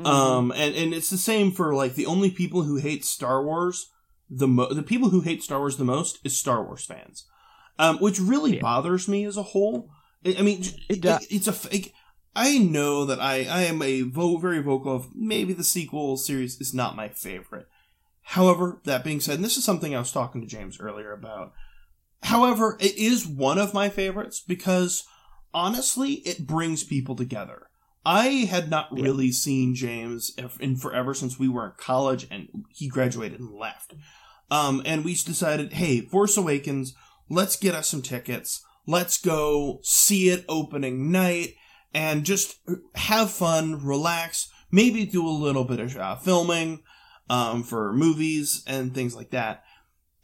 Mhm. 0.00 0.06
Um, 0.06 0.50
and, 0.52 0.74
and 0.74 0.94
it's 0.94 1.10
the 1.10 1.18
same 1.18 1.52
for 1.52 1.74
like 1.74 1.94
the 1.94 2.06
only 2.06 2.30
people 2.30 2.62
who 2.62 2.76
hate 2.76 3.04
Star 3.04 3.44
Wars 3.44 3.86
the 4.34 4.48
mo- 4.48 4.72
the 4.72 4.82
people 4.82 5.10
who 5.10 5.20
hate 5.20 5.42
Star 5.42 5.58
Wars 5.58 5.76
the 5.76 5.84
most 5.84 6.18
is 6.24 6.36
Star 6.38 6.64
Wars 6.64 6.86
fans, 6.86 7.26
um, 7.78 7.98
which 7.98 8.18
really 8.18 8.54
Yeah. 8.56 8.62
bothers 8.62 9.06
me 9.06 9.24
as 9.26 9.36
a 9.36 9.42
whole. 9.42 9.90
I, 10.24 10.36
I 10.38 10.42
mean, 10.42 10.64
It 10.88 11.02
does. 11.02 11.26
it's 11.30 11.46
a 11.46 11.52
fake. 11.52 11.92
I 12.34 12.56
know 12.56 13.04
that 13.04 13.20
I 13.20 13.44
I 13.44 13.62
am 13.64 13.82
a 13.82 14.00
vo- 14.02 14.38
very 14.38 14.60
vocal 14.62 14.96
of 14.96 15.14
maybe 15.14 15.52
the 15.52 15.62
sequel 15.64 16.16
series 16.16 16.58
is 16.62 16.72
not 16.72 16.96
my 16.96 17.10
favorite. 17.10 17.66
However, 18.22 18.80
that 18.84 19.04
being 19.04 19.20
said, 19.20 19.34
and 19.34 19.44
this 19.44 19.58
is 19.58 19.64
something 19.64 19.94
I 19.94 19.98
was 19.98 20.12
talking 20.12 20.40
to 20.40 20.46
James 20.46 20.80
earlier 20.80 21.12
about. 21.12 21.52
However, 22.22 22.78
it 22.80 22.96
is 22.96 23.26
one 23.26 23.58
of 23.58 23.74
my 23.74 23.90
favorites 23.90 24.40
because 24.46 25.04
honestly, 25.54 26.14
it 26.24 26.46
brings 26.46 26.84
people 26.84 27.16
together. 27.16 27.68
I 28.04 28.26
had 28.50 28.68
not 28.68 28.88
Yeah. 28.92 29.04
really 29.04 29.30
seen 29.32 29.74
James 29.74 30.32
in 30.58 30.76
forever 30.76 31.14
since 31.14 31.38
we 31.38 31.48
were 31.48 31.66
in 31.66 31.72
college 31.76 32.26
and 32.30 32.48
he 32.70 32.88
graduated 32.88 33.38
and 33.40 33.54
left. 33.54 33.94
Um, 34.50 34.82
and 34.84 35.04
we 35.04 35.14
decided, 35.14 35.74
hey, 35.74 36.00
Force 36.00 36.36
Awakens, 36.36 36.94
let's 37.30 37.56
get 37.56 37.74
us 37.74 37.88
some 37.88 38.02
tickets. 38.02 38.62
Let's 38.86 39.18
go 39.20 39.78
see 39.82 40.28
it 40.28 40.44
opening 40.48 41.12
night 41.12 41.54
and 41.94 42.24
just 42.24 42.56
have 42.96 43.30
fun, 43.30 43.84
relax, 43.84 44.48
maybe 44.70 45.06
do 45.06 45.26
a 45.26 45.30
little 45.30 45.64
bit 45.64 45.78
of 45.78 45.96
uh, 45.96 46.16
filming 46.16 46.82
um, 47.30 47.62
for 47.62 47.92
movies 47.92 48.64
and 48.66 48.92
things 48.94 49.14
like 49.14 49.30
that. 49.30 49.62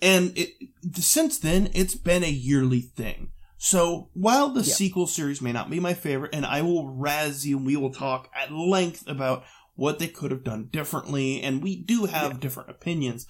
And 0.03 0.37
it, 0.37 0.51
since 0.95 1.39
then, 1.39 1.71
it's 1.75 1.95
been 1.95 2.25
a 2.25 2.29
yearly 2.31 2.81
thing. 2.81 3.31
So 3.59 4.09
while 4.15 4.51
the 4.51 4.63
Yeah. 4.63 4.73
sequel 4.75 5.07
series 5.09 5.43
may 5.43 5.53
not 5.53 5.69
be 5.69 5.81
my 5.81 5.93
favorite, 5.93 6.35
and 6.35 6.47
I 6.47 6.63
will 6.63 6.89
razz 6.89 7.45
you, 7.45 7.57
and 7.57 7.67
we 7.67 7.77
will 7.77 7.93
talk 7.93 8.31
at 8.35 8.53
length 8.53 9.07
about 9.09 9.45
what 9.75 9.99
they 9.99 10.09
could 10.09 10.31
have 10.31 10.45
done 10.45 10.69
differently, 10.73 11.43
and 11.43 11.63
we 11.63 11.77
do 11.77 12.05
have 12.07 12.33
Yeah. 12.33 12.39
different 12.39 12.71
opinions. 12.71 13.27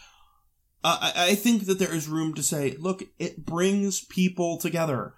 I, 0.84 1.12
I 1.14 1.24
I 1.30 1.34
think 1.34 1.66
that 1.66 1.78
there 1.78 1.92
is 1.94 2.08
room 2.08 2.34
to 2.34 2.42
say, 2.42 2.76
look, 2.78 3.02
it 3.18 3.44
brings 3.44 4.04
people 4.04 4.58
together. 4.58 5.14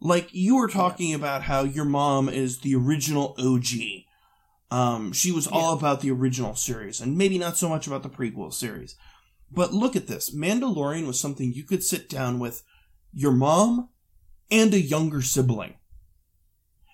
Like 0.00 0.28
you 0.32 0.56
were 0.56 0.68
talking 0.68 1.12
about 1.12 1.42
how 1.42 1.62
your 1.64 1.84
mom 1.84 2.28
is 2.28 2.60
the 2.60 2.74
original 2.74 3.36
OG. 3.38 4.06
Um, 4.70 5.12
she 5.12 5.30
was 5.30 5.46
all 5.46 5.74
about 5.74 6.00
the 6.00 6.10
original 6.10 6.54
series, 6.54 7.00
and 7.00 7.18
maybe 7.18 7.36
not 7.36 7.58
so 7.58 7.68
much 7.68 7.86
about 7.86 8.02
the 8.02 8.08
prequel 8.08 8.52
series. 8.52 8.96
But 9.50 9.74
look 9.74 9.94
at 9.94 10.06
this. 10.06 10.34
Mandalorian 10.34 11.06
was 11.06 11.20
something 11.20 11.52
you 11.52 11.64
could 11.64 11.84
sit 11.84 12.08
down 12.08 12.38
with 12.38 12.62
your 13.12 13.32
mom 13.32 13.90
and 14.52 14.72
a 14.74 14.80
younger 14.80 15.22
sibling. 15.22 15.74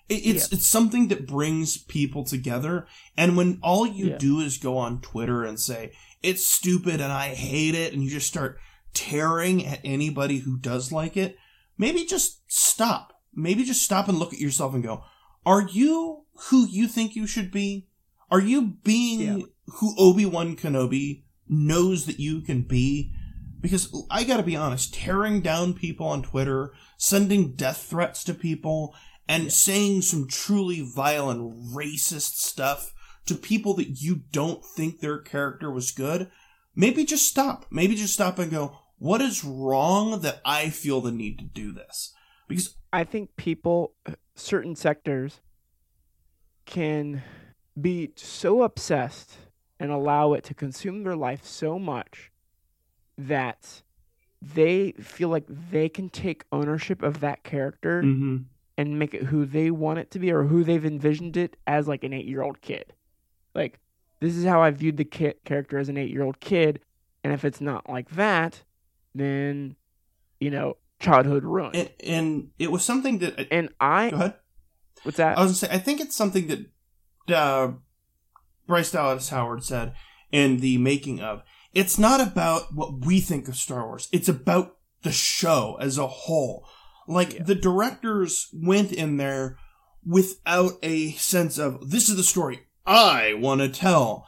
It, 0.07 0.25
it's 0.25 0.51
it's 0.51 0.65
something 0.65 1.09
that 1.09 1.27
brings 1.27 1.77
people 1.77 2.23
together. 2.23 2.87
And 3.15 3.37
when 3.37 3.59
all 3.61 3.85
you 3.85 4.07
Yeah. 4.11 4.17
do 4.17 4.39
is 4.39 4.57
go 4.57 4.77
on 4.77 5.01
Twitter 5.01 5.43
and 5.43 5.59
say 5.59 5.91
it's 6.23 6.45
stupid 6.47 6.99
and 6.99 7.13
I 7.13 7.35
hate 7.35 7.75
it, 7.75 7.93
and 7.93 8.03
you 8.03 8.09
just 8.09 8.27
start 8.27 8.57
tearing 8.93 9.63
at 9.65 9.81
anybody 9.83 10.39
who 10.39 10.57
does 10.57 10.91
like 10.91 11.15
it, 11.15 11.37
maybe 11.77 12.05
just 12.05 12.41
stop. 12.47 13.13
Maybe 13.35 13.63
just 13.63 13.83
stop 13.83 14.07
and 14.09 14.17
look 14.17 14.33
at 14.33 14.39
yourself 14.39 14.73
and 14.73 14.81
go, 14.83 15.03
"Are 15.45 15.67
you 15.71 16.23
who 16.49 16.65
you 16.65 16.87
think 16.87 17.15
you 17.15 17.27
should 17.27 17.51
be? 17.51 17.87
Are 18.31 18.41
you 18.41 18.61
being 18.83 19.19
Yeah. 19.21 19.45
who 19.75 19.93
Obi 19.97 20.25
Wan 20.25 20.55
Kenobi 20.55 21.23
knows 21.47 22.05
that 22.07 22.19
you 22.19 22.41
can 22.41 22.63
be?" 22.63 23.13
Because 23.61 23.93
I 24.09 24.23
gotta 24.23 24.43
be 24.43 24.55
honest, 24.55 24.93
tearing 24.93 25.41
down 25.41 25.73
people 25.73 26.07
on 26.07 26.23
Twitter, 26.23 26.73
sending 26.97 27.55
death 27.55 27.85
threats 27.89 28.23
to 28.25 28.33
people, 28.33 28.95
and 29.27 29.51
saying 29.51 30.01
some 30.01 30.27
truly 30.27 30.81
vile 30.81 31.29
and 31.29 31.75
racist 31.75 32.37
stuff 32.37 32.93
to 33.27 33.35
people 33.35 33.75
that 33.75 34.01
you 34.01 34.21
don't 34.31 34.65
think 34.65 34.99
their 34.99 35.19
character 35.19 35.69
was 35.69 35.91
good, 35.91 36.31
maybe 36.75 37.05
just 37.05 37.27
stop. 37.27 37.65
Maybe 37.69 37.95
just 37.95 38.13
stop 38.13 38.39
and 38.39 38.49
go, 38.49 38.79
what 38.97 39.21
is 39.21 39.45
wrong 39.45 40.21
that 40.21 40.41
I 40.43 40.69
feel 40.69 40.99
the 40.99 41.11
need 41.11 41.37
to 41.39 41.45
do 41.45 41.71
this? 41.71 42.13
Because, 42.47 42.75
I 42.91 43.03
think 43.03 43.35
people, 43.37 43.93
uh, 44.07 44.13
certain 44.35 44.75
sectors, 44.75 45.41
can 46.65 47.21
be 47.79 48.11
so 48.15 48.63
obsessed 48.63 49.37
and 49.79 49.91
allow 49.91 50.33
it 50.33 50.43
to 50.45 50.53
consume 50.53 51.03
their 51.03 51.15
life 51.15 51.45
so 51.45 51.77
much 51.77 52.28
that 53.27 53.81
they 54.41 54.93
feel 54.93 55.29
like 55.29 55.45
they 55.47 55.89
can 55.89 56.09
take 56.09 56.45
ownership 56.51 57.03
of 57.03 57.19
that 57.19 57.43
character 57.43 58.01
mm-hmm. 58.01 58.37
and 58.77 58.99
make 58.99 59.13
it 59.13 59.23
who 59.23 59.45
they 59.45 59.69
want 59.69 59.99
it 59.99 60.11
to 60.11 60.19
be 60.19 60.31
or 60.31 60.43
who 60.43 60.63
they've 60.63 60.85
envisioned 60.85 61.35
it 61.35 61.57
as 61.67 61.87
like 61.87 62.03
an 62.03 62.13
eight 62.13 62.25
year 62.25 62.41
old 62.41 62.61
kid. 62.61 62.93
Like, 63.53 63.79
this 64.21 64.35
is 64.35 64.45
how 64.45 64.61
I 64.61 64.71
viewed 64.71 64.97
the 64.97 65.05
ki- 65.05 65.33
character 65.43 65.77
as 65.77 65.89
an 65.89 65.97
eight 65.97 66.09
year 66.09 66.23
old 66.23 66.39
kid. 66.39 66.79
And 67.23 67.33
if 67.33 67.43
it's 67.43 67.59
not 67.59 67.89
like 67.89 68.09
that, 68.11 68.63
then, 69.13 69.75
you 70.39 70.49
know, 70.49 70.77
childhood 70.99 71.43
ruined. 71.43 71.75
and, 71.75 71.89
and 72.03 72.49
it 72.57 72.71
was 72.71 72.83
something 72.83 73.19
that. 73.19 73.47
and 73.51 73.69
I, 73.79 74.09
go 74.09 74.15
ahead. 74.15 74.35
what's 75.03 75.17
that? 75.17 75.37
I 75.37 75.41
was 75.41 75.59
gonna 75.61 75.71
say, 75.71 75.75
I 75.75 75.79
think 75.79 75.99
it's 75.99 76.15
something 76.15 76.47
that 76.47 77.35
uh, 77.35 77.71
Bryce 78.67 78.91
Dallas 78.91 79.29
Howard 79.29 79.63
said 79.63 79.93
in 80.31 80.57
the 80.57 80.77
making 80.77 81.19
of. 81.19 81.43
It's 81.73 81.97
not 81.99 82.19
about 82.21 82.73
what 82.73 83.05
we 83.05 83.19
think 83.19 83.47
of 83.47 83.55
Star 83.55 83.85
Wars. 83.85 84.07
It's 84.11 84.29
about 84.29 84.77
the 85.03 85.11
show 85.11 85.77
as 85.79 85.97
a 85.97 86.07
whole. 86.07 86.65
Like 87.07 87.33
Yeah. 87.33 87.43
the 87.43 87.55
directors 87.55 88.47
went 88.53 88.91
in 88.91 89.17
there 89.17 89.57
without 90.05 90.73
a 90.81 91.11
sense 91.13 91.57
of 91.57 91.89
this 91.91 92.09
is 92.09 92.15
the 92.17 92.23
story 92.23 92.61
I 92.85 93.33
want 93.35 93.61
to 93.61 93.69
tell. 93.69 94.25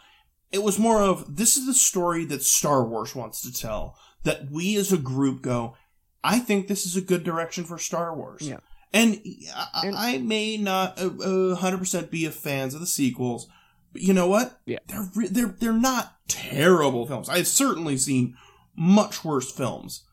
It 0.51 0.63
was 0.63 0.77
more 0.77 1.01
of 1.01 1.37
this 1.37 1.57
is 1.57 1.65
the 1.65 1.73
story 1.73 2.25
that 2.25 2.43
Star 2.43 2.85
Wars 2.85 3.15
wants 3.15 3.41
to 3.41 3.51
tell. 3.53 3.95
That 4.23 4.51
we 4.51 4.75
as 4.75 4.91
a 4.93 4.97
group 4.97 5.41
go, 5.41 5.75
I 6.23 6.37
think 6.39 6.67
this 6.67 6.85
is 6.85 6.95
a 6.95 7.01
good 7.01 7.23
direction 7.23 7.63
for 7.63 7.79
Star 7.79 8.15
Wars. 8.15 8.41
Yeah. 8.47 8.57
And 8.93 9.19
I, 9.55 9.81
And- 9.87 9.95
I 9.95 10.17
may 10.19 10.57
not 10.57 10.99
uh, 11.01 11.05
uh, 11.05 11.55
100% 11.55 12.11
be 12.11 12.25
a 12.25 12.31
fans 12.31 12.73
of 12.75 12.81
the 12.81 12.85
sequels, 12.87 13.47
but 13.93 14.01
you 14.01 14.13
know 14.13 14.27
what? 14.27 14.59
Yeah. 14.65 14.79
They're 14.87 15.09
re- 15.15 15.27
they're 15.27 15.55
they're 15.59 15.73
not 15.73 16.15
terrible 16.27 17.05
films. 17.05 17.29
I've 17.29 17.47
certainly 17.47 17.97
seen 17.97 18.35
much 18.75 19.23
worse 19.25 19.51
films. 19.51 20.05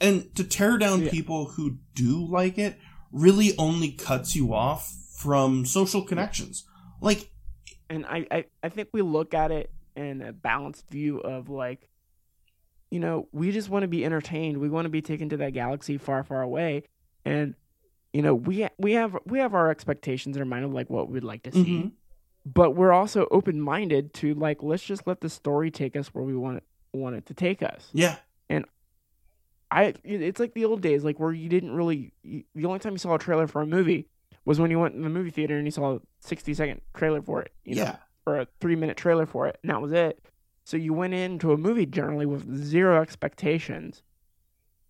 And 0.00 0.34
to 0.36 0.44
tear 0.44 0.76
down 0.78 1.02
Yeah. 1.02 1.10
people 1.10 1.46
who 1.50 1.78
do 1.94 2.24
like 2.26 2.58
it 2.58 2.78
really 3.12 3.56
only 3.58 3.92
cuts 3.92 4.34
you 4.36 4.52
off 4.54 4.94
from 5.16 5.64
social 5.64 6.02
connections. 6.02 6.64
Like 7.00 7.30
and 7.88 8.04
I, 8.06 8.26
I, 8.30 8.44
I 8.62 8.68
think 8.68 8.88
we 8.92 9.00
look 9.02 9.32
at 9.32 9.50
it 9.52 9.70
in 9.94 10.20
a 10.20 10.32
balanced 10.32 10.88
view 10.90 11.18
of 11.20 11.48
like, 11.48 11.88
you 12.90 13.00
know, 13.00 13.28
we 13.32 13.52
just 13.52 13.68
want 13.68 13.82
to 13.82 13.88
be 13.88 14.04
entertained. 14.04 14.58
We 14.58 14.68
want 14.68 14.84
to 14.86 14.90
be 14.90 15.02
taken 15.02 15.28
to 15.30 15.36
that 15.38 15.52
galaxy 15.52 15.96
far, 15.98 16.24
far 16.24 16.42
away, 16.42 16.84
and 17.24 17.54
you 18.12 18.22
know, 18.22 18.34
we 18.34 18.66
we 18.78 18.92
have 18.92 19.16
we 19.26 19.38
have 19.40 19.54
our 19.54 19.70
expectations 19.70 20.36
in 20.36 20.42
our 20.42 20.46
mind 20.46 20.64
of 20.64 20.72
like 20.72 20.88
what 20.90 21.08
we'd 21.10 21.24
like 21.24 21.42
to 21.44 21.52
see, 21.52 21.64
Mhm. 21.64 21.92
But 22.46 22.76
we're 22.76 22.92
also 22.92 23.26
open 23.32 23.60
minded 23.60 24.14
to 24.14 24.32
like 24.34 24.62
let's 24.62 24.84
just 24.84 25.06
let 25.06 25.20
the 25.20 25.28
story 25.28 25.70
take 25.70 25.96
us 25.96 26.08
where 26.14 26.24
we 26.24 26.34
want 26.34 26.58
it 26.58 26.64
want 26.92 27.16
it 27.16 27.26
to 27.26 27.34
take 27.34 27.62
us. 27.62 27.88
yeah, 27.92 28.16
And 28.48 28.64
I 29.70 29.94
it's 30.04 30.38
like 30.40 30.54
the 30.54 30.64
old 30.64 30.80
days, 30.80 31.04
like 31.04 31.18
where 31.18 31.32
you 31.32 31.48
didn't 31.48 31.74
really 31.74 32.12
you, 32.22 32.44
the 32.54 32.64
only 32.66 32.78
time 32.78 32.92
you 32.92 32.98
saw 32.98 33.14
a 33.14 33.18
trailer 33.18 33.46
for 33.48 33.60
a 33.62 33.66
movie 33.66 34.08
was 34.44 34.60
when 34.60 34.70
you 34.70 34.78
went 34.78 34.94
in 34.94 35.02
the 35.02 35.10
movie 35.10 35.30
theater 35.30 35.56
and 35.56 35.66
you 35.66 35.72
saw 35.72 35.96
a 35.96 36.00
60 36.20 36.54
second 36.54 36.80
trailer 36.94 37.20
for 37.20 37.42
it, 37.42 37.52
you 37.64 37.74
know, 37.74 37.82
yeah, 37.82 37.96
or 38.26 38.40
a 38.40 38.46
three 38.60 38.76
minute 38.76 38.96
trailer 38.96 39.26
for 39.26 39.48
it, 39.48 39.58
and 39.62 39.70
that 39.70 39.82
was 39.82 39.90
it. 39.92 40.24
So 40.64 40.76
you 40.76 40.92
went 40.92 41.14
into 41.14 41.52
a 41.52 41.56
movie 41.56 41.86
generally 41.86 42.26
with 42.26 42.52
zero 42.56 43.02
expectations, 43.02 44.02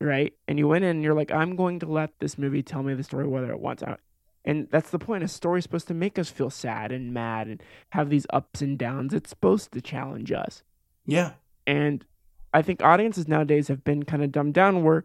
right? 0.01 0.33
And 0.47 0.59
you 0.59 0.69
went 0.69 0.85
in 0.85 0.91
and 0.91 1.03
you're 1.03 1.15
like, 1.15 1.31
I'm 1.31 1.57
going 1.57 1.79
to 1.81 1.87
let 1.87 2.19
this 2.19 2.39
movie 2.39 2.63
tell 2.63 2.83
me 2.83 2.95
the 2.95 3.03
story 3.03 3.27
whether 3.27 3.51
it 3.51 3.61
wants 3.61 3.83
out. 3.83 4.01
And 4.47 4.69
that's 4.71 4.91
the 4.91 4.99
point. 4.99 5.25
A 5.25 5.29
story's 5.29 5.65
supposed 5.65 5.89
to 5.89 5.95
make 5.95 6.19
us 6.19 6.31
feel 6.31 6.51
sad 6.51 6.93
and 6.93 7.13
mad 7.13 7.49
and 7.49 7.63
have 7.91 8.09
these 8.11 8.27
ups 8.33 8.63
and 8.63 8.79
downs. 8.79 9.13
It's 9.13 9.29
supposed 9.31 9.73
to 9.73 9.81
challenge 9.81 10.31
us. 10.31 10.63
yeah, 11.05 11.33
And 11.67 12.05
I 12.55 12.63
think 12.63 12.81
audiences 12.83 13.27
nowadays 13.27 13.67
have 13.69 13.83
been 13.83 14.05
kind 14.05 14.23
of 14.23 14.31
dumbed 14.33 14.55
down 14.55 14.85
where 14.85 15.05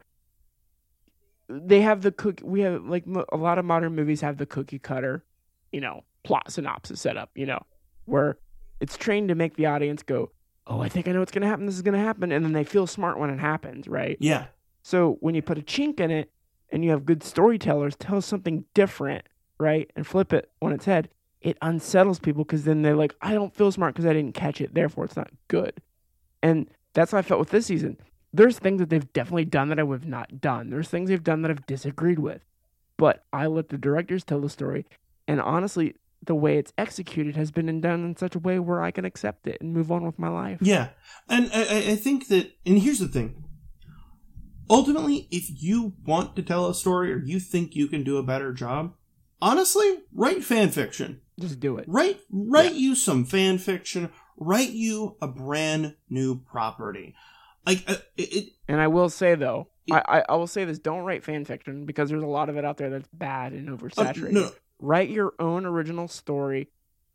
they 1.50 1.82
have 1.82 2.02
the 2.02 2.12
cook. 2.12 2.40
We 2.44 2.62
have 2.62 2.86
like 2.86 3.06
a 3.32 3.38
lot 3.38 3.58
of 3.58 3.66
modern 3.66 3.96
movies 3.96 4.22
have 4.22 4.38
the 4.38 4.46
cookie 4.46 4.80
cutter, 4.80 5.26
you 5.72 5.82
know, 5.82 6.04
plot 6.24 6.52
synopsis 6.52 7.02
set 7.02 7.18
up, 7.18 7.32
you 7.36 7.46
know, 7.46 7.62
where 8.06 8.38
it's 8.80 8.96
trained 8.98 9.30
to 9.30 9.36
make 9.36 9.56
the 9.58 9.66
audience 9.66 10.02
go, 10.04 10.32
"Oh, 10.68 10.80
I 10.80 10.88
think 10.88 11.08
I 11.08 11.12
know 11.12 11.20
what's 11.20 11.32
going 11.32 11.42
to 11.42 11.48
happen. 11.48 11.66
This 11.66 11.76
is 11.76 11.82
going 11.82 11.94
to 11.98 12.00
happen," 12.00 12.32
and 12.32 12.46
then 12.46 12.54
they 12.54 12.64
feel 12.64 12.88
smart 12.88 13.20
when 13.20 13.30
it 13.30 13.40
happens, 13.40 13.88
right? 13.88 14.18
yeah, 14.20 14.46
So 14.82 15.18
when 15.20 15.36
you 15.36 15.42
put 15.42 15.58
a 15.58 15.62
chink 15.62 16.00
in 16.00 16.10
it 16.10 16.32
and 16.72 16.86
you 16.86 16.92
have 16.92 17.06
good 17.06 17.22
storytellers 17.24 17.96
tell 17.98 18.22
something 18.22 18.64
different, 18.74 19.28
right, 19.62 19.90
and 19.96 20.06
flip 20.06 20.34
it 20.34 20.52
on 20.62 20.74
its 20.74 20.86
head, 20.86 21.10
it 21.42 21.58
unsettles 21.62 22.20
people 22.20 22.44
because 22.44 22.66
then 22.66 22.82
they're 22.82 22.96
like, 22.96 23.16
I 23.22 23.34
don't 23.34 23.56
feel 23.56 23.72
smart 23.72 23.94
because 23.96 24.06
I 24.06 24.14
didn't 24.14 24.36
catch 24.36 24.60
it, 24.62 24.74
therefore 24.74 25.06
it's 25.06 25.16
not 25.16 25.30
good. 25.48 25.82
And 26.44 26.70
that's 26.94 27.12
how 27.12 27.18
I 27.20 27.22
felt 27.22 27.40
with 27.40 27.50
this 27.52 27.66
season. 27.68 27.98
There's 28.34 28.60
things 28.60 28.80
that 28.80 28.90
they've 28.90 29.12
definitely 29.14 29.46
done 29.46 29.70
that 29.70 29.80
I 29.80 29.84
would 29.84 30.02
have 30.02 30.08
not 30.10 30.40
done. 30.42 30.70
There's 30.70 30.88
things 30.90 31.10
they've 31.10 31.24
done 31.24 31.42
that 31.42 31.52
I've 31.52 31.66
disagreed 31.66 32.20
with. 32.20 32.44
But 32.98 33.24
I 33.34 33.48
let 33.48 33.70
the 33.70 33.78
directors 33.78 34.24
tell 34.24 34.40
the 34.42 34.50
story. 34.50 34.86
And 35.28 35.42
honestly, 35.42 35.96
the 36.24 36.36
way 36.36 36.58
it's 36.58 36.72
executed 36.78 37.36
has 37.36 37.50
been 37.52 37.82
done 37.82 38.06
in 38.06 38.16
such 38.16 38.36
a 38.36 38.40
way 38.40 38.60
where 38.60 38.82
I 38.82 38.92
can 38.92 39.06
accept 39.06 39.48
it 39.48 39.58
and 39.60 39.74
move 39.74 39.92
on 39.92 40.06
with 40.06 40.20
my 40.20 40.30
life. 40.30 40.60
yeah. 40.62 40.90
And 41.28 41.50
I, 41.54 41.62
I- 41.64 41.92
I 41.92 41.96
think 41.96 42.28
that, 42.28 42.52
and 42.66 42.78
here's 42.80 43.00
the 43.00 43.08
thing. 43.08 43.44
Ultimately, 44.70 45.28
if 45.32 45.62
you 45.62 45.94
want 46.06 46.36
to 46.38 46.42
tell 46.44 46.68
a 46.70 46.74
story 46.76 47.12
or 47.12 47.18
you 47.18 47.40
think 47.40 47.76
you 47.76 47.88
can 47.88 48.04
do 48.04 48.18
a 48.18 48.24
better 48.24 48.54
job, 48.54 48.94
honestly, 49.42 50.00
write 50.14 50.44
fan 50.44 50.70
fiction. 50.70 51.22
Just 51.40 51.60
do 51.60 51.78
it. 51.78 51.86
Write 51.88 52.20
write 52.30 52.74
you 52.74 52.96
some 52.96 53.26
fan 53.26 53.58
fiction. 53.58 54.10
Write 54.38 54.72
you 54.72 55.18
a 55.22 55.28
brand 55.28 55.96
new 56.10 56.40
property. 56.40 57.16
Like 57.66 57.84
uh, 57.88 57.98
it, 58.18 58.54
And 58.68 58.80
I 58.82 58.88
will 58.88 59.10
say 59.10 59.36
though, 59.36 59.68
It- 59.88 59.94
I, 59.94 60.20
I 60.20 60.24
I 60.30 60.36
will 60.36 60.48
say 60.48 60.66
this: 60.66 60.80
don't 60.80 61.04
write 61.04 61.24
fan 61.24 61.46
fiction 61.46 61.86
because 61.86 62.10
there's 62.10 62.24
a 62.24 62.28
lot 62.28 62.50
of 62.50 62.58
it 62.58 62.66
out 62.66 62.78
there 62.78 62.90
that's 62.90 63.08
bad 63.14 63.54
and 63.54 63.70
uh, 63.70 63.74
oversaturated. 63.74 64.32
no, 64.32 64.42
no, 64.42 64.52
Write 64.80 65.10
your 65.10 65.34
own 65.40 65.66
original 65.66 66.08
story. 66.08 66.70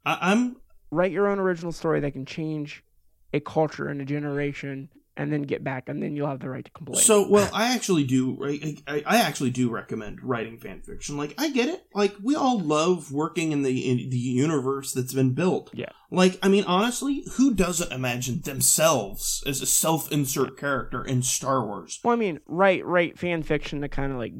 I, 0.04 0.18
I'm 0.32 0.56
Write 0.92 1.10
your 1.12 1.26
own 1.28 1.38
original 1.40 1.72
story 1.72 1.98
that 2.00 2.12
can 2.12 2.24
change 2.24 2.84
a 3.32 3.40
culture 3.40 3.88
and 3.88 4.00
a 4.00 4.04
generation, 4.04 4.88
and 5.16 5.32
then 5.32 5.42
get 5.42 5.64
back, 5.64 5.88
and 5.88 6.02
then 6.02 6.14
you'll 6.14 6.28
have 6.28 6.40
the 6.40 6.48
right 6.50 6.64
to 6.64 6.70
complain. 6.72 7.00
so 7.00 7.28
well. 7.28 7.48
I 7.52 7.74
actually 7.74 8.04
do. 8.04 8.38
I, 8.44 8.76
I, 8.86 9.02
I 9.06 9.16
actually 9.18 9.50
do 9.50 9.70
recommend 9.70 10.22
writing 10.22 10.58
fan 10.58 10.82
fiction. 10.82 11.16
Like 11.16 11.34
I 11.38 11.50
get 11.50 11.68
it. 11.68 11.86
Like 11.94 12.14
we 12.22 12.34
all 12.34 12.58
love 12.60 13.12
working 13.12 13.52
in 13.52 13.62
the 13.62 13.90
in 13.90 14.10
the 14.10 14.18
universe 14.18 14.92
that's 14.92 15.12
been 15.14 15.32
built. 15.34 15.70
Yeah. 15.72 15.90
Like 16.10 16.38
I 16.42 16.48
mean, 16.48 16.64
honestly, 16.64 17.24
who 17.36 17.54
doesn't 17.54 17.92
imagine 17.92 18.42
themselves 18.42 19.42
as 19.46 19.60
a 19.60 19.66
self-insert 19.66 20.58
character 20.58 21.04
in 21.04 21.22
Star 21.22 21.64
Wars? 21.66 22.00
well, 22.04 22.14
I 22.14 22.16
mean, 22.16 22.40
write 22.46 22.84
write 22.84 23.18
fan 23.18 23.42
fiction 23.42 23.80
to 23.80 23.88
kind 23.88 24.12
of 24.12 24.18
like 24.18 24.32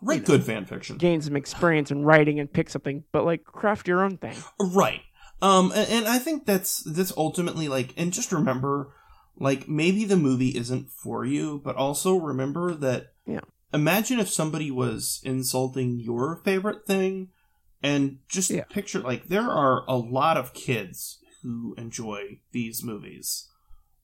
Write 0.00 0.20
know. 0.20 0.26
good 0.26 0.44
fan 0.44 0.64
fiction. 0.64 0.96
gain 0.96 1.20
some 1.20 1.34
experience 1.36 1.90
in 1.90 2.04
writing 2.04 2.38
and 2.38 2.52
pick 2.52 2.70
something, 2.70 3.04
but 3.12 3.24
like 3.24 3.44
craft 3.44 3.88
your 3.88 4.02
own 4.04 4.16
thing. 4.16 4.36
Right. 4.60 5.00
Um, 5.40 5.72
and, 5.74 5.88
and 5.88 6.06
I 6.08 6.18
think 6.18 6.46
that's 6.46 6.82
that's 6.84 7.12
ultimately 7.16 7.68
like, 7.68 7.94
and 7.96 8.12
just 8.12 8.32
remember, 8.32 8.92
like 9.38 9.68
maybe 9.68 10.04
the 10.04 10.16
movie 10.16 10.56
isn't 10.56 10.90
for 10.90 11.24
you, 11.24 11.60
but 11.64 11.76
also 11.76 12.16
remember 12.16 12.74
that. 12.74 13.06
Yeah. 13.26 13.40
Imagine 13.72 14.18
if 14.18 14.28
somebody 14.30 14.70
was 14.70 15.20
insulting 15.24 16.00
your 16.00 16.40
favorite 16.44 16.86
thing, 16.86 17.28
and 17.82 18.18
just 18.28 18.50
Yeah. 18.50 18.64
picture 18.70 19.00
like 19.00 19.28
there 19.28 19.48
are 19.50 19.84
a 19.86 19.96
lot 19.96 20.36
of 20.36 20.54
kids 20.54 21.18
who 21.42 21.74
enjoy 21.78 22.40
these 22.52 22.82
movies. 22.82 23.48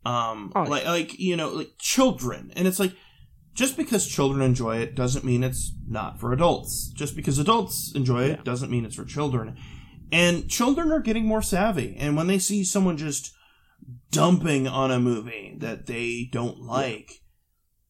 Um, 0.05 0.52
Oh, 0.55 0.65
yeah. 0.65 0.69
like 0.69 0.85
like 0.85 1.19
you 1.19 1.35
know 1.36 1.48
like 1.48 1.73
children, 1.78 2.52
and 2.56 2.69
it's 2.69 2.78
like 2.78 2.94
just 3.55 3.77
because 3.77 4.06
children 4.06 4.43
enjoy 4.43 4.78
it 4.78 4.94
doesn't 4.94 5.24
mean 5.24 5.43
it's 5.43 5.73
not 5.89 6.20
for 6.20 6.32
adults. 6.32 6.89
Just 6.94 7.16
because 7.16 7.39
adults 7.39 7.93
enjoy 7.94 8.24
it 8.24 8.44
doesn't 8.44 8.70
mean 8.70 8.85
it's 8.85 8.97
for 8.97 9.05
children. 9.05 9.56
And 10.12 10.48
children 10.48 10.93
are 10.93 11.01
getting 11.01 11.24
more 11.24 11.43
savvy. 11.43 11.97
And 11.98 12.16
when 12.16 12.27
they 12.27 12.39
see 12.39 12.62
someone 12.65 12.97
just 12.97 13.32
dumping 14.15 14.69
on 14.69 14.91
a 14.91 15.01
movie 15.01 15.57
that 15.59 15.86
they 15.86 16.28
don't 16.31 16.61
like, 16.61 17.23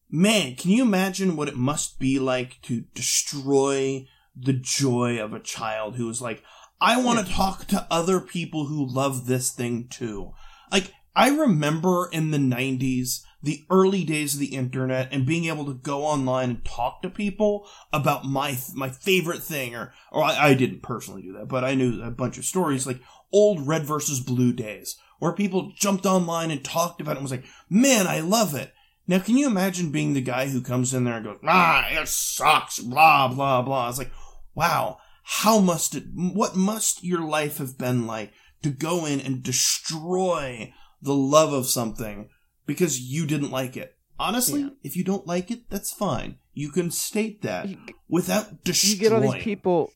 man, 0.09 0.55
can 0.55 0.71
you 0.71 0.83
imagine 0.83 1.35
what 1.35 1.47
it 1.47 1.55
must 1.55 1.99
be 1.99 2.19
like 2.19 2.61
to 2.63 2.81
destroy 2.93 4.07
the 4.35 4.53
joy 4.53 5.19
of 5.19 5.33
a 5.33 5.39
child 5.39 5.95
who 5.95 6.09
is 6.09 6.21
like, 6.21 6.43
I 6.81 7.01
want 7.01 7.25
to 7.25 7.33
talk 7.33 7.67
to 7.67 7.87
other 7.89 8.19
people 8.19 8.65
who 8.65 8.85
love 8.85 9.27
this 9.27 9.51
thing 9.51 9.87
too. 9.87 10.33
Like, 10.71 10.91
I 11.15 11.29
remember 11.29 12.09
in 12.11 12.31
the 12.31 12.37
90s, 12.37 13.21
the 13.41 13.63
early 13.69 14.03
days 14.03 14.33
of 14.33 14.39
the 14.39 14.55
internet 14.55 15.07
and 15.11 15.25
being 15.25 15.45
able 15.45 15.65
to 15.65 15.73
go 15.75 16.03
online 16.03 16.49
and 16.49 16.65
talk 16.65 17.03
to 17.03 17.09
people 17.09 17.69
about 17.93 18.25
my 18.25 18.57
my 18.73 18.89
favorite 18.89 19.43
thing 19.43 19.75
or 19.75 19.93
or 20.11 20.23
I, 20.23 20.49
I 20.49 20.53
didn't 20.55 20.81
personally 20.81 21.21
do 21.21 21.33
that, 21.33 21.47
but 21.47 21.63
I 21.63 21.75
knew 21.75 22.01
a 22.01 22.09
bunch 22.09 22.39
of 22.39 22.45
stories 22.45 22.87
like 22.87 22.99
old 23.31 23.67
red 23.67 23.85
versus 23.85 24.19
blue 24.19 24.51
days 24.51 24.97
where 25.19 25.31
people 25.33 25.71
jumped 25.75 26.05
online 26.05 26.51
and 26.51 26.63
talked 26.63 27.01
about 27.01 27.11
it 27.13 27.17
and 27.17 27.23
was 27.23 27.31
like, 27.31 27.45
"Man, 27.69 28.07
I 28.07 28.19
love 28.19 28.53
it." 28.55 28.73
Now, 29.07 29.19
can 29.19 29.37
you 29.37 29.45
imagine 29.47 29.91
being 29.91 30.13
the 30.13 30.21
guy 30.21 30.47
who 30.47 30.61
comes 30.61 30.93
in 30.93 31.03
there 31.03 31.15
and 31.17 31.25
goes, 31.25 31.39
"Ah, 31.47 31.87
it 31.89 32.07
sucks," 32.07 32.79
blah 32.79 33.27
blah 33.27 33.61
blah. 33.61 33.89
It's 33.89 33.97
like, 33.99 34.11
wow, 34.55 34.97
how 35.23 35.59
must 35.59 35.95
it? 35.95 36.05
What 36.13 36.55
must 36.55 37.03
your 37.03 37.21
life 37.21 37.57
have 37.57 37.77
been 37.77 38.07
like 38.07 38.31
to 38.63 38.69
go 38.71 39.05
in 39.05 39.19
and 39.19 39.43
destroy 39.43 40.73
the 41.01 41.13
love 41.13 41.53
of 41.53 41.67
something 41.67 42.29
because 42.65 42.99
you 42.99 43.25
didn't 43.27 43.51
like 43.51 43.77
it? 43.77 43.95
Honestly, 44.17 44.61
Yeah. 44.61 44.69
if 44.83 44.95
you 44.95 45.03
don't 45.03 45.27
like 45.27 45.51
it, 45.51 45.69
that's 45.69 45.91
fine. 45.91 46.37
You 46.53 46.71
can 46.71 46.89
state 46.89 47.41
that 47.41 47.67
You, 47.69 47.77
without 48.07 48.63
destroying. 48.63 48.93
you 48.95 48.99
get 49.01 49.13
all 49.13 49.21
these 49.33 49.43
people 49.43 49.91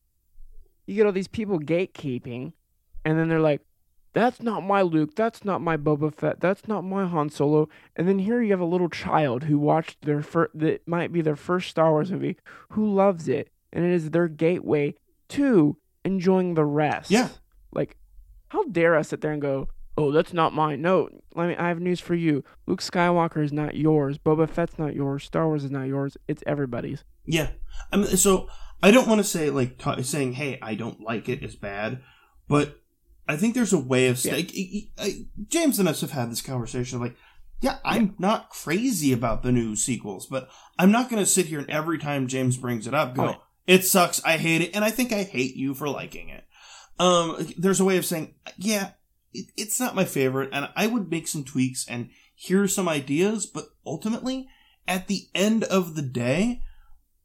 you 0.85 0.95
get 0.95 1.05
all 1.05 1.11
these 1.13 1.27
people 1.27 1.59
gatekeeping 1.59 2.51
and 3.05 3.17
then 3.17 3.29
they're 3.29 3.39
like 3.39 3.61
that's 4.13 4.41
not 4.41 4.63
my 4.63 4.81
Luke, 4.81 5.15
that's 5.15 5.45
not 5.45 5.61
my 5.61 5.77
Boba 5.77 6.13
Fett, 6.13 6.39
that's 6.39 6.67
not 6.67 6.83
my 6.83 7.05
Han 7.05 7.29
Solo. 7.29 7.69
And 7.95 8.07
then 8.07 8.19
here 8.19 8.41
you 8.41 8.51
have 8.51 8.59
a 8.59 8.65
little 8.65 8.89
child 8.89 9.43
who 9.43 9.59
watched 9.59 10.01
their 10.01 10.21
first 10.21 10.51
that 10.55 10.87
might 10.87 11.11
be 11.11 11.21
their 11.21 11.35
first 11.35 11.69
Star 11.69 11.91
Wars 11.91 12.11
movie 12.11 12.37
who 12.69 12.91
loves 12.91 13.27
it 13.27 13.49
and 13.71 13.85
it 13.85 13.91
is 13.91 14.11
their 14.11 14.27
gateway 14.27 14.95
to 15.29 15.77
enjoying 16.03 16.55
the 16.55 16.65
rest. 16.65 17.11
Yeah. 17.11 17.29
Like 17.71 17.97
how 18.49 18.63
dare 18.63 18.95
I 18.95 19.03
sit 19.03 19.21
there 19.21 19.31
and 19.31 19.41
go, 19.41 19.67
"Oh, 19.95 20.11
that's 20.11 20.33
not 20.33 20.53
mine." 20.53 20.81
No, 20.81 21.09
let 21.35 21.47
me 21.47 21.55
I 21.55 21.67
have 21.67 21.79
news 21.79 21.99
for 21.99 22.15
you. 22.15 22.43
Luke 22.65 22.81
Skywalker 22.81 23.43
is 23.43 23.53
not 23.53 23.75
yours. 23.75 24.17
Boba 24.17 24.49
Fett's 24.49 24.79
not 24.79 24.95
yours. 24.95 25.23
Star 25.23 25.47
Wars 25.47 25.63
is 25.63 25.71
not 25.71 25.87
yours. 25.87 26.17
It's 26.27 26.43
everybody's. 26.47 27.03
Yeah. 27.25 27.49
I 27.91 27.97
mean, 27.97 28.17
so 28.17 28.49
I 28.81 28.91
don't 28.91 29.07
want 29.07 29.19
to 29.19 29.23
say 29.23 29.49
like 29.51 29.77
ta 29.77 30.01
saying, 30.01 30.33
"Hey, 30.33 30.57
I 30.61 30.73
don't 30.73 31.01
like 31.01 31.29
it" 31.29 31.43
is 31.43 31.55
bad, 31.55 32.01
but 32.47 32.78
I 33.29 33.37
think 33.37 33.53
there's 33.55 33.73
a 33.73 33.77
way 33.79 34.07
of 34.07 34.23
Yeah. 34.25 34.33
like, 34.33 34.51
I- 34.57 34.89
I- 34.97 35.25
James 35.47 35.79
and 35.79 35.87
us 35.87 36.01
have 36.01 36.11
had 36.11 36.31
this 36.31 36.41
conversation. 36.41 36.95
of 36.97 37.01
Like, 37.03 37.15
yeah, 37.61 37.77
I'm 37.85 38.15
not 38.19 38.49
crazy 38.49 39.13
about 39.13 39.43
the 39.43 39.51
new 39.51 39.75
sequels, 39.75 40.25
but 40.25 40.49
I'm 40.77 40.91
not 40.91 41.09
going 41.09 41.21
to 41.21 41.25
sit 41.29 41.45
here 41.45 41.59
and 41.59 41.69
every 41.69 41.99
time 41.99 42.27
James 42.27 42.57
brings 42.57 42.87
it 42.87 42.93
up, 42.93 43.15
go, 43.15 43.23
Oh, 43.23 43.27
yeah. 43.27 43.75
"It 43.75 43.85
sucks. 43.85 44.21
I 44.25 44.37
hate 44.37 44.61
it," 44.61 44.71
and 44.73 44.83
I 44.83 44.89
think 44.91 45.11
I 45.13 45.23
hate 45.23 45.55
you 45.55 45.73
for 45.73 45.87
liking 45.87 46.29
it. 46.29 46.45
Um, 46.99 47.53
there's 47.57 47.79
a 47.79 47.85
way 47.85 47.97
of 47.97 48.05
saying, 48.05 48.33
yeah, 48.57 48.91
it, 49.33 49.45
it's 49.55 49.79
not 49.79 49.93
my 49.95 50.05
favorite, 50.05 50.49
and 50.51 50.69
I 50.75 50.87
would 50.87 51.11
make 51.11 51.27
some 51.27 51.43
tweaks 51.43 51.85
and 51.87 52.09
hear 52.35 52.67
some 52.67 52.89
ideas, 52.89 53.45
but 53.45 53.65
ultimately, 53.85 54.47
at 54.87 55.07
the 55.07 55.27
end 55.35 55.63
of 55.65 55.95
the 55.95 56.01
day, 56.01 56.61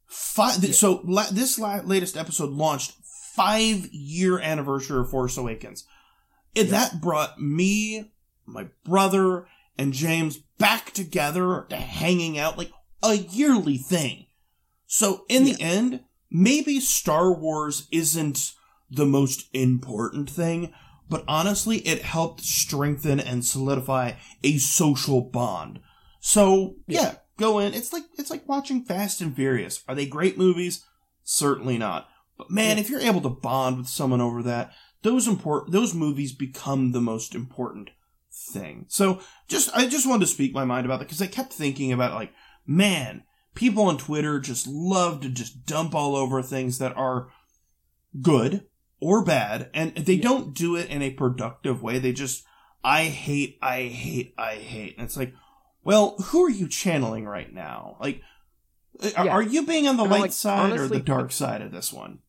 five. 0.05 0.63
Yeah. 0.63 0.71
So 0.73 1.01
la- 1.05 1.29
this 1.31 1.57
la- 1.57 1.81
latest 1.83 2.15
episode 2.17 2.51
launched 2.51 2.93
five 3.35 3.87
year 3.91 4.39
anniversary 4.39 4.99
of 4.99 5.09
Force 5.09 5.35
Awakens. 5.37 5.85
It, 6.55 6.65
That 6.65 7.01
brought 7.01 7.39
me, 7.39 8.11
my 8.45 8.67
brother, 8.83 9.47
and 9.77 9.93
James 9.93 10.37
back 10.57 10.91
together 10.91 11.65
to 11.69 11.75
hanging 11.75 12.37
out 12.39 12.57
like 12.57 12.71
a 13.03 13.15
yearly 13.15 13.77
thing. 13.77 14.27
So 14.87 15.25
in 15.27 15.43
the 15.43 15.61
end, 15.61 16.01
maybe 16.31 16.79
Star 16.79 17.33
Wars 17.33 17.87
isn't 17.91 18.53
the 18.89 19.05
most 19.05 19.47
important 19.53 20.29
thing, 20.29 20.73
but 21.09 21.23
honestly, 21.27 21.79
it 21.79 22.03
helped 22.03 22.41
strengthen 22.41 23.19
and 23.19 23.43
solidify 23.43 24.13
a 24.43 24.57
social 24.57 25.21
bond. 25.21 25.79
So 26.19 26.75
yeah, 26.87 27.15
go 27.37 27.59
in. 27.59 27.73
It's 27.73 27.91
like 27.91 28.03
it's 28.17 28.29
like 28.29 28.47
watching 28.47 28.83
Fast 28.85 29.21
and 29.21 29.35
Furious. 29.35 29.83
Are 29.87 29.95
they 29.95 30.05
great 30.05 30.37
movies? 30.37 30.85
Certainly 31.23 31.77
not. 31.77 32.07
But 32.37 32.49
man, 32.51 32.77
Yeah. 32.77 32.81
if 32.81 32.89
you're 32.89 33.01
able 33.01 33.21
to 33.21 33.29
bond 33.29 33.77
with 33.77 33.87
someone 33.87 34.21
over 34.21 34.41
that, 34.43 34.71
those 35.05 35.27
important 35.27 35.71
those 35.71 35.93
movies 35.93 36.33
become 36.33 36.91
the 36.91 36.99
most 37.01 37.35
important 37.35 37.91
thing. 38.51 38.85
So 38.89 39.21
just 39.47 39.69
I 39.75 39.87
just 39.87 40.07
wanted 40.07 40.25
to 40.25 40.31
speak 40.31 40.53
my 40.53 40.65
mind 40.65 40.85
about 40.85 40.99
that 40.99 41.05
because 41.05 41.21
I 41.21 41.27
kept 41.27 41.53
thinking 41.53 41.93
about 41.93 42.15
like, 42.15 42.33
man, 42.65 43.23
people 43.53 43.83
on 43.83 43.97
Twitter 43.97 44.39
just 44.39 44.67
love 44.67 45.21
to 45.21 45.29
just 45.29 45.65
dump 45.65 45.93
all 45.95 46.15
over 46.15 46.41
things 46.41 46.79
that 46.79 46.97
are 46.97 47.29
good 48.21 48.65
or 48.99 49.23
bad, 49.23 49.69
and 49.73 49.93
they 49.95 50.13
Yeah. 50.15 50.23
don't 50.23 50.53
do 50.53 50.75
it 50.75 50.89
in 50.89 51.01
a 51.01 51.11
productive 51.11 51.81
way. 51.83 51.99
They 51.99 52.11
just 52.11 52.43
I 52.83 53.05
hate, 53.05 53.57
I 53.61 53.83
hate, 53.83 54.33
I 54.37 54.55
hate. 54.55 54.95
And 54.97 55.05
it's 55.05 55.17
like, 55.17 55.33
well, 55.83 56.15
who 56.17 56.43
are 56.45 56.51
you 56.51 56.67
channeling 56.67 57.25
right 57.25 57.51
now? 57.51 57.97
Like, 57.99 58.21
are, 59.17 59.25
Yeah. 59.25 59.31
are 59.31 59.41
you 59.41 59.65
being 59.65 59.87
on 59.87 59.97
the 59.97 60.03
And 60.03 60.11
light 60.11 60.21
like, 60.21 60.31
side 60.31 60.73
or 60.73 60.87
the 60.87 60.99
dark 60.99 61.31
side 61.31 61.61
of 61.61 61.71
this 61.71 61.91
one? 61.91 62.19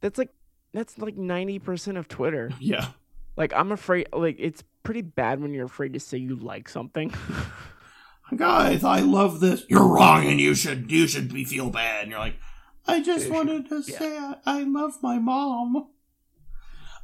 That's 0.00 0.18
like 0.18 0.34
that's 0.72 0.98
like 0.98 1.16
ninety 1.16 1.58
percent 1.58 1.98
of 1.98 2.08
Twitter. 2.08 2.50
Yeah. 2.60 2.88
Like 3.36 3.52
I'm 3.54 3.72
afraid. 3.72 4.08
Like 4.12 4.36
it's 4.38 4.62
pretty 4.82 5.02
bad 5.02 5.40
when 5.40 5.54
you're 5.54 5.66
afraid 5.66 5.94
to 5.94 6.00
say 6.00 6.18
you 6.18 6.36
like 6.36 6.68
something. 6.68 7.14
Guys, 8.36 8.84
I 8.84 9.00
love 9.00 9.40
this. 9.40 9.64
You're 9.68 9.86
wrong, 9.86 10.26
and 10.26 10.40
you 10.40 10.54
should 10.54 10.90
you 10.90 11.06
should 11.06 11.32
be 11.32 11.44
feel 11.44 11.70
bad. 11.70 12.02
And 12.02 12.10
you're 12.10 12.20
like, 12.20 12.36
I 12.86 13.02
just 13.02 13.30
wanted 13.30 13.68
to 13.68 13.82
yeah. 13.86 13.98
say 13.98 14.18
I, 14.18 14.36
I 14.44 14.62
love 14.62 15.02
my 15.02 15.18
mom. 15.18 15.88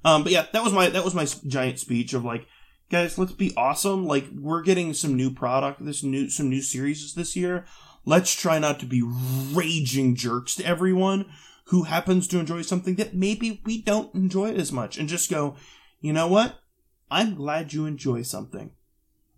Um, 0.04 0.22
but 0.22 0.32
yeah, 0.32 0.46
that 0.52 0.62
was 0.62 0.72
my 0.72 0.88
that 0.88 1.04
was 1.04 1.14
my 1.14 1.26
giant 1.46 1.78
speech 1.78 2.14
of 2.14 2.24
like, 2.24 2.46
guys, 2.90 3.18
let's 3.18 3.32
be 3.32 3.52
awesome. 3.56 4.06
Like 4.06 4.26
we're 4.34 4.62
getting 4.62 4.94
some 4.94 5.16
new 5.16 5.30
product, 5.30 5.84
this 5.84 6.02
new 6.02 6.30
some 6.30 6.48
new 6.48 6.62
series 6.62 7.14
this 7.14 7.36
year. 7.36 7.66
Let's 8.04 8.34
try 8.34 8.58
not 8.58 8.80
to 8.80 8.86
be 8.86 9.02
raging 9.02 10.14
jerks 10.14 10.54
to 10.56 10.64
everyone 10.64 11.26
who 11.68 11.84
happens 11.84 12.26
to 12.28 12.38
enjoy 12.38 12.62
something 12.62 12.96
that 12.96 13.14
maybe 13.14 13.60
we 13.64 13.82
don't 13.82 14.14
enjoy 14.14 14.52
as 14.52 14.72
much, 14.72 14.98
and 14.98 15.08
just 15.08 15.30
go, 15.30 15.56
you 16.00 16.12
know 16.12 16.26
what? 16.26 16.56
I'm 17.10 17.34
glad 17.34 17.72
you 17.72 17.86
enjoy 17.86 18.22
something. 18.22 18.72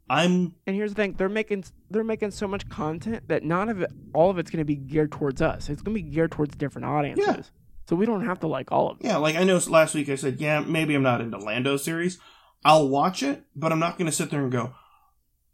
I'm 0.08 0.54
and 0.66 0.74
here's 0.74 0.90
the 0.90 0.96
thing: 0.96 1.14
they're 1.14 1.28
making 1.28 1.64
they're 1.88 2.02
making 2.02 2.32
so 2.32 2.48
much 2.48 2.68
content 2.68 3.28
that 3.28 3.44
none 3.44 3.68
of 3.68 3.80
it, 3.82 3.90
all 4.12 4.30
of 4.30 4.38
it's 4.38 4.50
going 4.50 4.58
to 4.58 4.64
be 4.64 4.74
geared 4.74 5.12
towards 5.12 5.40
us. 5.40 5.68
It's 5.68 5.82
going 5.82 5.96
to 5.96 6.02
be 6.02 6.10
geared 6.10 6.32
towards 6.32 6.56
different 6.56 6.86
audiences. 6.86 7.26
Yeah. 7.26 7.42
So 7.88 7.96
we 7.96 8.06
don't 8.06 8.26
have 8.26 8.40
to 8.40 8.46
like 8.46 8.70
all 8.72 8.90
of 8.90 9.00
it. 9.00 9.06
Yeah, 9.06 9.16
like 9.16 9.36
I 9.36 9.44
know 9.44 9.60
last 9.68 9.94
week 9.94 10.08
I 10.08 10.14
said, 10.14 10.40
yeah, 10.40 10.60
maybe 10.60 10.94
I'm 10.94 11.02
not 11.02 11.20
into 11.20 11.38
Lando 11.38 11.76
series. 11.76 12.18
I'll 12.64 12.88
watch 12.88 13.22
it, 13.22 13.44
but 13.56 13.72
I'm 13.72 13.78
not 13.78 13.98
going 13.98 14.06
to 14.06 14.16
sit 14.16 14.30
there 14.30 14.42
and 14.42 14.52
go, 14.52 14.74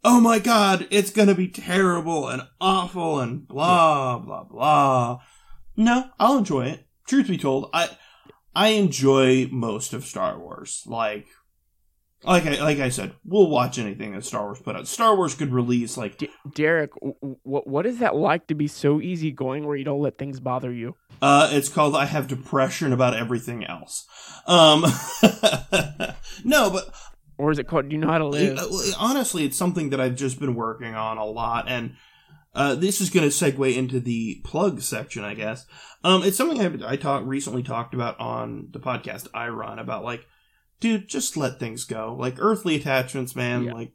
oh 0.03 0.19
my 0.19 0.39
god, 0.39 0.87
it's 0.91 1.11
going 1.11 1.29
to 1.29 1.35
be 1.35 1.47
terrible 1.47 2.27
and 2.27 2.43
awful 2.61 3.19
and 3.19 3.47
blah, 3.47 4.19
blah, 4.19 4.43
blah. 4.43 5.19
No, 5.77 6.09
I'll 6.19 6.39
enjoy 6.39 6.65
it. 6.65 6.85
Truth 7.07 7.27
be 7.27 7.37
told, 7.37 7.69
I 7.73 7.89
I 8.55 8.69
enjoy 8.69 9.47
most 9.51 9.93
of 9.93 10.03
Star 10.03 10.37
Wars. 10.39 10.83
Like, 10.87 11.27
like 12.23 12.45
I 12.47 12.61
like 12.61 12.79
I 12.79 12.89
said, 12.89 13.13
we'll 13.23 13.49
watch 13.49 13.77
anything 13.77 14.13
that 14.13 14.25
Star 14.25 14.43
Wars 14.45 14.59
put 14.59 14.75
out. 14.75 14.87
Star 14.87 15.15
Wars 15.15 15.35
could 15.35 15.53
release 15.53 15.95
like 15.95 16.17
D- 16.17 16.29
Derrick, 16.55 16.89
what 17.43 17.67
what 17.67 17.85
is 17.85 17.99
that 17.99 18.15
like 18.15 18.47
to 18.47 18.55
be 18.55 18.67
so 18.67 18.99
easygoing 18.99 19.65
where 19.67 19.77
you 19.77 19.85
don't 19.85 20.01
let 20.01 20.17
things 20.17 20.39
bother 20.39 20.73
you? 20.73 20.95
Uh, 21.21 21.49
it's 21.53 21.69
called 21.69 21.95
I 21.95 22.05
have 22.05 22.27
depression 22.27 22.91
about 22.91 23.15
everything 23.15 23.63
else. 23.63 24.05
Um, 24.47 24.81
no, 26.43 26.69
but 26.71 26.93
Or 27.37 27.51
is 27.51 27.59
it 27.59 27.67
called 27.67 27.89
Do 27.89 27.95
you 27.95 28.01
know 28.01 28.07
how 28.09 28.17
to 28.17 28.27
live? 28.27 28.57
Uh, 28.57 28.67
honestly, 28.97 29.45
it's 29.45 29.57
something 29.57 29.91
that 29.91 30.01
I've 30.01 30.15
just 30.15 30.39
been 30.39 30.55
working 30.55 30.95
on 30.95 31.17
a 31.17 31.25
lot, 31.25 31.65
and 31.69 31.95
uh, 32.57 32.73
this 32.73 32.99
is 32.99 33.11
going 33.11 33.29
to 33.29 33.33
segue 33.35 33.75
into 33.75 33.99
the 33.99 34.41
plug 34.43 34.81
section, 34.81 35.23
I 35.23 35.35
guess. 35.35 35.65
Um, 36.03 36.23
it's 36.23 36.35
something 36.35 36.59
I 36.83 36.93
I 36.93 36.95
talk 36.95 37.23
recently 37.25 37.61
talked 37.61 37.93
about 37.93 38.19
on 38.19 38.69
the 38.71 38.79
podcast 38.79 39.27
I 39.33 39.49
run 39.49 39.77
about 39.77 40.03
like, 40.03 40.25
dude, 40.79 41.07
just 41.07 41.37
let 41.37 41.59
things 41.59 41.83
go. 41.83 42.15
Like 42.19 42.35
earthly 42.39 42.75
attachments, 42.75 43.35
man. 43.35 43.65
Yeah. 43.65 43.73
Like, 43.73 43.91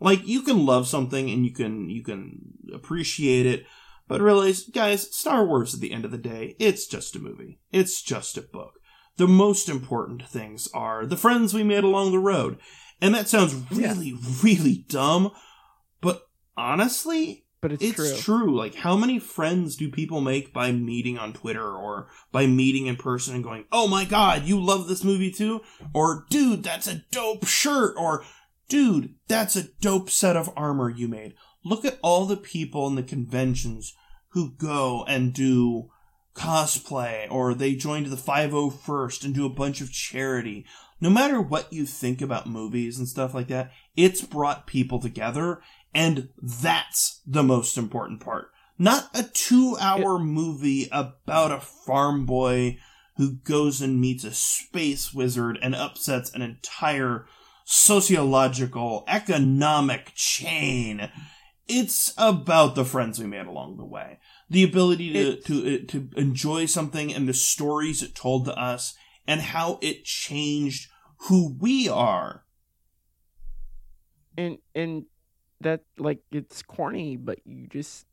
like 0.00 0.26
you 0.26 0.42
can 0.42 0.64
love 0.64 0.86
something 0.86 1.28
and 1.28 1.44
you 1.44 1.52
can 1.52 1.90
you 1.90 2.04
can 2.04 2.54
appreciate 2.72 3.44
it, 3.44 3.66
but 4.06 4.20
realize, 4.20 4.62
guys, 4.64 5.12
Star 5.14 5.44
Wars 5.44 5.74
at 5.74 5.80
the 5.80 5.92
end 5.92 6.04
of 6.04 6.12
the 6.12 6.18
day, 6.18 6.54
it's 6.60 6.86
just 6.86 7.16
a 7.16 7.18
movie. 7.18 7.58
It's 7.72 8.00
just 8.02 8.36
a 8.38 8.42
book. 8.42 8.74
The 9.16 9.26
most 9.28 9.68
important 9.68 10.26
things 10.28 10.68
are 10.74 11.06
the 11.06 11.16
friends 11.16 11.52
we 11.52 11.64
made 11.64 11.84
along 11.84 12.12
the 12.12 12.18
road. 12.18 12.58
And 13.00 13.14
that 13.14 13.28
sounds 13.28 13.54
Yeah. 13.72 13.88
really, 13.92 14.14
really 14.42 14.84
dumb, 14.88 15.30
but 16.00 16.22
honestly, 16.56 17.43
but 17.64 17.72
it's, 17.72 17.82
it's 17.82 18.20
true. 18.20 18.44
true. 18.44 18.58
Like, 18.58 18.74
how 18.74 18.94
many 18.94 19.18
friends 19.18 19.74
do 19.74 19.88
people 19.88 20.20
make 20.20 20.52
by 20.52 20.70
meeting 20.70 21.16
on 21.16 21.32
Twitter 21.32 21.66
or 21.66 22.08
by 22.30 22.46
meeting 22.46 22.88
in 22.88 22.96
person 22.96 23.34
and 23.34 23.42
going, 23.42 23.64
oh 23.72 23.88
my 23.88 24.04
god, 24.04 24.42
you 24.44 24.60
love 24.60 24.86
this 24.86 25.02
movie 25.02 25.30
too? 25.30 25.62
Or, 25.94 26.26
dude, 26.28 26.62
that's 26.62 26.86
a 26.86 27.06
dope 27.10 27.46
shirt. 27.46 27.94
Or, 27.96 28.22
dude, 28.68 29.14
that's 29.28 29.56
a 29.56 29.68
dope 29.80 30.10
set 30.10 30.36
of 30.36 30.52
armor 30.54 30.90
you 30.90 31.08
made. 31.08 31.36
Look 31.64 31.86
at 31.86 31.98
all 32.02 32.26
the 32.26 32.36
people 32.36 32.86
in 32.86 32.96
the 32.96 33.02
conventions 33.02 33.94
who 34.32 34.52
go 34.58 35.06
and 35.08 35.32
do 35.32 35.88
cosplay 36.34 37.26
or 37.30 37.54
they 37.54 37.74
join 37.74 38.10
the 38.10 38.16
501st 38.16 39.24
and 39.24 39.34
do 39.34 39.46
a 39.46 39.48
bunch 39.48 39.80
of 39.80 39.90
charity. 39.90 40.66
No 41.00 41.08
matter 41.08 41.40
what 41.40 41.72
you 41.72 41.86
think 41.86 42.20
about 42.20 42.46
movies 42.46 42.98
and 42.98 43.08
stuff 43.08 43.32
like 43.32 43.48
that, 43.48 43.70
it's 43.96 44.20
brought 44.20 44.66
people 44.66 45.00
together 45.00 45.62
and 45.94 46.28
that's 46.42 47.20
the 47.26 47.42
most 47.42 47.78
important 47.78 48.20
part. 48.20 48.50
Not 48.78 49.08
a 49.14 49.22
two 49.22 49.76
hour 49.80 50.18
movie 50.18 50.88
about 50.90 51.52
a 51.52 51.60
farm 51.60 52.26
boy 52.26 52.78
who 53.16 53.36
goes 53.36 53.80
and 53.80 54.00
meets 54.00 54.24
a 54.24 54.34
space 54.34 55.14
wizard 55.14 55.58
and 55.62 55.74
upsets 55.74 56.32
an 56.32 56.42
entire 56.42 57.26
sociological, 57.64 59.04
economic 59.06 60.12
chain. 60.16 61.08
It's 61.68 62.12
about 62.18 62.74
the 62.74 62.84
friends 62.84 63.20
we 63.20 63.26
made 63.26 63.46
along 63.46 63.76
the 63.76 63.84
way. 63.84 64.18
The 64.50 64.64
ability 64.64 65.12
to, 65.12 65.36
to, 65.36 65.74
uh, 65.74 65.78
to 65.88 66.10
enjoy 66.16 66.66
something 66.66 67.14
and 67.14 67.28
the 67.28 67.32
stories 67.32 68.02
it 68.02 68.14
told 68.14 68.44
to 68.46 68.58
us 68.58 68.94
and 69.26 69.40
how 69.40 69.78
it 69.80 70.04
changed 70.04 70.90
who 71.28 71.56
we 71.58 71.88
are. 71.88 72.44
and 74.36 74.58
and 74.74 75.04
that 75.64 75.82
like 75.98 76.20
it's 76.30 76.62
corny 76.62 77.16
but 77.16 77.38
you 77.44 77.66
just 77.66 78.06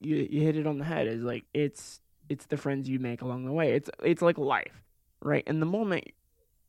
you 0.00 0.16
you 0.30 0.42
hit 0.42 0.56
it 0.56 0.66
on 0.66 0.78
the 0.78 0.84
head 0.84 1.06
is 1.06 1.22
like 1.22 1.44
it's 1.54 2.00
it's 2.28 2.46
the 2.46 2.56
friends 2.56 2.88
you 2.88 3.00
make 3.00 3.22
along 3.22 3.44
the 3.44 3.52
way. 3.52 3.72
It's 3.72 3.90
it's 4.02 4.22
like 4.22 4.38
life 4.38 4.84
right? 5.22 5.44
In 5.46 5.60
the 5.60 5.66
moment 5.66 6.04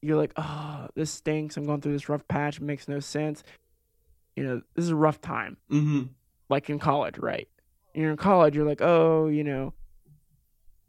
you're 0.02 0.18
like 0.18 0.34
oh 0.38 0.88
this 0.96 1.12
stinks. 1.12 1.58
I'm 1.58 1.66
going 1.66 1.82
through 1.82 1.94
this 1.94 2.10
rough 2.10 2.28
patch. 2.28 2.58
It 2.58 2.64
makes 2.64 2.88
no 2.88 3.00
sense. 3.00 3.44
You 4.36 4.44
know 4.44 4.62
this 4.76 4.86
is 4.86 4.92
a 4.92 4.96
rough 4.96 5.22
time. 5.22 5.58
Mm-hmm. 5.70 6.04
like 6.50 6.70
in 6.70 6.80
college 6.80 7.18
right? 7.18 7.48
You're 7.94 8.12
in 8.12 8.18
college 8.18 8.56
you're 8.56 8.68
like 8.68 8.82
oh 8.82 9.28
you 9.28 9.44
know 9.44 9.74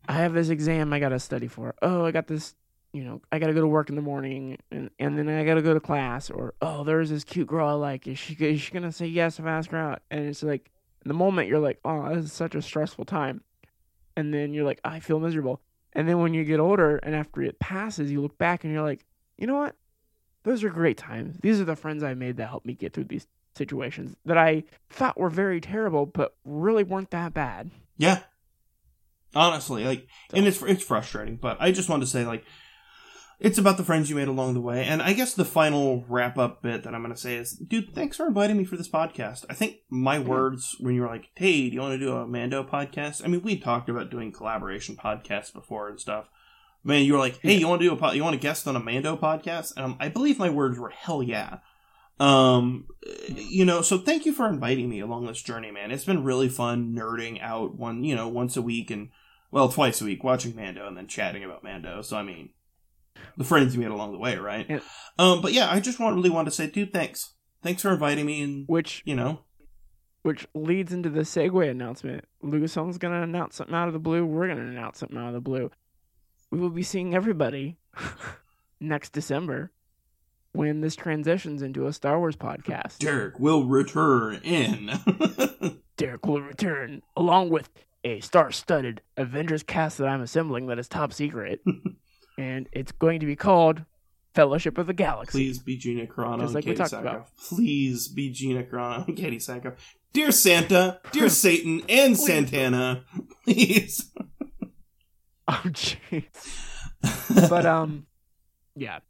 i 0.09 0.14
have 0.14 0.32
this 0.35 0.48
exam 0.48 0.93
i 0.93 0.98
gotta 0.98 1.19
study 1.19 1.48
for. 1.48 1.74
Oh 1.82 2.05
i 2.05 2.10
got 2.10 2.27
this 2.27 2.55
you 2.93 3.05
know 3.05 3.20
i 3.31 3.39
gotta 3.39 3.55
go 3.55 3.60
to 3.60 3.66
work 3.66 3.89
in 3.89 3.97
the 3.97 4.02
morning 4.02 4.59
and, 4.70 4.90
and 4.98 5.19
then 5.19 5.28
i 5.28 5.44
gotta 5.44 5.62
go 5.62 5.74
to 5.74 5.81
class 5.81 6.31
or 6.31 6.55
oh 6.60 6.85
there's 6.85 7.10
this 7.10 7.24
cute 7.24 7.47
girl 7.47 7.69
i 7.69 7.73
like. 7.73 8.06
Is 8.06 8.19
she, 8.19 8.35
is 8.35 8.60
she 8.60 8.73
gonna 8.73 8.93
say 8.93 9.06
yes 9.06 9.39
if 9.39 9.44
i 9.44 9.51
ask 9.51 9.70
her 9.70 9.78
out? 9.78 10.02
And 10.10 10.27
it's 10.27 10.43
like 10.43 10.70
in 11.05 11.09
the 11.09 11.14
moment 11.14 11.48
you're 11.48 11.59
like 11.59 11.78
oh 11.85 12.14
this 12.14 12.27
is 12.27 12.32
such 12.32 12.55
a 12.55 12.62
stressful 12.62 13.05
time 13.05 13.43
and 14.16 14.32
then 14.32 14.52
you're 14.52 14.64
like 14.64 14.81
i 14.85 15.01
feel 15.01 15.20
miserable. 15.20 15.60
And 15.94 16.09
then 16.09 16.20
when 16.20 16.32
you 16.32 16.44
get 16.44 16.60
older 16.60 16.97
and 16.98 17.14
after 17.14 17.43
it 17.43 17.59
passes 17.59 18.10
you 18.10 18.20
look 18.20 18.39
back 18.39 18.64
and 18.64 18.73
you're 18.73 18.82
like 18.82 19.05
you 19.39 19.47
know 19.47 19.56
what? 19.56 19.74
Those 20.44 20.64
are 20.64 20.70
great 20.70 20.98
times. 20.98 21.36
These 21.40 21.60
are 21.60 21.64
the 21.64 21.77
friends 21.77 22.02
i 22.02 22.14
made 22.14 22.36
that 22.36 22.48
helped 22.48 22.66
me 22.66 22.74
get 22.74 22.93
through 22.93 23.05
these 23.05 23.27
situations 23.55 24.16
that 24.24 24.39
I 24.39 24.64
thought 24.90 25.19
were 25.19 25.31
very 25.31 25.60
terrible, 25.60 26.06
but 26.06 26.35
really 26.44 26.85
weren't 26.85 27.10
that 27.10 27.35
bad. 27.35 27.70
Yeah. 27.97 28.20
Honestly, 29.35 29.85
like, 29.85 30.06
and 30.35 30.47
it's 30.47 30.60
it's 30.62 30.85
frustrating, 30.85 31.36
but 31.36 31.56
I 31.59 31.73
just 31.73 31.89
wanted 31.89 32.05
to 32.05 32.10
say, 32.10 32.27
like, 32.27 32.44
it's 33.43 33.59
about 33.59 33.77
the 33.77 33.85
friends 33.85 34.09
you 34.09 34.14
made 34.14 34.28
along 34.28 34.55
the 34.55 34.60
way, 34.60 34.85
and 34.85 35.02
I 35.02 35.12
guess 35.14 35.35
the 35.35 35.44
final 35.44 36.05
wrap 36.09 36.39
up 36.39 36.62
bit 36.62 36.85
that 36.85 36.94
I'm 36.94 37.02
going 37.02 37.14
to 37.14 37.20
say 37.20 37.35
is, 37.35 37.52
dude, 37.52 37.93
thanks 37.93 38.16
for 38.16 38.27
inviting 38.27 38.56
me 38.56 38.64
for 38.64 38.77
this 38.77 38.89
podcast. 38.89 39.44
I 39.51 39.55
think 39.55 39.78
my 39.90 40.20
words 40.20 40.77
when 40.78 40.94
you 40.94 41.02
were 41.02 41.09
like, 41.09 41.28
hey, 41.35 41.69
do 41.69 41.74
you 41.74 41.81
want 41.81 41.98
to 41.98 41.98
do 41.98 42.16
a 42.16 42.27
Mando 42.27 42.62
podcast? 42.62 43.24
I 43.24 43.27
mean, 43.27 43.43
we 43.43 43.59
talked 43.59 43.89
about 43.89 44.10
doing 44.10 44.31
collaboration 44.31 44.97
podcasts 44.97 45.52
before 45.52 45.89
and 45.89 45.98
stuff. 45.98 46.28
Man, 46.85 47.05
you 47.05 47.14
were 47.14 47.19
like, 47.19 47.40
hey, 47.40 47.55
you 47.55 47.66
want 47.66 47.81
to 47.81 47.89
do 47.89 47.93
a 47.93 47.97
po- 47.97 48.12
you 48.12 48.23
want 48.23 48.35
to 48.35 48.40
guest 48.40 48.69
on 48.69 48.77
a 48.77 48.81
Mando 48.81 49.16
podcast? 49.16 49.73
And 49.77 49.86
um, 49.86 49.97
I 49.98 50.09
believe 50.09 50.39
my 50.39 50.51
words 50.51 50.78
were 50.78 50.90
hell 50.90 51.23
yeah. 51.23 51.59
Um, 52.20 52.86
you 53.28 53.64
know, 53.64 53.82
so 53.82 53.98
thank 53.98 54.24
you 54.24 54.32
for 54.32 54.48
inviting 54.48 54.89
me 54.89 55.01
along 55.01 55.27
this 55.27 55.43
journey, 55.43 55.73
man. 55.73 55.90
It's 55.90 56.05
been 56.05 56.23
really 56.23 56.48
fun 56.48 56.94
nerding 56.94 57.43
out 57.43 57.74
one, 57.77 58.05
you 58.05 58.14
know, 58.14 58.28
once 58.28 58.56
a 58.56 58.62
week 58.62 58.93
and 58.93 59.10
well, 59.51 59.69
twice 59.69 60.01
a 60.01 60.05
week 60.05 60.23
watching 60.23 60.55
Mando 60.55 60.86
and 60.86 60.97
then 60.97 61.09
chatting 61.09 61.43
about 61.43 61.64
Mando. 61.64 62.02
So 62.02 62.16
I 62.16 62.23
mean, 62.23 62.51
the 63.37 63.45
friends 63.45 63.75
you 63.75 63.81
made 63.81 63.91
along 63.91 64.13
the 64.13 64.19
way, 64.19 64.37
right? 64.37 64.67
Yeah. 64.69 64.81
Um, 65.19 65.41
but 65.41 65.53
yeah, 65.53 65.71
I 65.71 65.81
just 65.81 66.01
want 66.01 66.17
really 66.17 66.31
want 66.31 66.47
to 66.47 66.53
say, 66.53 66.67
dude, 66.69 66.93
thanks, 66.93 67.35
thanks 67.63 67.83
for 67.83 67.91
inviting 67.93 68.27
me, 68.27 68.43
and 68.43 68.65
Which 68.69 69.03
you 69.05 69.15
know, 69.15 69.41
which 70.23 70.47
leads 70.55 70.93
into 70.93 71.11
the 71.11 71.21
segue 71.21 71.69
announcement. 71.71 72.25
Lucasfilm's 72.43 72.99
gonna 72.99 73.23
announce 73.23 73.57
something 73.57 73.75
out 73.75 73.89
of 73.89 73.95
the 73.95 73.99
blue. 73.99 74.25
We're 74.25 74.49
gonna 74.49 74.63
announce 74.63 74.99
something 74.99 75.19
out 75.19 75.29
of 75.29 75.35
the 75.35 75.41
blue. 75.41 75.71
we 76.51 76.59
will 76.59 76.71
be 76.71 76.83
seeing 76.83 77.15
everybody 77.15 77.79
next 78.81 79.13
December 79.13 79.73
when 80.53 80.81
this 80.83 80.95
transitions 80.95 81.63
into 81.63 81.87
a 81.87 81.93
Star 81.93 82.19
Wars 82.19 82.37
podcast. 82.37 82.99
Derrick 82.99 83.39
will 83.41 83.65
return 83.65 84.41
in. 84.45 84.91
Derrick 85.97 86.27
will 86.27 86.43
return 86.43 87.03
along 87.17 87.49
with 87.51 87.71
a 88.05 88.21
star-studded 88.21 89.01
Avengers 89.17 89.63
cast 89.63 89.99
that 89.99 90.09
I'm 90.09 90.21
assembling 90.21 90.67
that 90.67 90.79
is 90.79 90.89
top 90.89 91.13
secret, 91.13 91.63
and 92.39 92.69
it's 92.73 92.93
going 92.93 93.21
to 93.21 93.27
be 93.27 93.37
called 93.37 93.85
Fellowship 94.35 94.79
of 94.79 94.87
the 94.87 94.95
Galaxy. 94.95 95.39
Please 95.39 95.59
be 95.59 95.77
Gina 95.77 96.07
Carano 96.07 96.41
Just 96.41 96.55
and 96.55 96.55
like 96.55 96.65
we 96.65 96.75
Katee 96.75 96.91
Sackhoff. 97.03 97.27
Please 97.49 98.09
be 98.09 98.31
Gina 98.31 98.63
Carano 98.63 99.07
and 99.09 99.17
Katee 99.17 99.37
Sackhoff. 99.37 99.75
Dear 100.13 100.31
Santa, 100.31 101.01
dear 101.13 101.29
Satan, 101.31 101.83
and 101.89 102.15
Please. 102.17 102.27
Santana, 102.27 103.05
please. 103.45 104.11
Oh 105.49 105.63
jeez. 105.67 106.69
But 107.51 107.67
um, 107.67 108.07
yeah, 108.77 109.01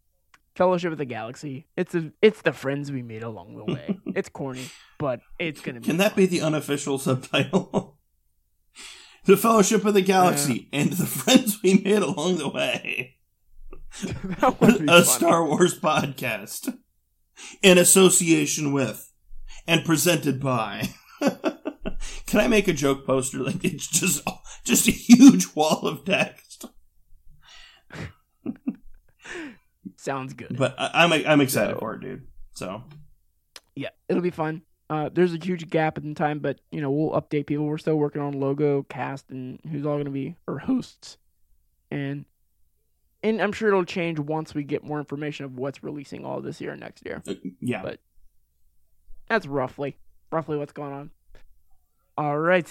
Fellowship 0.54 0.92
of 0.92 0.98
the 0.98 1.04
Galaxy. 1.04 1.66
It's 1.76 1.94
a 1.94 2.10
it's 2.22 2.42
the 2.42 2.52
friends 2.52 2.90
we 2.90 3.02
made 3.02 3.22
along 3.22 3.56
the 3.56 3.64
way. 3.64 3.98
It's 4.16 4.28
corny, 4.28 4.66
but 4.98 5.20
it's 5.38 5.60
gonna 5.60 5.80
be. 5.80 5.86
Can 5.86 5.98
that 5.98 6.16
be 6.16 6.26
the 6.26 6.40
unofficial 6.40 6.98
subtitle? 6.98 7.91
The 9.24 9.36
Fellowship 9.36 9.84
of 9.84 9.94
the 9.94 10.02
Galaxy 10.02 10.68
and 10.72 10.92
the 10.92 11.06
friends 11.06 11.62
we 11.62 11.74
made 11.78 12.02
along 12.02 12.38
the 12.38 12.48
way. 12.48 13.16
that 14.02 14.60
would 14.60 14.78
be 14.78 14.84
a 14.84 14.86
funny. 14.86 15.04
Star 15.04 15.44
Wars 15.46 15.78
podcast 15.78 16.76
in 17.62 17.78
association 17.78 18.72
with 18.72 19.12
and 19.66 19.84
presented 19.84 20.40
by. 20.40 20.88
Can 22.26 22.40
I 22.40 22.48
make 22.48 22.66
a 22.68 22.72
joke 22.72 23.06
poster 23.06 23.38
like 23.44 23.64
it's 23.64 23.86
just 23.86 24.26
just 24.64 24.88
a 24.88 24.92
huge 24.92 25.54
wall 25.54 25.86
of 25.86 26.04
text? 26.04 26.64
Sounds 29.96 30.34
good. 30.34 30.56
But 30.58 30.74
I, 30.78 31.04
I'm 31.04 31.12
I'm 31.12 31.40
excited 31.40 31.74
So- 31.74 31.78
for 31.80 31.94
it, 31.94 32.00
dude. 32.00 32.26
So 32.54 32.82
yeah, 33.74 33.90
it'll 34.08 34.22
be 34.22 34.30
fun. 34.30 34.62
Uh, 34.90 35.08
there's 35.12 35.32
a 35.32 35.38
huge 35.42 35.70
gap 35.70 35.96
in 35.96 36.14
time, 36.14 36.38
but 36.38 36.60
you 36.70 36.80
know 36.80 36.90
we'll 36.90 37.10
update 37.18 37.46
people. 37.46 37.64
We're 37.64 37.78
still 37.78 37.96
working 37.96 38.20
on 38.20 38.38
logo, 38.38 38.82
cast, 38.84 39.30
and 39.30 39.58
who's 39.70 39.86
all 39.86 39.94
going 39.94 40.04
to 40.04 40.10
be 40.10 40.36
our 40.46 40.58
hosts, 40.58 41.16
and 41.90 42.24
and 43.22 43.40
I'm 43.40 43.52
sure 43.52 43.68
it'll 43.68 43.84
change 43.84 44.18
once 44.18 44.54
we 44.54 44.64
get 44.64 44.84
more 44.84 44.98
information 44.98 45.44
of 45.46 45.56
what's 45.56 45.82
releasing 45.82 46.24
all 46.24 46.40
this 46.40 46.60
year 46.60 46.72
and 46.72 46.80
next 46.80 47.06
year. 47.06 47.22
uh, 47.26 47.34
yeah, 47.60 47.82
But- 47.82 48.00
That's 49.28 49.46
roughly 49.46 49.96
roughly 50.30 50.58
what's 50.58 50.72
going 50.72 50.92
on. 50.92 51.10
All 52.18 52.38
right, 52.38 52.68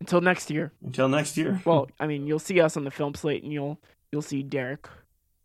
until 0.00 0.20
next 0.20 0.50
year. 0.50 0.72
until 0.84 1.08
next 1.08 1.36
year. 1.38 1.62
Well, 1.64 1.88
I 1.98 2.06
mean, 2.06 2.26
you'll 2.26 2.38
see 2.40 2.60
us 2.60 2.76
on 2.76 2.84
the 2.84 2.90
film 2.90 3.14
slate, 3.14 3.42
and 3.42 3.52
you'll 3.52 3.80
you'll 4.10 4.20
see 4.22 4.42
Derrick 4.42 4.86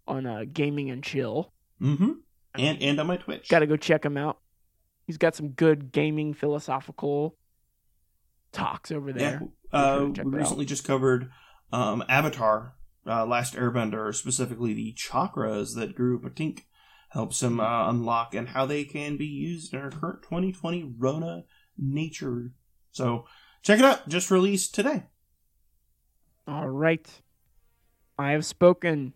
on 0.08 0.26
uh, 0.26 0.44
Gaming 0.52 0.90
and 0.90 1.02
Chill. 1.04 1.54
mm-hmm. 1.82 2.12
And 2.56 2.82
and 2.82 3.00
on 3.00 3.08
my 3.08 3.18
Twitch. 3.18 3.48
Got 3.48 3.60
to 3.60 3.68
go 3.68 3.78
check 3.78 4.04
him 4.04 4.18
out. 4.18 4.40
He's 5.08 5.18
got 5.18 5.36
some 5.36 5.50
good 5.50 5.92
gaming 5.92 6.34
philosophical 6.34 7.36
talks 8.52 8.92
over 8.92 9.10
Yeah, 9.10 9.16
there. 9.18 9.42
uh, 9.72 9.96
sure 9.98 10.06
we 10.08 10.12
it 10.12 10.20
out. 10.20 10.26
recently 10.34 10.66
just 10.66 10.84
covered 10.84 11.32
um, 11.72 12.04
Avatar, 12.10 12.76
uh, 13.06 13.26
Last 13.26 13.56
Airbender, 13.56 14.14
specifically 14.14 14.74
the 14.74 14.94
chakras 14.94 15.76
that 15.76 15.96
Guru 15.96 16.20
Pathik 16.20 16.64
helps 17.12 17.42
him 17.42 17.60
uh, 17.62 17.90
unlock 17.90 18.36
and 18.36 18.50
how 18.50 18.66
they 18.66 18.84
can 18.84 19.16
be 19.18 19.26
used 19.26 19.74
in 19.74 19.80
our 19.80 19.90
current 19.90 20.24
2020 20.24 20.94
Rona 20.98 21.46
nature. 21.78 22.52
So 22.92 23.26
check 23.64 23.80
it 23.80 23.86
out. 23.86 24.10
Just 24.10 24.30
released 24.30 24.76
today. 24.76 25.04
All 26.48 26.68
right. 26.68 27.08
I 28.20 28.32
have 28.32 28.46
spoken, 28.46 29.14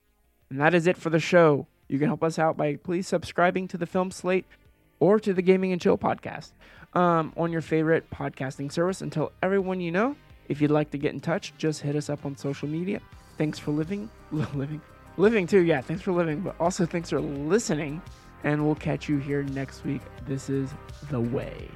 and 0.49 0.59
that 0.61 0.73
is 0.73 0.87
it 0.87 0.95
for 0.97 1.09
the 1.09 1.19
show. 1.19 1.67
You 1.89 1.97
can 1.99 2.07
help 2.07 2.23
us 2.23 2.37
out 2.39 2.55
by 2.55 2.75
please 2.77 3.07
subscribing 3.07 3.67
to 3.69 3.77
the 3.77 3.85
Film 3.85 4.11
Slate 4.11 4.45
or 5.01 5.19
to 5.19 5.33
the 5.33 5.41
Gaming 5.41 5.73
and 5.73 5.81
Chill 5.81 5.97
podcast 5.97 6.53
um, 6.93 7.33
on 7.35 7.51
your 7.51 7.61
favorite 7.61 8.09
podcasting 8.09 8.71
service. 8.71 9.01
And 9.01 9.11
tell 9.11 9.33
everyone 9.43 9.81
you 9.81 9.91
know. 9.91 10.15
If 10.47 10.61
you'd 10.61 10.71
like 10.71 10.91
to 10.91 10.97
get 10.97 11.13
in 11.13 11.19
touch, 11.19 11.53
just 11.57 11.81
hit 11.81 11.95
us 11.95 12.09
up 12.09 12.25
on 12.25 12.37
social 12.37 12.67
media. 12.67 13.01
Thanks 13.37 13.57
for 13.57 13.71
living, 13.71 14.09
living, 14.31 14.81
living 15.17 15.47
too. 15.47 15.61
Yeah, 15.61 15.81
thanks 15.81 16.01
for 16.01 16.11
living, 16.11 16.41
but 16.41 16.55
also 16.59 16.85
thanks 16.85 17.09
for 17.09 17.19
listening. 17.19 18.01
And 18.43 18.65
we'll 18.65 18.75
catch 18.75 19.07
you 19.07 19.17
here 19.17 19.43
next 19.43 19.83
week. 19.85 20.01
This 20.25 20.49
is 20.49 20.73
The 21.09 21.19
Way. 21.19 21.69